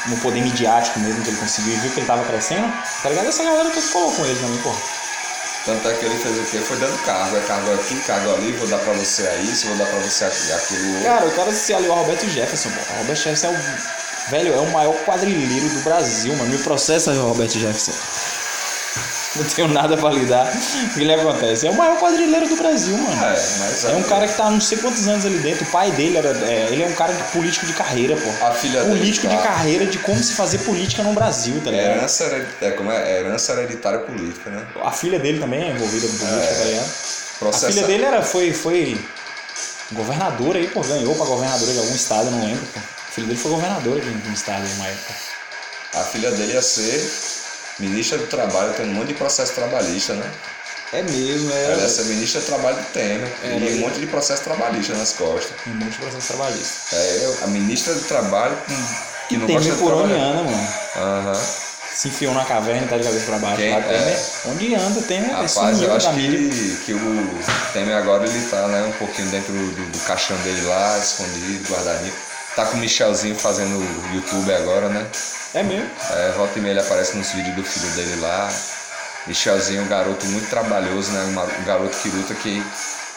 No 0.06 0.16
poder 0.16 0.40
midiático 0.42 0.98
mesmo 0.98 1.22
que 1.22 1.30
ele 1.30 1.36
conseguiu 1.36 1.74
e 1.74 1.76
viu 1.76 1.90
que 1.92 2.00
ele 2.00 2.06
tava 2.06 2.24
crescendo, 2.24 2.72
tá 3.02 3.08
ligado? 3.08 3.28
Essa 3.28 3.44
galera 3.44 3.70
toda 3.70 3.86
colou 3.88 4.10
com 4.12 4.26
ele 4.26 4.38
também, 4.40 4.58
pô. 4.58 4.74
Tanto 5.64 5.88
é 5.88 5.94
que 5.94 6.04
ele 6.06 6.16
fez 6.18 6.38
o 6.38 6.42
quê? 6.50 6.58
Foi 6.58 6.76
dando 6.78 6.96
cargo. 7.04 7.36
É 7.36 7.40
cargo 7.40 7.72
aqui, 7.74 7.94
cargo 8.00 8.32
ali, 8.34 8.52
vou 8.52 8.66
dar 8.66 8.78
pra 8.78 8.92
você 8.94 9.28
isso, 9.42 9.66
vou 9.66 9.76
dar 9.76 9.86
pra 9.86 9.98
você 9.98 10.24
aqui- 10.24 10.52
aquilo. 10.52 11.02
Cara, 11.02 11.26
o 11.26 11.30
cara 11.32 11.52
se 11.52 11.74
aliou 11.74 11.92
ao 11.92 11.98
Roberto 12.02 12.28
Jefferson, 12.28 12.70
pô. 12.70 12.94
O 12.94 12.98
Roberto 12.98 13.18
Jefferson 13.18 13.48
é 13.48 13.50
o. 13.50 14.30
Velho, 14.30 14.54
é 14.54 14.58
o 14.58 14.70
maior 14.70 14.94
quadrilheiro 15.04 15.68
do 15.68 15.80
Brasil, 15.80 16.34
mano. 16.36 16.50
Me 16.50 16.58
processa, 16.58 17.12
Roberto 17.12 17.58
Jefferson. 17.58 17.92
Não 19.36 19.44
tenho 19.44 19.68
nada 19.68 19.96
pra 19.96 20.10
lidar. 20.10 20.52
O 20.90 20.94
que 20.94 21.04
lhe 21.04 21.14
acontece? 21.14 21.64
É 21.66 21.70
o 21.70 21.74
maior 21.74 21.96
quadrilheiro 22.00 22.48
do 22.48 22.56
Brasil, 22.56 22.96
mano. 22.98 23.24
É, 23.24 23.30
mas 23.60 23.84
É 23.84 23.94
um 23.94 24.02
cara 24.02 24.26
que 24.26 24.34
tá 24.34 24.46
há 24.46 24.50
não 24.50 24.60
sei 24.60 24.78
quantos 24.78 25.06
anos 25.06 25.24
ali 25.24 25.38
dentro. 25.38 25.64
O 25.64 25.70
pai 25.70 25.92
dele 25.92 26.16
era. 26.16 26.30
é, 26.30 26.68
ele 26.72 26.82
é 26.82 26.86
um 26.88 26.94
cara 26.94 27.12
de 27.14 27.22
político 27.32 27.64
de 27.66 27.72
carreira, 27.72 28.16
pô. 28.16 28.44
A 28.46 28.50
filha 28.52 28.82
dele 28.82 28.98
Político 28.98 29.28
de 29.28 29.36
tá- 29.36 29.42
carreira 29.42 29.86
de 29.86 29.98
como 29.98 30.20
se 30.20 30.32
fazer 30.34 30.58
política 30.58 31.04
no 31.04 31.12
Brasil, 31.12 31.60
tá 31.64 31.70
ligado? 31.70 31.86
Herança, 31.98 32.24
hered- 32.24 32.48
é, 32.60 32.70
como 32.72 32.90
é? 32.90 33.20
Herança 33.20 33.52
hereditária 33.52 34.00
política, 34.00 34.50
né? 34.50 34.66
A 34.82 34.90
filha 34.90 35.20
dele 35.20 35.38
também 35.38 35.62
é 35.62 35.70
envolvida 35.70 36.08
com 36.08 36.16
política, 36.18 36.42
É. 36.52 36.54
tá 36.58 36.64
ligado? 36.64 36.86
A 36.86 37.38
Processa... 37.38 37.66
filha 37.72 37.86
dele 37.86 38.04
era, 38.04 38.22
foi, 38.22 38.52
foi 38.52 39.00
governadora 39.92 40.58
aí, 40.58 40.66
pô, 40.68 40.80
ganhou 40.82 41.14
pra 41.14 41.24
governadora 41.26 41.72
de 41.72 41.78
algum 41.78 41.94
estado, 41.94 42.30
não 42.30 42.44
lembro, 42.44 42.64
pô. 42.74 42.80
A 42.80 43.12
filha 43.12 43.26
dele 43.28 43.38
foi 43.38 43.50
governadora 43.52 44.00
de 44.00 44.08
um 44.08 44.18
de 44.18 44.28
um 44.28 44.32
estado 44.32 44.66
em 44.66 44.72
uma 44.74 44.86
época. 44.88 45.14
A 45.94 46.00
filha 46.04 46.30
dele 46.32 46.52
ia 46.52 46.62
ser 46.62 47.10
ministra 47.80 48.18
do 48.18 48.26
Trabalho, 48.26 48.72
tem 48.74 48.86
um 48.86 48.94
monte 48.94 49.08
de 49.08 49.14
processo 49.14 49.52
trabalhista, 49.54 50.14
né? 50.14 50.30
É 50.92 51.02
mesmo, 51.02 51.52
Ela 51.52 51.76
ia 51.76 51.84
é. 51.84 51.88
ser 51.88 52.04
ministra 52.06 52.40
do 52.40 52.46
Trabalho 52.46 52.76
do 52.76 52.82
Temer. 52.92 53.28
É, 53.44 53.56
e 53.58 53.74
um 53.74 53.78
monte 53.78 54.00
de 54.00 54.06
processo 54.06 54.42
trabalhista 54.42 54.94
nas 54.94 55.12
costas. 55.12 55.52
Um 55.66 55.70
monte 55.74 55.92
de 55.92 55.98
processo 55.98 56.26
trabalhista. 56.28 56.96
É, 56.96 57.34
a 57.44 57.46
ministra 57.46 57.94
do 57.94 58.00
Trabalho 58.02 58.56
que 59.28 59.36
não 59.36 59.46
Temer 59.46 59.62
gosta 59.62 59.78
por 59.78 59.92
onde 59.94 60.12
anda, 60.14 60.42
mano. 60.42 60.68
Aham. 60.96 61.40
Se 61.94 62.08
enfiou 62.08 62.32
na 62.34 62.44
caverna 62.44 62.86
e 62.86 62.88
tá 62.88 62.96
de 62.98 63.04
cabeça 63.04 63.26
pra 63.26 63.38
baixo. 63.38 63.56
Quem- 63.56 63.70
lá, 63.74 63.82
Temer. 63.82 64.00
é. 64.00 64.22
Onde 64.46 64.74
anda, 64.74 65.02
Temer? 65.02 65.30
Rapaz, 65.30 65.80
eu 65.82 65.94
acho 65.94 66.10
que, 66.14 66.78
que 66.86 66.92
o 66.94 67.38
Temer 67.72 67.96
agora 67.96 68.26
ele 68.26 68.46
tá 68.48 68.66
né, 68.68 68.82
um 68.82 68.92
pouquinho 68.92 69.28
dentro 69.28 69.52
do, 69.52 69.92
do 69.92 69.98
caixão 70.06 70.36
dele 70.38 70.62
lá, 70.66 70.98
escondido, 70.98 71.72
guardadinho. 71.72 72.12
Tá 72.56 72.66
com 72.66 72.76
o 72.76 72.80
Michelzinho 72.80 73.36
fazendo 73.36 73.78
YouTube 74.12 74.52
agora, 74.52 74.88
né? 74.88 75.06
É 75.54 75.62
mesmo. 75.62 75.88
É, 76.10 76.32
volta 76.36 76.58
e 76.58 76.62
meia 76.62 76.72
ele 76.72 76.80
aparece 76.80 77.16
nos 77.16 77.30
vídeos 77.32 77.54
do 77.54 77.64
filho 77.64 77.90
dele 77.92 78.20
lá. 78.20 78.52
Michelzinho, 79.26 79.82
um 79.82 79.88
garoto 79.88 80.26
muito 80.26 80.48
trabalhoso, 80.48 81.12
né? 81.12 81.22
Um, 81.22 81.64
garoto 81.64 81.96
que 81.98 82.08
luta 82.08 82.34
que. 82.34 82.62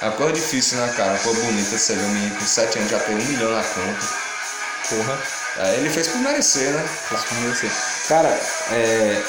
É 0.02 0.06
uma 0.06 0.14
coisa 0.18 0.34
difícil, 0.34 0.78
né, 0.78 0.94
cara? 0.96 1.12
Uma 1.12 1.20
coisa 1.20 1.40
bonita 1.42 1.78
você 1.78 1.96
ver 1.96 2.04
um 2.04 2.10
menino 2.10 2.36
com 2.36 2.46
7 2.46 2.78
anos 2.78 2.92
já 2.92 3.00
ter 3.00 3.14
um 3.14 3.26
milhão 3.26 3.52
na 3.52 3.64
conta. 3.64 4.08
Porra. 4.90 5.20
É, 5.58 5.76
ele 5.76 5.90
fez 5.90 6.08
por 6.08 6.18
merecer, 6.20 6.72
né? 6.72 6.86
Fez 7.10 7.24
por 7.24 7.38
merecer. 7.40 7.72
Cara, 8.08 8.30
é. 8.72 9.24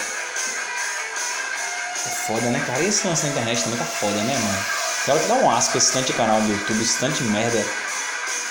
É 2.07 2.11
foda, 2.27 2.51
né, 2.51 2.63
cara? 2.67 2.81
E 2.81 2.89
esse 2.89 3.07
lance 3.07 3.25
na 3.25 3.33
internet 3.33 3.63
também 3.63 3.79
tá 3.79 3.85
foda, 3.85 4.17
né, 4.17 4.35
mano? 4.35 4.65
Claro 5.05 5.21
que 5.21 5.29
dá 5.29 5.35
um 5.35 5.51
asco 5.51 5.79
esse 5.79 5.93
tanto 5.93 6.07
de 6.07 6.13
canal 6.15 6.41
do 6.41 6.51
YouTube, 6.51 6.83
esse 6.83 6.99
tanto 6.99 7.23
de 7.23 7.25
merda 7.31 7.65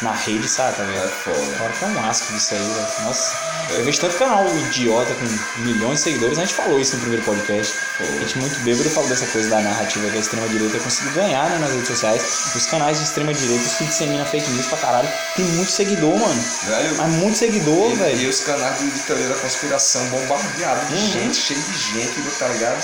na 0.01 0.11
rede, 0.11 0.47
saca, 0.47 0.81
É 0.81 0.85
velho? 0.85 1.09
foda. 1.09 1.55
Agora 1.55 1.71
que 1.73 1.85
é 1.85 1.87
um 1.87 2.09
asco 2.09 2.33
disso 2.33 2.53
aí, 2.55 2.59
velho. 2.59 2.87
Nossa, 3.05 3.35
eu 3.69 3.83
vejo 3.85 3.99
tanto 4.01 4.17
canal 4.17 4.45
idiota 4.57 5.13
com 5.13 5.61
milhões 5.61 5.99
de 5.99 6.03
seguidores, 6.03 6.37
a 6.37 6.41
gente 6.41 6.53
falou 6.55 6.79
isso 6.79 6.95
no 6.95 7.01
primeiro 7.01 7.23
podcast. 7.23 7.73
A 7.99 8.03
gente 8.03 8.37
muito 8.39 8.59
bêbado 8.61 8.89
falou 8.89 9.07
dessa 9.09 9.25
coisa 9.27 9.49
da 9.49 9.61
narrativa 9.61 10.09
que 10.09 10.17
a 10.17 10.19
extrema-direita 10.19 10.79
conseguiu 10.79 11.13
ganhar 11.13 11.49
né, 11.49 11.57
nas 11.59 11.71
redes 11.71 11.87
sociais. 11.87 12.23
Os 12.55 12.65
canais 12.65 12.97
de 12.97 13.03
extrema-direita, 13.05 13.63
os 13.65 13.73
que 13.75 13.85
disseminam 13.85 14.25
fake 14.25 14.49
news 14.51 14.65
pra 14.67 14.77
caralho, 14.79 15.09
tem 15.35 15.45
muito 15.45 15.71
seguidor, 15.71 16.17
mano. 16.19 16.41
Velho, 16.63 16.95
Mas 16.97 17.13
muito 17.13 17.37
seguidor, 17.37 17.91
e, 17.91 17.95
velho. 17.95 18.21
e 18.21 18.27
os 18.27 18.41
canais 18.41 18.79
de, 18.79 18.89
teoria 19.01 19.29
da 19.29 19.35
conspiração 19.35 20.05
bombardeados 20.07 20.87
de 20.89 20.95
Uhum. 20.95 21.11
gente, 21.11 21.37
cheio 21.37 21.61
de 21.61 21.77
gente, 21.77 22.21
tá 22.39 22.47
ligado? 22.47 22.81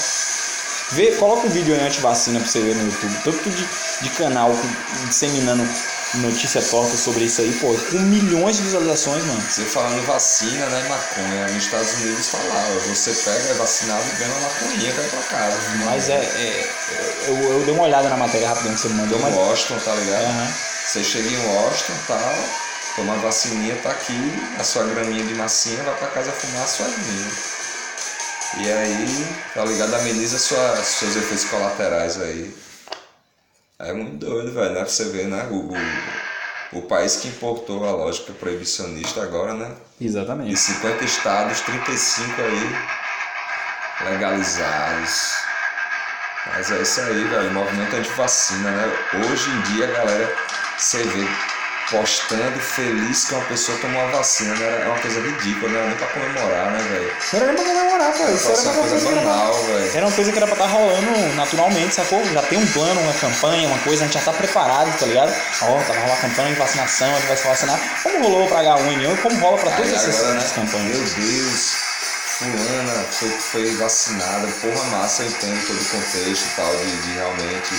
Vê, 0.91 1.11
coloca 1.17 1.45
o 1.45 1.49
vídeo 1.51 1.75
aí 1.75 1.81
anti-vacina 1.85 2.39
pra 2.39 2.47
você 2.49 2.61
ver 2.61 2.75
no 2.75 2.85
YouTube. 2.85 3.15
Tanto 3.23 3.49
de, 3.51 3.67
de 4.01 4.09
canal 4.17 4.51
disseminando 5.07 5.63
notícia 6.15 6.61
torta 6.61 6.97
sobre 6.97 7.25
isso 7.25 7.41
aí, 7.41 7.51
pô, 7.59 7.73
com 7.91 7.99
milhões 7.99 8.57
de 8.57 8.63
visualizações, 8.63 9.23
mano. 9.25 9.41
Você 9.41 9.63
falando 9.65 10.05
vacina, 10.05 10.65
né, 10.67 10.87
maconha, 10.89 11.47
nos 11.47 11.63
Estados 11.63 11.93
Unidos 11.93 12.31
ó, 12.33 12.79
você 12.87 13.13
pega, 13.13 13.49
é 13.49 13.53
vacinado, 13.53 14.03
ganha 14.17 14.31
uma 14.33 14.49
maconhinha, 14.49 14.93
cai 14.93 15.05
pra 15.07 15.21
casa. 15.23 15.57
Mas 15.85 16.09
é. 16.09 16.15
é- 16.15 16.69
eu, 17.27 17.35
eu 17.37 17.63
dei 17.65 17.73
uma 17.73 17.83
olhada 17.83 18.09
na 18.09 18.17
matéria 18.17 18.49
rapidão 18.49 18.73
que 18.73 18.81
você 18.81 18.87
me 18.89 18.95
mandou, 18.95 19.19
Em 19.19 19.21
mas. 19.21 19.35
Washington, 19.35 19.79
tá 19.85 19.93
ligado? 19.95 20.23
Aham. 20.25 20.53
Você 20.87 21.03
chega 21.03 21.29
em 21.29 21.45
Washington 21.45 21.93
tal, 22.07 22.35
toma 22.95 23.13
a 23.13 23.17
vacininha, 23.17 23.75
tá 23.83 23.91
aqui, 23.91 24.33
a 24.59 24.63
sua 24.63 24.83
graminha 24.85 25.23
de 25.23 25.35
massinha, 25.35 25.83
vai 25.83 25.95
pra 25.95 26.07
casa 26.07 26.31
fumar 26.31 26.63
a 26.63 26.67
sua 26.67 26.87
graminha. 26.87 27.31
E 28.57 28.71
aí, 28.71 29.27
tá 29.53 29.63
ligado? 29.63 29.93
Ameniza 29.93 30.39
sua, 30.39 30.75
seus 30.83 31.15
efeitos 31.15 31.45
colaterais 31.45 32.19
aí. 32.19 32.51
É 33.81 33.93
muito 33.93 34.25
doido, 34.25 34.51
velho, 34.51 34.71
né? 34.73 34.81
Pra 34.81 34.89
você 34.89 35.05
ver, 35.05 35.27
né? 35.27 35.47
O, 35.49 35.73
o, 36.75 36.79
o 36.79 36.81
país 36.81 37.15
que 37.15 37.29
importou 37.29 37.87
a 37.87 37.91
lógica 37.91 38.33
proibicionista 38.33 39.23
agora, 39.23 39.53
né? 39.53 39.73
De 39.97 40.05
Exatamente. 40.05 40.53
50 40.57 41.05
estados, 41.05 41.61
35 41.61 42.41
aí 42.41 44.09
legalizados. 44.11 45.33
Mas 46.47 46.69
é 46.71 46.81
isso 46.81 46.99
aí, 46.99 47.23
velho. 47.23 47.53
Movimento 47.53 47.95
anti-vacina, 47.95 48.69
né? 48.69 48.91
Hoje 49.13 49.49
em 49.49 49.61
dia, 49.73 49.87
galera, 49.87 50.35
você 50.77 51.01
vê 51.01 51.25
postando 51.91 52.59
feliz 52.59 53.25
que 53.25 53.33
uma 53.33 53.43
pessoa 53.45 53.77
tomou 53.79 54.01
a 54.01 54.11
vacina, 54.11 54.53
né? 54.55 54.81
É 54.83 54.87
uma 54.87 54.99
coisa 54.99 55.19
ridícula, 55.21 55.71
não 55.71 55.79
era 55.79 55.87
nem 55.87 55.97
pra 55.97 56.07
comemorar, 56.07 56.71
né, 56.71 56.79
velho? 56.89 57.13
Não 57.33 57.39
era 57.41 57.45
nem 57.47 57.55
pra 57.55 57.65
comemorar, 57.65 58.11
pô. 58.13 58.23
Isso 58.29 58.47
era 58.51 58.61
uma 58.61 58.73
coisa 58.73 58.89
coisa 58.89 59.07
era- 59.09 59.21
banal, 59.21 59.63
velho. 59.63 59.91
Era 59.97 60.05
uma 60.07 60.15
coisa 60.15 60.31
que 60.31 60.37
era 60.37 60.47
pra 60.47 60.55
estar 60.55 60.67
rolando 60.77 61.35
naturalmente, 61.35 61.95
sacou? 61.95 62.23
Já 62.25 62.41
tem 62.43 62.59
um 62.59 62.67
plano, 62.67 63.01
uma 63.01 63.13
campanha, 63.13 63.67
uma 63.67 63.79
coisa, 63.79 64.03
a 64.03 64.07
gente 64.07 64.13
já 64.13 64.21
tá 64.21 64.33
preparado, 64.33 64.97
tá 64.99 65.05
ligado? 65.05 65.29
Ó, 65.61 65.65
tá 65.83 65.93
rolando 65.93 66.05
uma 66.11 66.17
campanha 66.17 66.49
de 66.53 66.59
vacinação, 66.59 67.07
a 67.09 67.19
gente 67.19 67.27
vai 67.27 67.37
se 67.37 67.47
vacinar. 67.47 67.79
Como 68.03 68.19
rolou 68.23 68.47
pra 68.47 68.59
H1N1 68.61 69.13
e 69.13 69.17
como 69.17 69.39
rola 69.39 69.57
pra 69.57 69.71
todas 69.71 69.89
Aí 69.89 69.95
essas, 69.95 70.15
agora, 70.19 70.33
né? 70.33 70.37
essas 70.39 70.51
campanhas. 70.51 70.97
Meu 70.97 71.25
Deus, 71.25 71.75
fulana 72.37 73.03
foi, 73.11 73.29
foi 73.29 73.75
vacinada, 73.75 74.47
porra 74.61 74.83
massa, 74.97 75.23
eu 75.23 75.29
entendo 75.29 75.67
todo 75.67 75.81
o 75.81 75.85
contexto 75.85 76.45
e 76.45 76.55
tal, 76.55 76.75
de, 76.77 76.95
de 77.01 77.11
realmente 77.13 77.73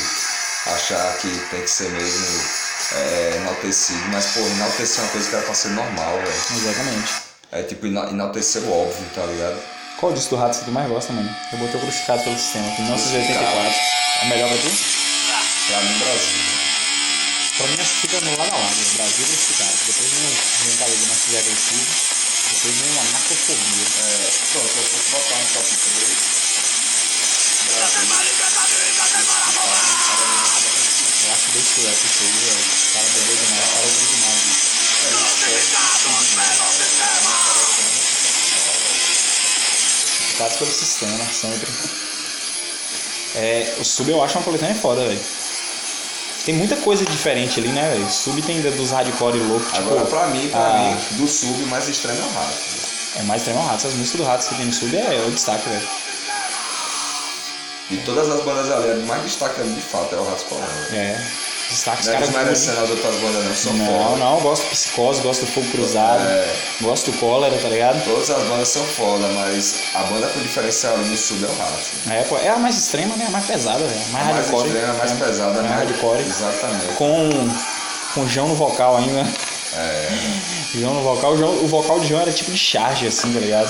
achar 0.67 1.17
que 1.19 1.29
tem 1.51 1.63
que 1.63 1.71
ser 1.71 1.89
mesmo 1.91 2.70
é, 2.93 3.33
enaltecido, 3.37 4.01
mas 4.09 4.27
pô, 4.27 4.41
enaltecer 4.41 4.99
é 5.01 5.03
uma 5.03 5.13
coisa 5.13 5.29
que 5.29 5.35
era 5.37 5.45
pra 5.45 5.55
ser 5.55 5.69
normal, 5.69 6.13
velho. 6.19 6.33
Exatamente. 6.57 7.13
É 7.53 7.63
tipo 7.63 7.87
ena- 7.87 8.09
enaltecer 8.11 8.63
o 8.63 8.73
óbvio, 8.73 9.05
tá 9.15 9.25
ligado? 9.27 9.59
Qual 9.99 10.13
disco 10.13 10.37
do 10.37 10.41
rato 10.41 10.59
que 10.59 10.65
tu 10.65 10.71
mais 10.73 10.89
gosta, 10.89 11.13
mano? 11.13 11.29
Eu 11.53 11.59
botei 11.59 11.77
o 11.77 11.81
Crucificado 11.85 12.23
pelo 12.25 12.39
Sistema, 12.39 12.67
aqui, 12.73 12.83
1984. 12.83 13.75
É 14.23 14.25
melhor 14.27 14.49
pra 14.49 14.59
tu? 14.59 14.71
Pra 15.69 15.81
mim, 15.83 15.99
Brasil. 15.99 16.41
Pra 17.59 17.67
mim, 17.67 17.77
acho 17.81 17.91
que 17.93 18.01
fica 18.09 18.21
no 18.23 18.31
lado 18.39 18.55
a 18.55 18.57
lado. 18.57 18.75
Brasil 18.97 19.25
e 19.25 19.29
Crucificado. 19.29 19.77
Depois 19.87 20.09
vem 20.11 20.31
mentalidade 20.71 21.01
de 21.01 21.07
narcisismo 21.07 21.39
agressivo. 21.39 21.87
Depois 22.51 22.75
vem 22.77 22.91
uma 22.91 23.05
narcofobia. 23.05 23.87
É, 24.01 24.31
pronto, 24.53 24.73
eu 24.77 24.83
fosse 24.85 25.11
botar 25.11 25.37
um 25.37 25.47
top 25.53 25.69
3. 25.77 26.19
Brasil. 27.71 28.11
Isso, 31.59 31.81
velho, 31.81 31.93
esse 31.93 32.09
jogo, 32.19 32.39
velho. 32.39 32.61
O 32.61 32.93
cara 32.93 33.07
bebeu 33.15 33.37
demais, 33.37 33.65
o 33.65 33.73
cara 33.73 33.87
ouviu 33.87 34.07
demais. 34.09 34.71
Classificados 40.41 40.57
pelo 40.57 40.73
sistema, 40.73 41.33
sempre. 41.33 41.69
É, 43.35 43.77
o 43.79 43.85
sub 43.85 44.11
eu 44.11 44.23
acho 44.25 44.39
uma 44.39 44.45
coletânea 44.45 44.75
foda, 44.75 45.07
velho. 45.07 45.21
Tem 46.45 46.55
muita 46.55 46.77
coisa 46.77 47.05
diferente 47.05 47.61
ali, 47.61 47.69
né, 47.69 47.91
velho? 47.91 48.07
O 48.07 48.11
sub 48.11 48.41
tem 48.43 48.61
dos 48.63 48.91
hardcore 48.91 49.39
louco, 49.39 49.67
tipo. 49.67 49.77
Agora, 49.79 50.07
pra 50.07 50.27
mim, 50.29 50.49
pra 50.49 50.61
ah, 50.61 50.79
mim, 50.79 51.17
do 51.19 51.29
sub, 51.29 51.63
o 51.63 51.67
mais 51.67 51.89
extremo 51.89 52.19
é 52.19 52.25
o 52.25 52.33
rato. 52.33 52.91
É 53.17 53.23
mais 53.23 53.43
extremo 53.43 53.65
Ratos. 53.65 53.87
As 53.87 53.95
músicas 53.95 54.21
do 54.21 54.27
Ratos 54.27 54.49
que 54.49 54.55
tem 54.55 54.67
no 54.67 54.73
sub 54.73 54.97
é 54.97 55.25
o 55.27 55.31
destaque, 55.31 55.69
velho. 55.69 55.89
E 57.91 57.97
todas 57.99 58.29
as 58.31 58.43
bandas 58.45 58.71
ali, 58.71 59.01
o 59.03 59.07
mais 59.07 59.23
ali, 59.61 59.73
de 59.73 59.81
fato, 59.81 60.15
é 60.15 60.19
o 60.19 60.25
Colando. 60.49 60.67
É. 60.93 61.21
Destaque 61.69 62.01
os 62.01 62.07
Não 62.07 62.15
é 62.15 62.17
caras. 62.19 62.35
desmerecendo 62.35 62.81
as 62.83 62.91
outras 62.91 63.15
bandas, 63.17 63.45
não, 63.45 63.55
são 63.55 63.73
Não, 63.75 63.87
foda. 63.87 64.17
não, 64.17 64.41
gosto 64.41 64.63
do 64.65 64.71
Psicose, 64.71 65.21
gosto 65.23 65.41
do 65.47 65.53
Fogo 65.53 65.71
Cruzado, 65.71 66.23
É. 66.29 66.57
gosto 66.81 67.11
do 67.13 67.19
Cólera, 67.19 67.57
tá 67.59 67.69
ligado? 67.69 68.03
Todas 68.05 68.29
as 68.31 68.43
bandas 68.49 68.69
são 68.69 68.85
foda, 68.85 69.29
mas 69.29 69.75
a 69.95 70.03
banda 70.05 70.27
com 70.29 70.41
diferencial 70.41 70.99
no 70.99 71.17
sub 71.17 71.45
é 71.45 71.49
o 71.49 71.55
Ratos. 71.57 71.89
É, 72.11 72.23
pô, 72.25 72.37
é 72.39 72.49
a 72.49 72.57
mais 72.59 72.77
extrema, 72.77 73.15
né? 73.17 73.27
A 73.29 73.31
mais 73.31 73.47
pesada, 73.47 73.79
velho. 73.85 74.01
A 74.01 74.09
mais 74.13 74.29
A 74.29 74.33
mais 74.33 74.47
hardcore. 74.51 74.67
extrema, 74.69 74.93
a 74.93 74.97
mais 74.97 75.13
pesada, 75.13 75.59
é, 75.59 75.63
né? 75.63 75.69
mais 75.69 75.81
hardcore. 75.91 76.21
Exatamente. 76.21 76.87
Com, 76.95 77.29
com 78.15 78.27
João 78.29 78.49
no 78.49 78.55
vocal 78.57 78.97
ainda. 78.97 79.25
É. 79.75 80.09
João 80.75 80.95
no 80.95 81.03
vocal. 81.03 81.33
O, 81.33 81.37
João- 81.37 81.65
o 81.65 81.67
vocal 81.69 82.01
de 82.01 82.09
João 82.09 82.21
era 82.23 82.33
tipo 82.33 82.51
de 82.51 82.59
charge, 82.59 83.07
assim, 83.07 83.33
tá 83.33 83.39
ligado? 83.41 83.69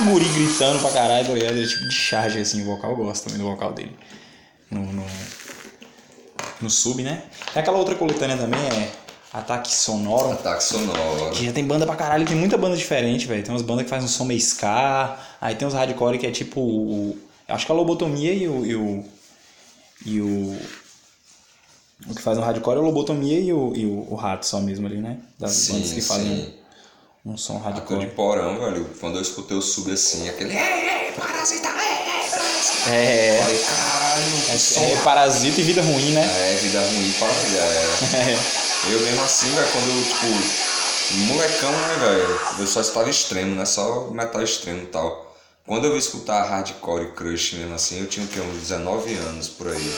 O 0.00 0.04
guri 0.04 0.24
gritando 0.28 0.80
pra 0.80 0.90
caralho, 0.90 1.26
tá 1.26 1.32
ligado? 1.32 1.56
Era 1.58 1.66
tipo 1.66 1.88
de 1.88 1.94
charge, 1.94 2.38
assim, 2.40 2.62
o 2.62 2.66
vocal. 2.66 2.90
Eu 2.90 2.96
gosto 2.96 3.24
também 3.24 3.38
do 3.38 3.44
vocal 3.50 3.72
dele. 3.72 3.96
No, 4.70 4.80
no, 4.80 5.04
no 6.60 6.70
sub, 6.70 7.02
né? 7.02 7.22
Tem 7.52 7.60
aquela 7.62 7.78
outra 7.78 7.94
coletânea 7.94 8.36
também, 8.36 8.60
é 8.60 8.90
Ataque 9.32 9.72
Sonoro. 9.72 10.32
Ataque 10.32 10.62
sonoro. 10.64 11.30
Que 11.32 11.46
já 11.46 11.52
tem 11.52 11.64
banda 11.64 11.86
pra 11.86 11.96
caralho, 11.96 12.26
tem 12.26 12.36
muita 12.36 12.56
banda 12.58 12.76
diferente, 12.76 13.26
velho. 13.26 13.42
Tem 13.42 13.52
umas 13.52 13.62
bandas 13.62 13.84
que 13.84 13.90
fazem 13.90 14.04
um 14.06 14.08
som 14.08 14.24
meio 14.24 14.40
ska, 14.40 15.16
aí 15.40 15.54
tem 15.54 15.66
uns 15.66 15.74
hardcore 15.74 16.18
que 16.18 16.26
é 16.26 16.30
tipo 16.30 16.60
o. 16.60 17.18
Acho 17.48 17.66
que 17.66 17.72
a 17.72 17.74
lobotomia 17.74 18.32
e 18.32 18.48
o. 18.48 18.64
E 18.66 18.74
o, 18.74 19.04
e 20.06 20.20
o, 20.20 20.58
o 22.06 22.14
que 22.14 22.20
faz 22.22 22.36
um 22.36 22.42
hardcore 22.42 22.76
é 22.76 22.80
a 22.80 22.82
lobotomia 22.82 23.40
e 23.40 23.52
o, 23.52 23.72
e 23.74 23.86
o, 23.86 24.06
o 24.10 24.14
rato 24.14 24.46
só 24.46 24.60
mesmo 24.60 24.86
ali, 24.86 24.98
né? 24.98 25.18
Das 25.38 25.68
bandas 25.68 25.92
que 25.92 26.02
fazem 26.02 26.36
sim. 26.36 26.54
um 27.24 27.36
som 27.36 27.56
Aquele 27.58 27.72
de 27.72 27.80
hardcore. 27.80 28.06
porão, 28.08 28.58
velho. 28.58 28.90
Quando 29.00 29.16
eu 29.16 29.22
escutei 29.22 29.56
o 29.56 29.62
sub 29.62 29.90
assim, 29.92 30.28
aquele. 30.28 30.52
Ei, 30.52 30.58
ei, 30.58 31.12
parasita, 31.12 31.68
ei, 31.68 32.22
ei, 32.22 32.30
parasita. 32.30 32.90
É, 32.90 33.38
Falei, 33.42 33.58
caralho, 33.58 34.22
é, 34.50 34.92
é 34.92 34.96
parasita 35.02 35.60
e 35.60 35.64
vida 35.64 35.82
ruim, 35.82 36.12
né? 36.12 36.22
É, 36.22 36.56
vida 36.56 36.80
ruim 36.80 37.12
pra 37.18 37.28
é. 37.28 38.32
É. 38.32 38.38
Eu 38.92 39.00
mesmo 39.00 39.22
assim, 39.22 39.50
velho, 39.54 39.66
quando 39.72 39.88
eu, 39.88 40.04
tipo, 40.04 41.26
molecão, 41.32 41.72
né, 41.72 41.96
velho? 42.00 42.40
Eu 42.58 42.66
só 42.66 42.82
estava 42.82 43.08
extremo, 43.08 43.54
né? 43.54 43.64
Só 43.64 44.10
metal 44.10 44.42
extremo 44.42 44.82
e 44.82 44.86
tal. 44.86 45.34
Quando 45.66 45.86
eu 45.86 45.92
vi 45.92 45.98
escutar 45.98 46.42
hardcore 46.44 47.04
e 47.04 47.12
crush 47.12 47.56
mesmo 47.56 47.74
assim, 47.74 48.00
eu 48.00 48.06
tinha 48.06 48.26
o 48.26 48.28
quê? 48.28 48.40
Uns 48.40 48.60
19 48.60 49.14
anos 49.14 49.48
por 49.48 49.68
aí. 49.68 49.94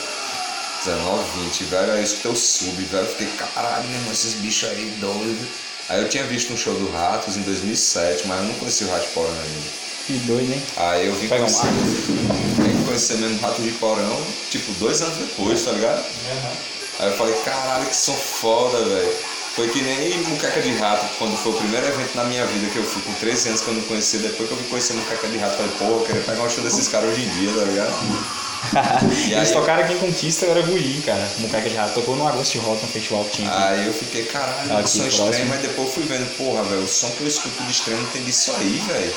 19, 0.87 1.23
20, 1.43 1.63
velho. 1.65 1.91
Aí 1.91 1.99
eu 1.99 2.03
escutei 2.03 2.31
o 2.31 2.35
sub, 2.35 2.83
velho. 2.83 3.03
Eu 3.03 3.11
fiquei, 3.11 3.27
caralho, 3.53 3.83
meu 3.87 3.97
irmão, 3.97 4.13
esses 4.13 4.35
bichos 4.35 4.69
aí 4.69 4.97
doidos. 4.99 5.47
Aí 5.89 6.01
eu 6.01 6.09
tinha 6.09 6.23
visto 6.25 6.53
um 6.53 6.57
show 6.57 6.73
do 6.73 6.91
Ratos 6.91 7.35
em 7.37 7.41
2007, 7.41 8.27
mas 8.27 8.39
eu 8.39 8.45
não 8.45 8.53
conhecia 8.55 8.87
o 8.87 8.91
hardcore 8.91 9.27
ainda. 9.27 9.87
Que 10.05 10.13
doido, 10.19 10.53
hein? 10.53 10.63
Aí 10.77 11.07
eu 11.07 11.15
vim 11.15 11.27
Pega 11.27 11.43
um 11.43 11.47
conhecer, 11.47 11.67
vim 11.67 12.83
conhecer 12.85 13.17
mesmo 13.17 13.39
Rato 13.39 13.61
de 13.61 13.71
Porão, 13.71 14.21
tipo, 14.49 14.71
dois 14.73 15.01
anos 15.01 15.17
depois, 15.17 15.63
tá 15.63 15.71
ligado? 15.71 16.05
Aí 16.99 17.07
eu 17.09 17.17
falei, 17.17 17.35
caralho, 17.43 17.85
que 17.85 17.95
som 17.95 18.13
foda, 18.13 18.83
velho. 18.83 19.15
Foi 19.55 19.67
que 19.69 19.81
nem 19.81 20.17
Muqueca 20.19 20.61
de 20.61 20.71
Rato, 20.75 21.05
quando 21.17 21.35
foi 21.37 21.51
o 21.51 21.55
primeiro 21.55 21.87
evento 21.87 22.15
na 22.15 22.23
minha 22.25 22.45
vida 22.45 22.71
que 22.71 22.77
eu 22.77 22.83
fui 22.83 23.01
com 23.01 23.13
13 23.13 23.49
anos 23.49 23.61
que 23.61 23.67
eu 23.67 23.73
não 23.73 23.81
conhecia, 23.83 24.19
depois 24.19 24.47
que 24.47 24.55
eu 24.55 24.57
vim 24.57 24.69
conhecer 24.69 24.93
Muqueca 24.93 25.27
de 25.27 25.37
Rato, 25.37 25.57
falei, 25.57 25.71
porra, 25.77 25.91
eu 25.91 26.05
queria 26.05 26.21
pegar 26.21 26.43
um 26.43 26.49
show 26.49 26.63
desses 26.63 26.87
caras 26.87 27.09
hoje 27.11 27.25
em 27.25 27.29
dia, 27.29 27.51
tá 27.53 27.63
ligado? 27.63 28.46
E 29.27 29.33
Eles 29.33 29.49
aí- 29.49 29.53
tocaram 29.53 29.83
aqui 29.83 29.93
em 29.93 29.97
Conquista, 29.97 30.45
eu 30.45 30.51
era 30.51 30.61
guri, 30.61 31.01
cara. 31.05 31.27
Mucaca 31.39 31.69
de 31.69 31.75
Rato 31.75 31.93
tocou 31.93 32.15
no 32.15 32.27
Agosto 32.27 32.53
de 32.53 32.57
Rock, 32.59 32.81
no 32.85 32.91
festival 32.91 33.23
que 33.25 33.37
tinha 33.37 33.49
aqui. 33.49 33.63
Aí 33.63 33.87
eu 33.87 33.93
fiquei, 33.93 34.23
caralho, 34.25 34.73
Aqui, 34.77 34.83
o 34.83 34.87
som 34.87 34.99
próximo. 35.03 35.29
extremo, 35.29 35.53
aí 35.53 35.59
depois 35.59 35.87
eu 35.87 35.93
fui 35.93 36.03
vendo, 36.03 36.37
porra, 36.37 36.63
velho, 36.63 36.81
o 36.83 36.87
som 36.87 37.09
que 37.11 37.21
eu 37.21 37.27
escuto 37.27 37.63
de 37.63 37.71
extremo 37.71 38.05
tem 38.13 38.23
disso 38.23 38.51
aí, 38.59 38.81
velho. 38.87 39.13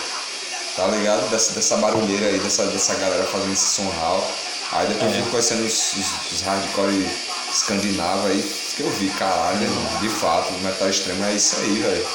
Tá 0.76 0.86
ligado? 0.86 1.28
Dessa, 1.30 1.52
dessa 1.52 1.76
barulheira 1.76 2.26
aí, 2.26 2.38
dessa, 2.38 2.64
dessa 2.66 2.94
galera 2.94 3.24
fazendo 3.24 3.52
esse 3.52 3.66
som 3.74 3.88
hall. 3.88 4.24
Aí 4.72 4.86
depois 4.86 5.12
É. 5.12 5.18
eu 5.18 5.22
fui 5.22 5.30
conhecendo 5.32 5.66
os, 5.66 5.92
os, 5.94 6.32
os 6.32 6.40
hardcore 6.42 7.06
escandinavos 7.52 8.30
aí, 8.30 8.52
que 8.76 8.82
eu 8.82 8.90
vi, 8.92 9.08
caralho, 9.10 9.68
de 10.00 10.08
fato, 10.08 10.52
o 10.54 10.58
metal 10.60 10.88
extremo 10.88 11.24
é 11.24 11.34
isso 11.34 11.56
aí, 11.60 11.78
velho. 11.80 12.06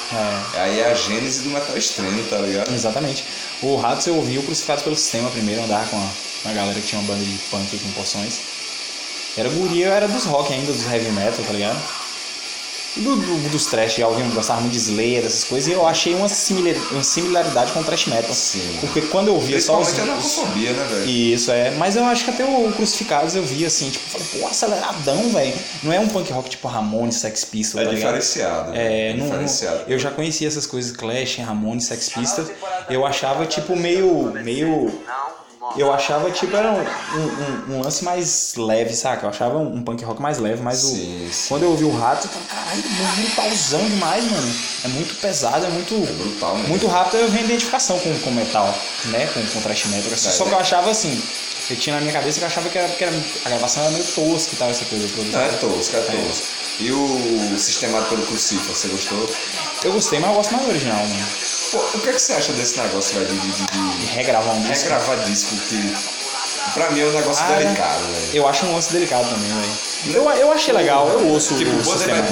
É. 0.56 0.60
Aí 0.62 0.80
é 0.80 0.92
a 0.92 0.94
gênese 0.94 1.42
do 1.42 1.50
metal 1.50 1.78
extremo, 1.78 2.24
tá 2.30 2.38
ligado? 2.38 2.74
Exatamente. 2.74 3.26
O 3.62 3.76
Ratos 3.76 4.08
eu 4.08 4.16
ouvi 4.16 4.38
o 4.38 4.44
Crucificados 4.44 4.84
pelo 4.84 4.96
Sistema 4.96 5.30
primeiro, 5.30 5.64
andar 5.64 5.86
com 5.90 5.98
a, 5.98 6.08
com 6.46 6.50
a 6.52 6.54
galera 6.54 6.80
que 6.80 6.86
tinha 6.88 7.02
uma 7.02 7.08
banda 7.12 7.26
de 7.26 7.38
punk 7.50 7.78
com 7.80 7.92
porções. 7.94 8.40
Era 9.36 9.50
guri, 9.50 9.82
eu 9.82 9.92
era 9.92 10.08
dos 10.08 10.24
rock 10.26 10.54
ainda, 10.54 10.72
dos 10.72 10.84
heavy 10.86 11.10
metal, 11.12 11.44
tá 11.44 11.52
ligado? 11.52 11.78
E 12.96 13.02
do, 13.02 13.14
do- 13.18 13.50
dos 13.50 13.66
trash, 13.66 13.96
já 13.96 14.08
ouvi, 14.08 14.24
gostava 14.34 14.62
muito 14.62 14.72
de 14.72 14.78
Slayer, 14.80 15.22
dessas 15.22 15.44
coisas, 15.44 15.68
e 15.68 15.74
eu 15.74 15.86
achei 15.86 16.16
uma, 16.16 16.30
similar, 16.30 16.82
uma 16.92 17.04
similaridade 17.04 17.74
com 17.74 17.82
o 17.82 17.84
trash 17.84 18.06
metal. 18.06 18.34
Sim. 18.34 18.78
Porque 18.80 19.02
quando 19.02 19.28
eu 19.28 19.38
via 19.42 19.60
só 19.60 19.82
os, 19.82 19.90
Principalmente 19.90 20.70
né, 20.72 20.88
velho? 20.90 21.10
Isso, 21.10 21.52
é. 21.52 21.72
Mas 21.72 21.98
eu 21.98 22.06
acho 22.06 22.24
que 22.24 22.30
até 22.30 22.46
o 22.46 22.72
Crucificados 22.72 23.36
eu 23.36 23.44
vi 23.44 23.66
assim, 23.66 23.90
tipo, 23.90 24.06
falei, 24.12 24.28
pô, 24.40 24.48
aceleradão, 24.48 25.30
velho. 25.32 25.54
Não 25.84 25.92
é 25.92 26.00
um 26.00 26.08
punk 26.08 26.32
rock 26.32 26.50
tipo 26.52 26.70
Ramones, 26.70 27.16
Sex 27.18 27.44
Pistols, 27.44 27.82
É 27.82 27.86
tá 27.86 27.92
ligado? 27.94 28.14
diferenciado. 28.14 28.72
É, 28.74 29.14
não, 29.16 29.26
diferenciado. 29.26 29.78
não- 29.80 29.88
eu 29.90 30.00
já 30.00 30.12
conhecia 30.12 30.48
essas 30.48 30.66
coisas, 30.66 30.96
Clash, 30.96 31.36
Ramones, 31.40 31.84
Sex 31.88 32.08
Pistols. 32.08 32.48
Eu 32.90 33.06
achava 33.06 33.46
tipo 33.46 33.76
meio, 33.76 34.32
meio, 34.42 35.02
eu 35.78 35.92
achava 35.94 36.30
tipo 36.32 36.56
era 36.56 36.72
um, 36.72 36.80
um- 36.80 37.76
um- 37.76 37.82
lance 37.82 38.04
mais 38.04 38.54
leve, 38.56 38.94
saca? 38.96 39.26
Eu 39.26 39.30
achava 39.30 39.58
um, 39.58 39.82
punk 39.84 40.04
rock 40.04 40.22
mais 40.22 40.38
leve, 40.38 40.62
mas 40.62 40.84
o, 40.84 40.88
Sim, 40.90 41.30
sim. 41.32 41.50
quando 41.50 41.64
eu 41.64 41.72
ouvi 41.72 41.84
o 41.86 41.92
Rato, 41.96 42.28
eu 42.28 42.32
falei, 42.32 42.48
caralho, 42.48 42.82
muito 42.84 43.26
brutalzão 43.36 43.86
demais, 43.90 44.24
mano. 44.32 44.54
É 44.84 44.88
muito 44.90 45.16
pesado, 45.16 45.66
é 45.66 45.70
muito, 45.70 45.96
brutal 46.18 46.54
mesmo. 46.56 46.70
muito 46.70 46.88
rápido. 46.88 47.18
Eu 47.18 47.30
vi 47.30 47.44
identificação 47.44 47.98
com, 48.00 48.20
com 48.20 48.32
metal, 48.32 48.74
né? 49.06 49.28
Com, 49.34 49.46
com 49.48 49.62
thrash 49.62 49.86
metal. 49.86 50.12
É, 50.12 50.16
Só 50.16 50.46
que 50.46 50.52
eu 50.52 50.60
achava 50.60 50.92
assim. 50.92 51.22
Eu 51.68 51.76
tinha 51.78 51.96
na 51.96 52.02
minha 52.02 52.14
cabeça 52.14 52.38
que 52.38 52.44
eu 52.44 52.48
achava 52.48 52.70
que, 52.70 52.78
era, 52.78 52.88
que 52.90 53.04
era- 53.04 53.16
a 53.46 53.50
gravação 53.50 53.82
era 53.84 53.92
meio 53.92 54.04
tosca 54.06 54.54
e 54.54 54.58
tal, 54.58 54.70
essa 54.70 54.86
coisa. 54.86 55.08
Não, 55.32 55.42
é 55.42 55.48
tosco, 55.50 55.96
é 55.98 56.00
tosco. 56.02 56.48
E 56.80 56.92
o 56.92 57.58
Sistemado 57.58 58.06
pelo 58.08 58.24
Crucifixo, 58.28 58.70
você 58.76 58.88
gostou? 58.90 59.28
Eu 59.84 59.94
gostei, 59.94 60.20
mas 60.20 60.30
eu 60.30 60.36
gosto 60.36 60.52
mais 60.52 60.64
do 60.66 60.70
original, 60.70 60.98
mano. 60.98 61.26
Pô, 61.76 61.82
o 61.98 62.00
que, 62.00 62.10
é 62.10 62.14
que 62.14 62.22
você 62.22 62.32
acha 62.32 62.54
desse 62.54 62.80
negócio, 62.80 63.20
velho, 63.20 63.28
de, 63.28 63.52
de, 63.52 63.66
de, 64.00 64.06
regravar 64.06 64.56
um 64.56 64.62
disco. 64.62 64.86
regravar 64.86 65.20
disco 65.26 65.58
que 65.68 65.94
pra 66.74 66.90
mim 66.90 67.02
é 67.02 67.06
um 67.06 67.12
negócio 67.12 67.44
Ah, 67.46 67.56
delicado, 67.58 68.00
velho. 68.00 68.30
Eu 68.34 68.48
acho 68.48 68.66
um 68.66 68.76
lance 68.76 68.94
delicado 68.94 69.30
também, 69.30 69.50
velho. 69.52 70.16
Eu, 70.16 70.30
eu 70.40 70.52
achei 70.54 70.74
legal, 70.74 71.10
eu 71.10 71.28
ouço 71.28 71.58
Tipo, 71.58 71.76
o 71.76 71.84
sistema. 71.84 72.26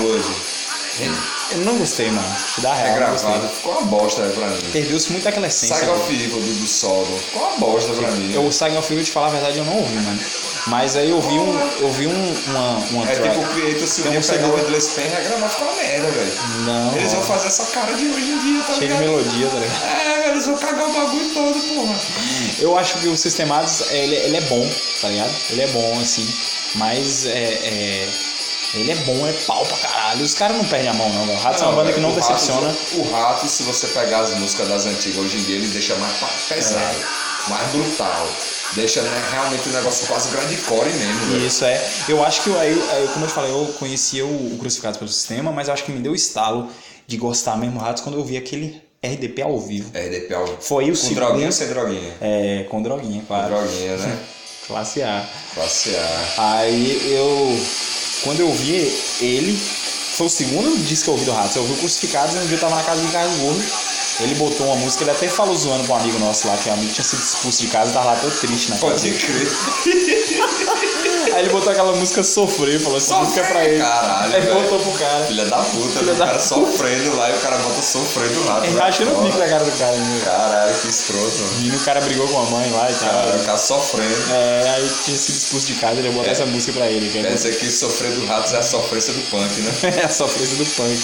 Eu 1.51 1.57
não 1.59 1.77
gostei, 1.77 2.09
mano. 2.11 2.35
Te 2.55 2.61
dá 2.61 2.73
real, 2.73 2.93
regravado, 2.93 3.39
gostei. 3.41 3.49
ficou 3.55 3.71
uma 3.73 3.81
bosta 3.83 4.21
pra 4.29 4.47
mim. 4.47 4.59
Perdeu-se 4.71 5.11
muito 5.11 5.27
aquela 5.27 5.47
essência. 5.47 5.75
Saga 5.75 5.93
of 5.93 6.13
Evil 6.13 6.39
do, 6.39 6.59
do 6.61 6.67
Sodom, 6.67 7.17
ficou 7.17 7.41
uma 7.47 7.57
bosta 7.57 7.93
pra 7.93 8.11
mim. 8.11 8.31
Eu, 8.33 8.45
o 8.45 8.51
Saga 8.51 8.77
of 8.79 8.91
Evil, 8.93 9.03
te 9.03 9.11
falar 9.11 9.27
a 9.27 9.31
verdade, 9.31 9.57
eu 9.57 9.65
não 9.65 9.77
ouvi, 9.77 9.95
mano. 9.95 10.19
Mas 10.67 10.95
aí 10.95 11.09
eu 11.09 11.19
vi 11.19 11.33
um, 11.39 11.59
eu 11.81 11.91
vi 11.91 12.07
um, 12.07 12.35
uma, 12.47 12.77
uma 12.91 13.09
É 13.11 13.15
tipo 13.15 13.39
o 13.39 13.47
Creator 13.49 13.87
se 13.87 14.01
dia 14.03 14.21
pegar 14.21 14.47
o 14.47 14.57
Endless 14.59 14.89
Pain 14.95 15.05
e 15.05 15.09
regravar, 15.09 15.49
ficou 15.49 15.67
uma 15.67 15.75
merda, 15.75 16.07
velho. 16.11 16.33
Não, 16.65 16.95
Eles 16.95 17.11
vão 17.13 17.23
fazer 17.23 17.47
essa 17.47 17.65
cara 17.65 17.93
de 17.93 18.05
hoje 18.07 18.31
em 18.31 18.39
dia, 18.39 18.63
tá 18.63 18.73
cheio 18.73 18.79
de 18.79 18.85
ligado? 18.97 19.01
melodia, 19.01 19.47
tá 19.49 19.59
ligado? 19.59 19.83
É, 19.85 20.17
velho, 20.21 20.31
eles 20.31 20.45
vão 20.45 20.57
cagar 20.57 20.89
o 20.89 20.93
bagulho 20.93 21.29
todo, 21.33 21.59
porra. 21.75 21.95
Eu 22.59 22.77
acho 22.77 22.97
que 22.99 23.07
o 23.09 23.17
Sistemados, 23.17 23.81
ele, 23.91 24.15
ele 24.15 24.37
é 24.37 24.41
bom, 24.41 24.69
tá 25.01 25.09
ligado? 25.09 25.33
Ele 25.49 25.61
é 25.63 25.67
bom, 25.67 25.99
assim. 25.99 26.27
Mas 26.75 27.25
é, 27.25 27.31
é- 27.31 28.09
ele 28.73 28.91
é 28.91 28.95
bom, 28.95 29.27
é 29.27 29.33
pau 29.45 29.65
pra 29.65 29.77
caralho. 29.77 30.23
Os 30.23 30.33
caras 30.33 30.57
não 30.57 30.65
perdem 30.65 30.89
a 30.89 30.93
mão, 30.93 31.07
não, 31.13 31.25
velho. 31.25 31.37
O 31.37 31.41
Ratos 31.41 31.61
é 31.61 31.65
uma 31.65 31.75
banda 31.75 31.93
que 31.93 31.99
não 31.99 32.09
o 32.09 32.13
Ratos- 32.15 32.29
decepciona. 32.29 32.75
o 32.93 33.11
Rato, 33.11 33.47
se 33.47 33.63
você 33.63 33.87
pegar 33.87 34.19
as 34.21 34.31
músicas 34.31 34.67
das 34.67 34.85
antigas 34.85 35.17
hoje 35.17 35.37
em 35.37 35.43
dia, 35.43 35.55
ele 35.57 35.67
deixa 35.67 35.95
mais 35.95 36.13
pesado, 36.49 36.97
mais 37.49 37.67
brutal. 37.71 38.27
Deixa 38.73 39.01
né, 39.03 39.23
realmente 39.31 39.69
o 39.69 39.71
negócio 39.71 40.07
quase 40.07 40.29
grindcore 40.35 40.89
mesmo, 40.91 41.25
velho. 41.33 41.45
Isso 41.45 41.63
é. 41.63 41.79
Eu 42.09 42.23
acho 42.25 42.41
que, 42.41 42.49
eu- 42.49 42.59
aí, 42.59 42.75
como 43.13 43.25
eu 43.25 43.29
te 43.29 43.33
falei, 43.35 43.51
eu 43.51 43.71
conhecia 43.77 44.25
o, 44.25 44.55
o 44.55 44.57
Crucificados 44.57 44.97
pelo 44.97 45.11
Sistema, 45.11 45.51
mas 45.51 45.67
eu 45.67 45.73
acho 45.75 45.83
que 45.83 45.91
me 45.91 45.99
deu 46.01 46.15
estalo 46.15 46.67
de 47.05 47.17
gostar 47.17 47.55
mesmo 47.57 47.77
do 47.77 47.83
Ratos 47.85 48.01
quando 48.01 48.17
eu 48.17 48.25
vi 48.25 48.35
aquele 48.37 48.81
RDP 49.03 49.43
ao 49.43 49.59
vivo. 49.59 49.91
RDP 49.95 50.33
ao 50.33 50.47
Foi 50.59 50.85
o 50.85 50.87
Com 50.89 50.95
segundo. 50.95 51.15
droguinha 51.17 51.45
ou 51.45 51.51
sem 51.51 51.67
droguinha? 51.67 52.13
É, 52.19 52.65
com 52.69 52.81
droguinha, 52.81 53.19
Com 53.19 53.27
claro. 53.27 53.49
droguinha, 53.55 53.97
né? 53.97 54.17
Classe 54.65 55.03
A. 55.03 55.23
Classe 55.53 55.95
A. 55.95 56.33
Aí 56.57 57.11
eu. 57.13 57.59
Quando 58.23 58.39
eu 58.39 58.51
vi 58.53 58.91
ele, 59.21 59.59
foi 60.13 60.27
o 60.27 60.29
segundo 60.29 60.77
disco 60.83 61.05
que 61.05 61.09
eu 61.09 61.13
ouvi 61.13 61.25
do 61.25 61.31
Ratos. 61.31 61.55
Eu 61.55 61.63
ouvi 61.63 61.73
o 61.73 61.77
Crucificados 61.77 62.35
e 62.35 62.39
um 62.39 62.45
dia 62.45 62.55
eu 62.55 62.61
tava 62.61 62.75
na 62.75 62.83
casa 62.83 63.01
do 63.01 63.07
Ricardo 63.07 63.37
Gordo. 63.39 63.63
Ele 64.19 64.35
botou 64.35 64.67
uma 64.67 64.75
música, 64.75 65.03
ele 65.03 65.11
até 65.11 65.27
falou 65.27 65.55
zoando 65.55 65.83
pra 65.85 65.95
um 65.95 65.99
amigo 65.99 66.19
nosso 66.19 66.47
lá, 66.47 66.55
que 66.55 66.69
o 66.69 66.73
amigo 66.73 66.93
tinha 66.93 67.03
sido 67.03 67.19
expulso 67.19 67.61
de 67.61 67.67
casa 67.67 67.89
e 67.89 67.93
tava 67.93 68.05
lá 68.11 68.15
todo 68.15 68.31
triste 68.39 68.69
na 68.69 68.77
casa. 68.77 68.91
Pode 68.91 69.11
crer. 69.11 69.47
Aí 71.33 71.39
ele 71.43 71.49
botou 71.49 71.71
aquela 71.71 71.91
música 71.93 72.23
Sofrer, 72.23 72.79
falou 72.79 72.97
essa 72.97 73.15
música 73.15 73.41
é 73.41 73.43
pra 73.51 73.65
ele. 73.65 73.79
Caralho, 73.79 74.35
Aí 74.35 74.41
velho. 74.41 74.61
botou 74.61 74.79
pro 74.79 74.91
cara. 74.99 75.25
Filha 75.25 75.45
da 75.45 75.57
puta, 75.57 75.99
Filha 75.99 76.13
o 76.13 76.15
da 76.15 76.25
cara 76.27 76.39
sofrendo 76.39 77.15
lá 77.17 77.29
e 77.29 77.33
o 77.33 77.39
cara 77.39 77.57
bota 77.57 77.81
sofrendo 77.81 78.39
o 78.39 78.47
rato. 78.47 78.65
Ele 78.65 78.77
rachando 78.77 79.17
o 79.17 79.21
bico 79.23 79.37
na 79.37 79.47
cara 79.47 79.63
do 79.63 79.71
cara, 79.77 79.95
né? 79.97 80.21
Caralho, 80.23 80.73
que 80.75 80.87
escroto, 80.87 81.37
mano. 81.41 81.63
E 81.63 81.75
o 81.75 81.79
cara 81.79 82.01
brigou 82.01 82.27
com 82.27 82.39
a 82.39 82.45
mãe 82.45 82.71
lá 82.71 82.91
e 82.91 82.93
tal. 82.93 83.09
Cara, 83.09 83.37
o 83.37 83.43
cara 83.45 83.57
sofrendo. 83.57 84.15
É, 84.31 84.69
aí 84.75 84.89
tinha 85.03 85.17
sido 85.17 85.35
expulso 85.37 85.67
de 85.67 85.75
casa, 85.75 85.99
ele 85.99 86.07
ia 86.07 86.13
botar 86.13 86.31
essa 86.31 86.45
música 86.45 86.73
pra 86.73 86.87
ele. 86.89 87.07
Que 87.09 87.21
Quer 87.21 87.31
é 87.31 87.33
dizer 87.33 87.55
que 87.57 87.71
sofrer 87.71 88.11
do 88.11 88.25
rato 88.25 88.53
é 88.55 88.59
a 88.59 88.63
sofrência 88.63 89.13
do 89.13 89.21
punk, 89.29 89.61
né? 89.61 89.73
é 90.01 90.05
a 90.05 90.09
sofrência 90.09 90.57
do 90.57 90.65
punk. 90.65 90.99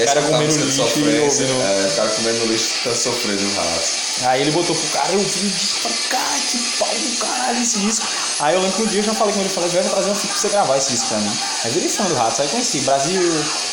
O 0.00 0.04
cara 0.06 0.20
a 0.20 0.22
comendo 0.24 0.64
lixo 0.64 1.00
e 1.00 1.20
ouvindo. 1.20 1.62
é, 1.62 1.86
o 1.86 1.96
cara 1.96 2.08
comendo 2.10 2.46
lixo 2.46 2.74
tá 2.84 2.94
sofrendo 2.94 3.42
do 3.42 3.54
rato. 3.54 4.00
Aí 4.26 4.42
ele 4.42 4.50
botou 4.50 4.76
pro 4.76 4.88
cara, 4.88 5.12
eu 5.12 5.18
vi 5.20 5.46
o 5.46 5.50
disco, 5.50 5.78
falei, 5.80 5.98
cara, 6.10 6.38
que 6.50 6.58
pau 6.78 6.88
do 6.88 7.16
caralho 7.18 7.62
esse 7.62 7.78
disco. 7.80 8.06
Aí 8.40 8.54
eu 8.54 8.60
lembro 8.62 8.76
que 8.76 8.82
um 8.82 8.86
dia 8.86 9.00
eu 9.00 9.04
já 9.04 9.14
falei 9.14 9.34
com 9.34 9.40
ele, 9.40 9.48
falei, 9.50 9.68
vai 9.68 9.82
trazer 9.82 10.10
um 10.10 10.14
filho 10.14 10.32
pra 10.32 10.40
você 10.40 10.48
gravar 10.48 10.76
esse 10.78 10.92
disco 10.92 11.08
pra 11.08 11.18
mim. 11.18 11.30
Aí 11.62 11.70
virei 11.72 11.88
fã 11.90 12.04
do 12.04 12.14
Ratos, 12.14 12.40
aí 12.40 12.48
conheci 12.48 12.80
Brasil, 12.80 13.20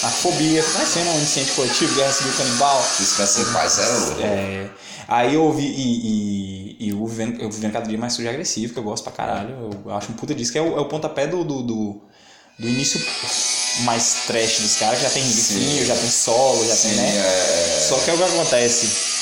a 0.04 0.10
Fobia, 0.10 0.62
fui 0.62 0.74
conhecendo 0.74 1.10
o 1.10 1.22
Incêndio 1.22 1.54
Coletivo, 1.56 1.96
Guerra 1.96 2.12
Civil 2.12 2.34
Canibal. 2.34 2.86
Descansa 3.00 3.42
em 3.42 3.46
paz, 3.54 3.80
era 3.80 3.98
louco. 3.98 4.22
É, 4.22 4.70
aí 5.08 5.36
eu 5.36 5.44
ouvi, 5.44 5.64
e, 5.64 6.78
e, 6.82 6.88
e 6.88 6.94
o 6.94 7.08
Vivendo, 7.08 7.42
eu 7.42 7.50
Vivendo 7.50 7.72
Cada 7.72 7.88
Dia 7.88 7.98
Mais 7.98 8.12
Sujo 8.12 8.28
e 8.28 8.30
Agressivo, 8.30 8.74
que 8.74 8.80
eu 8.80 8.84
gosto 8.84 9.04
pra 9.06 9.14
caralho, 9.14 9.70
eu 9.86 9.96
acho 9.96 10.12
um 10.12 10.16
puta 10.16 10.36
disco, 10.36 10.52
que 10.52 10.60
é 10.60 10.62
o, 10.62 10.78
é 10.78 10.82
o 10.82 10.86
pontapé 10.86 11.28
do, 11.28 11.46
do, 11.46 11.64
do, 11.64 12.02
do 12.60 12.68
início 12.68 13.02
mais 13.84 14.26
trash 14.28 14.60
dos 14.60 14.76
caras, 14.76 14.98
que 14.98 15.06
já 15.06 15.12
tem 15.12 15.24
riffzinho, 15.24 15.86
já 15.86 15.96
tem 15.96 16.10
solo, 16.10 16.68
já 16.68 16.76
tem, 16.76 16.92
Sim, 16.92 16.98
né? 16.98 17.18
é. 17.18 17.86
Só 17.88 17.96
que 18.00 18.12
é 18.12 18.14
o 18.14 18.18
que 18.18 18.24
acontece. 18.24 19.17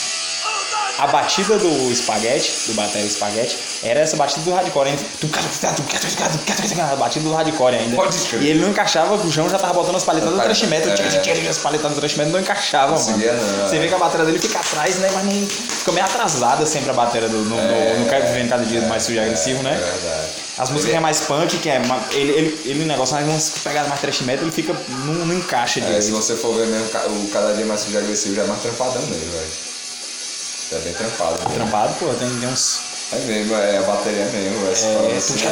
A 0.97 1.07
batida 1.07 1.57
do 1.57 1.91
espaguete, 1.91 2.53
do 2.67 2.73
bateria 2.73 3.05
espaguete, 3.05 3.57
era 3.83 3.99
essa 3.99 4.15
batida 4.15 4.41
do 4.45 4.53
hardcore 4.53 4.89
ainda. 4.89 5.03
A 6.91 6.95
batida 6.95 7.25
do 7.25 7.33
hardcore 7.33 7.75
ainda. 7.75 7.97
E 8.41 8.47
ele 8.49 8.59
não 8.61 8.69
encaixava, 8.69 9.15
o 9.15 9.31
João 9.31 9.49
já 9.49 9.57
tava 9.57 9.73
botando 9.73 9.95
as 9.97 10.03
paletadas 10.03 10.35
do 10.37 10.41
thrash 10.41 10.63
metal, 10.63 10.91
É. 10.91 11.49
as 11.49 11.57
paletadas 11.57 11.95
do 11.95 11.99
thrash 11.99 12.15
metal 12.15 12.31
não 12.33 12.39
encaixavam, 12.39 12.97
mano. 12.99 13.17
Você 13.67 13.75
é. 13.75 13.79
vê 13.79 13.87
que 13.87 13.93
a 13.93 13.97
bateria 13.97 14.25
dele 14.25 14.39
fica 14.39 14.59
atrás, 14.59 14.95
né? 14.97 15.09
Mas 15.13 15.25
não. 15.25 15.47
Fica 15.47 15.91
meio 15.91 16.05
atrasada 16.05 16.65
sempre 16.65 16.89
a 16.91 16.93
bateria 16.93 17.27
do, 17.27 17.37
no, 17.37 17.55
no, 17.55 17.99
no 17.99 18.05
Vivendo 18.05 18.49
Cada 18.49 18.63
Dia 18.65 18.81
mais 18.81 19.03
sujo 19.03 19.15
e 19.17 19.19
agressivo, 19.19 19.59
É 19.59 19.63
né? 19.63 19.71
verdade. 20.01 20.27
As 20.57 20.69
músicas 20.69 20.91
que 20.91 20.97
é 20.97 21.01
mais 21.01 21.19
punk, 21.21 21.57
que 21.57 21.69
é. 21.69 21.81
Ele, 22.11 22.31
ele, 22.31 22.61
ele 22.65 22.85
negócio 22.85 23.15
mais 23.15 23.49
pegadas 23.63 23.89
mais 23.89 23.99
thrash 23.99 24.21
metal, 24.21 24.45
ele 24.45 24.51
fica. 24.53 24.73
Não, 25.05 25.33
encaixa 25.33 25.79
É, 25.81 25.83
se 25.83 25.89
direito. 25.89 26.11
você 26.15 26.35
for 26.37 26.55
ver 26.55 26.67
mesmo, 26.67 26.85
o 26.85 27.27
cada 27.31 27.53
dia 27.53 27.65
mais 27.65 27.81
sujo 27.81 27.95
e 27.95 27.97
agressivo 27.97 28.35
já 28.35 28.43
é 28.43 28.47
mais 28.47 28.61
trampadão 28.61 29.01
mesmo, 29.01 29.31
velho. 29.31 29.74
É 30.75 30.79
bem 30.79 30.93
trampado. 30.93 31.37
mesmo. 31.39 31.53
Trampado, 31.53 31.93
pô, 31.95 32.07
tem, 32.13 32.29
tem 32.39 32.49
uns. 32.49 32.81
É 33.11 33.19
mesmo, 33.19 33.55
é 33.55 33.77
a 33.77 33.81
bateria 33.83 34.25
mesmo, 34.25 34.67
É, 34.67 34.71
assim, 35.15 35.45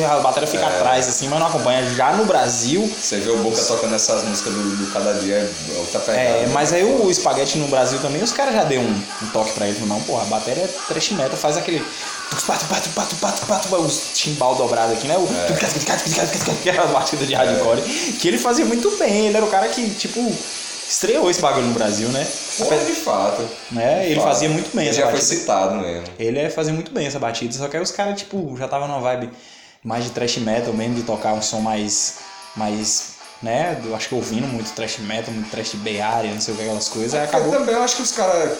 é. 0.00 0.06
a 0.06 0.20
bateria 0.20 0.46
fica 0.46 0.66
atrás, 0.66 1.08
assim, 1.08 1.28
mas 1.28 1.40
não 1.40 1.48
acompanha. 1.48 1.84
Já 1.94 2.12
no 2.12 2.24
Brasil. 2.24 2.88
Você 3.00 3.18
vê 3.18 3.28
o 3.28 3.38
Boca 3.38 3.60
tocando 3.60 3.94
essas 3.96 4.22
músicas 4.22 4.52
do, 4.54 4.76
do 4.76 4.92
cada 4.92 5.14
dia, 5.14 5.34
é 5.34 5.78
outra 5.78 5.98
pegada. 5.98 6.20
É, 6.22 6.46
né? 6.46 6.50
mas 6.54 6.72
aí 6.72 6.84
o 6.84 7.10
espaguete 7.10 7.58
no 7.58 7.66
Brasil 7.66 7.98
também, 7.98 8.22
os 8.22 8.32
caras 8.32 8.54
já 8.54 8.62
deu 8.62 8.80
um, 8.80 9.02
um 9.22 9.26
toque 9.32 9.52
pra 9.52 9.66
ele. 9.66 9.84
Não, 9.84 10.00
porra, 10.02 10.22
a 10.22 10.26
bateria 10.26 10.62
é 10.62 10.68
trash 10.88 11.10
metal, 11.10 11.36
faz 11.36 11.56
aquele. 11.56 11.84
Pato, 12.46 12.64
pato, 12.66 12.88
pato, 12.90 13.16
pato, 13.16 13.46
pato, 13.46 13.76
os 13.76 14.10
timbal 14.14 14.54
dobrado 14.54 14.92
aqui, 14.92 15.08
né? 15.08 15.16
O. 15.18 15.28
Aquela 16.70 16.86
batida 16.86 17.26
de 17.26 17.34
hardcore. 17.34 17.82
Que 18.20 18.28
ele 18.28 18.38
fazia 18.38 18.64
muito 18.64 18.90
bem. 18.96 19.26
Ele 19.26 19.36
era 19.36 19.44
o 19.44 19.50
cara 19.50 19.68
que, 19.68 19.90
tipo, 19.90 20.20
estreou 20.88 21.30
esse 21.30 21.40
bagulho 21.40 21.66
no 21.66 21.74
Brasil, 21.74 22.08
né? 22.08 22.26
Pô, 22.58 22.64
de 22.64 22.92
fato. 22.92 23.42
né? 23.70 24.00
De 24.00 24.06
Ele 24.06 24.14
fato. 24.16 24.24
fazia 24.28 24.48
muito 24.48 24.74
bem 24.74 24.86
Ele 24.86 24.90
essa 24.90 25.00
já 25.00 25.06
foi 25.10 25.20
batida. 25.20 25.40
citado 25.40 25.74
mesmo. 25.76 26.04
Ele 26.18 26.38
é 26.38 26.50
fazer 26.50 26.72
muito 26.72 26.90
bem 26.92 27.06
essa 27.06 27.18
batida, 27.18 27.52
só 27.52 27.68
que 27.68 27.76
aí 27.76 27.82
os 27.82 27.90
caras, 27.90 28.18
tipo, 28.18 28.56
já 28.58 28.66
tava 28.68 28.86
numa 28.86 29.00
vibe 29.00 29.30
mais 29.82 30.04
de 30.04 30.10
thrash 30.10 30.36
metal 30.38 30.72
mesmo, 30.72 30.94
de 30.94 31.02
tocar 31.02 31.32
um 31.34 31.42
som 31.42 31.60
mais. 31.60 32.14
mais. 32.56 33.10
né? 33.42 33.80
Eu 33.84 33.94
acho 33.94 34.08
que 34.08 34.14
ouvindo 34.14 34.46
muito 34.46 34.72
thrash 34.72 34.98
metal, 34.98 35.32
muito 35.32 35.50
thrash 35.50 35.74
Bay 35.74 36.00
Area, 36.00 36.32
não 36.32 36.40
sei 36.40 36.54
o 36.54 36.56
que, 36.56 36.62
aquelas 36.64 36.88
coisas, 36.88 37.14
aí 37.14 37.20
Porque 37.26 37.36
acabou. 37.36 37.52
também 37.58 37.74
eu 37.74 37.82
acho 37.82 37.96
que 37.96 38.02
os 38.02 38.12
caras. 38.12 38.52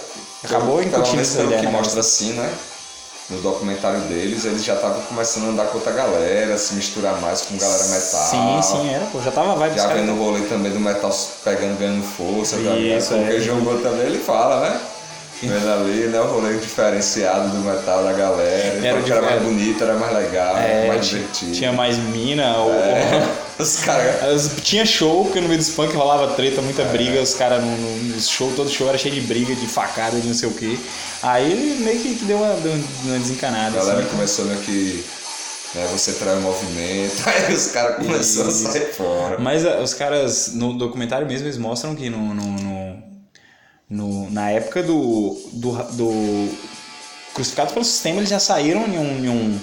Acabou 0.44 0.82
incutindo 0.82 1.20
essa 1.22 1.42
ideia 1.42 1.60
que 1.60 1.66
na 1.66 1.72
mostra 1.72 2.00
assim, 2.00 2.32
né? 2.34 2.52
No 3.28 3.40
documentário 3.40 4.00
deles, 4.02 4.44
eles 4.44 4.64
já 4.64 4.74
estavam 4.74 5.00
começando 5.02 5.46
a 5.46 5.48
andar 5.48 5.66
com 5.66 5.78
outra 5.78 5.92
galera, 5.92 6.56
se 6.56 6.74
misturar 6.74 7.20
mais 7.20 7.42
com 7.42 7.56
galera 7.56 7.84
metal. 7.86 8.20
Sim, 8.20 8.62
sim, 8.62 8.94
era, 8.94 9.04
pô, 9.06 9.20
já 9.20 9.32
tava 9.32 9.56
vibe 9.56 9.74
Já 9.76 9.88
vendo 9.88 10.12
o 10.12 10.16
rolê 10.16 10.42
também 10.42 10.70
do 10.70 10.78
metal 10.78 11.10
pegando, 11.42 11.76
ganhando 11.76 12.04
força, 12.04 12.56
tá? 12.56 12.76
Isso, 12.76 13.14
Porque 13.14 13.34
é. 13.34 13.40
jogou 13.40 13.80
também, 13.80 14.06
ele 14.06 14.18
fala, 14.18 14.60
né? 14.70 14.80
Vendo 15.42 15.68
ali, 15.70 16.06
né? 16.08 16.20
O 16.20 16.26
rolê 16.26 16.54
diferenciado 16.56 17.50
do 17.50 17.58
metal 17.58 18.02
da 18.04 18.12
galera. 18.12 18.78
Era 18.86 18.98
Era, 18.98 19.06
era 19.08 19.22
mais 19.22 19.42
bonito, 19.42 19.82
era 19.84 19.94
mais 19.94 20.14
legal, 20.14 20.56
É, 20.56 20.86
mais 20.88 21.06
divertido. 21.06 21.52
tinha 21.52 21.72
mais 21.72 21.98
mina, 21.98 22.56
ou, 22.56 22.72
É. 22.72 23.28
Os 23.58 23.76
caras. 23.78 24.22
As- 24.22 24.50
Tinha 24.62 24.84
show, 24.84 25.24
porque 25.24 25.40
no 25.40 25.48
meio 25.48 25.58
dos 25.58 25.70
punk 25.70 25.94
rolava 25.96 26.34
treta, 26.34 26.60
muita 26.60 26.82
É. 26.82 26.84
briga, 26.86 27.20
os 27.22 27.32
caras 27.34 27.62
no, 27.62 27.74
no, 27.76 28.20
show, 28.20 28.52
todo 28.54 28.68
show 28.70 28.86
era 28.88 28.98
cheio 28.98 29.14
de 29.14 29.20
briga, 29.22 29.54
de 29.54 29.66
facada, 29.66 30.18
de 30.20 30.26
não 30.26 30.34
sei 30.34 30.48
o 30.48 30.52
que. 30.52 30.78
Aí 31.22 31.78
meio 31.80 31.98
que 32.00 32.14
deu 32.26 32.36
uma, 32.36 32.52
deu 32.56 32.72
uma 33.04 33.16
A 33.16 33.18
desencanada. 33.18 33.76
galera 33.78 34.00
assim. 34.00 34.08
começou 34.10 34.44
meio 34.44 34.60
que. 34.60 35.04
Né, 35.74 35.86
você 35.92 36.12
trai 36.12 36.36
o 36.36 36.40
movimento, 36.40 37.22
aí 37.26 37.52
os 37.54 37.66
caras 37.68 37.96
começaram 37.96 38.48
a 38.48 38.52
sair 38.52 38.92
fora. 38.94 39.36
Mas 39.38 39.66
ah, 39.66 39.80
os 39.82 39.92
caras, 39.94 40.52
no 40.54 40.72
documentário 40.74 41.26
mesmo, 41.26 41.46
eles 41.46 41.58
mostram 41.58 41.94
que 41.94 42.08
no, 42.08 42.32
no, 42.34 42.42
no- 42.52 43.02
no- 43.88 44.30
na 44.30 44.50
época 44.50 44.82
do, 44.82 45.38
do, 45.52 45.72
do 45.92 46.48
Crucificados 47.34 47.72
pelo 47.72 47.84
Sistema, 47.84 48.18
eles 48.18 48.30
já 48.30 48.38
saíram 48.38 48.86
em 48.86 48.98
um, 48.98 49.24
em 49.24 49.28
um, 49.28 49.60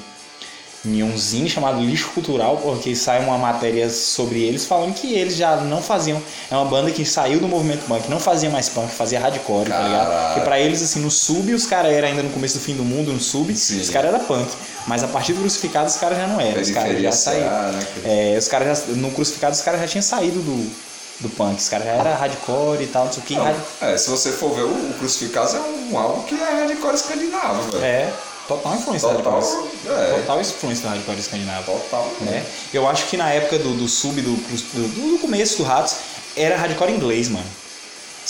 em 0.85 1.01
um 1.03 1.17
zine 1.17 1.49
chamado 1.49 1.81
Lixo 1.81 2.09
Cultural, 2.11 2.57
porque 2.57 2.95
sai 2.95 3.23
uma 3.23 3.37
matéria 3.37 3.89
sobre 3.89 4.41
eles 4.43 4.65
falando 4.65 4.93
que 4.93 5.13
eles 5.13 5.35
já 5.35 5.55
não 5.57 5.81
faziam. 5.81 6.21
É 6.51 6.55
uma 6.55 6.65
banda 6.65 6.91
que 6.91 7.03
saiu 7.05 7.39
do 7.39 7.47
movimento 7.47 7.85
punk, 7.87 8.07
não 8.09 8.19
fazia 8.19 8.49
mais 8.49 8.69
punk, 8.69 8.91
fazia 8.93 9.19
hardcore, 9.19 9.69
tá 9.69 9.81
ligado? 9.81 10.27
Porque 10.33 10.41
pra 10.41 10.59
eles, 10.59 10.81
assim, 10.83 10.99
no 10.99 11.09
sub, 11.09 11.51
os 11.53 11.65
caras 11.65 11.91
eram 11.93 12.09
ainda 12.09 12.21
no 12.21 12.29
começo 12.29 12.57
do 12.59 12.63
fim 12.63 12.75
do 12.75 12.83
mundo, 12.83 13.11
no 13.11 13.19
sub, 13.19 13.55
Sim. 13.55 13.79
os 13.81 13.89
caras 13.89 14.13
eram 14.13 14.23
punk. 14.25 14.51
Mas 14.85 15.01
a 15.03 15.07
partir 15.07 15.33
do 15.33 15.39
Crucificados, 15.41 15.95
os 15.95 15.99
caras 15.99 16.17
já 16.17 16.27
não 16.27 16.39
eram. 16.39 16.61
Os 16.61 16.69
caras 16.69 17.01
já 17.01 17.11
saíram. 17.11 17.49
Né? 17.71 17.87
É, 18.03 18.37
os 18.37 18.47
caras 18.47 18.79
já, 18.79 18.85
no 18.93 19.09
Crucificados 19.11 19.59
os 19.59 19.65
caras 19.65 19.79
já 19.81 19.87
tinham 19.87 20.03
saído 20.03 20.41
do, 20.41 20.71
do 21.19 21.29
punk, 21.29 21.59
os 21.59 21.69
caras 21.69 21.85
já 21.85 21.93
era 21.93 22.15
hardcore 22.15 22.83
e 22.83 22.87
tal, 22.87 23.05
não 23.05 23.13
sei 23.13 23.23
o 23.23 23.25
que. 23.25 23.35
Não, 23.35 23.55
é, 23.81 23.97
se 23.97 24.09
você 24.09 24.31
for 24.31 24.51
ver, 24.53 24.63
o, 24.63 24.67
o 24.69 24.93
Crucificados 24.99 25.53
é 25.53 25.59
um 25.59 25.97
álbum 25.97 26.23
que 26.23 26.35
é 26.35 26.37
hardcore 26.61 26.95
escandinavo, 26.95 27.71
velho. 27.71 27.83
É, 27.83 28.11
total 28.47 28.75
influência 28.75 29.09
Total, 29.09 29.23
do 29.23 29.29
hardcore. 29.29 29.69
é. 29.87 30.19
Total 30.19 30.41
influência 30.41 30.83
do 30.83 30.89
hardcore 30.89 31.19
escandinavo. 31.19 31.71
Total. 31.71 32.07
Né? 32.21 32.45
Eu 32.73 32.87
acho 32.87 33.05
que 33.05 33.15
na 33.17 33.29
época 33.29 33.57
do, 33.59 33.73
do 33.75 33.87
sub, 33.87 34.19
do, 34.21 34.31
do, 34.35 35.11
do 35.13 35.19
começo 35.19 35.57
do 35.57 35.63
Ratos, 35.63 35.95
era 36.35 36.57
hardcore 36.57 36.91
inglês, 36.91 37.29
mano. 37.29 37.45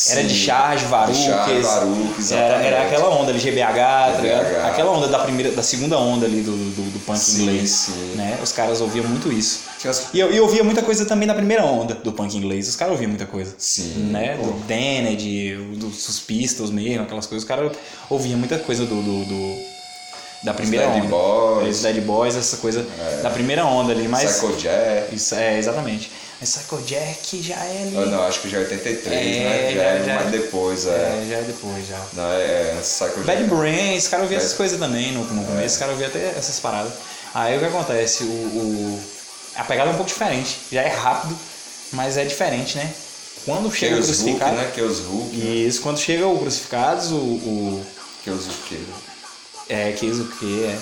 Era 0.09 0.23
de 0.23 0.29
Sim. 0.29 0.45
charge, 0.45 0.85
varuques. 0.85 1.23
Charge, 1.23 1.61
varuques, 1.61 2.31
era, 2.31 2.55
era 2.55 2.81
aquela 2.87 3.09
onda 3.09 3.29
ali, 3.29 3.39
GBH, 3.39 3.75
tá 3.75 4.17
ligado? 4.21 4.45
GBH. 4.45 4.67
Aquela 4.67 4.91
onda 4.91 5.07
da 5.07 5.19
primeira, 5.19 5.51
da 5.51 5.61
segunda 5.61 5.99
onda 5.99 6.25
ali 6.25 6.41
do, 6.41 6.51
do, 6.51 6.91
do 6.93 6.99
punk 7.05 7.19
Sim, 7.19 7.43
inglês. 7.43 7.69
sim. 7.69 8.13
Né? 8.15 8.39
Os 8.41 8.51
caras 8.51 8.81
ouviam 8.81 9.05
muito 9.05 9.31
isso. 9.31 9.59
E 10.13 10.19
eu, 10.19 10.31
eu 10.31 10.43
ouvia 10.43 10.63
muita 10.63 10.81
coisa 10.81 11.05
também 11.05 11.27
da 11.27 11.33
primeira 11.33 11.65
onda 11.65 11.93
do 11.95 12.11
punk 12.11 12.35
inglês. 12.37 12.67
Os 12.69 12.75
caras 12.75 12.93
ouviam 12.93 13.09
muita 13.09 13.25
coisa. 13.25 13.53
Sim, 13.57 14.09
Né? 14.11 14.37
pô. 14.37 14.47
Do 14.47 14.53
Daned, 14.67 15.55
dos 15.77 16.19
Pistols 16.19 16.71
mesmo, 16.71 17.03
aquelas 17.03 17.25
coisas. 17.25 17.43
Os 17.43 17.47
caras 17.47 17.71
ouviam 18.09 18.37
muita 18.39 18.57
coisa 18.59 18.85
do. 18.85 19.01
do, 19.01 19.25
do- 19.25 19.73
da 20.43 20.53
primeira 20.53 20.87
Dead 20.87 20.97
onda. 21.03 21.07
Boys. 21.07 21.81
Dead 21.83 22.01
Boys, 22.01 22.35
essa 22.35 22.57
coisa 22.57 22.85
da 23.21 23.29
primeira 23.29 23.65
onda 23.65 23.93
ali. 23.93 24.09
Mas. 24.09 24.29
Psycho 24.29 24.53
Jack. 24.57 25.15
Isso, 25.15 25.35
é, 25.35 25.57
exatamente. 25.57 26.11
Mas 26.41 26.49
Psycho 26.57 26.81
Jack 26.85 27.41
já 27.41 27.55
é 27.63 27.83
ali. 27.83 27.97
Ah, 27.97 28.05
não, 28.07 28.23
acho 28.23 28.41
que 28.41 28.49
já 28.49 28.57
é 28.57 28.61
83, 28.61 29.05
É, 29.37 29.39
né? 29.39 29.71
Já, 29.71 29.75
já- 29.77 29.83
é 29.89 30.03
já- 30.05 30.15
mais 30.15 30.31
depois, 30.31 30.85
é. 30.85 30.89
É, 30.89 31.25
já 31.29 31.37
é 31.37 31.41
depois, 31.43 31.87
já. 31.87 32.01
Não, 32.11 32.29
é, 32.33 32.41
é 32.43 32.77
Psycho 32.81 33.21
Bad 33.21 33.41
Jack. 33.41 33.55
Brain, 33.55 33.97
os 33.97 34.07
caras 34.09 34.23
ouviam 34.23 34.37
essas 34.37 34.51
Bad- 34.51 34.57
coisas 34.57 34.79
também 34.79 35.13
no, 35.13 35.23
no 35.23 35.45
começo, 35.45 35.67
os 35.75 35.77
caras 35.77 35.93
ouviam 35.93 36.09
até 36.09 36.37
essas 36.37 36.59
paradas. 36.59 36.91
Aí 37.33 37.55
o 37.55 37.59
que 37.59 37.65
acontece? 37.65 38.25
O, 38.25 38.27
o- 38.27 38.99
a 39.55 39.63
pegada 39.63 39.89
é 39.89 39.93
um 39.93 39.97
pouco 39.97 40.09
diferente. 40.11 40.57
Já 40.71 40.81
é 40.81 40.87
rápido, 40.89 41.37
mas 41.91 42.17
é 42.17 42.25
diferente, 42.25 42.77
né? 42.77 42.91
Quando 43.45 43.71
chega 43.73 43.95
o 43.95 43.99
os 43.99 44.07
Hulk, 44.07 44.19
crucificado. 44.21 44.55
né? 44.55 44.71
Que 44.73 44.81
os 44.81 44.99
Hulk. 44.99 45.35
né? 45.37 45.45
Isso, 45.55 45.81
quando 45.81 45.99
chega 45.99 46.27
o 46.27 46.39
crucificados, 46.39 47.11
o. 47.11 47.15
o 47.15 47.85
Que 48.23 48.29
os 48.29 48.45
Hulk. 48.45 48.87
é, 49.69 49.91
que 49.91 50.05
isso 50.05 50.21
o 50.23 50.27
que 50.37 50.63
é. 50.65 50.79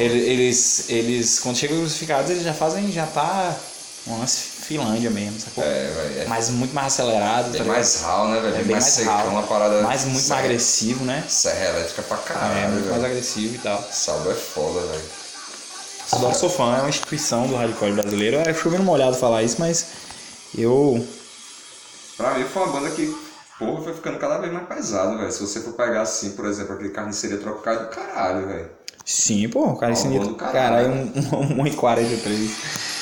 Ele- 0.00 0.18
Eles, 0.20 0.84
eles. 0.88 1.40
Quando 1.40 1.56
chega 1.56 1.74
o 1.74 1.78
crucificados, 1.80 2.30
eles 2.30 2.44
já 2.44 2.54
fazem. 2.54 2.90
Já 2.92 3.06
tá. 3.06 3.54
Uma 4.06 4.26
Finlândia 4.26 5.10
mesmo, 5.10 5.38
sacou? 5.40 5.62
É, 5.64 5.68
velho. 5.90 6.20
É 6.22 6.24
Mas 6.26 6.48
muito 6.48 6.72
mais 6.74 6.94
acelerado. 6.94 7.50
bem 7.50 7.58
tá 7.60 7.64
mais 7.66 8.00
raw, 8.00 8.28
né, 8.28 8.40
velho? 8.40 8.48
É 8.54 8.58
bem 8.58 8.62
bem 8.64 8.72
mais 8.72 8.84
mais 8.84 8.94
secão, 8.94 9.12
raw. 9.16 9.28
uma 9.28 9.42
parada. 9.42 9.82
Mas 9.82 10.04
muito 10.04 10.26
mais 10.28 10.44
agressivo, 10.44 11.04
né? 11.04 11.24
Serra 11.28 11.66
elétrica 11.70 12.02
pra 12.02 12.16
É, 12.16 12.20
caralho, 12.20 12.68
muito 12.72 12.88
mais 12.88 13.02
velho. 13.02 13.06
agressivo 13.12 13.54
e 13.54 13.58
tal. 13.58 13.86
Salvo 13.92 14.30
é 14.30 14.34
foda, 14.34 14.80
velho. 14.86 15.02
Adoro 16.12 16.34
sou 16.34 16.48
fã, 16.48 16.76
é 16.76 16.80
uma 16.80 16.88
instituição 16.88 17.46
do 17.46 17.54
hardcore 17.56 17.92
brasileiro. 17.92 18.36
É 18.38 18.54
chovendo 18.54 18.82
molhado 18.82 19.16
falar 19.16 19.42
isso, 19.42 19.56
mas 19.58 19.86
eu. 20.56 21.04
Pra 22.16 22.34
mim 22.34 22.44
foi 22.44 22.62
uma 22.62 22.72
banda 22.72 22.90
que, 22.90 23.14
porra, 23.58 23.82
foi 23.82 23.92
ficando 23.94 24.18
cada 24.18 24.38
vez 24.38 24.52
mais 24.52 24.66
pesado, 24.66 25.18
velho. 25.18 25.30
Se 25.30 25.40
você 25.40 25.60
for 25.60 25.74
pegar 25.74 26.02
assim, 26.02 26.30
por 26.30 26.46
exemplo, 26.46 26.74
aquele 26.74 26.90
carniceria 26.90 27.36
tropical 27.38 27.74
é 27.74 27.78
do 27.78 27.86
caralho, 27.88 28.46
velho. 28.46 28.70
Sim, 29.04 29.48
pô, 29.48 29.78
é 29.80 29.94
sinistro. 29.94 30.28
do 30.28 30.34
caralho. 30.34 30.86
Caralho, 30.86 31.12
um, 31.56 31.60
um, 31.62 31.64
1h43. 31.64 32.50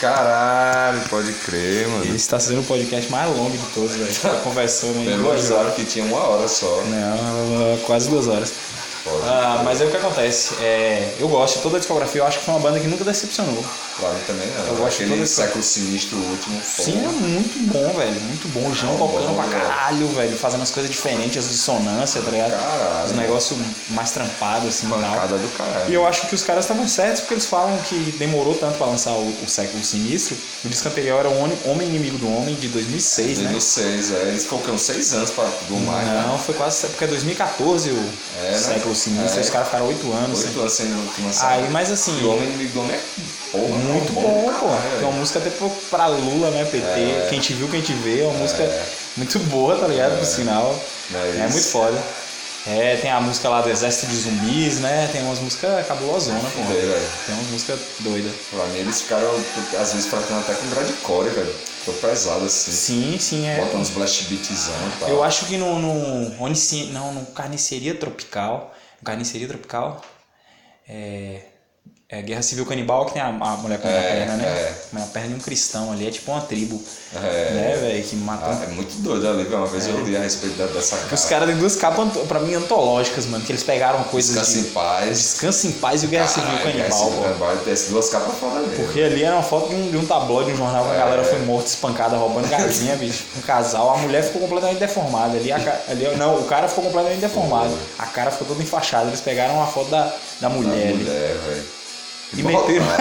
Caralho, 0.00 1.00
pode 1.08 1.32
crer, 1.32 1.88
mano. 1.88 2.14
Esse 2.14 2.28
tá 2.28 2.38
sendo 2.38 2.60
o 2.60 2.64
podcast 2.64 3.10
mais 3.10 3.34
longo 3.36 3.50
de 3.50 3.66
todos, 3.74 3.92
velho. 3.96 4.14
Tá 4.22 4.40
conversando 4.44 4.98
aí 5.00 5.10
Eu 5.10 5.18
duas 5.18 5.50
horas. 5.50 5.74
que 5.74 5.84
tinha 5.84 6.04
uma 6.04 6.18
hora 6.20 6.46
só. 6.46 6.66
Não, 6.84 7.78
quase 7.86 8.08
duas 8.08 8.28
horas. 8.28 8.52
Ah, 9.24 9.62
mas 9.64 9.80
aí 9.80 9.86
o 9.86 9.90
que 9.90 9.96
acontece? 9.96 10.54
É, 10.62 11.14
eu 11.18 11.28
gosto 11.28 11.56
de 11.56 11.62
toda 11.62 11.76
a 11.76 11.78
discografia, 11.78 12.20
eu 12.20 12.26
acho 12.26 12.38
que 12.38 12.44
foi 12.44 12.54
uma 12.54 12.60
banda 12.60 12.80
que 12.80 12.86
nunca 12.86 13.04
decepcionou. 13.04 13.64
Mim 14.02 14.20
também 14.26 14.48
não. 14.58 14.66
Eu 14.66 14.76
gosto 14.76 15.02
Aquele 15.02 15.26
século 15.26 15.62
sinistro 15.64 16.18
último. 16.18 16.60
Sim, 16.62 17.04
é 17.04 17.08
muito 17.08 17.72
bom, 17.72 17.92
velho. 17.96 18.20
Muito 18.20 18.48
bom. 18.48 18.68
O 18.68 18.74
João 18.74 18.96
Bom, 18.96 19.08
tocando 19.08 19.28
bom, 19.28 19.34
pra 19.34 19.44
velho. 19.46 19.62
caralho, 19.62 20.08
velho. 20.08 20.36
Fazendo 20.36 20.62
as 20.62 20.70
coisas 20.70 20.90
diferentes, 20.90 21.38
as 21.44 21.50
dissonâncias, 21.50 22.24
tá 22.24 22.30
ligado? 22.30 22.50
Caralho. 22.50 23.06
Os 23.06 23.12
negócios 23.12 23.58
mais 23.90 24.10
trampados, 24.10 24.68
assim. 24.68 24.88
Pancada 24.88 25.38
do 25.38 25.48
caralho. 25.56 25.90
E 25.90 25.94
eu 25.94 26.06
acho 26.06 26.26
que 26.26 26.34
os 26.34 26.42
caras 26.42 26.64
estavam 26.64 26.86
certos 26.86 27.20
porque 27.22 27.34
eles 27.34 27.46
falam 27.46 27.76
que 27.78 28.14
demorou 28.18 28.54
tanto 28.54 28.76
pra 28.76 28.86
lançar 28.86 29.12
o, 29.12 29.34
o 29.44 29.48
Século 29.48 29.82
Sinistro. 29.84 30.36
O 30.64 30.68
disco 30.68 30.88
anterior 30.88 31.20
era 31.20 31.28
o 31.28 31.38
Homem, 31.70 31.88
Inimigo 31.88 32.18
do 32.18 32.28
Homem, 32.28 32.54
de 32.54 32.68
2006, 32.68 33.38
né? 33.38 33.50
2006, 33.50 34.10
é. 34.12 34.14
Eles? 34.28 34.46
Uns 34.66 34.82
seis 34.82 35.12
anos 35.12 35.30
pra 35.30 35.44
do 35.68 35.76
mais, 35.86 36.06
né? 36.06 36.24
Não, 36.26 36.38
foi 36.38 36.54
quase 36.54 36.86
porque 36.88 37.04
é 37.04 37.06
2014 37.06 37.90
o 37.90 38.10
É, 38.42 38.50
né? 38.50 38.58
Século 38.58 38.94
Sinistro. 38.94 39.38
É. 39.38 39.42
Os 39.42 39.50
caras 39.50 39.68
ficaram 39.68 39.86
oito 39.86 40.12
anos. 40.12 40.44
Oito 40.44 40.62
assim. 40.62 40.84
anos 40.84 41.14
sem 41.14 41.24
lançar. 41.24 41.48
Aí, 41.50 41.68
mas 41.70 41.90
assim, 41.90 42.20
E 42.20 42.24
o 42.24 42.32
Homem 42.32 42.48
Inimigo 42.48 42.72
do 42.72 42.80
Homem 42.80 42.96
é 42.96 43.00
porra, 43.52 43.78
muito 43.92 44.12
bom, 44.12 44.52
pô. 44.58 44.66
caralho, 44.68 44.98
Tem 44.98 45.08
uma 45.08 45.18
música 45.18 45.38
até 45.38 45.50
pra 45.90 46.06
Lula, 46.06 46.50
né, 46.50 46.64
PT. 46.64 46.86
É. 46.86 47.26
Quem 47.30 47.40
te 47.40 47.52
viu, 47.54 47.68
quem 47.68 47.80
te 47.80 47.92
vê. 47.92 48.22
É 48.22 48.24
uma 48.24 48.38
música 48.38 48.62
muito 49.16 49.38
boa, 49.40 49.76
tá 49.78 49.86
ligado? 49.86 50.18
Por 50.18 50.26
sinal. 50.26 50.78
É 51.14 51.16
É, 51.44 51.48
muito 51.48 51.66
foda. 51.68 51.96
É, 52.68 52.96
tem 52.96 53.12
a 53.12 53.20
música 53.20 53.48
lá 53.48 53.60
do 53.62 53.70
Exército 53.70 54.06
de 54.08 54.16
Zumbis, 54.16 54.80
né? 54.80 55.08
Tem 55.12 55.22
umas 55.22 55.38
músicas 55.38 55.86
cabulosona, 55.86 56.40
pô. 56.40 56.62
Tem 57.24 57.34
umas 57.36 57.46
músicas 57.52 57.78
doidas. 58.00 58.32
Pra 58.50 58.64
mim 58.66 58.78
eles 58.78 59.02
ficaram, 59.02 59.30
às 59.80 59.92
vezes, 59.92 60.06
praticando 60.06 60.40
até 60.40 60.54
com 60.54 60.68
gradcore, 60.70 61.28
velho. 61.30 61.54
Tô 61.84 61.92
pesado 61.92 62.44
assim. 62.44 62.72
Sim, 62.72 63.18
sim, 63.20 63.46
é. 63.46 63.60
Bota 63.60 63.76
uns 63.76 63.90
blast 63.90 64.24
beatzão 64.24 64.74
e 64.74 64.98
tal. 64.98 65.08
Eu 65.08 65.22
acho 65.22 65.46
que 65.46 65.56
no, 65.56 65.78
no, 65.78 66.42
Onici- 66.42 66.86
não, 66.92 67.14
no 67.14 67.24
Carniceria 67.26 67.94
Tropical, 67.94 68.74
Carniceria 69.04 69.46
Tropical, 69.46 70.02
é, 70.88 71.42
é 72.08 72.22
Guerra 72.22 72.40
Civil 72.42 72.64
Canibal, 72.64 73.04
que 73.06 73.14
tem 73.14 73.20
a, 73.22 73.26
a 73.26 73.30
mulher 73.56 73.80
com 73.80 73.88
a 73.88 73.90
É, 73.90 74.00
perna, 74.00 74.34
né? 74.36 74.44
é. 74.46 74.74
A 74.96 75.06
perna 75.06 75.30
de 75.30 75.34
um 75.34 75.38
cristão 75.40 75.90
ali, 75.90 76.06
é 76.06 76.10
tipo 76.12 76.30
uma 76.30 76.40
tribo, 76.40 76.80
É. 77.12 77.18
né, 77.52 77.78
velho, 77.80 78.04
que 78.04 78.14
matou... 78.14 78.48
Ah, 78.48 78.60
é 78.62 78.66
muito 78.68 78.94
doido 79.02 79.28
ali. 79.28 79.44
Uma 79.52 79.66
vez 79.66 79.88
eu 79.88 80.00
li 80.04 80.16
a 80.16 80.20
respeito 80.20 80.56
da- 80.56 80.66
dessa 80.66 80.94
Os 80.94 81.02
cara. 81.24 81.26
caras 81.28 81.48
têm 81.48 81.58
duas 81.58 81.74
capas, 81.74 82.08
pra 82.28 82.38
mim, 82.38 82.54
antológicas, 82.54 83.26
mano, 83.26 83.44
que 83.44 83.50
eles 83.50 83.64
pegaram 83.64 84.04
coisas 84.04 84.36
Descansa 84.36 84.58
em 84.58 84.62
de... 84.62 84.68
paz. 84.68 85.08
Descansa 85.18 85.66
em 85.66 85.72
Paz 85.72 86.02
e 86.04 86.06
o 86.06 86.08
Guerra 86.08 86.28
Civil 86.28 86.48
Canibal, 86.58 86.72
Guerra 86.74 86.92
Civil. 86.92 87.22
Canibal, 87.24 87.56
Tem 87.64 87.72
essas 87.72 87.88
duas 87.88 88.08
capas 88.08 88.38
foda 88.38 88.60
mesmo. 88.60 88.84
Porque 88.84 89.00
ali 89.02 89.24
era 89.24 89.34
uma 89.34 89.42
foto 89.42 89.68
de 89.68 89.74
um, 89.74 89.90
de 89.90 89.96
um 89.96 90.06
tabloide, 90.06 90.50
de 90.50 90.54
um 90.54 90.58
jornal, 90.58 90.84
que 90.84 90.90
a 90.92 90.94
É. 90.94 90.98
galera 90.98 91.24
foi 91.24 91.40
morta, 91.40 91.68
espancada, 91.68 92.16
roubando 92.16 92.48
galinha, 92.48 92.94
bicho. 93.02 93.24
Um 93.36 93.40
casal, 93.40 93.90
a 93.92 93.96
mulher 93.98 94.22
ficou 94.22 94.42
completamente 94.42 94.78
deformada. 94.78 95.36
Ali, 95.36 95.50
a 95.50 95.56
ali, 95.88 96.06
não, 96.16 96.36
o 96.38 96.44
cara 96.44 96.68
ficou 96.68 96.84
completamente 96.84 97.20
deformado. 97.20 97.76
A 97.98 98.06
cara 98.06 98.30
ficou 98.30 98.46
toda 98.46 98.62
enfaixada. 98.62 99.08
Eles 99.08 99.20
pegaram 99.20 99.54
uma 99.56 99.66
foto 99.66 99.90
da, 99.90 100.04
da 100.04 100.12
Da 100.42 100.48
mulher 100.50 100.86
ali. 100.90 100.98
mulher, 100.98 101.36
velho. 101.48 101.76
E 102.34 102.42
meteram. 102.42 102.84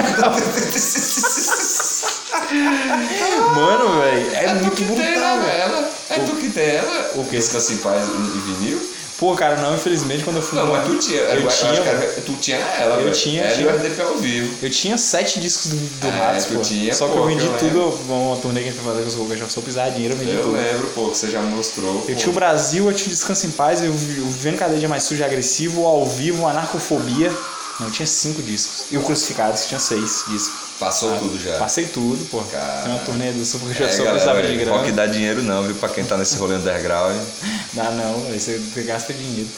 Mano, 3.55 4.01
velho, 4.01 4.35
é, 4.35 4.53
muito 4.53 4.71
tu 4.71 4.75
que 4.75 4.83
tem 4.85 4.95
brutal, 5.13 5.39
velho. 5.39 5.51
ela. 5.51 5.89
É 6.09 6.19
tu 6.19 6.35
que 6.35 6.49
tem 6.49 6.67
ela. 6.75 7.11
O 7.15 7.23
quê? 7.25 7.37
Descansa 7.37 7.73
em 7.73 7.77
paz 7.77 8.03
e 8.07 8.39
vinil. 8.39 8.95
Pô, 9.17 9.33
cara, 9.33 9.55
não, 9.55 9.73
infelizmente, 9.75 10.25
quando 10.25 10.35
eu 10.37 10.41
fui. 10.41 10.59
Não, 10.59 10.67
mas 10.67 10.85
tu 10.85 10.97
tinha. 10.97 11.21
Eu, 11.21 11.47
acho 11.47 11.59
tinha, 11.65 11.81
que 11.81 11.87
era- 11.87 12.21
tu 12.25 12.33
tinha 12.33 12.57
ela, 12.57 12.95
Eu 12.97 13.03
velho. 13.05 13.15
tinha, 13.15 13.43
Ela 13.43 13.53
e 13.53 13.55
tinha. 13.55 13.69
o 13.71 13.75
RDP 13.77 14.01
ao 14.01 14.17
vivo. 14.17 14.53
Eu 14.61 14.69
tinha 14.69 14.97
sete 14.97 15.39
discos 15.39 15.71
do, 15.71 15.77
do 15.77 16.07
É, 16.07 16.11
Ratos, 16.11 16.45
pô. 16.47 16.59
tinha, 16.59 16.93
Só 16.93 17.07
que 17.07 17.13
pô, 17.13 17.19
eu 17.19 17.25
vendi 17.27 17.47
que 17.47 17.65
eu 17.65 17.69
tudo. 17.69 18.13
Uma 18.13 18.35
turnê 18.37 18.59
que 18.61 18.67
a 18.67 18.71
gente 18.73 18.81
foi 18.81 18.91
fazer 18.91 19.03
com 19.03 19.07
os 19.09 19.15
Rogas, 19.15 19.39
já 19.39 19.61
pisar 19.61 19.91
dinheiro, 19.91 20.15
eu 20.15 20.17
vendi 20.17 20.35
Eu 20.35 20.41
tudo. 20.43 20.57
lembro, 20.57 20.87
pô, 20.87 21.09
que 21.09 21.17
você 21.17 21.31
já 21.31 21.39
mostrou. 21.41 21.95
Eu 21.95 22.01
pô. 22.01 22.13
tinha 22.15 22.29
o 22.29 22.33
Brasil, 22.33 22.85
eu 22.87 22.93
tinha 22.93 23.07
o 23.07 23.11
Descanso 23.11 23.47
em 23.47 23.51
Paz, 23.51 23.81
eu 23.81 23.93
vi 23.93 24.19
o 24.19 24.25
Vivendo 24.25 24.57
Cada 24.57 24.75
Dia 24.75 24.89
Mais 24.89 25.03
Sujo 25.03 25.21
e 25.21 25.23
Agressivo, 25.23 25.83
o 25.83 25.87
Ao 25.87 26.05
Vivo, 26.05 26.43
o 26.43 26.47
Anarcofobia. 26.49 27.31
Não, 27.79 27.91
tinha 27.91 28.05
cinco 28.07 28.41
discos. 28.41 28.85
E 28.91 28.97
o 28.97 29.03
Crucificados, 29.03 29.63
que 29.63 29.67
tinha 29.69 29.79
seis 29.79 30.23
discos. 30.27 30.65
Passou 30.79 31.17
tudo 31.19 31.37
já. 31.41 31.57
Passei 31.57 31.85
tudo, 31.85 32.23
pô. 32.29 32.41
Cara. 32.43 32.83
Tem 32.83 32.91
uma 32.93 32.99
turnê 33.03 33.31
do 33.31 33.45
Super 33.45 33.73
que 33.75 33.81
eu 33.83 33.87
É, 33.87 33.91
só 33.91 33.97
galera, 34.03 34.11
precisava 34.13 34.41
de 34.47 34.57
grana. 34.57 34.77
rock 34.77 34.91
dá 34.91 35.05
dinheiro 35.07 35.41
não, 35.43 35.63
viu? 35.63 35.75
Pra 35.75 35.89
quem 35.89 36.03
tá 36.05 36.17
nesse 36.17 36.35
rolê 36.37 36.55
underground. 36.55 37.15
Dá 37.73 37.91
não, 37.91 38.21
velho, 38.25 38.39
você 38.39 38.81
gasta 38.83 39.13
dinheiro. 39.13 39.49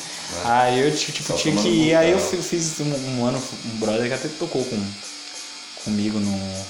Aí 0.43 0.79
eu 0.79 0.95
ti- 0.95 1.11
tipo, 1.11 1.27
Só 1.33 1.33
tinha 1.37 1.55
que 1.55 1.67
ir, 1.69 1.95
aí 1.95 2.11
eu 2.11 2.19
fi- 2.19 2.37
fiz 2.37 2.79
um, 2.79 3.19
um 3.19 3.25
ano, 3.25 3.41
um 3.65 3.77
brother 3.77 4.07
que 4.07 4.13
até 4.13 4.27
tocou 4.27 4.63
com, 4.65 4.83
comigo 5.85 6.19
no, 6.19 6.65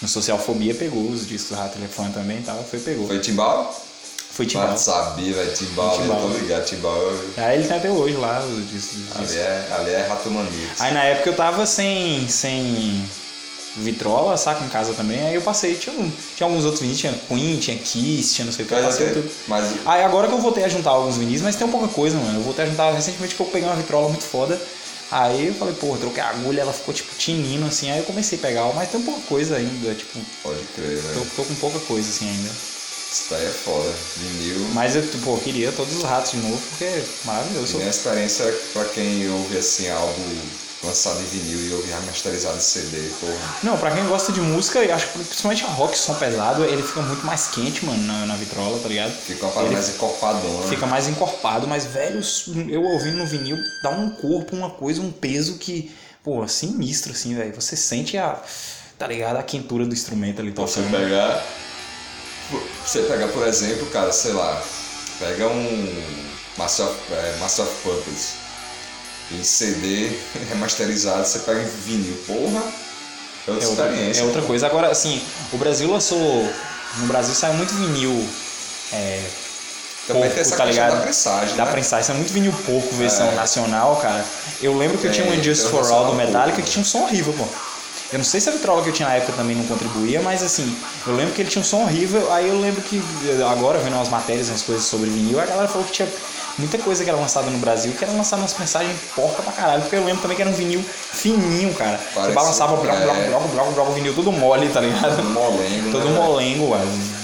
no 0.00 0.08
Socialfobia, 0.08 0.74
pegou 0.74 1.10
os 1.10 1.26
discos 1.26 1.50
do 1.50 1.56
Rato 1.56 1.78
Elefante 1.78 2.14
também 2.14 2.38
e 2.38 2.42
tal, 2.42 2.64
foi 2.64 2.78
pegou. 2.80 3.06
Foi 3.06 3.18
Timbal? 3.20 3.74
Foi 4.32 4.46
Timbal. 4.46 4.68
Mas 4.68 4.80
sabia, 4.80 5.34
velho. 5.34 5.52
Timbal, 5.52 5.98
Timbal. 6.00 6.20
eu 6.22 6.30
tô 6.32 6.38
ligado. 6.38 6.64
Timbal, 6.64 7.12
Aí 7.36 7.58
ele 7.58 7.68
tem 7.68 7.76
até 7.76 7.90
hoje 7.90 8.16
lá 8.16 8.40
os 8.42 9.16
ali 9.16 9.38
é, 9.38 9.68
ali 9.78 9.90
é 9.90 10.06
rato 10.08 10.30
maníaco. 10.30 10.56
Aí 10.78 10.94
na 10.94 11.04
época 11.04 11.28
eu 11.30 11.36
tava 11.36 11.66
sem, 11.66 12.26
sem 12.28 13.04
vitrola, 13.76 14.36
saca, 14.36 14.64
em 14.64 14.68
casa 14.68 14.92
também, 14.94 15.20
aí 15.26 15.34
eu 15.34 15.42
passei, 15.42 15.74
tinha, 15.74 15.94
um- 15.98 16.10
tinha 16.36 16.46
alguns 16.46 16.64
outros 16.64 16.82
vinis, 16.82 16.98
tinha 16.98 17.12
Queen, 17.28 17.56
tinha 17.58 17.76
Kiss, 17.78 18.34
tinha 18.34 18.44
não 18.46 18.52
sei 18.52 18.64
o 18.64 18.68
que, 18.68 18.74
eu 18.74 18.82
passei 18.82 19.06
é, 19.06 19.10
tudo. 19.10 19.30
mas 19.48 19.64
Aí 19.86 20.02
agora 20.02 20.28
que 20.28 20.34
eu 20.34 20.38
voltei 20.40 20.64
a 20.64 20.68
juntar 20.68 20.90
alguns 20.90 21.16
vinis, 21.16 21.40
mas 21.42 21.56
tem 21.56 21.66
pouca 21.68 21.88
coisa, 21.88 22.16
mano. 22.18 22.38
Eu 22.38 22.42
voltei 22.42 22.64
a 22.64 22.68
juntar 22.68 22.90
recentemente 22.92 23.34
que 23.34 23.40
eu 23.40 23.46
peguei 23.46 23.66
uma 23.68 23.76
vitrola 23.76 24.08
muito 24.08 24.24
foda. 24.24 24.60
Aí 25.10 25.48
eu 25.48 25.54
falei, 25.54 25.74
porra, 25.74 25.98
troquei 25.98 26.22
a 26.22 26.30
agulha, 26.30 26.62
ela 26.62 26.72
ficou 26.72 26.94
tipo 26.94 27.14
tinindo 27.16 27.66
assim, 27.66 27.90
aí 27.90 27.98
eu 27.98 28.04
comecei 28.04 28.38
a 28.38 28.40
pegar, 28.42 28.64
mas 28.74 28.90
tem 28.90 29.00
pouca 29.02 29.20
coisa 29.28 29.56
ainda, 29.56 29.94
tipo, 29.94 30.18
pode 30.42 30.60
crer, 30.74 31.02
tô, 31.02 31.08
velho. 31.08 31.26
tô 31.36 31.44
com 31.44 31.54
pouca 31.56 31.78
coisa 31.80 32.08
assim 32.08 32.28
ainda. 32.30 32.50
Isso 33.12 33.26
daí 33.28 33.44
é 33.44 33.50
foda. 33.50 33.92
Vinil. 34.16 34.68
Mas 34.72 34.96
eu, 34.96 35.02
pô, 35.22 35.36
queria 35.36 35.70
todos 35.72 35.94
os 35.96 36.02
ratos 36.02 36.30
de 36.30 36.38
novo, 36.38 36.56
porque 36.70 36.84
é 36.84 37.04
maravilhoso. 37.24 37.74
E 37.74 37.76
minha 37.76 37.90
experiência 37.90 38.46
pra 38.72 38.84
quem 38.86 39.28
ouve 39.30 39.58
assim 39.58 39.90
algo 39.90 40.14
lançado 40.82 41.20
em 41.20 41.24
vinil 41.24 41.68
e 41.68 41.72
ouve 41.74 41.90
remasterizado 41.90 42.56
em 42.56 42.60
CD, 42.60 42.96
porra. 43.20 43.56
Não, 43.62 43.76
pra 43.78 43.90
quem 43.92 44.04
gosta 44.06 44.32
de 44.32 44.40
música, 44.40 44.80
eu 44.80 44.94
acho 44.94 45.08
que 45.08 45.18
principalmente 45.18 45.62
rock, 45.64 45.96
som 45.96 46.14
pesado, 46.14 46.64
ele 46.64 46.82
fica 46.82 47.02
muito 47.02 47.24
mais 47.24 47.48
quente, 47.48 47.84
mano, 47.84 48.02
na, 48.02 48.26
na 48.26 48.34
vitrola, 48.36 48.78
tá 48.80 48.88
ligado? 48.88 49.12
Fica 49.12 49.44
uma 49.46 49.52
parada 49.52 49.72
mais 49.72 49.88
encorpadona. 49.90 50.68
Fica 50.68 50.86
mais 50.86 51.06
encorpado, 51.06 51.68
mas, 51.68 51.84
velho, 51.84 52.20
eu 52.68 52.82
ouvindo 52.82 53.18
no 53.18 53.26
vinil, 53.26 53.58
dá 53.82 53.90
um 53.90 54.10
corpo, 54.10 54.56
uma 54.56 54.70
coisa, 54.70 55.00
um 55.00 55.12
peso 55.12 55.54
que, 55.58 55.94
pô, 56.24 56.46
sinistro, 56.48 57.12
assim, 57.12 57.34
velho. 57.34 57.54
Você 57.54 57.76
sente 57.76 58.16
a, 58.18 58.40
tá 58.98 59.06
ligado? 59.06 59.36
A 59.36 59.42
quentura 59.42 59.84
do 59.86 59.92
instrumento 59.92 60.40
ali 60.40 60.50
Você 60.50 60.80
tocando. 60.80 60.98
pegar. 60.98 61.44
Você 62.84 63.00
pegar, 63.02 63.28
por 63.28 63.46
exemplo, 63.46 63.86
cara, 63.86 64.12
sei 64.12 64.32
lá, 64.32 64.62
pega 65.18 65.46
um 65.48 66.02
Master 66.56 66.86
of, 66.86 66.96
é, 67.12 67.36
Master 67.40 67.64
of 67.64 67.74
Puppets 67.82 68.28
em 69.30 69.42
CD 69.42 70.10
remasterizado, 70.50 71.24
você 71.26 71.38
pega 71.40 71.60
em 71.62 71.66
vinil, 71.66 72.16
porra, 72.26 72.62
é 73.48 73.50
outra 73.50 73.64
É 73.64 73.68
outra, 73.68 73.84
experiência. 73.86 74.20
é 74.20 74.24
outra 74.24 74.42
coisa. 74.42 74.66
Agora, 74.66 74.88
assim, 74.88 75.22
o 75.52 75.56
Brasil 75.56 75.90
lançou. 75.90 76.52
No 76.98 77.06
Brasil 77.06 77.34
saiu 77.34 77.54
muito 77.54 77.72
vinil. 77.74 78.28
É, 78.92 79.22
Também 80.06 80.22
porco, 80.24 80.34
tem 80.34 80.42
essa 80.42 80.56
tá 80.56 80.64
ligado? 80.66 80.96
da 80.96 81.00
prensagem, 81.00 81.56
Da 81.56 81.64
né? 81.64 81.70
prensagem, 81.72 82.04
saiu 82.06 82.18
muito 82.18 82.32
vinil 82.32 82.52
pouco, 82.66 82.94
versão 82.96 83.28
É. 83.28 83.34
nacional, 83.34 83.96
cara. 83.96 84.22
Eu 84.60 84.76
lembro 84.76 84.98
que 84.98 85.06
eu 85.06 85.12
tinha 85.12 85.26
um 85.26 85.32
Injustice 85.34 85.66
um 85.68 85.70
for 85.70 85.90
All 85.90 86.06
do 86.06 86.14
Metallica 86.14 86.56
pouco. 86.56 86.62
que 86.62 86.70
tinha 86.70 86.82
um 86.82 86.84
som 86.84 87.02
horrível, 87.04 87.32
pô. 87.32 87.46
Eu 88.12 88.18
não 88.18 88.24
sei 88.24 88.40
se 88.40 88.48
a 88.50 88.52
vitrola 88.52 88.82
que 88.82 88.90
eu 88.90 88.92
tinha 88.92 89.08
na 89.08 89.14
época 89.14 89.32
também 89.32 89.56
não 89.56 89.64
contribuía, 89.64 90.20
mas 90.20 90.42
assim, 90.42 90.76
eu 91.06 91.14
lembro 91.16 91.32
que 91.34 91.40
ele 91.40 91.48
tinha 91.48 91.62
um 91.62 91.64
som 91.64 91.82
horrível. 91.82 92.30
Aí 92.32 92.46
eu 92.48 92.60
lembro 92.60 92.82
que 92.82 93.02
agora, 93.50 93.78
vendo 93.78 93.94
umas 93.94 94.10
matérias, 94.10 94.48
umas 94.50 94.60
coisas 94.62 94.84
sobre 94.84 95.08
vinil, 95.08 95.40
a 95.40 95.46
galera 95.46 95.66
falou 95.66 95.86
que 95.86 95.92
tinha 95.92 96.08
muita 96.58 96.76
coisa 96.76 97.02
que 97.02 97.08
era 97.08 97.18
lançada 97.18 97.50
no 97.50 97.56
Brasil 97.56 97.90
que 97.96 98.04
era 98.04 98.12
lançada 98.12 98.42
umas 98.42 98.54
mensagens 98.58 98.94
porca 99.16 99.42
pra 99.42 99.52
caralho. 99.52 99.80
Porque 99.80 99.96
eu 99.96 100.04
lembro 100.04 100.20
também 100.20 100.36
que 100.36 100.42
era 100.42 100.50
um 100.50 100.54
vinil 100.54 100.84
fininho, 100.84 101.72
cara. 101.72 101.98
Parece- 102.14 102.34
balançava, 102.34 102.76
bloco, 102.76 102.96
é. 102.98 103.04
bloco, 103.04 103.22
bloco, 103.28 103.48
bloco, 103.48 103.72
bloco, 103.72 103.90
o 103.92 103.94
vinil 103.94 104.14
todo 104.14 104.30
mole, 104.30 104.68
tá 104.68 104.80
ligado? 104.80 105.16
Todo 105.16 105.30
molengo, 105.30 105.90
Todo 105.90 106.04
né? 106.10 106.20
molengo, 106.20 106.68
ué. 106.70 106.80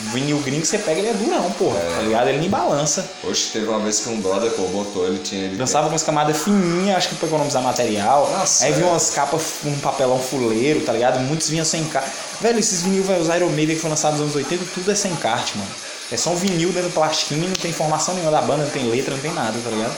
O 0.09 0.13
vinil 0.13 0.39
gringo 0.39 0.63
que 0.63 0.69
você 0.69 0.79
pega, 0.79 1.01
ele 1.01 1.09
é 1.09 1.13
durão, 1.13 1.51
porra, 1.53 1.79
tá 1.79 2.03
ligado? 2.03 2.29
Ele 2.29 2.39
nem 2.39 2.49
balança. 2.49 3.09
Hoje 3.23 3.51
teve 3.53 3.67
uma 3.67 3.79
vez 3.81 4.01
que 4.01 4.09
um 4.09 4.21
brother, 4.21 4.51
pô, 4.53 4.63
botou, 4.69 5.07
ele 5.07 5.19
tinha. 5.19 5.45
Ele 5.45 5.57
Lançava 5.57 5.89
com 5.89 5.95
as 5.95 6.03
camadas 6.03 6.43
fininhas, 6.43 6.97
acho 6.97 7.09
que 7.11 7.17
pra 7.17 7.29
economizar 7.29 7.63
material. 7.63 8.31
Nossa, 8.31 8.65
aí 8.65 8.73
é. 8.73 8.75
vinha 8.75 8.87
umas 8.87 9.11
capas 9.11 9.43
com 9.63 9.69
um 9.69 9.79
papelão 9.79 10.19
fuleiro, 10.19 10.81
tá 10.81 10.93
ligado? 10.93 11.21
Muitos 11.21 11.51
vinham 11.51 11.65
sem 11.65 11.83
encarte. 11.83 12.11
Velho, 12.41 12.59
esses 12.59 12.83
vinil, 12.83 13.03
velho, 13.05 13.21
os 13.21 13.29
Iron 13.29 13.51
Maiden 13.51 13.77
que 13.77 13.83
foram 13.83 13.93
lançados 13.93 14.21
nos 14.21 14.35
anos 14.35 14.37
80, 14.37 14.65
tudo 14.75 14.91
é 14.91 14.95
sem 14.95 15.13
encarte, 15.13 15.59
mano. 15.59 15.71
É 16.11 16.17
só 16.17 16.31
um 16.31 16.37
vinil 16.37 16.71
dentro 16.71 16.89
do 16.89 16.95
plastiquinho, 16.95 17.47
não 17.47 17.55
tem 17.55 17.71
informação 17.71 18.15
nenhuma 18.15 18.33
da 18.33 18.41
banda, 18.41 18.65
não 18.65 18.71
tem 18.71 18.89
letra, 18.89 19.13
não 19.15 19.21
tem 19.21 19.33
nada, 19.35 19.59
tá 19.63 19.69
ligado? 19.69 19.95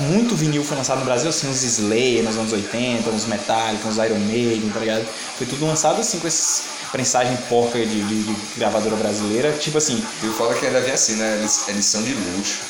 Muito 0.00 0.34
vinil 0.34 0.64
foi 0.64 0.74
lançado 0.74 1.00
no 1.00 1.04
Brasil, 1.04 1.28
assim, 1.28 1.48
uns 1.48 1.62
Slayer 1.62 2.24
nos 2.24 2.36
anos 2.36 2.50
80, 2.50 3.10
uns 3.10 3.26
Metallica, 3.26 3.86
uns 3.86 3.98
Iron 3.98 4.18
Maiden, 4.20 4.70
tá 4.70 4.80
ligado? 4.80 5.04
Foi 5.36 5.46
tudo 5.46 5.66
lançado 5.66 6.00
assim, 6.00 6.18
com 6.18 6.26
esses 6.26 6.62
prensagem 6.94 7.36
porca 7.48 7.76
de, 7.78 8.02
de- 8.02 8.22
de 8.22 8.36
gravadora 8.56 8.94
brasileira. 8.94 9.50
Tipo 9.52 9.78
assim, 9.78 9.96
E 10.22 10.26
foda 10.28 10.54
é 10.54 10.58
que 10.58 10.66
ainda 10.66 10.80
vem 10.80 10.92
assim, 10.92 11.16
né? 11.16 11.38
Eles, 11.40 11.66
eles 11.68 11.84
são 11.84 12.00
de 12.02 12.14
luxo. 12.14 12.60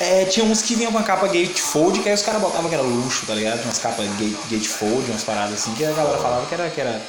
É, 0.00 0.24
tinha 0.24 0.44
uns 0.46 0.62
que 0.62 0.74
vinham 0.74 0.90
com 0.90 0.98
a 0.98 1.02
capa 1.02 1.26
gatefold, 1.26 2.00
que 2.00 2.08
aí 2.08 2.14
os 2.14 2.22
caras 2.22 2.40
botavam 2.40 2.68
que 2.68 2.74
era 2.74 2.82
luxo, 2.82 3.26
tá 3.26 3.34
ligado? 3.34 3.62
Umas 3.64 3.78
capas 3.78 4.06
gate, 4.18 4.36
gatefold, 4.50 5.10
umas 5.10 5.22
paradas 5.24 5.54
assim, 5.54 5.74
que 5.74 5.84
a 5.84 5.92
galera 5.92 6.18
falava 6.18 6.46
que 6.46 6.54
era, 6.54 6.68
que 6.70 6.80
era 6.80 7.00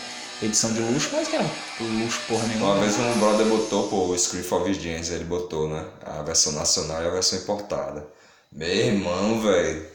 edição 0.42 0.72
de 0.74 0.80
luxo, 0.80 1.10
mas 1.14 1.28
que 1.28 1.36
era 1.36 1.46
luxo 1.80 2.20
porra 2.28 2.46
nenhuma. 2.48 2.74
Uma 2.74 2.82
vez 2.82 2.98
um 3.00 3.20
brother 3.20 3.46
botou, 3.48 3.88
pô, 3.88 4.06
o 4.08 4.18
Scream 4.20 4.44
for 4.44 4.64
Vigilance, 4.64 5.12
ele 5.14 5.24
botou, 5.24 5.70
né? 5.70 5.84
A 6.06 6.22
versão 6.22 6.52
nacional 6.54 7.02
e 7.02 7.08
a 7.08 7.10
versão 7.12 7.40
importada. 7.40 8.06
Meu 8.52 8.68
irmão, 8.70 9.42
velho, 9.42 9.86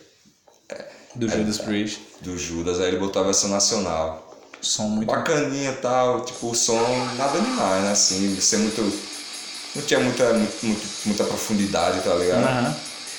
Do 1.14 1.28
Judas 1.28 1.58
Priest. 1.58 2.00
do 2.20 2.36
Judas, 2.36 2.80
aí 2.80 2.88
ele 2.88 2.98
botou 2.98 3.20
a 3.22 3.24
versão 3.26 3.48
nacional. 3.50 4.29
Som 4.62 4.88
muito. 4.88 5.06
Bacaninha 5.08 5.70
e 5.70 5.76
tal, 5.76 6.20
tipo, 6.20 6.50
o 6.50 6.54
som 6.54 6.80
nada 7.16 7.38
demais, 7.40 7.84
né? 7.84 7.92
Assim, 7.92 8.38
ser 8.40 8.58
muito. 8.58 8.80
Não 9.74 9.82
tinha 9.82 10.00
muita, 10.00 10.32
muito- 10.34 10.86
muita 11.06 11.24
profundidade, 11.24 12.00
tá 12.00 12.14
ligado? 12.14 12.42
Aham. 12.44 12.74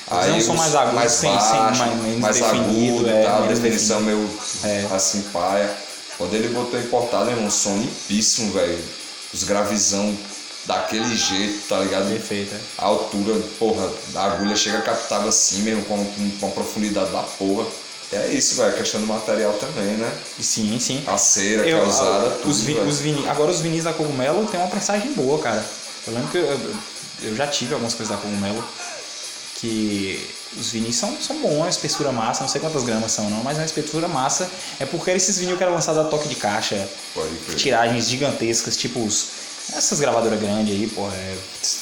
Mas 0.10 0.28
é 0.28 0.32
um 0.34 0.42
som 0.42 0.54
mais 0.56 0.76
agudo, 0.76 0.96
mais 0.96 1.12
sem- 1.14 1.40
sem- 1.40 1.40
baixo, 1.58 1.80
mais- 1.80 2.20
mais 2.20 2.42
agudo 2.42 3.10
é, 3.10 3.22
e 3.22 3.26
tal, 3.26 3.48
definição 3.48 4.02
meio 4.02 4.30
É. 4.64 4.88
assim, 4.94 5.22
paia. 5.34 5.74
Quando 6.18 6.34
ele 6.34 6.50
botou 6.50 6.80
importado, 6.80 7.30
irmão, 7.30 7.46
um 7.46 7.52
som 7.52 7.76
limpíssimo, 7.78 8.52
velho. 8.52 8.78
Os 9.34 9.44
gravizão 9.44 10.16
daquele 10.66 11.16
jeito, 11.16 11.68
tá 11.70 11.80
ligado? 11.80 12.10
Perfeito, 12.10 12.54
é. 12.54 12.60
A 12.78 12.86
altura, 12.86 13.42
porra, 13.58 13.90
a 14.16 14.26
agulha 14.26 14.56
chega 14.56 14.82
captava 14.82 15.30
assim 15.30 15.62
mesmo, 15.62 15.86
com, 15.86 15.98
com, 16.04 16.30
com 16.40 16.48
a 16.48 16.52
profundidade 16.52 17.10
da 17.12 17.24
porra. 17.24 17.66
É 18.14 18.28
isso, 18.28 18.56
velho, 18.56 18.74
questão 18.76 19.00
do 19.00 19.08
material 19.08 19.54
também, 19.54 19.96
né? 19.96 20.12
Sim, 20.40 20.78
sim. 20.80 21.02
A 21.08 21.18
cera 21.18 21.64
que 21.64 21.70
Eu- 21.70 21.78
é 21.80 21.88
usada, 21.88 22.28
a- 22.28 22.32
tudo, 22.32 22.50
os 22.50 22.62
vi- 22.62 22.78
os 22.80 23.00
vini- 23.00 23.28
agora 23.30 23.52
os 23.52 23.62
vinis 23.62 23.86
da 23.86 23.94
Cogumelo 23.94 24.46
tem 24.48 24.60
uma 24.60 24.68
pressagem 24.70 25.14
boa, 25.14 25.40
cara. 25.40 25.64
Eu 26.06 26.14
lembro 26.14 26.30
que 26.30 26.38
eu, 26.38 26.60
eu- 27.24 27.36
já 27.36 27.48
tive 27.48 27.74
algumas 27.74 27.94
coisas 27.94 28.14
da 28.14 28.22
Cogumelo 28.22 28.62
que 29.56 30.28
os 30.58 30.72
vinis 30.72 30.96
são, 30.96 31.16
são 31.22 31.38
bons, 31.40 31.70
espessura 31.70 32.12
massa, 32.12 32.42
não 32.42 32.50
sei 32.50 32.60
quantas 32.60 32.84
gramas 32.84 33.12
são 33.12 33.30
não, 33.30 33.44
mas 33.44 33.58
uma 33.58 33.66
espessura 33.66 34.08
massa. 34.08 34.50
É 34.80 34.86
porque 34.86 35.12
esses 35.12 35.38
vinil 35.38 35.56
que 35.56 35.64
eram 35.64 35.74
lançados 35.74 36.02
a 36.02 36.10
toque 36.10 36.28
de 36.28 36.36
caixa, 36.36 36.90
tiragens 37.56 38.08
gigantescas, 38.10 38.76
tipo 38.76 39.04
os, 39.06 39.28
essas 39.76 40.00
gravadoras 40.00 40.40
grandes 40.40 40.74
aí, 40.74 40.88
porra, 40.88 41.14
é, 41.16 41.38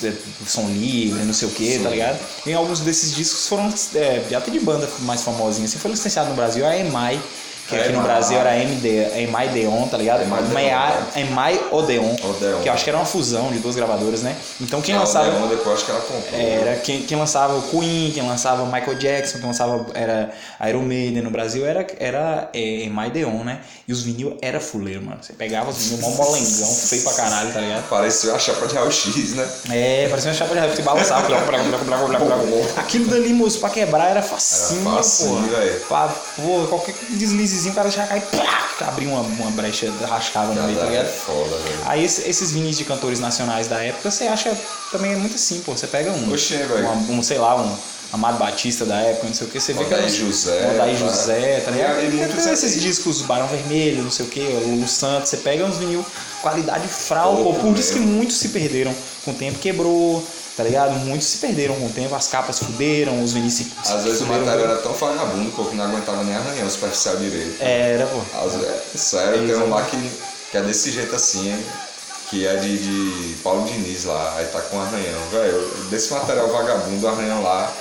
é, 0.05 0.13
som 0.45 0.67
livre, 0.67 1.23
não 1.23 1.33
sei 1.33 1.47
o 1.47 1.51
que, 1.51 1.79
tá 1.79 1.89
ligado? 1.89 2.19
E 2.45 2.53
alguns 2.53 2.81
desses 2.81 3.15
discos 3.15 3.47
foram 3.47 3.73
é, 3.95 4.35
até 4.35 4.51
de 4.51 4.59
banda 4.59 4.87
mais 4.99 5.21
famosinha, 5.21 5.65
assim, 5.65 5.79
foi 5.79 5.91
licenciado 5.91 6.29
no 6.29 6.35
Brasil 6.35 6.65
a 6.65 6.77
EMI, 6.77 7.19
que 7.67 7.75
aqui 7.75 7.91
no. 7.91 8.01
Brasil 8.01 8.37
era 8.37 8.57
MD, 8.57 9.21
EMI 9.23 9.47
Deon, 9.53 9.87
tá 9.87 9.97
ligado? 9.97 10.23
EMI 11.15 11.58
Odeon, 11.71 12.15
Odeon. 12.23 12.61
que 12.61 12.69
eu 12.69 12.73
acho 12.73 12.83
que 12.83 12.89
era 12.89 12.97
uma 12.99 13.05
fusão 13.05 13.51
de 13.51 13.59
duas 13.59 13.75
gravadoras, 13.75 14.21
né? 14.21 14.35
Então 14.61 14.81
quem 14.81 14.93
Não, 14.95 15.01
lançava... 15.01 15.27
Leon, 15.29 15.47
depois 15.47 15.75
acho 15.75 15.85
que 15.85 15.91
ela 15.91 16.01
comprou. 16.01 16.39
Era 16.39 16.75
quem, 16.77 17.01
quem 17.03 17.17
lançava 17.17 17.55
o 17.57 17.61
Queen, 17.63 18.11
quem 18.11 18.27
lançava 18.27 18.63
o 18.63 18.65
Michael 18.65 18.95
Jackson, 18.95 19.37
quem 19.39 19.47
lançava 19.47 19.85
era 19.93 20.31
Iron 20.67 20.81
Maiden 20.81 21.21
no 21.23 21.31
Brasil 21.31 21.65
era, 21.65 21.85
era 21.99 22.49
é, 22.53 22.87
Maideon, 22.89 23.43
né? 23.43 23.59
E 23.87 23.91
os 23.91 24.01
vinil 24.03 24.37
era 24.41 24.59
fuleiro, 24.59 25.01
mano. 25.03 25.17
Você 25.21 25.33
pegava 25.33 25.69
os 25.69 25.77
vinil 25.77 25.99
mó 26.01 26.09
molengão, 26.09 26.73
feio 26.73 27.03
pra 27.03 27.13
caralho, 27.13 27.51
tá 27.53 27.59
ligado? 27.59 27.89
Pareceu 27.89 28.35
a 28.35 28.39
chapa 28.39 28.67
de 28.67 28.75
raio-x, 28.75 29.35
né? 29.35 29.49
É, 29.71 30.07
parecia 30.09 30.31
uma 30.31 30.37
chapa 30.37 30.53
de 30.53 30.59
rap 30.59 30.75
que 30.75 30.81
balançava. 30.81 31.27
blá, 31.27 31.39
blá, 31.39 31.57
blá, 31.59 31.77
blá, 31.77 31.97
blá, 31.97 32.19
blá, 32.19 32.35
blá. 32.37 32.37
Aquilo 32.77 33.07
dali, 33.07 33.33
moço, 33.33 33.59
pra 33.59 33.69
quebrar 33.69 34.09
era 34.11 34.21
facinho, 34.21 34.81
Era 34.81 34.97
facinho, 34.97 35.49
pô. 35.81 35.87
Pra, 35.87 36.07
pô, 36.35 36.67
qualquer 36.67 36.95
deslizezinho 37.09 37.73
o 37.73 37.75
cara 37.75 37.89
já 37.89 38.05
cai, 38.05 38.21
plá, 38.21 38.69
abria 38.87 39.09
uma, 39.09 39.21
uma 39.21 39.51
brecha, 39.51 39.91
rascava 40.07 40.53
no 40.53 40.63
meio, 40.63 40.77
tá 40.77 40.85
Cada 40.85 40.95
é 40.95 40.99
ligado? 40.99 41.13
foda. 41.13 41.55
Aí 41.85 42.03
esse- 42.05 42.27
esses 42.29 42.51
vinis 42.51 42.77
de 42.77 42.83
cantores 42.85 43.19
nacionais 43.19 43.67
da 43.67 43.83
época, 43.83 44.09
você 44.11 44.25
acha 44.25 44.55
também 44.91 45.13
é 45.13 45.15
muito 45.15 45.35
assim, 45.35 45.59
pô. 45.61 45.73
Você 45.75 45.87
pega 45.87 46.11
um, 46.11 46.31
Oxê, 46.33 46.55
uma- 46.81 46.91
um, 47.17 47.23
sei 47.23 47.37
lá, 47.37 47.55
um 47.55 47.75
Amado 48.11 48.39
Batista 48.39 48.85
da 48.85 48.95
época, 49.01 49.27
não 49.27 49.33
sei 49.35 49.45
o 49.45 49.49
que, 49.51 49.59
você 49.59 49.71
vê 49.71 49.85
que 49.85 49.93
era- 49.93 50.09
José, 50.09 50.71
Odaí 50.73 50.93
tá? 50.93 50.97
José, 50.99 51.61
tá 51.63 51.69
ligado? 51.69 51.99
E- 52.03 52.09
muitos 52.09 52.45
esses 52.47 52.81
discos, 52.81 53.21
Barão 53.21 53.45
Vermelho, 53.47 54.01
não 54.01 54.09
sei 54.09 54.25
o 54.25 54.29
que, 54.29 54.39
Lulu 54.39 54.87
Santos, 54.87 55.29
você 55.29 55.37
pega 55.37 55.63
uns 55.63 55.77
vinil, 55.77 56.03
qualidade 56.41 56.87
fral, 56.87 57.37
pô, 57.43 57.53
por 57.53 57.77
isso 57.77 57.93
que 57.93 57.99
muitos 57.99 58.37
se 58.37 58.49
perderam 58.49 58.95
com 59.23 59.29
o 59.29 59.33
tempo, 59.35 59.59
quebrou, 59.59 60.25
tá 60.57 60.63
ligado? 60.63 60.93
Muitos 61.05 61.27
se 61.27 61.37
perderam 61.37 61.75
com 61.75 61.85
o 61.85 61.89
tempo, 61.91 62.15
as 62.15 62.27
capas 62.27 62.57
fuderam, 62.57 63.23
os 63.23 63.33
vinis 63.33 63.53
se, 63.53 63.71
Às 63.87 64.03
vezes 64.03 64.21
o 64.21 64.25
material 64.25 64.59
era 64.59 64.77
tão 64.77 64.93
vagabundo, 64.93 65.51
pô, 65.51 65.65
que 65.65 65.75
não 65.75 65.85
aguentava 65.85 66.23
nem 66.23 66.33
arranhar 66.35 66.65
o 66.65 66.69
superficial 66.71 67.15
direito. 67.17 67.61
Era, 67.61 68.07
pô. 68.07 68.21
Às 68.43 68.53
vezes, 68.55 69.01
sério, 69.01 69.45
tem 69.45 69.55
um 69.55 69.69
lá 69.69 69.83
que, 69.83 70.11
que 70.51 70.57
é 70.57 70.61
desse 70.61 70.91
jeito 70.91 71.15
assim, 71.15 71.51
hein? 71.51 71.65
que 72.29 72.45
é 72.45 72.55
de, 72.57 72.77
de 72.77 73.35
Paulo 73.41 73.65
Diniz 73.65 74.03
lá, 74.05 74.35
aí 74.37 74.45
tá 74.47 74.61
com 74.61 74.79
arranhão, 74.79 75.19
velho. 75.31 75.67
Desse 75.89 76.13
material 76.13 76.47
vagabundo, 76.49 77.07
arranhão 77.07 77.41
lá. 77.41 77.71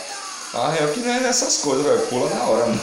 Arranhão 0.54 0.90
que 0.92 1.00
não 1.00 1.12
é 1.12 1.20
dessas 1.20 1.58
coisas, 1.58 1.84
velho. 1.84 2.00
Pula 2.06 2.30
na 2.34 2.42
hora, 2.44 2.66
mano. 2.66 2.80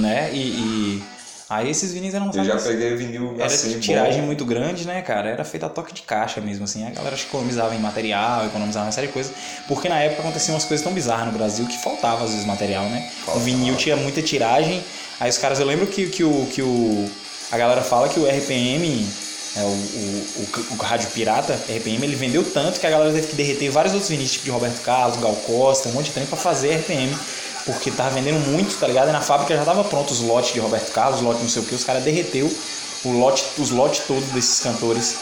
Né? 0.00 0.30
E, 0.32 0.38
e- 0.38 1.02
aí 1.50 1.68
esses 1.70 1.92
vinis 1.92 2.14
eram 2.14 2.26
Eu 2.26 2.32
já 2.34 2.42
lançados- 2.54 2.64
peguei 2.66 2.94
vinil 2.94 3.34
Era 3.36 3.46
assim, 3.46 3.70
de 3.70 3.80
tiragem 3.80 4.20
bom. 4.20 4.26
muito 4.26 4.44
grande, 4.44 4.86
né, 4.86 5.02
cara? 5.02 5.28
Era 5.28 5.44
feita 5.44 5.66
a 5.66 5.68
toque 5.68 5.92
de 5.92 6.02
caixa 6.02 6.40
mesmo, 6.40 6.64
assim. 6.64 6.86
A 6.86 6.90
galera 6.90 7.16
economizava 7.16 7.74
em 7.74 7.80
material, 7.80 8.46
economizava 8.46 8.86
uma 8.86 8.92
série 8.92 9.08
de 9.08 9.12
coisas. 9.12 9.32
Porque 9.66 9.88
na 9.88 9.98
época 10.00 10.22
aconteciam 10.22 10.54
umas 10.54 10.64
coisas 10.64 10.84
tão 10.84 10.92
bizarras 10.94 11.26
no 11.26 11.32
Brasil 11.32 11.66
que 11.66 11.78
faltava 11.82 12.24
às 12.24 12.30
vezes 12.30 12.46
material, 12.46 12.84
né? 12.84 13.10
Faltava. 13.24 13.38
O 13.38 13.40
vinil 13.40 13.76
tinha 13.76 13.96
muita 13.96 14.22
tiragem. 14.22 14.84
Aí 15.18 15.28
os 15.30 15.38
caras, 15.38 15.58
eu 15.58 15.66
lembro 15.66 15.86
que, 15.88 16.06
que, 16.08 16.22
o, 16.22 16.46
que 16.52 16.62
o. 16.62 17.10
A 17.50 17.56
galera 17.56 17.82
fala 17.82 18.08
que 18.08 18.20
o 18.20 18.26
RPM. 18.26 19.06
É, 19.56 19.62
o, 19.62 19.66
o, 19.66 20.26
o, 20.36 20.74
o 20.74 20.76
rádio 20.76 21.08
pirata, 21.10 21.54
RPM, 21.54 22.04
ele 22.04 22.14
vendeu 22.14 22.44
tanto 22.44 22.78
que 22.78 22.86
a 22.86 22.90
galera 22.90 23.12
teve 23.12 23.28
que 23.28 23.34
derreter 23.34 23.70
vários 23.70 23.94
outros 23.94 24.10
vinis, 24.10 24.30
tipo 24.30 24.44
de 24.44 24.50
Roberto 24.50 24.80
Carlos, 24.82 25.18
Gal 25.18 25.34
Costa, 25.46 25.88
um 25.88 25.92
monte 25.92 26.06
de 26.06 26.12
trem 26.12 26.26
pra 26.26 26.36
fazer 26.36 26.76
RPM. 26.76 27.16
Porque 27.64 27.90
tava 27.90 28.10
vendendo 28.10 28.38
muito, 28.46 28.78
tá 28.78 28.86
ligado? 28.86 29.08
E 29.08 29.12
na 29.12 29.20
fábrica 29.20 29.56
já 29.56 29.64
tava 29.64 29.82
pronto 29.84 30.10
os 30.12 30.20
lotes 30.20 30.52
de 30.52 30.60
Roberto 30.60 30.92
Carlos, 30.92 31.20
lote 31.20 31.40
não 31.40 31.48
sei 31.48 31.62
o 31.62 31.64
que, 31.64 31.74
os 31.74 31.84
caras 31.84 32.04
derreteu 32.04 32.50
o 33.04 33.12
lote, 33.12 33.44
os 33.58 33.70
lotes 33.70 34.02
todos 34.06 34.24
desses 34.30 34.60
cantores, 34.60 35.16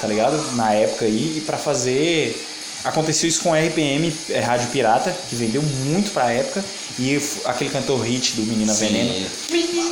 tá 0.00 0.06
ligado? 0.06 0.36
Na 0.54 0.72
época 0.72 1.04
aí, 1.04 1.38
e 1.38 1.40
pra 1.40 1.56
fazer. 1.56 2.46
Aconteceu 2.84 3.28
isso 3.28 3.42
com 3.42 3.52
RPM, 3.54 4.12
é, 4.30 4.40
Rádio 4.40 4.68
Pirata, 4.68 5.14
que 5.28 5.36
vendeu 5.36 5.62
muito 5.62 6.10
pra 6.12 6.30
época, 6.32 6.64
e 6.98 7.20
aquele 7.44 7.70
cantor 7.70 8.00
hit 8.02 8.32
do 8.36 8.42
Menina 8.42 8.72
Sim. 8.72 8.86
Veneno, 8.86 9.26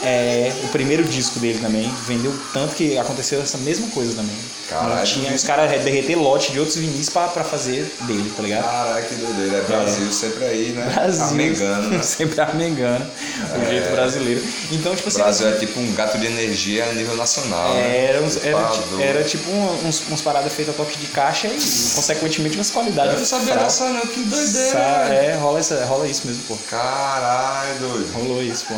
é, 0.03 0.53
o 0.65 0.69
primeiro 0.69 1.05
disco 1.05 1.39
dele 1.39 1.59
também, 1.59 1.91
vendeu 2.07 2.33
tanto 2.53 2.75
que 2.75 2.97
aconteceu 2.99 3.43
essa 3.43 3.59
mesma 3.59 3.89
coisa 3.89 4.15
também. 4.15 4.35
Caralho. 4.69 5.07
Tinha 5.07 5.33
os 5.35 5.43
caras 5.45 5.71
derreter 5.83 6.15
lote 6.17 6.53
de 6.53 6.61
outros 6.61 6.77
vinis 6.77 7.09
pra, 7.09 7.29
pra 7.29 7.43
fazer 7.45 7.91
dele, 8.03 8.31
tá 8.37 8.43
ligado? 8.43 8.65
Caralho, 8.65 9.07
que 9.07 9.15
doideira. 9.17 9.57
É 9.59 9.61
Brasil 9.63 10.13
sempre 10.13 10.45
aí, 10.45 10.69
né? 10.73 10.91
Brasil. 10.95 11.25
Amengando, 11.25 11.89
né? 11.91 12.03
Sempre 12.09 12.41
amengando. 12.41 13.05
O 13.05 13.71
jeito 13.71 13.91
brasileiro. 13.91 14.43
Então, 14.73 14.95
tipo 14.95 15.07
O 15.07 15.09
assim. 15.09 15.19
Brasil 15.19 15.49
é 15.49 15.53
tipo 15.53 15.81
um 15.81 15.93
gato 15.95 16.19
de 16.19 16.27
energia 16.27 16.85
a 16.85 16.93
nível 16.93 17.17
nacional. 17.17 17.75
né? 17.75 18.07
Era, 18.07 18.23
uns- 18.23 18.37
era, 18.45 18.59
era 19.01 19.25
tipo 19.25 19.51
uns, 19.51 20.03
uns 20.11 20.21
paradas 20.21 20.53
feitas 20.53 20.75
a 20.75 20.77
toque 20.77 20.97
de 20.99 21.07
caixa 21.07 21.49
e, 21.49 21.51
consequentemente, 21.95 22.57
umas 22.57 22.71
qualidades. 22.79 23.13
Eu 23.15 23.19
não 23.21 23.27
sabia 23.27 23.53
fral. 23.55 23.65
dessa 23.65 23.89
não, 23.93 24.01
que 24.01 24.21
doideira. 24.23 24.71
Sa-. 24.73 25.15
É, 25.15 25.37
rola, 25.37 25.59
essa, 25.59 25.85
rola 25.85 26.07
isso 26.07 26.27
mesmo, 26.27 26.43
pô. 26.49 26.57
Caralho, 26.71 27.79
doido. 27.81 28.13
Rolou 28.13 28.43
isso, 28.43 28.67
pô. 28.67 28.75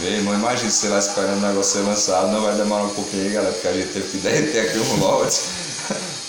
Bem, 0.00 0.14
irmão, 0.14 0.34
imagina 0.34 0.70
se 0.70 0.86
lá 0.88 0.98
esperando 0.98 1.38
o 1.38 1.46
negócio 1.46 1.78
ser 1.80 1.86
lançado, 1.86 2.28
não 2.28 2.40
vai 2.40 2.54
demorar 2.54 2.84
um 2.84 2.90
pouquinho 2.94 3.24
aí, 3.24 3.30
galera, 3.30 3.52
porque 3.52 3.68
a 3.68 3.72
gente 3.72 3.88
teve 3.88 4.08
que 4.08 4.16
derreter 4.18 4.60
aqui 4.60 4.78
um 4.78 4.98
lote. 5.00 5.40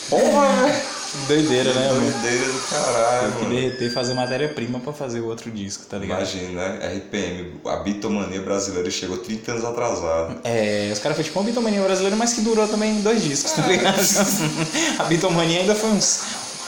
Porra, 0.09 0.47
velho. 0.63 0.93
Que 1.13 1.27
doideira, 1.27 1.73
né, 1.73 1.87
mano? 1.89 2.11
Doideira 2.11 2.45
do 2.51 2.59
caralho, 2.67 3.21
Tem 3.21 3.31
que 3.31 3.43
mano. 3.43 3.55
derreter 3.55 3.85
e 3.85 3.89
fazer 3.91 4.13
matéria-prima 4.15 4.79
pra 4.79 4.91
fazer 4.91 5.19
o 5.19 5.27
outro 5.27 5.51
disco, 5.51 5.85
tá 5.85 5.97
ligado? 5.97 6.17
Imagina, 6.17 6.69
né? 6.69 6.95
RPM, 6.97 7.53
a 7.67 7.75
bitomania 7.77 8.41
brasileira 8.41 8.89
chegou 8.89 9.17
30 9.17 9.51
anos 9.51 9.63
atrasado. 9.63 10.41
É, 10.43 10.89
os 10.91 10.97
caras 10.99 11.15
foi 11.15 11.23
tipo 11.23 11.39
uma 11.39 11.45
bitomania 11.45 11.81
brasileira, 11.83 12.15
mas 12.15 12.33
que 12.33 12.41
durou 12.41 12.67
também 12.67 12.99
dois 13.01 13.23
discos, 13.23 13.51
tá 13.51 13.61
ligado? 13.61 13.95
a 14.99 15.03
bitomania 15.03 15.59
ainda 15.59 15.75
foi 15.75 15.91
uns 15.91 16.21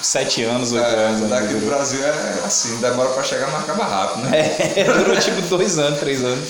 sete 0.06 0.44
anos, 0.44 0.72
oito 0.72 0.86
anos. 0.86 1.00
É, 1.00 1.08
ainda 1.08 1.28
daqui 1.28 1.54
do 1.54 1.60
durou. 1.60 1.76
Brasil 1.76 2.04
é 2.04 2.42
assim, 2.46 2.78
demora 2.78 3.10
pra 3.10 3.24
chegar, 3.24 3.52
mas 3.52 3.64
acaba 3.64 3.84
rápido, 3.86 4.30
né? 4.30 4.56
É, 4.76 4.84
durou 4.94 5.18
tipo 5.18 5.42
dois 5.44 5.78
anos, 5.78 6.00
três 6.00 6.24
anos. 6.24 6.48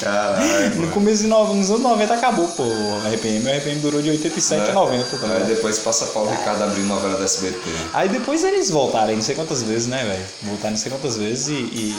Caralho. 0.00 0.76
No 0.76 0.88
começo 0.88 1.28
nos 1.28 1.70
anos 1.70 1.82
90 1.82 2.14
acabou, 2.14 2.48
pô, 2.48 2.62
o 2.62 3.02
RPM. 3.12 3.46
O 3.46 3.56
RPM 3.58 3.80
durou 3.80 4.00
de 4.02 4.10
87 4.10 4.62
a 4.62 4.66
Né? 4.66 4.72
90, 4.72 5.18
tá 5.18 5.26
Aí 5.26 5.44
depois 5.44 5.78
passa 5.78 6.06
Paulo 6.06 6.30
Ricardo 6.30 6.64
abrindo 6.64 6.88
novela 6.88 7.18
da 7.18 7.24
SBT. 7.24 7.60
Aí 7.92 8.08
depois 8.08 8.42
eles 8.42 8.70
voltaram 8.70 9.14
não 9.14 9.22
sei 9.22 9.34
quantas 9.34 9.62
vezes, 9.62 9.86
né, 9.88 10.02
velho? 10.04 10.24
Voltaram 10.42 10.70
não 10.70 10.78
sei 10.78 10.90
quantas 10.90 11.16
vezes 11.16 11.48
e. 11.48 11.52
e, 11.52 11.98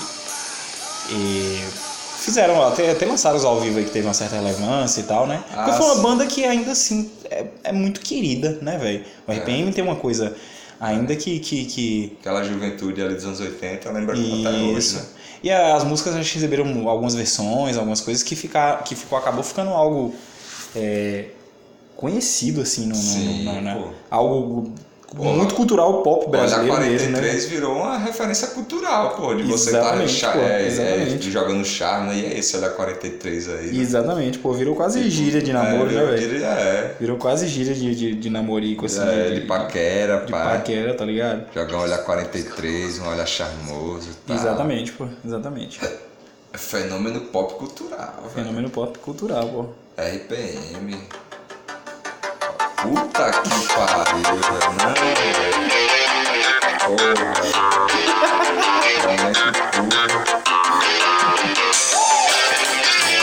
e 1.11 1.90
fizeram, 2.23 2.61
até, 2.65 2.91
até 2.91 3.05
lançaram 3.05 3.37
os 3.37 3.43
ao 3.45 3.59
vivo 3.59 3.79
aí 3.79 3.85
que 3.85 3.91
teve 3.91 4.07
uma 4.07 4.13
certa 4.13 4.35
relevância 4.35 5.01
e 5.01 5.03
tal, 5.03 5.27
né? 5.27 5.43
Ah, 5.51 5.63
Porque 5.63 5.71
foi 5.77 5.85
uma 5.87 5.95
sim. 5.95 6.01
banda 6.01 6.25
que 6.25 6.45
ainda 6.45 6.71
assim 6.71 7.11
é, 7.29 7.45
é 7.65 7.71
muito 7.71 8.01
querida, 8.01 8.59
né, 8.61 8.77
velho? 8.77 9.03
O 9.27 9.31
RPM 9.31 9.71
tem 9.73 9.83
uma 9.83 9.95
coisa 9.95 10.35
ainda 10.79 11.15
que. 11.15 11.39
que, 11.39 11.65
que 11.65 12.17
Aquela 12.19 12.43
juventude 12.43 13.01
ali 13.01 13.15
dos 13.15 13.25
anos 13.25 13.39
80, 13.39 13.91
lembra 13.91 14.15
como 14.15 14.47
até 14.47 14.57
hoje, 14.57 14.77
isso. 14.77 14.95
né? 14.97 15.05
E 15.43 15.51
as 15.51 15.83
músicas 15.83 16.15
acho 16.15 16.29
que 16.29 16.35
receberam 16.35 16.87
algumas 16.87 17.15
versões, 17.15 17.75
algumas 17.75 17.99
coisas 17.99 18.21
que, 18.21 18.35
ficar, 18.35 18.83
que 18.83 18.95
ficou, 18.95 19.17
acabou 19.17 19.43
ficando 19.43 19.71
algo 19.71 20.13
é, 20.75 21.25
conhecido, 21.95 22.61
assim, 22.61 22.83
no, 22.83 22.89
no- 22.89 22.95
Sim, 22.95 23.43
no- 23.45 23.61
na- 23.61 23.91
pô. 25.15 25.23
muito 25.25 25.53
cultural 25.55 26.01
pop 26.01 26.21
Olha, 26.27 26.29
brasileiro 26.37 26.79
mesmo, 26.79 27.11
né? 27.11 27.19
43 27.19 27.45
virou 27.45 27.75
uma 27.75 27.97
referência 27.97 28.47
cultural, 28.49 29.15
pô, 29.15 29.33
de 29.35 29.43
você 29.43 29.71
estar 29.71 30.01
Exatamente, 30.01 30.25
pô, 30.25 30.39
é, 30.39 30.67
exatamente. 30.67 31.27
é, 31.27 31.31
jogando 31.31 31.65
charme, 31.65 32.13
e 32.15 32.25
é 32.25 32.37
esse, 32.39 32.55
olha 32.57 32.69
43 32.69 33.49
aí. 33.49 33.71
né? 33.71 33.81
Exatamente, 33.81 34.39
pô, 34.39 34.53
virou 34.53 34.75
quase 34.75 35.09
gíria 35.09 35.41
de 35.41 35.51
namoro, 35.53 35.89
é, 35.89 35.93
né, 35.93 35.99
virou 35.99 36.07
velho? 36.07 36.21
gíria, 36.21 36.45
É, 36.47 36.95
Virou 36.99 37.17
quase 37.17 37.47
gíria 37.47 37.73
de, 37.73 37.95
de, 37.95 38.15
de 38.15 38.29
namorico, 38.29 38.85
assim. 38.85 39.01
é, 39.01 39.31
de 39.31 39.41
paquera, 39.41 40.25
de 40.25 40.31
pá. 40.31 40.51
paquera, 40.51 40.93
tá 40.93 41.05
ligado? 41.05 41.45
Jogar 41.53 41.77
um 41.77 41.81
olhar 41.81 41.97
43, 41.99 42.99
um 42.99 43.07
olhar 43.09 43.27
charmoso 43.27 44.09
e 44.11 44.27
tal. 44.27 44.35
Exatamente, 44.37 44.91
pô, 44.93 45.05
exatamente. 45.25 45.79
É 46.53 46.57
fenômeno 46.57 47.21
pop 47.21 47.55
cultural, 47.55 48.13
velho. 48.23 48.29
Fenômeno 48.45 48.69
pop 48.69 48.97
cultural, 48.99 49.47
pô. 49.47 49.65
RPM. 50.01 50.97
Puta 52.81 53.31
que 53.31 53.49
pariu, 53.75 54.21
velho. 54.23 54.71
Não. 54.81 54.93
Porra. 56.79 57.13
Realmente 59.01 59.45
puro. 59.71 60.17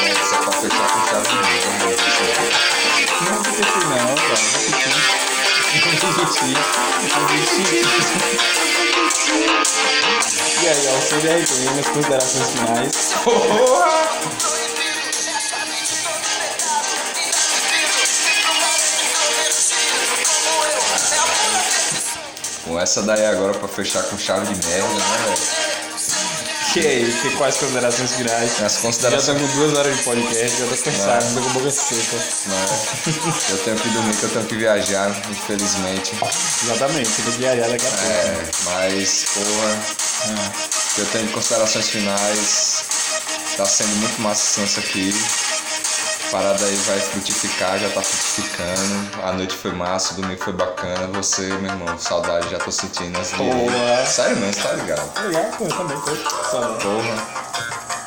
Nossa, 0.07 0.37
pra 0.37 0.53
fechar 0.53 0.89
com 0.89 1.01
chave 1.09 1.27
de 1.29 1.37
ouro, 1.87 1.99
Não 3.25 3.39
repetir 3.43 3.85
não, 3.89 4.15
cara. 4.15 4.47
Vou 5.73 6.13
repetir, 6.13 6.55
vou 7.15 7.27
repetir. 7.27 7.71
E 10.63 10.69
aí, 10.69 10.85
ó, 10.87 10.91
o 10.95 11.03
CDRP 11.03 11.51
nas 11.75 11.89
considerações 11.89 12.49
finais. 12.51 12.95
Porra! 13.25 14.68
Com 22.69 22.79
essa 22.79 23.03
daí 23.03 23.25
agora 23.27 23.55
pra 23.55 23.67
fechar 23.69 24.03
com 24.05 24.19
chave 24.19 24.55
de 24.55 24.67
merda, 24.67 24.89
né, 24.89 25.19
velho? 25.25 25.79
Que 26.75 26.81
aí, 26.87 27.19
que, 27.23 27.31
quais 27.39 27.57
considerações 27.57 28.13
finais? 28.13 28.63
As 28.63 28.75
Já 28.75 28.81
considerações. 28.81 29.23
estamos 29.41 29.51
com 29.51 29.57
duas 29.59 29.79
horas 29.79 29.97
de 29.97 30.03
podcast, 30.05 30.59
já 30.59 30.67
tô 30.67 30.77
cansado, 30.83 31.35
tô 31.35 31.41
com 31.41 31.49
a 31.49 31.53
boca 31.55 31.71
seca. 31.71 32.17
né? 32.47 32.67
Eu 33.49 33.59
tenho 33.59 33.77
que 33.79 33.89
dormir, 33.89 34.17
que 34.17 34.23
eu 34.25 34.29
tenho 34.29 34.45
que 34.45 34.57
viajar, 34.57 35.11
infelizmente. 35.31 36.13
Exatamente, 36.63 37.11
tem 37.11 37.25
que 37.25 37.31
viajar 37.39 37.69
daqui 37.71 37.87
a 37.87 37.91
pouco. 37.91 38.07
É, 38.07 38.47
mas, 38.67 39.25
porra, 39.33 39.79
Ah. 40.29 40.53
eu 40.99 41.07
tenho 41.07 41.27
de 41.27 41.33
considerações 41.33 41.89
finais. 41.89 42.85
Tá 43.57 43.65
sendo 43.65 43.97
muito 43.97 44.21
massa 44.21 44.61
isso 44.61 44.79
aqui. 44.79 45.15
Parada 46.31 46.63
aí 46.65 46.75
vai 46.87 46.99
frutificar, 47.01 47.79
já 47.79 47.89
tá 47.89 48.03
frutificando. 48.03 49.09
A 49.27 49.33
noite 49.33 49.57
foi 49.57 49.73
massa, 49.73 50.13
o 50.13 50.17
domingo 50.17 50.43
foi 50.43 50.53
bacana. 50.53 51.07
Você, 51.15 51.43
meu 51.43 51.71
irmão, 51.71 51.99
saudade, 51.99 52.51
já 52.51 52.59
tô 52.59 52.71
sentindo 52.71 53.19
as. 53.19 53.31
Boa. 53.33 54.05
Sério 54.05 54.37
mesmo, 54.37 54.53
você 54.53 54.61
tá 54.69 54.73
ligado? 54.75 55.27
Legal, 55.27 55.45
pô, 55.57 55.65
eu 55.65 55.69
também 55.71 55.99
tô. 56.01 56.17
Saudade. 56.51 56.83
Porra. 56.85 57.15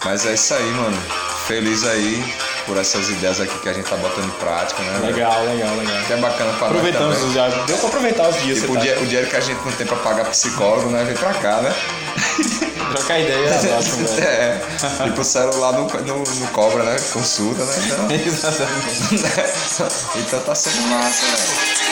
Mas 0.06 0.26
é 0.26 0.34
isso 0.34 0.53
aí, 0.53 0.72
mano. 0.72 1.02
Feliz 1.48 1.84
aí 1.84 2.35
por 2.68 2.77
essas 2.77 3.10
ideias 3.10 3.41
aqui 3.41 3.57
que 3.60 3.69
a 3.69 3.73
gente 3.73 3.89
tá 3.89 3.95
botando 3.98 4.26
em 4.26 4.31
prática, 4.39 4.81
né? 4.84 4.99
velho? 4.99 5.14
Legal, 5.15 5.43
legal, 5.45 5.76
legal. 5.76 6.03
Que 6.06 6.14
é 6.14 6.18
bacana 6.18 6.52
pra 6.53 6.68
nós 6.68 6.77
Aproveitamos 6.77 7.15
também. 7.18 7.30
os 7.30 7.34
já. 7.34 7.48
Deu 7.65 7.77
pra 7.77 7.88
aproveitar 7.88 8.30
os 8.30 8.41
dias, 8.43 8.60
Tipo, 8.60 8.73
o, 8.73 8.76
tá? 8.76 8.81
dinhe- 8.81 8.95
o 8.98 9.06
dinheiro 9.06 9.27
que 9.27 9.35
a 9.35 9.39
gente 9.39 9.60
não 9.65 9.72
tem 9.72 9.88
pra 9.88 9.98
pagar 9.98 10.26
psicólogo, 10.26 10.89
né? 10.91 11.03
Vem 11.03 11.15
pra 11.15 11.34
cá, 11.34 11.57
né? 11.61 11.73
Trocar 12.91 13.19
ideia, 13.19 13.55
abraço, 13.59 13.95
velho. 14.05 14.23
É. 14.23 14.61
E 15.07 15.11
pro 15.11 15.23
celular 15.23 15.73
não, 15.73 15.88
não, 15.88 16.23
não 16.23 16.47
cobra, 16.47 16.84
né? 16.84 16.95
Consulta, 17.13 17.63
né? 17.63 17.76
Então, 17.85 18.11
Exatamente. 18.11 19.15
então 20.18 20.39
tá 20.41 20.55
sendo 20.55 20.88
massa, 20.88 21.26
velho. 21.26 21.91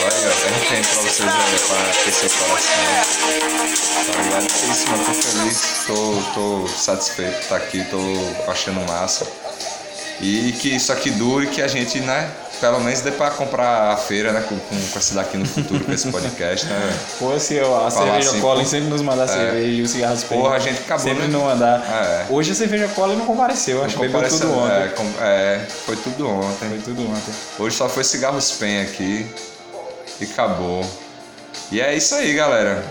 Olha, 0.00 0.10
a 0.10 0.48
gente 0.48 0.68
tem 0.68 0.82
pra 0.82 0.94
vocês 1.02 1.28
aí 1.28 1.58
pra 1.66 2.04
ter 2.04 2.12
seu 2.12 2.30
coração. 2.30 2.78
Tá 4.12 4.22
ligado? 4.22 4.42
É 4.42 4.70
isso, 4.70 4.90
mano. 4.90 5.04
Tô 5.04 5.12
feliz, 5.14 5.62
tô, 5.86 6.22
tô 6.34 6.68
satisfeito 6.68 7.34
de 7.34 7.40
estar 7.40 7.56
aqui, 7.56 7.84
tô 7.90 8.50
achando 8.50 8.80
massa. 8.86 9.26
E 10.20 10.52
que 10.52 10.74
isso 10.74 10.92
aqui 10.92 11.10
dure, 11.10 11.46
que 11.48 11.62
a 11.62 11.68
gente, 11.68 12.00
né? 12.00 12.30
Pelo 12.60 12.80
menos 12.80 13.00
dê 13.02 13.12
pra 13.12 13.30
comprar 13.30 13.92
a 13.92 13.96
feira, 13.96 14.32
né? 14.32 14.40
Com, 14.48 14.58
com, 14.58 14.76
com 14.92 14.98
esse 14.98 15.14
daqui 15.14 15.36
no 15.36 15.46
futuro, 15.46 15.84
com 15.84 15.92
esse 15.92 16.10
podcast, 16.10 16.66
né? 16.66 16.98
Pô, 17.20 17.38
se 17.38 17.54
eu- 17.54 17.74
a 17.76 17.88
Falar 17.90 18.20
cerveja 18.20 18.30
assim, 18.58 18.64
sempre 18.64 18.88
nos 18.88 19.00
mandar 19.02 19.28
cerveja 19.28 19.68
e 19.68 19.82
o 19.82 19.86
cigarro. 19.88 20.16
Porra, 20.28 20.56
a 20.56 20.58
gente 20.58 20.80
acabou, 20.80 21.04
Sempre 21.04 21.22
né? 21.24 21.28
não 21.28 21.44
mandar. 21.44 21.80
É. 21.88 22.26
Hoje 22.28 22.50
a 22.50 22.54
cerveja 22.56 22.88
cola 22.88 23.14
não 23.14 23.24
compareceu, 23.26 23.84
acho 23.84 23.94
que 23.94 24.00
bebeu 24.00 24.14
Comparece- 24.20 24.40
tudo 24.40 24.58
ontem. 24.58 24.74
É, 25.20 25.24
é, 25.60 25.66
foi 25.86 25.96
tudo 25.96 26.28
ontem. 26.28 26.68
Foi 26.68 26.78
tudo 26.78 27.02
ontem. 27.08 27.34
Hoje 27.60 27.76
só 27.76 27.88
foi 27.88 28.02
cigarros 28.02 28.50
pen 28.52 28.82
aqui 28.82 29.26
e 30.20 30.24
acabou. 30.24 30.84
E 31.70 31.80
é 31.80 31.94
isso 31.94 32.14
aí, 32.16 32.34
galera. 32.34 32.84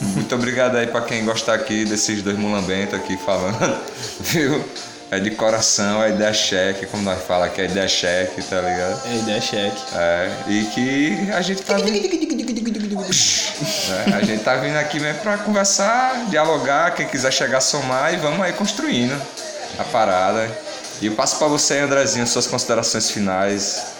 Muito 0.00 0.34
obrigado 0.34 0.76
aí 0.76 0.86
pra 0.88 1.00
quem 1.00 1.24
gostar 1.24 1.54
aqui 1.54 1.84
desses 1.84 2.20
dois 2.20 2.36
mulambentos 2.36 2.94
aqui 2.94 3.16
falando, 3.16 3.78
viu? 4.20 4.62
É 5.14 5.20
de 5.20 5.30
coração, 5.30 6.02
é 6.02 6.08
ideia 6.10 6.32
cheque, 6.32 6.86
como 6.86 7.04
nós 7.04 7.22
falamos 7.22 7.52
aqui, 7.52 7.60
é 7.60 7.64
ideia 7.66 7.86
cheque, 7.86 8.42
tá 8.42 8.60
ligado? 8.60 9.00
É 9.06 9.14
ideia 9.16 9.40
cheque. 9.40 9.82
É, 9.94 10.30
e 10.48 10.64
que 10.64 11.30
a 11.32 11.40
gente 11.40 11.62
tá 11.62 11.74
vindo. 11.84 11.92
né? 14.06 14.16
A 14.16 14.24
gente 14.24 14.42
tá 14.42 14.56
vindo 14.56 14.76
aqui 14.76 14.98
mesmo 14.98 15.20
pra 15.20 15.38
conversar, 15.38 16.26
dialogar, 16.30 16.96
quem 16.96 17.06
quiser 17.06 17.32
chegar, 17.32 17.60
somar 17.60 18.12
e 18.12 18.16
vamos 18.16 18.40
aí 18.40 18.52
construindo 18.54 19.14
a 19.78 19.84
parada. 19.84 20.50
E 21.00 21.06
eu 21.06 21.12
passo 21.12 21.38
pra 21.38 21.46
você, 21.46 21.78
Andrezinho, 21.78 22.26
suas 22.26 22.48
considerações 22.48 23.08
finais. 23.08 23.93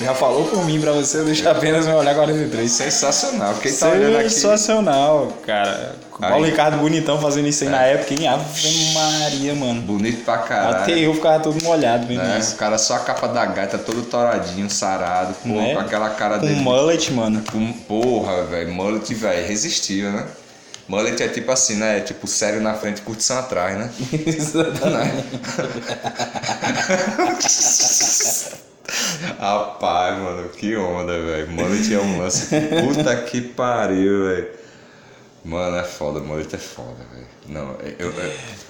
Já 0.00 0.14
falou 0.14 0.44
por 0.46 0.64
mim 0.64 0.80
pra 0.80 0.92
você, 0.92 1.22
deixa 1.22 1.50
apenas 1.50 1.86
meu 1.86 1.96
olhar 1.96 2.14
43. 2.14 2.70
Sensacional. 2.70 3.54
Quem 3.54 3.72
tá 3.72 3.88
olhando 3.90 4.18
aqui. 4.18 4.30
Sensacional, 4.30 5.32
cara. 5.46 5.96
Aí. 6.20 6.30
Paulo 6.30 6.44
Ricardo 6.44 6.78
bonitão 6.78 7.20
fazendo 7.20 7.48
isso 7.48 7.64
aí 7.64 7.70
na 7.70 7.82
época, 7.82 8.14
hein? 8.14 8.28
Ave 8.28 8.92
Maria, 8.92 9.54
mano. 9.54 9.80
Bonito 9.82 10.24
pra 10.24 10.38
caralho. 10.38 10.76
Até 10.76 10.92
eu 10.98 11.14
ficava 11.14 11.40
todo 11.40 11.62
molhado 11.62 12.06
vendo 12.06 12.22
né? 12.22 12.38
isso. 12.38 12.54
O 12.54 12.58
cara 12.58 12.78
só 12.78 12.94
a 12.94 12.98
capa 13.00 13.26
da 13.28 13.44
gaita, 13.46 13.78
todo 13.78 14.02
toradinho, 14.02 14.68
sarado, 14.70 15.34
pô, 15.42 15.48
Né? 15.48 15.74
com 15.74 15.80
aquela 15.80 16.10
cara 16.10 16.38
Com 16.38 16.46
dele. 16.46 16.60
mullet, 16.60 17.12
mano. 17.12 17.42
Com 17.50 17.72
porra, 17.72 18.44
velho. 18.44 18.72
Mullet, 18.72 19.12
velho, 19.14 19.46
resistiu, 19.46 20.10
né? 20.12 20.24
Mullet 20.86 21.22
é 21.22 21.28
tipo 21.28 21.50
assim, 21.50 21.76
né? 21.76 22.00
Tipo, 22.00 22.26
sério 22.26 22.60
na 22.60 22.74
frente, 22.74 23.00
curtição 23.00 23.38
atrás, 23.38 23.76
né? 23.76 23.90
Rapaz, 29.38 30.18
mano, 30.18 30.48
que 30.50 30.76
onda, 30.76 31.20
velho. 31.20 31.50
Mullet 31.50 31.94
é 31.94 31.98
um 31.98 32.18
lance. 32.18 32.54
Puta 32.84 33.16
que 33.22 33.40
pariu, 33.40 34.26
velho. 34.26 34.48
Mano, 35.44 35.76
é 35.76 35.84
foda, 35.84 36.20
mullet 36.20 36.54
é 36.54 36.58
foda, 36.58 37.04
velho. 37.12 37.26
Não, 37.48 37.76
eu. 37.98 38.12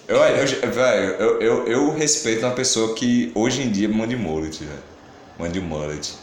eu, 0.09 0.16
eu, 0.62 0.73
velho, 0.73 1.05
eu, 1.15 1.41
eu, 1.41 1.66
eu 1.66 1.95
respeito 1.95 2.45
uma 2.45 2.55
pessoa 2.55 2.95
que 2.95 3.31
hoje 3.35 3.62
em 3.62 3.70
dia 3.70 3.89
mande 3.89 4.16
mullet, 4.16 4.65
velho. 4.65 4.82
Mande 5.39 5.61
mullet. 5.61 6.15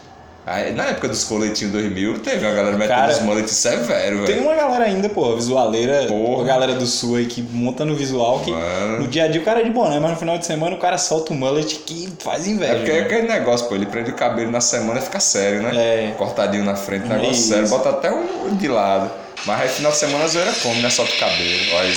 Aí, 0.52 0.74
na 0.74 0.86
época 0.86 1.08
dos 1.08 1.24
coletinhos 1.24 1.72
2000, 1.74 2.20
teve 2.20 2.46
uma 2.46 2.54
galera 2.54 2.78
metendo 2.78 3.00
Cara, 3.00 3.12
os 3.14 3.20
mullets 3.22 3.52
severo, 3.54 4.26
Tem 4.26 4.36
velho. 4.36 4.42
uma 4.48 4.56
galera 4.56 4.84
ainda, 4.86 5.08
pô, 5.10 5.36
visualeira, 5.36 6.06
Porra. 6.08 6.44
a 6.44 6.46
galera 6.48 6.74
do 6.74 6.86
sul 6.86 7.16
aí 7.16 7.26
que 7.26 7.42
monta 7.42 7.86
no 7.86 7.96
visual 7.96 8.40
que 8.40 8.52
Mano. 8.52 9.00
no 9.02 9.08
dia 9.08 9.24
a 9.26 9.28
dia 9.28 9.40
o 9.42 9.44
cara 9.46 9.62
é 9.62 9.64
de 9.64 9.70
boné, 9.70 10.00
mas 10.00 10.12
no 10.12 10.18
final 10.18 10.38
de 10.38 10.46
semana 10.46 10.76
o 10.76 10.80
cara 10.80 10.98
solta 10.98 11.32
o 11.32 11.36
mullet 11.36 11.76
que 11.86 12.10
faz 12.20 12.48
inveja. 12.48 12.74
É 12.74 12.76
porque 12.76 12.92
é 12.92 12.94
né? 12.96 13.02
aquele 13.02 13.28
negócio, 13.28 13.68
pô, 13.68 13.76
ele 13.76 13.86
prende 13.86 14.12
o 14.12 14.14
cabelo 14.14 14.52
na 14.52 14.62
semana 14.62 15.00
e 15.00 15.04
fica 15.04 15.20
sério, 15.20 15.62
né? 15.62 15.72
É. 15.76 16.12
Cortadinho 16.18 16.64
na 16.66 16.76
frente, 16.76 17.08
negócio 17.08 17.32
Isso. 17.32 17.48
sério, 17.50 17.68
bota 17.70 17.90
até 17.90 18.12
um 18.12 18.56
de 18.56 18.68
lado. 18.68 19.10
Mas 19.46 19.62
aí 19.62 19.70
final 19.70 19.92
de 19.92 19.98
semana 19.98 20.24
a 20.26 20.28
zoeira 20.28 20.52
come, 20.62 20.82
né? 20.82 20.90
Solta 20.90 21.14
o 21.14 21.18
cabelo, 21.18 21.76
olha 21.76 21.88
aí. 21.88 21.96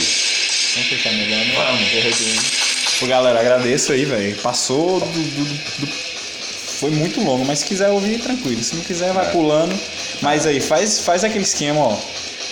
Vamos 0.75 0.89
fechar 0.89 1.13
melhor, 1.13 1.39
né? 1.39 1.53
Vamos. 1.55 2.99
Pô, 3.01 3.07
galera, 3.07 3.41
agradeço 3.41 3.93
aí, 3.93 4.05
velho. 4.05 4.37
Passou 4.37 5.01
do, 5.01 5.07
do- 5.07 5.87
do- 5.87 6.04
Foi 6.81 6.91
muito 6.91 7.21
longo, 7.23 7.45
mas 7.45 7.61
se 7.61 7.65
quiser 7.67 7.89
ouvir, 7.91 8.21
tranquilo. 8.21 8.63
Se 8.63 8.75
não 8.75 8.83
quiser, 8.83 9.13
vai 9.13 9.27
É. 9.27 9.31
pulando. 9.31 9.79
Mas 10.21 10.47
aí, 10.47 10.61
faz, 10.61 11.01
faz 11.01 11.25
aquele 11.25 11.45
esquema, 11.45 11.81
ó. 11.81 11.97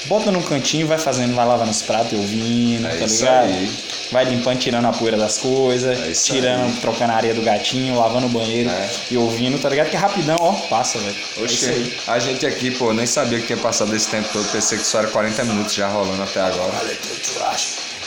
Bota 0.07 0.32
num 0.32 0.43
cantinho, 0.43 0.86
vai 0.86 0.99
fazendo, 0.99 1.32
vai 1.35 1.47
lavando 1.47 1.70
os 1.70 1.81
pratos 1.82 2.12
e 2.12 2.16
ouvindo, 2.16 2.86
É 2.89 2.97
tá 2.97 3.05
isso 3.07 3.19
ligado? 3.23 3.44
aí. 3.47 3.70
Vai 4.11 4.24
limpando, 4.24 4.59
tirando 4.59 4.85
a 4.86 4.93
poeira 4.93 5.16
das 5.16 5.39
coisas, 5.39 5.97
É 5.99 6.12
tirando, 6.12 6.65
aí. 6.66 6.81
trocando 6.81 7.12
a 7.12 7.16
areia 7.16 7.35
do 7.35 7.40
gatinho, 7.43 7.97
lavando 7.99 8.27
o 8.27 8.28
banheiro 8.28 8.69
É. 8.69 8.90
e 9.12 9.16
ouvindo, 9.16 9.59
tá 9.61 9.69
ligado? 9.69 9.90
Que 9.90 9.97
rapidão, 9.97 10.36
ó, 10.40 10.53
passa, 10.69 10.99
velho. 10.99 11.16
É 11.39 11.69
aí. 11.70 11.94
a 12.09 12.19
gente 12.19 12.44
aqui, 12.44 12.70
pô, 12.73 12.93
nem 12.93 13.07
sabia 13.07 13.39
que 13.40 13.47
tinha 13.47 13.59
passado 13.59 13.94
esse 13.94 14.09
tempo 14.09 14.28
todo. 14.32 14.44
Pensei 14.51 14.77
que 14.78 14.85
só 14.85 14.99
era 14.99 15.09
40 15.09 15.44
minutos 15.44 15.73
já 15.73 15.86
rolando 15.89 16.23
até 16.23 16.40
agora. 16.40 16.74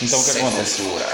Então 0.02 0.20
o 0.20 0.24
que 0.24 0.32
Sem 0.32 0.42
acontece? 0.42 0.72
censura. 0.78 1.06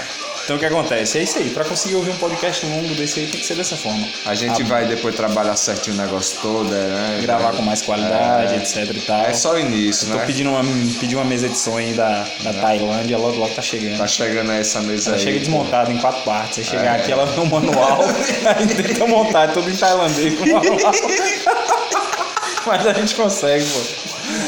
Então 0.44 0.56
o 0.56 0.58
que 0.58 0.66
acontece? 0.66 1.18
É 1.18 1.22
isso 1.22 1.38
aí. 1.38 1.50
Pra 1.50 1.64
conseguir 1.64 1.94
ouvir 1.94 2.10
um 2.10 2.16
podcast 2.16 2.66
longo 2.66 2.94
desse 2.94 3.20
aí 3.20 3.26
tem 3.28 3.40
que 3.40 3.46
ser 3.46 3.54
dessa 3.54 3.76
forma. 3.76 4.06
A 4.26 4.34
gente 4.34 4.60
Ah, 4.62 4.66
vai 4.66 4.86
depois 4.86 5.14
trabalhar 5.14 5.54
certinho 5.56 5.94
o 5.96 5.98
negócio 6.00 6.38
todo, 6.42 6.68
né? 6.68 7.20
Gravar 7.22 7.52
com 7.52 7.62
mais 7.62 7.80
qualidade, 7.82 8.54
É. 8.54 8.56
etc 8.56 8.96
e 8.96 9.00
tal. 9.00 9.24
É 9.24 9.32
só 9.34 9.54
o 9.54 9.58
início, 9.58 10.08
Tô 10.08 10.14
né? 10.16 10.26
pedindo 10.26 10.50
uma, 10.50 10.62
pedi 10.98 11.14
uma 11.14 11.24
mesa 11.24 11.48
de 11.48 11.56
som 11.56 11.76
aí 11.78 11.92
da, 11.94 12.26
da 12.42 12.52
Tailândia, 12.54 13.16
logo 13.16 13.36
logo 13.38 13.54
tá 13.54 13.62
chegando. 13.62 13.98
Tá 13.98 14.08
chegando 14.08 14.50
essa 14.52 14.80
mesa 14.80 15.10
Ela 15.10 15.16
aí. 15.18 15.22
chega 15.22 15.38
desmontada 15.38 15.92
em 15.92 15.98
quatro 15.98 16.22
partes. 16.22 16.56
Você 16.56 16.64
chegar 16.64 16.98
É. 16.98 17.00
aqui, 17.00 17.12
ela 17.12 17.24
vê 17.26 17.40
um 17.40 17.46
manual, 17.46 18.00
aí 18.56 18.66
tenta 18.66 19.06
montar, 19.06 19.44
é 19.48 19.52
tudo 19.52 19.70
em 19.70 19.76
tailandês 19.76 20.38
com 20.38 20.46
manual. 20.46 20.92
Mas 22.66 22.86
a 22.86 22.92
gente 22.92 23.14
consegue, 23.14 23.64
pô. 23.64 23.78
A 23.78 23.82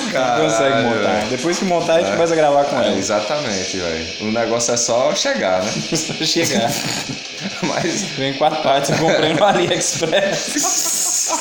gente 0.00 0.12
Caralho, 0.12 0.44
consegue 0.44 0.82
montar. 0.82 1.12
velho. 1.14 1.28
Depois 1.30 1.58
que 1.58 1.64
montar, 1.64 1.94
a 1.94 2.00
gente 2.02 2.12
começa 2.12 2.32
a 2.32 2.36
gravar 2.36 2.64
com 2.64 2.80
É, 2.80 2.86
ela. 2.88 2.96
exatamente, 2.96 3.76
velho. 3.76 4.06
O 4.20 4.32
negócio 4.32 4.72
é 4.72 4.76
só 4.76 5.14
chegar, 5.14 5.62
né? 5.62 5.72
Pra 6.16 6.26
chegar. 6.26 6.70
Mas, 7.62 8.02
Vem 8.16 8.30
em 8.30 8.34
quatro 8.34 8.62
partes, 8.62 8.90
eu 8.90 8.96
comprei 8.98 9.32
no 9.34 9.44
AliExpress. 9.44 11.32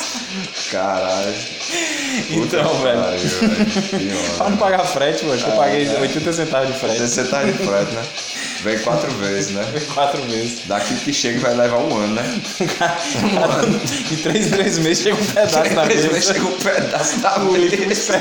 caralho. 0.70 1.34
Então, 2.30 2.64
Puta 2.68 2.82
velho. 2.84 3.02
pariu, 3.02 3.28
velho. 3.28 4.34
Pra 4.36 4.50
não 4.50 4.56
pagar 4.56 4.84
frete, 4.84 5.24
mano, 5.24 5.34
acho 5.36 5.44
que 5.44 5.50
eu 5.50 5.56
paguei 5.56 5.88
80 5.88 6.32
centavos 6.32 6.68
de 6.72 6.78
frete. 6.78 6.98
Você 7.00 7.24
tá 7.24 7.42
de 7.44 7.52
frete, 7.52 7.92
né? 7.92 8.02
Vem 8.64 8.78
quatro 8.78 9.10
vezes, 9.12 9.50
né? 9.52 9.62
Quatro 9.92 10.22
vezes. 10.22 10.60
Daqui 10.66 10.94
que 10.96 11.12
chega 11.12 11.38
vai 11.40 11.54
levar 11.54 11.76
um 11.78 11.96
ano, 11.98 12.14
né? 12.14 12.40
em 14.10 14.16
três, 14.16 14.50
três 14.50 14.78
meses 14.78 15.02
chega 15.02 15.16
um 15.16 15.24
pedaço 15.26 15.74
na 15.74 15.82
Três 15.82 16.04
vezes 16.06 16.12
mesa. 16.12 16.32
chega 16.34 16.46
um 16.46 16.58
pedaço 16.58 17.18
da 17.20 17.36
O 17.40 17.52
mesa. 17.52 18.20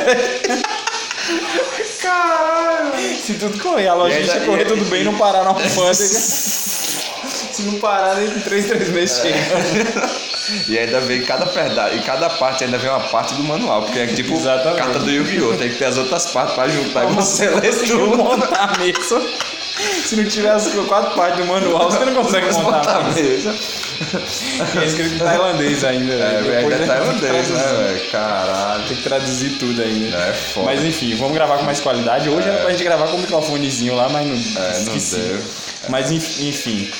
Caralho. 2.01 3.15
Se 3.25 3.33
tudo 3.35 3.57
correr, 3.59 3.87
a 3.87 3.93
logística 3.93 4.33
ainda- 4.33 4.45
correr 4.45 4.63
e- 4.63 4.65
tudo 4.65 4.85
bem, 4.89 5.03
não 5.05 5.17
parar 5.17 5.43
na 5.43 5.49
alfândega. 5.55 5.93
Se 5.93 7.61
não 7.63 7.79
parar, 7.79 8.21
em 8.21 8.29
três, 8.41 8.65
três 8.65 8.89
meses 8.89 9.21
chega. 9.21 9.37
E 10.67 10.77
ainda 10.77 10.99
vem 10.99 11.21
cada 11.21 11.45
pedaço, 11.45 11.95
e 11.95 12.01
cada 12.01 12.29
parte 12.31 12.65
ainda 12.65 12.77
vem 12.77 12.89
uma 12.89 12.99
parte 12.99 13.33
do 13.33 13.43
manual, 13.45 13.83
porque 13.83 13.97
é 13.99 14.07
tipo 14.07 14.33
Exatamente. 14.33 14.77
carta 14.77 14.99
do 14.99 15.09
Yu-Gi-Oh! 15.09 15.53
Tem 15.55 15.69
que 15.69 15.77
ter 15.77 15.85
as 15.85 15.97
outras 15.97 16.25
partes 16.27 16.53
pra 16.53 16.67
juntar 16.67 17.09
e 17.09 17.13
você 17.13 17.47
lê 17.49 17.69
tudo. 17.71 18.17
montar 18.17 18.77
mesa. 18.77 19.21
Se 20.05 20.15
não 20.15 20.23
tiver 20.25 20.51
as 20.51 20.67
quatro 20.87 21.15
partes 21.15 21.39
do 21.39 21.45
manual, 21.45 21.89
você 21.91 22.05
não 22.05 22.13
consegue 22.13 22.51
montar. 22.61 23.03
E 23.17 23.21
é 24.81 24.85
escrito 24.85 25.15
em 25.15 25.19
tailandês 25.19 25.83
ainda. 25.83 26.13
É, 26.13 26.41
Depois 26.41 26.55
ainda 26.57 26.75
é 26.75 26.79
que 26.79 26.85
tailandês, 26.87 27.49
né, 27.49 27.63
velho? 27.63 28.11
Caralho. 28.11 28.83
Tem 28.87 28.97
que 28.97 29.03
traduzir 29.03 29.49
tudo 29.59 29.81
ainda. 29.81 30.17
É 30.17 30.33
foda. 30.33 30.65
Mas 30.67 30.83
enfim, 30.83 31.15
vamos 31.15 31.33
gravar 31.33 31.57
com 31.57 31.63
mais 31.63 31.79
qualidade. 31.79 32.29
Hoje 32.29 32.47
era 32.49 32.59
pra 32.59 32.71
gente 32.71 32.83
gravar 32.83 33.07
com 33.07 33.17
o 33.17 33.19
microfonezinho 33.19 33.95
lá, 33.95 34.09
mas 34.09 34.27
não, 34.27 34.61
É, 34.63 34.79
não 34.79 34.97
deu. 34.97 35.41
Mas 35.89 36.11
enf- 36.11 36.39
enfim. 36.41 36.91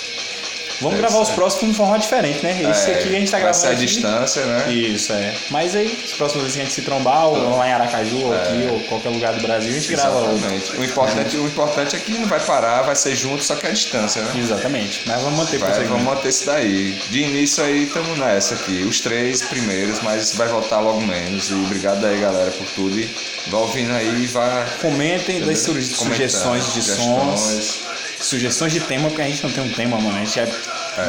Vamos 0.82 0.98
É 0.98 1.02
gravar 1.02 1.20
os 1.20 1.30
próximos 1.30 1.72
de 1.72 1.78
forma 1.78 1.98
diferente, 2.00 2.44
né? 2.44 2.52
Esse 2.72 2.92
É, 2.92 2.96
aqui 2.96 3.16
a 3.16 3.20
gente 3.20 3.32
tá 3.32 3.38
vai 3.38 3.42
gravando. 3.44 3.62
ser 3.62 3.68
a 3.68 3.72
aqui. 3.72 3.86
distância, 3.86 4.46
né? 4.46 4.74
Isso, 4.74 5.14
é. 5.14 5.34
Mas 5.50 5.76
aí, 5.76 5.98
as 6.04 6.12
próximas 6.14 6.44
vezes 6.44 6.56
que 6.56 6.62
a 6.62 6.66
gente 6.66 6.74
se 6.74 6.82
trombar, 6.82 7.28
ou 7.28 7.58
lá 7.58 7.68
em 7.68 7.72
Aracaju, 7.74 8.26
ou 8.26 8.34
aqui, 8.34 8.68
ou 8.72 8.80
qualquer 8.82 9.10
lugar 9.10 9.34
do 9.34 9.42
Brasil, 9.42 9.70
a 9.70 9.74
gente 9.74 9.92
grava 9.92 10.18
outro. 10.18 10.36
Exatamente. 10.36 10.72
O 10.78 10.84
importante, 10.84 11.38
o 11.38 11.46
importante 11.46 11.96
é 11.96 12.00
que 12.00 12.12
não 12.14 12.28
vai 12.28 12.40
parar, 12.40 12.82
vai 12.82 12.96
ser 12.96 13.16
junto, 13.16 13.44
só 13.44 13.56
que 13.56 13.66
a 13.68 13.72
distância, 13.72 14.22
né? 14.22 14.32
Exatamente. 14.40 15.02
Mas 15.06 15.22
vamos 15.22 15.38
manter 15.40 15.60
Vai, 15.60 15.84
vamos 15.86 16.04
manter 16.04 16.30
isso 16.30 16.46
daí. 16.46 16.92
De 17.10 17.20
início 17.22 17.64
aí 17.64 17.84
estamos 17.84 18.18
nessa 18.18 18.56
aqui. 18.56 18.84
Os 18.84 19.00
três 19.00 19.42
primeiros, 19.44 20.02
mas 20.02 20.34
vai 20.34 20.48
voltar 20.48 20.80
logo 20.80 21.02
menos. 21.02 21.50
E 21.50 21.54
obrigado 21.54 22.06
aí, 22.06 22.20
galera, 22.20 22.52
por 22.52 22.68
tudo. 22.68 23.00
E 23.00 23.10
vai 23.48 23.62
ouvindo 23.62 23.94
aí 23.94 24.24
e 24.24 24.28
vai. 24.28 24.66
Comentem, 24.82 25.40
Comentando, 25.42 25.84
sugestões 25.84 26.74
de 26.74 26.82
sons, 26.84 27.80
sugestões 28.24 28.72
de 28.74 28.80
tema, 28.80 29.10
porque 29.10 29.22
a 29.22 29.28
gente 29.28 29.44
não 29.44 29.52
tem 29.52 29.64
um 29.64 29.70
tema, 29.74 29.98
mano. 30.00 30.18
A 30.18 30.26
gente 30.26 30.40
é, 30.40 30.48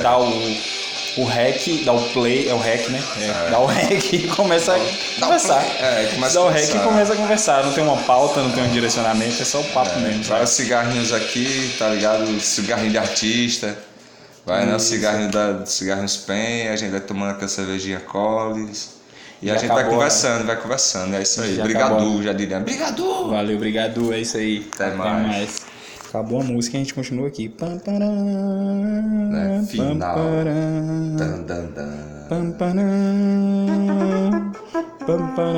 dá 0.02 0.18
o, 0.18 0.56
o 1.16 1.24
rec, 1.24 1.84
dá 1.84 1.92
o 1.92 2.00
play, 2.10 2.48
é 2.48 2.54
o 2.54 2.58
rec, 2.58 2.88
né? 2.88 3.02
É, 3.20 3.50
Dá 3.50 3.58
o 3.60 3.66
rec 3.66 4.12
e 4.12 4.26
começa 4.28 4.72
a 4.74 4.78
Dá 4.78 5.26
conversar. 5.26 5.64
é, 5.80 6.10
começa 6.14 6.34
dá 6.34 6.40
a 6.40 6.44
o 6.44 6.48
rec 6.48 6.64
e 6.64 6.66
conversar. 6.68 6.84
começa 6.88 7.12
a 7.12 7.16
conversar. 7.16 7.64
Não 7.64 7.72
tem 7.72 7.84
uma 7.84 7.96
pauta, 7.98 8.42
não 8.42 8.50
tem 8.50 8.64
um 8.64 8.68
direcionamento, 8.72 9.40
é 9.40 9.44
só 9.44 9.60
o 9.60 9.64
papo 9.64 9.98
mesmo. 10.00 10.24
Vai 10.24 10.42
os 10.42 10.50
cigarrinhos 10.50 11.12
aqui, 11.12 11.74
tá 11.78 11.88
ligado? 11.90 12.40
Cigarrinho 12.40 12.90
de 12.90 12.98
artista. 12.98 13.76
Vai 14.46 14.66
no 14.66 14.78
cigarrinho 14.78 15.30
da 15.30 15.64
cigarrinhos 15.64 16.18
Pen, 16.18 16.68
a 16.68 16.76
gente 16.76 16.90
vai 16.90 17.00
tomando 17.00 17.30
aquela 17.30 17.48
cervejinha 17.48 17.98
Collis. 18.00 18.90
E 19.42 19.46
Já 19.46 19.54
a 19.54 19.56
gente 19.58 19.68
vai 19.68 19.78
acabou, 19.78 19.98
conversando, 19.98 20.44
vai 20.46 20.56
conversando. 20.56 21.14
É 21.16 21.22
isso 21.22 21.40
aí. 21.40 21.56
Já 21.56 21.62
Brigadu, 21.62 21.94
acabou. 21.94 22.22
já 22.22 22.32
diria. 22.32 22.60
Brigadu! 22.60 23.28
Valeu, 23.30 23.56
obrigado, 23.56 24.12
é 24.12 24.20
isso 24.20 24.36
aí. 24.36 24.68
Até 24.74 24.90
mais. 24.90 25.60
Acabou 26.14 26.40
a 26.40 26.44
música 26.44 26.76
e 26.76 26.80
a 26.80 26.84
gente 26.84 26.94
continua 26.94 27.26
aqui. 27.26 27.48
Pam, 27.48 27.70
Né? 27.74 27.80
pam, 29.58 29.66
Final. 29.66 30.14
param, 30.14 31.16
Dan, 31.16 31.42
dan, 31.42 31.66
dan. 31.74 32.26
pam, 32.28 32.52
param, 32.52 32.82
pam, 35.04 35.34
param. 35.34 35.54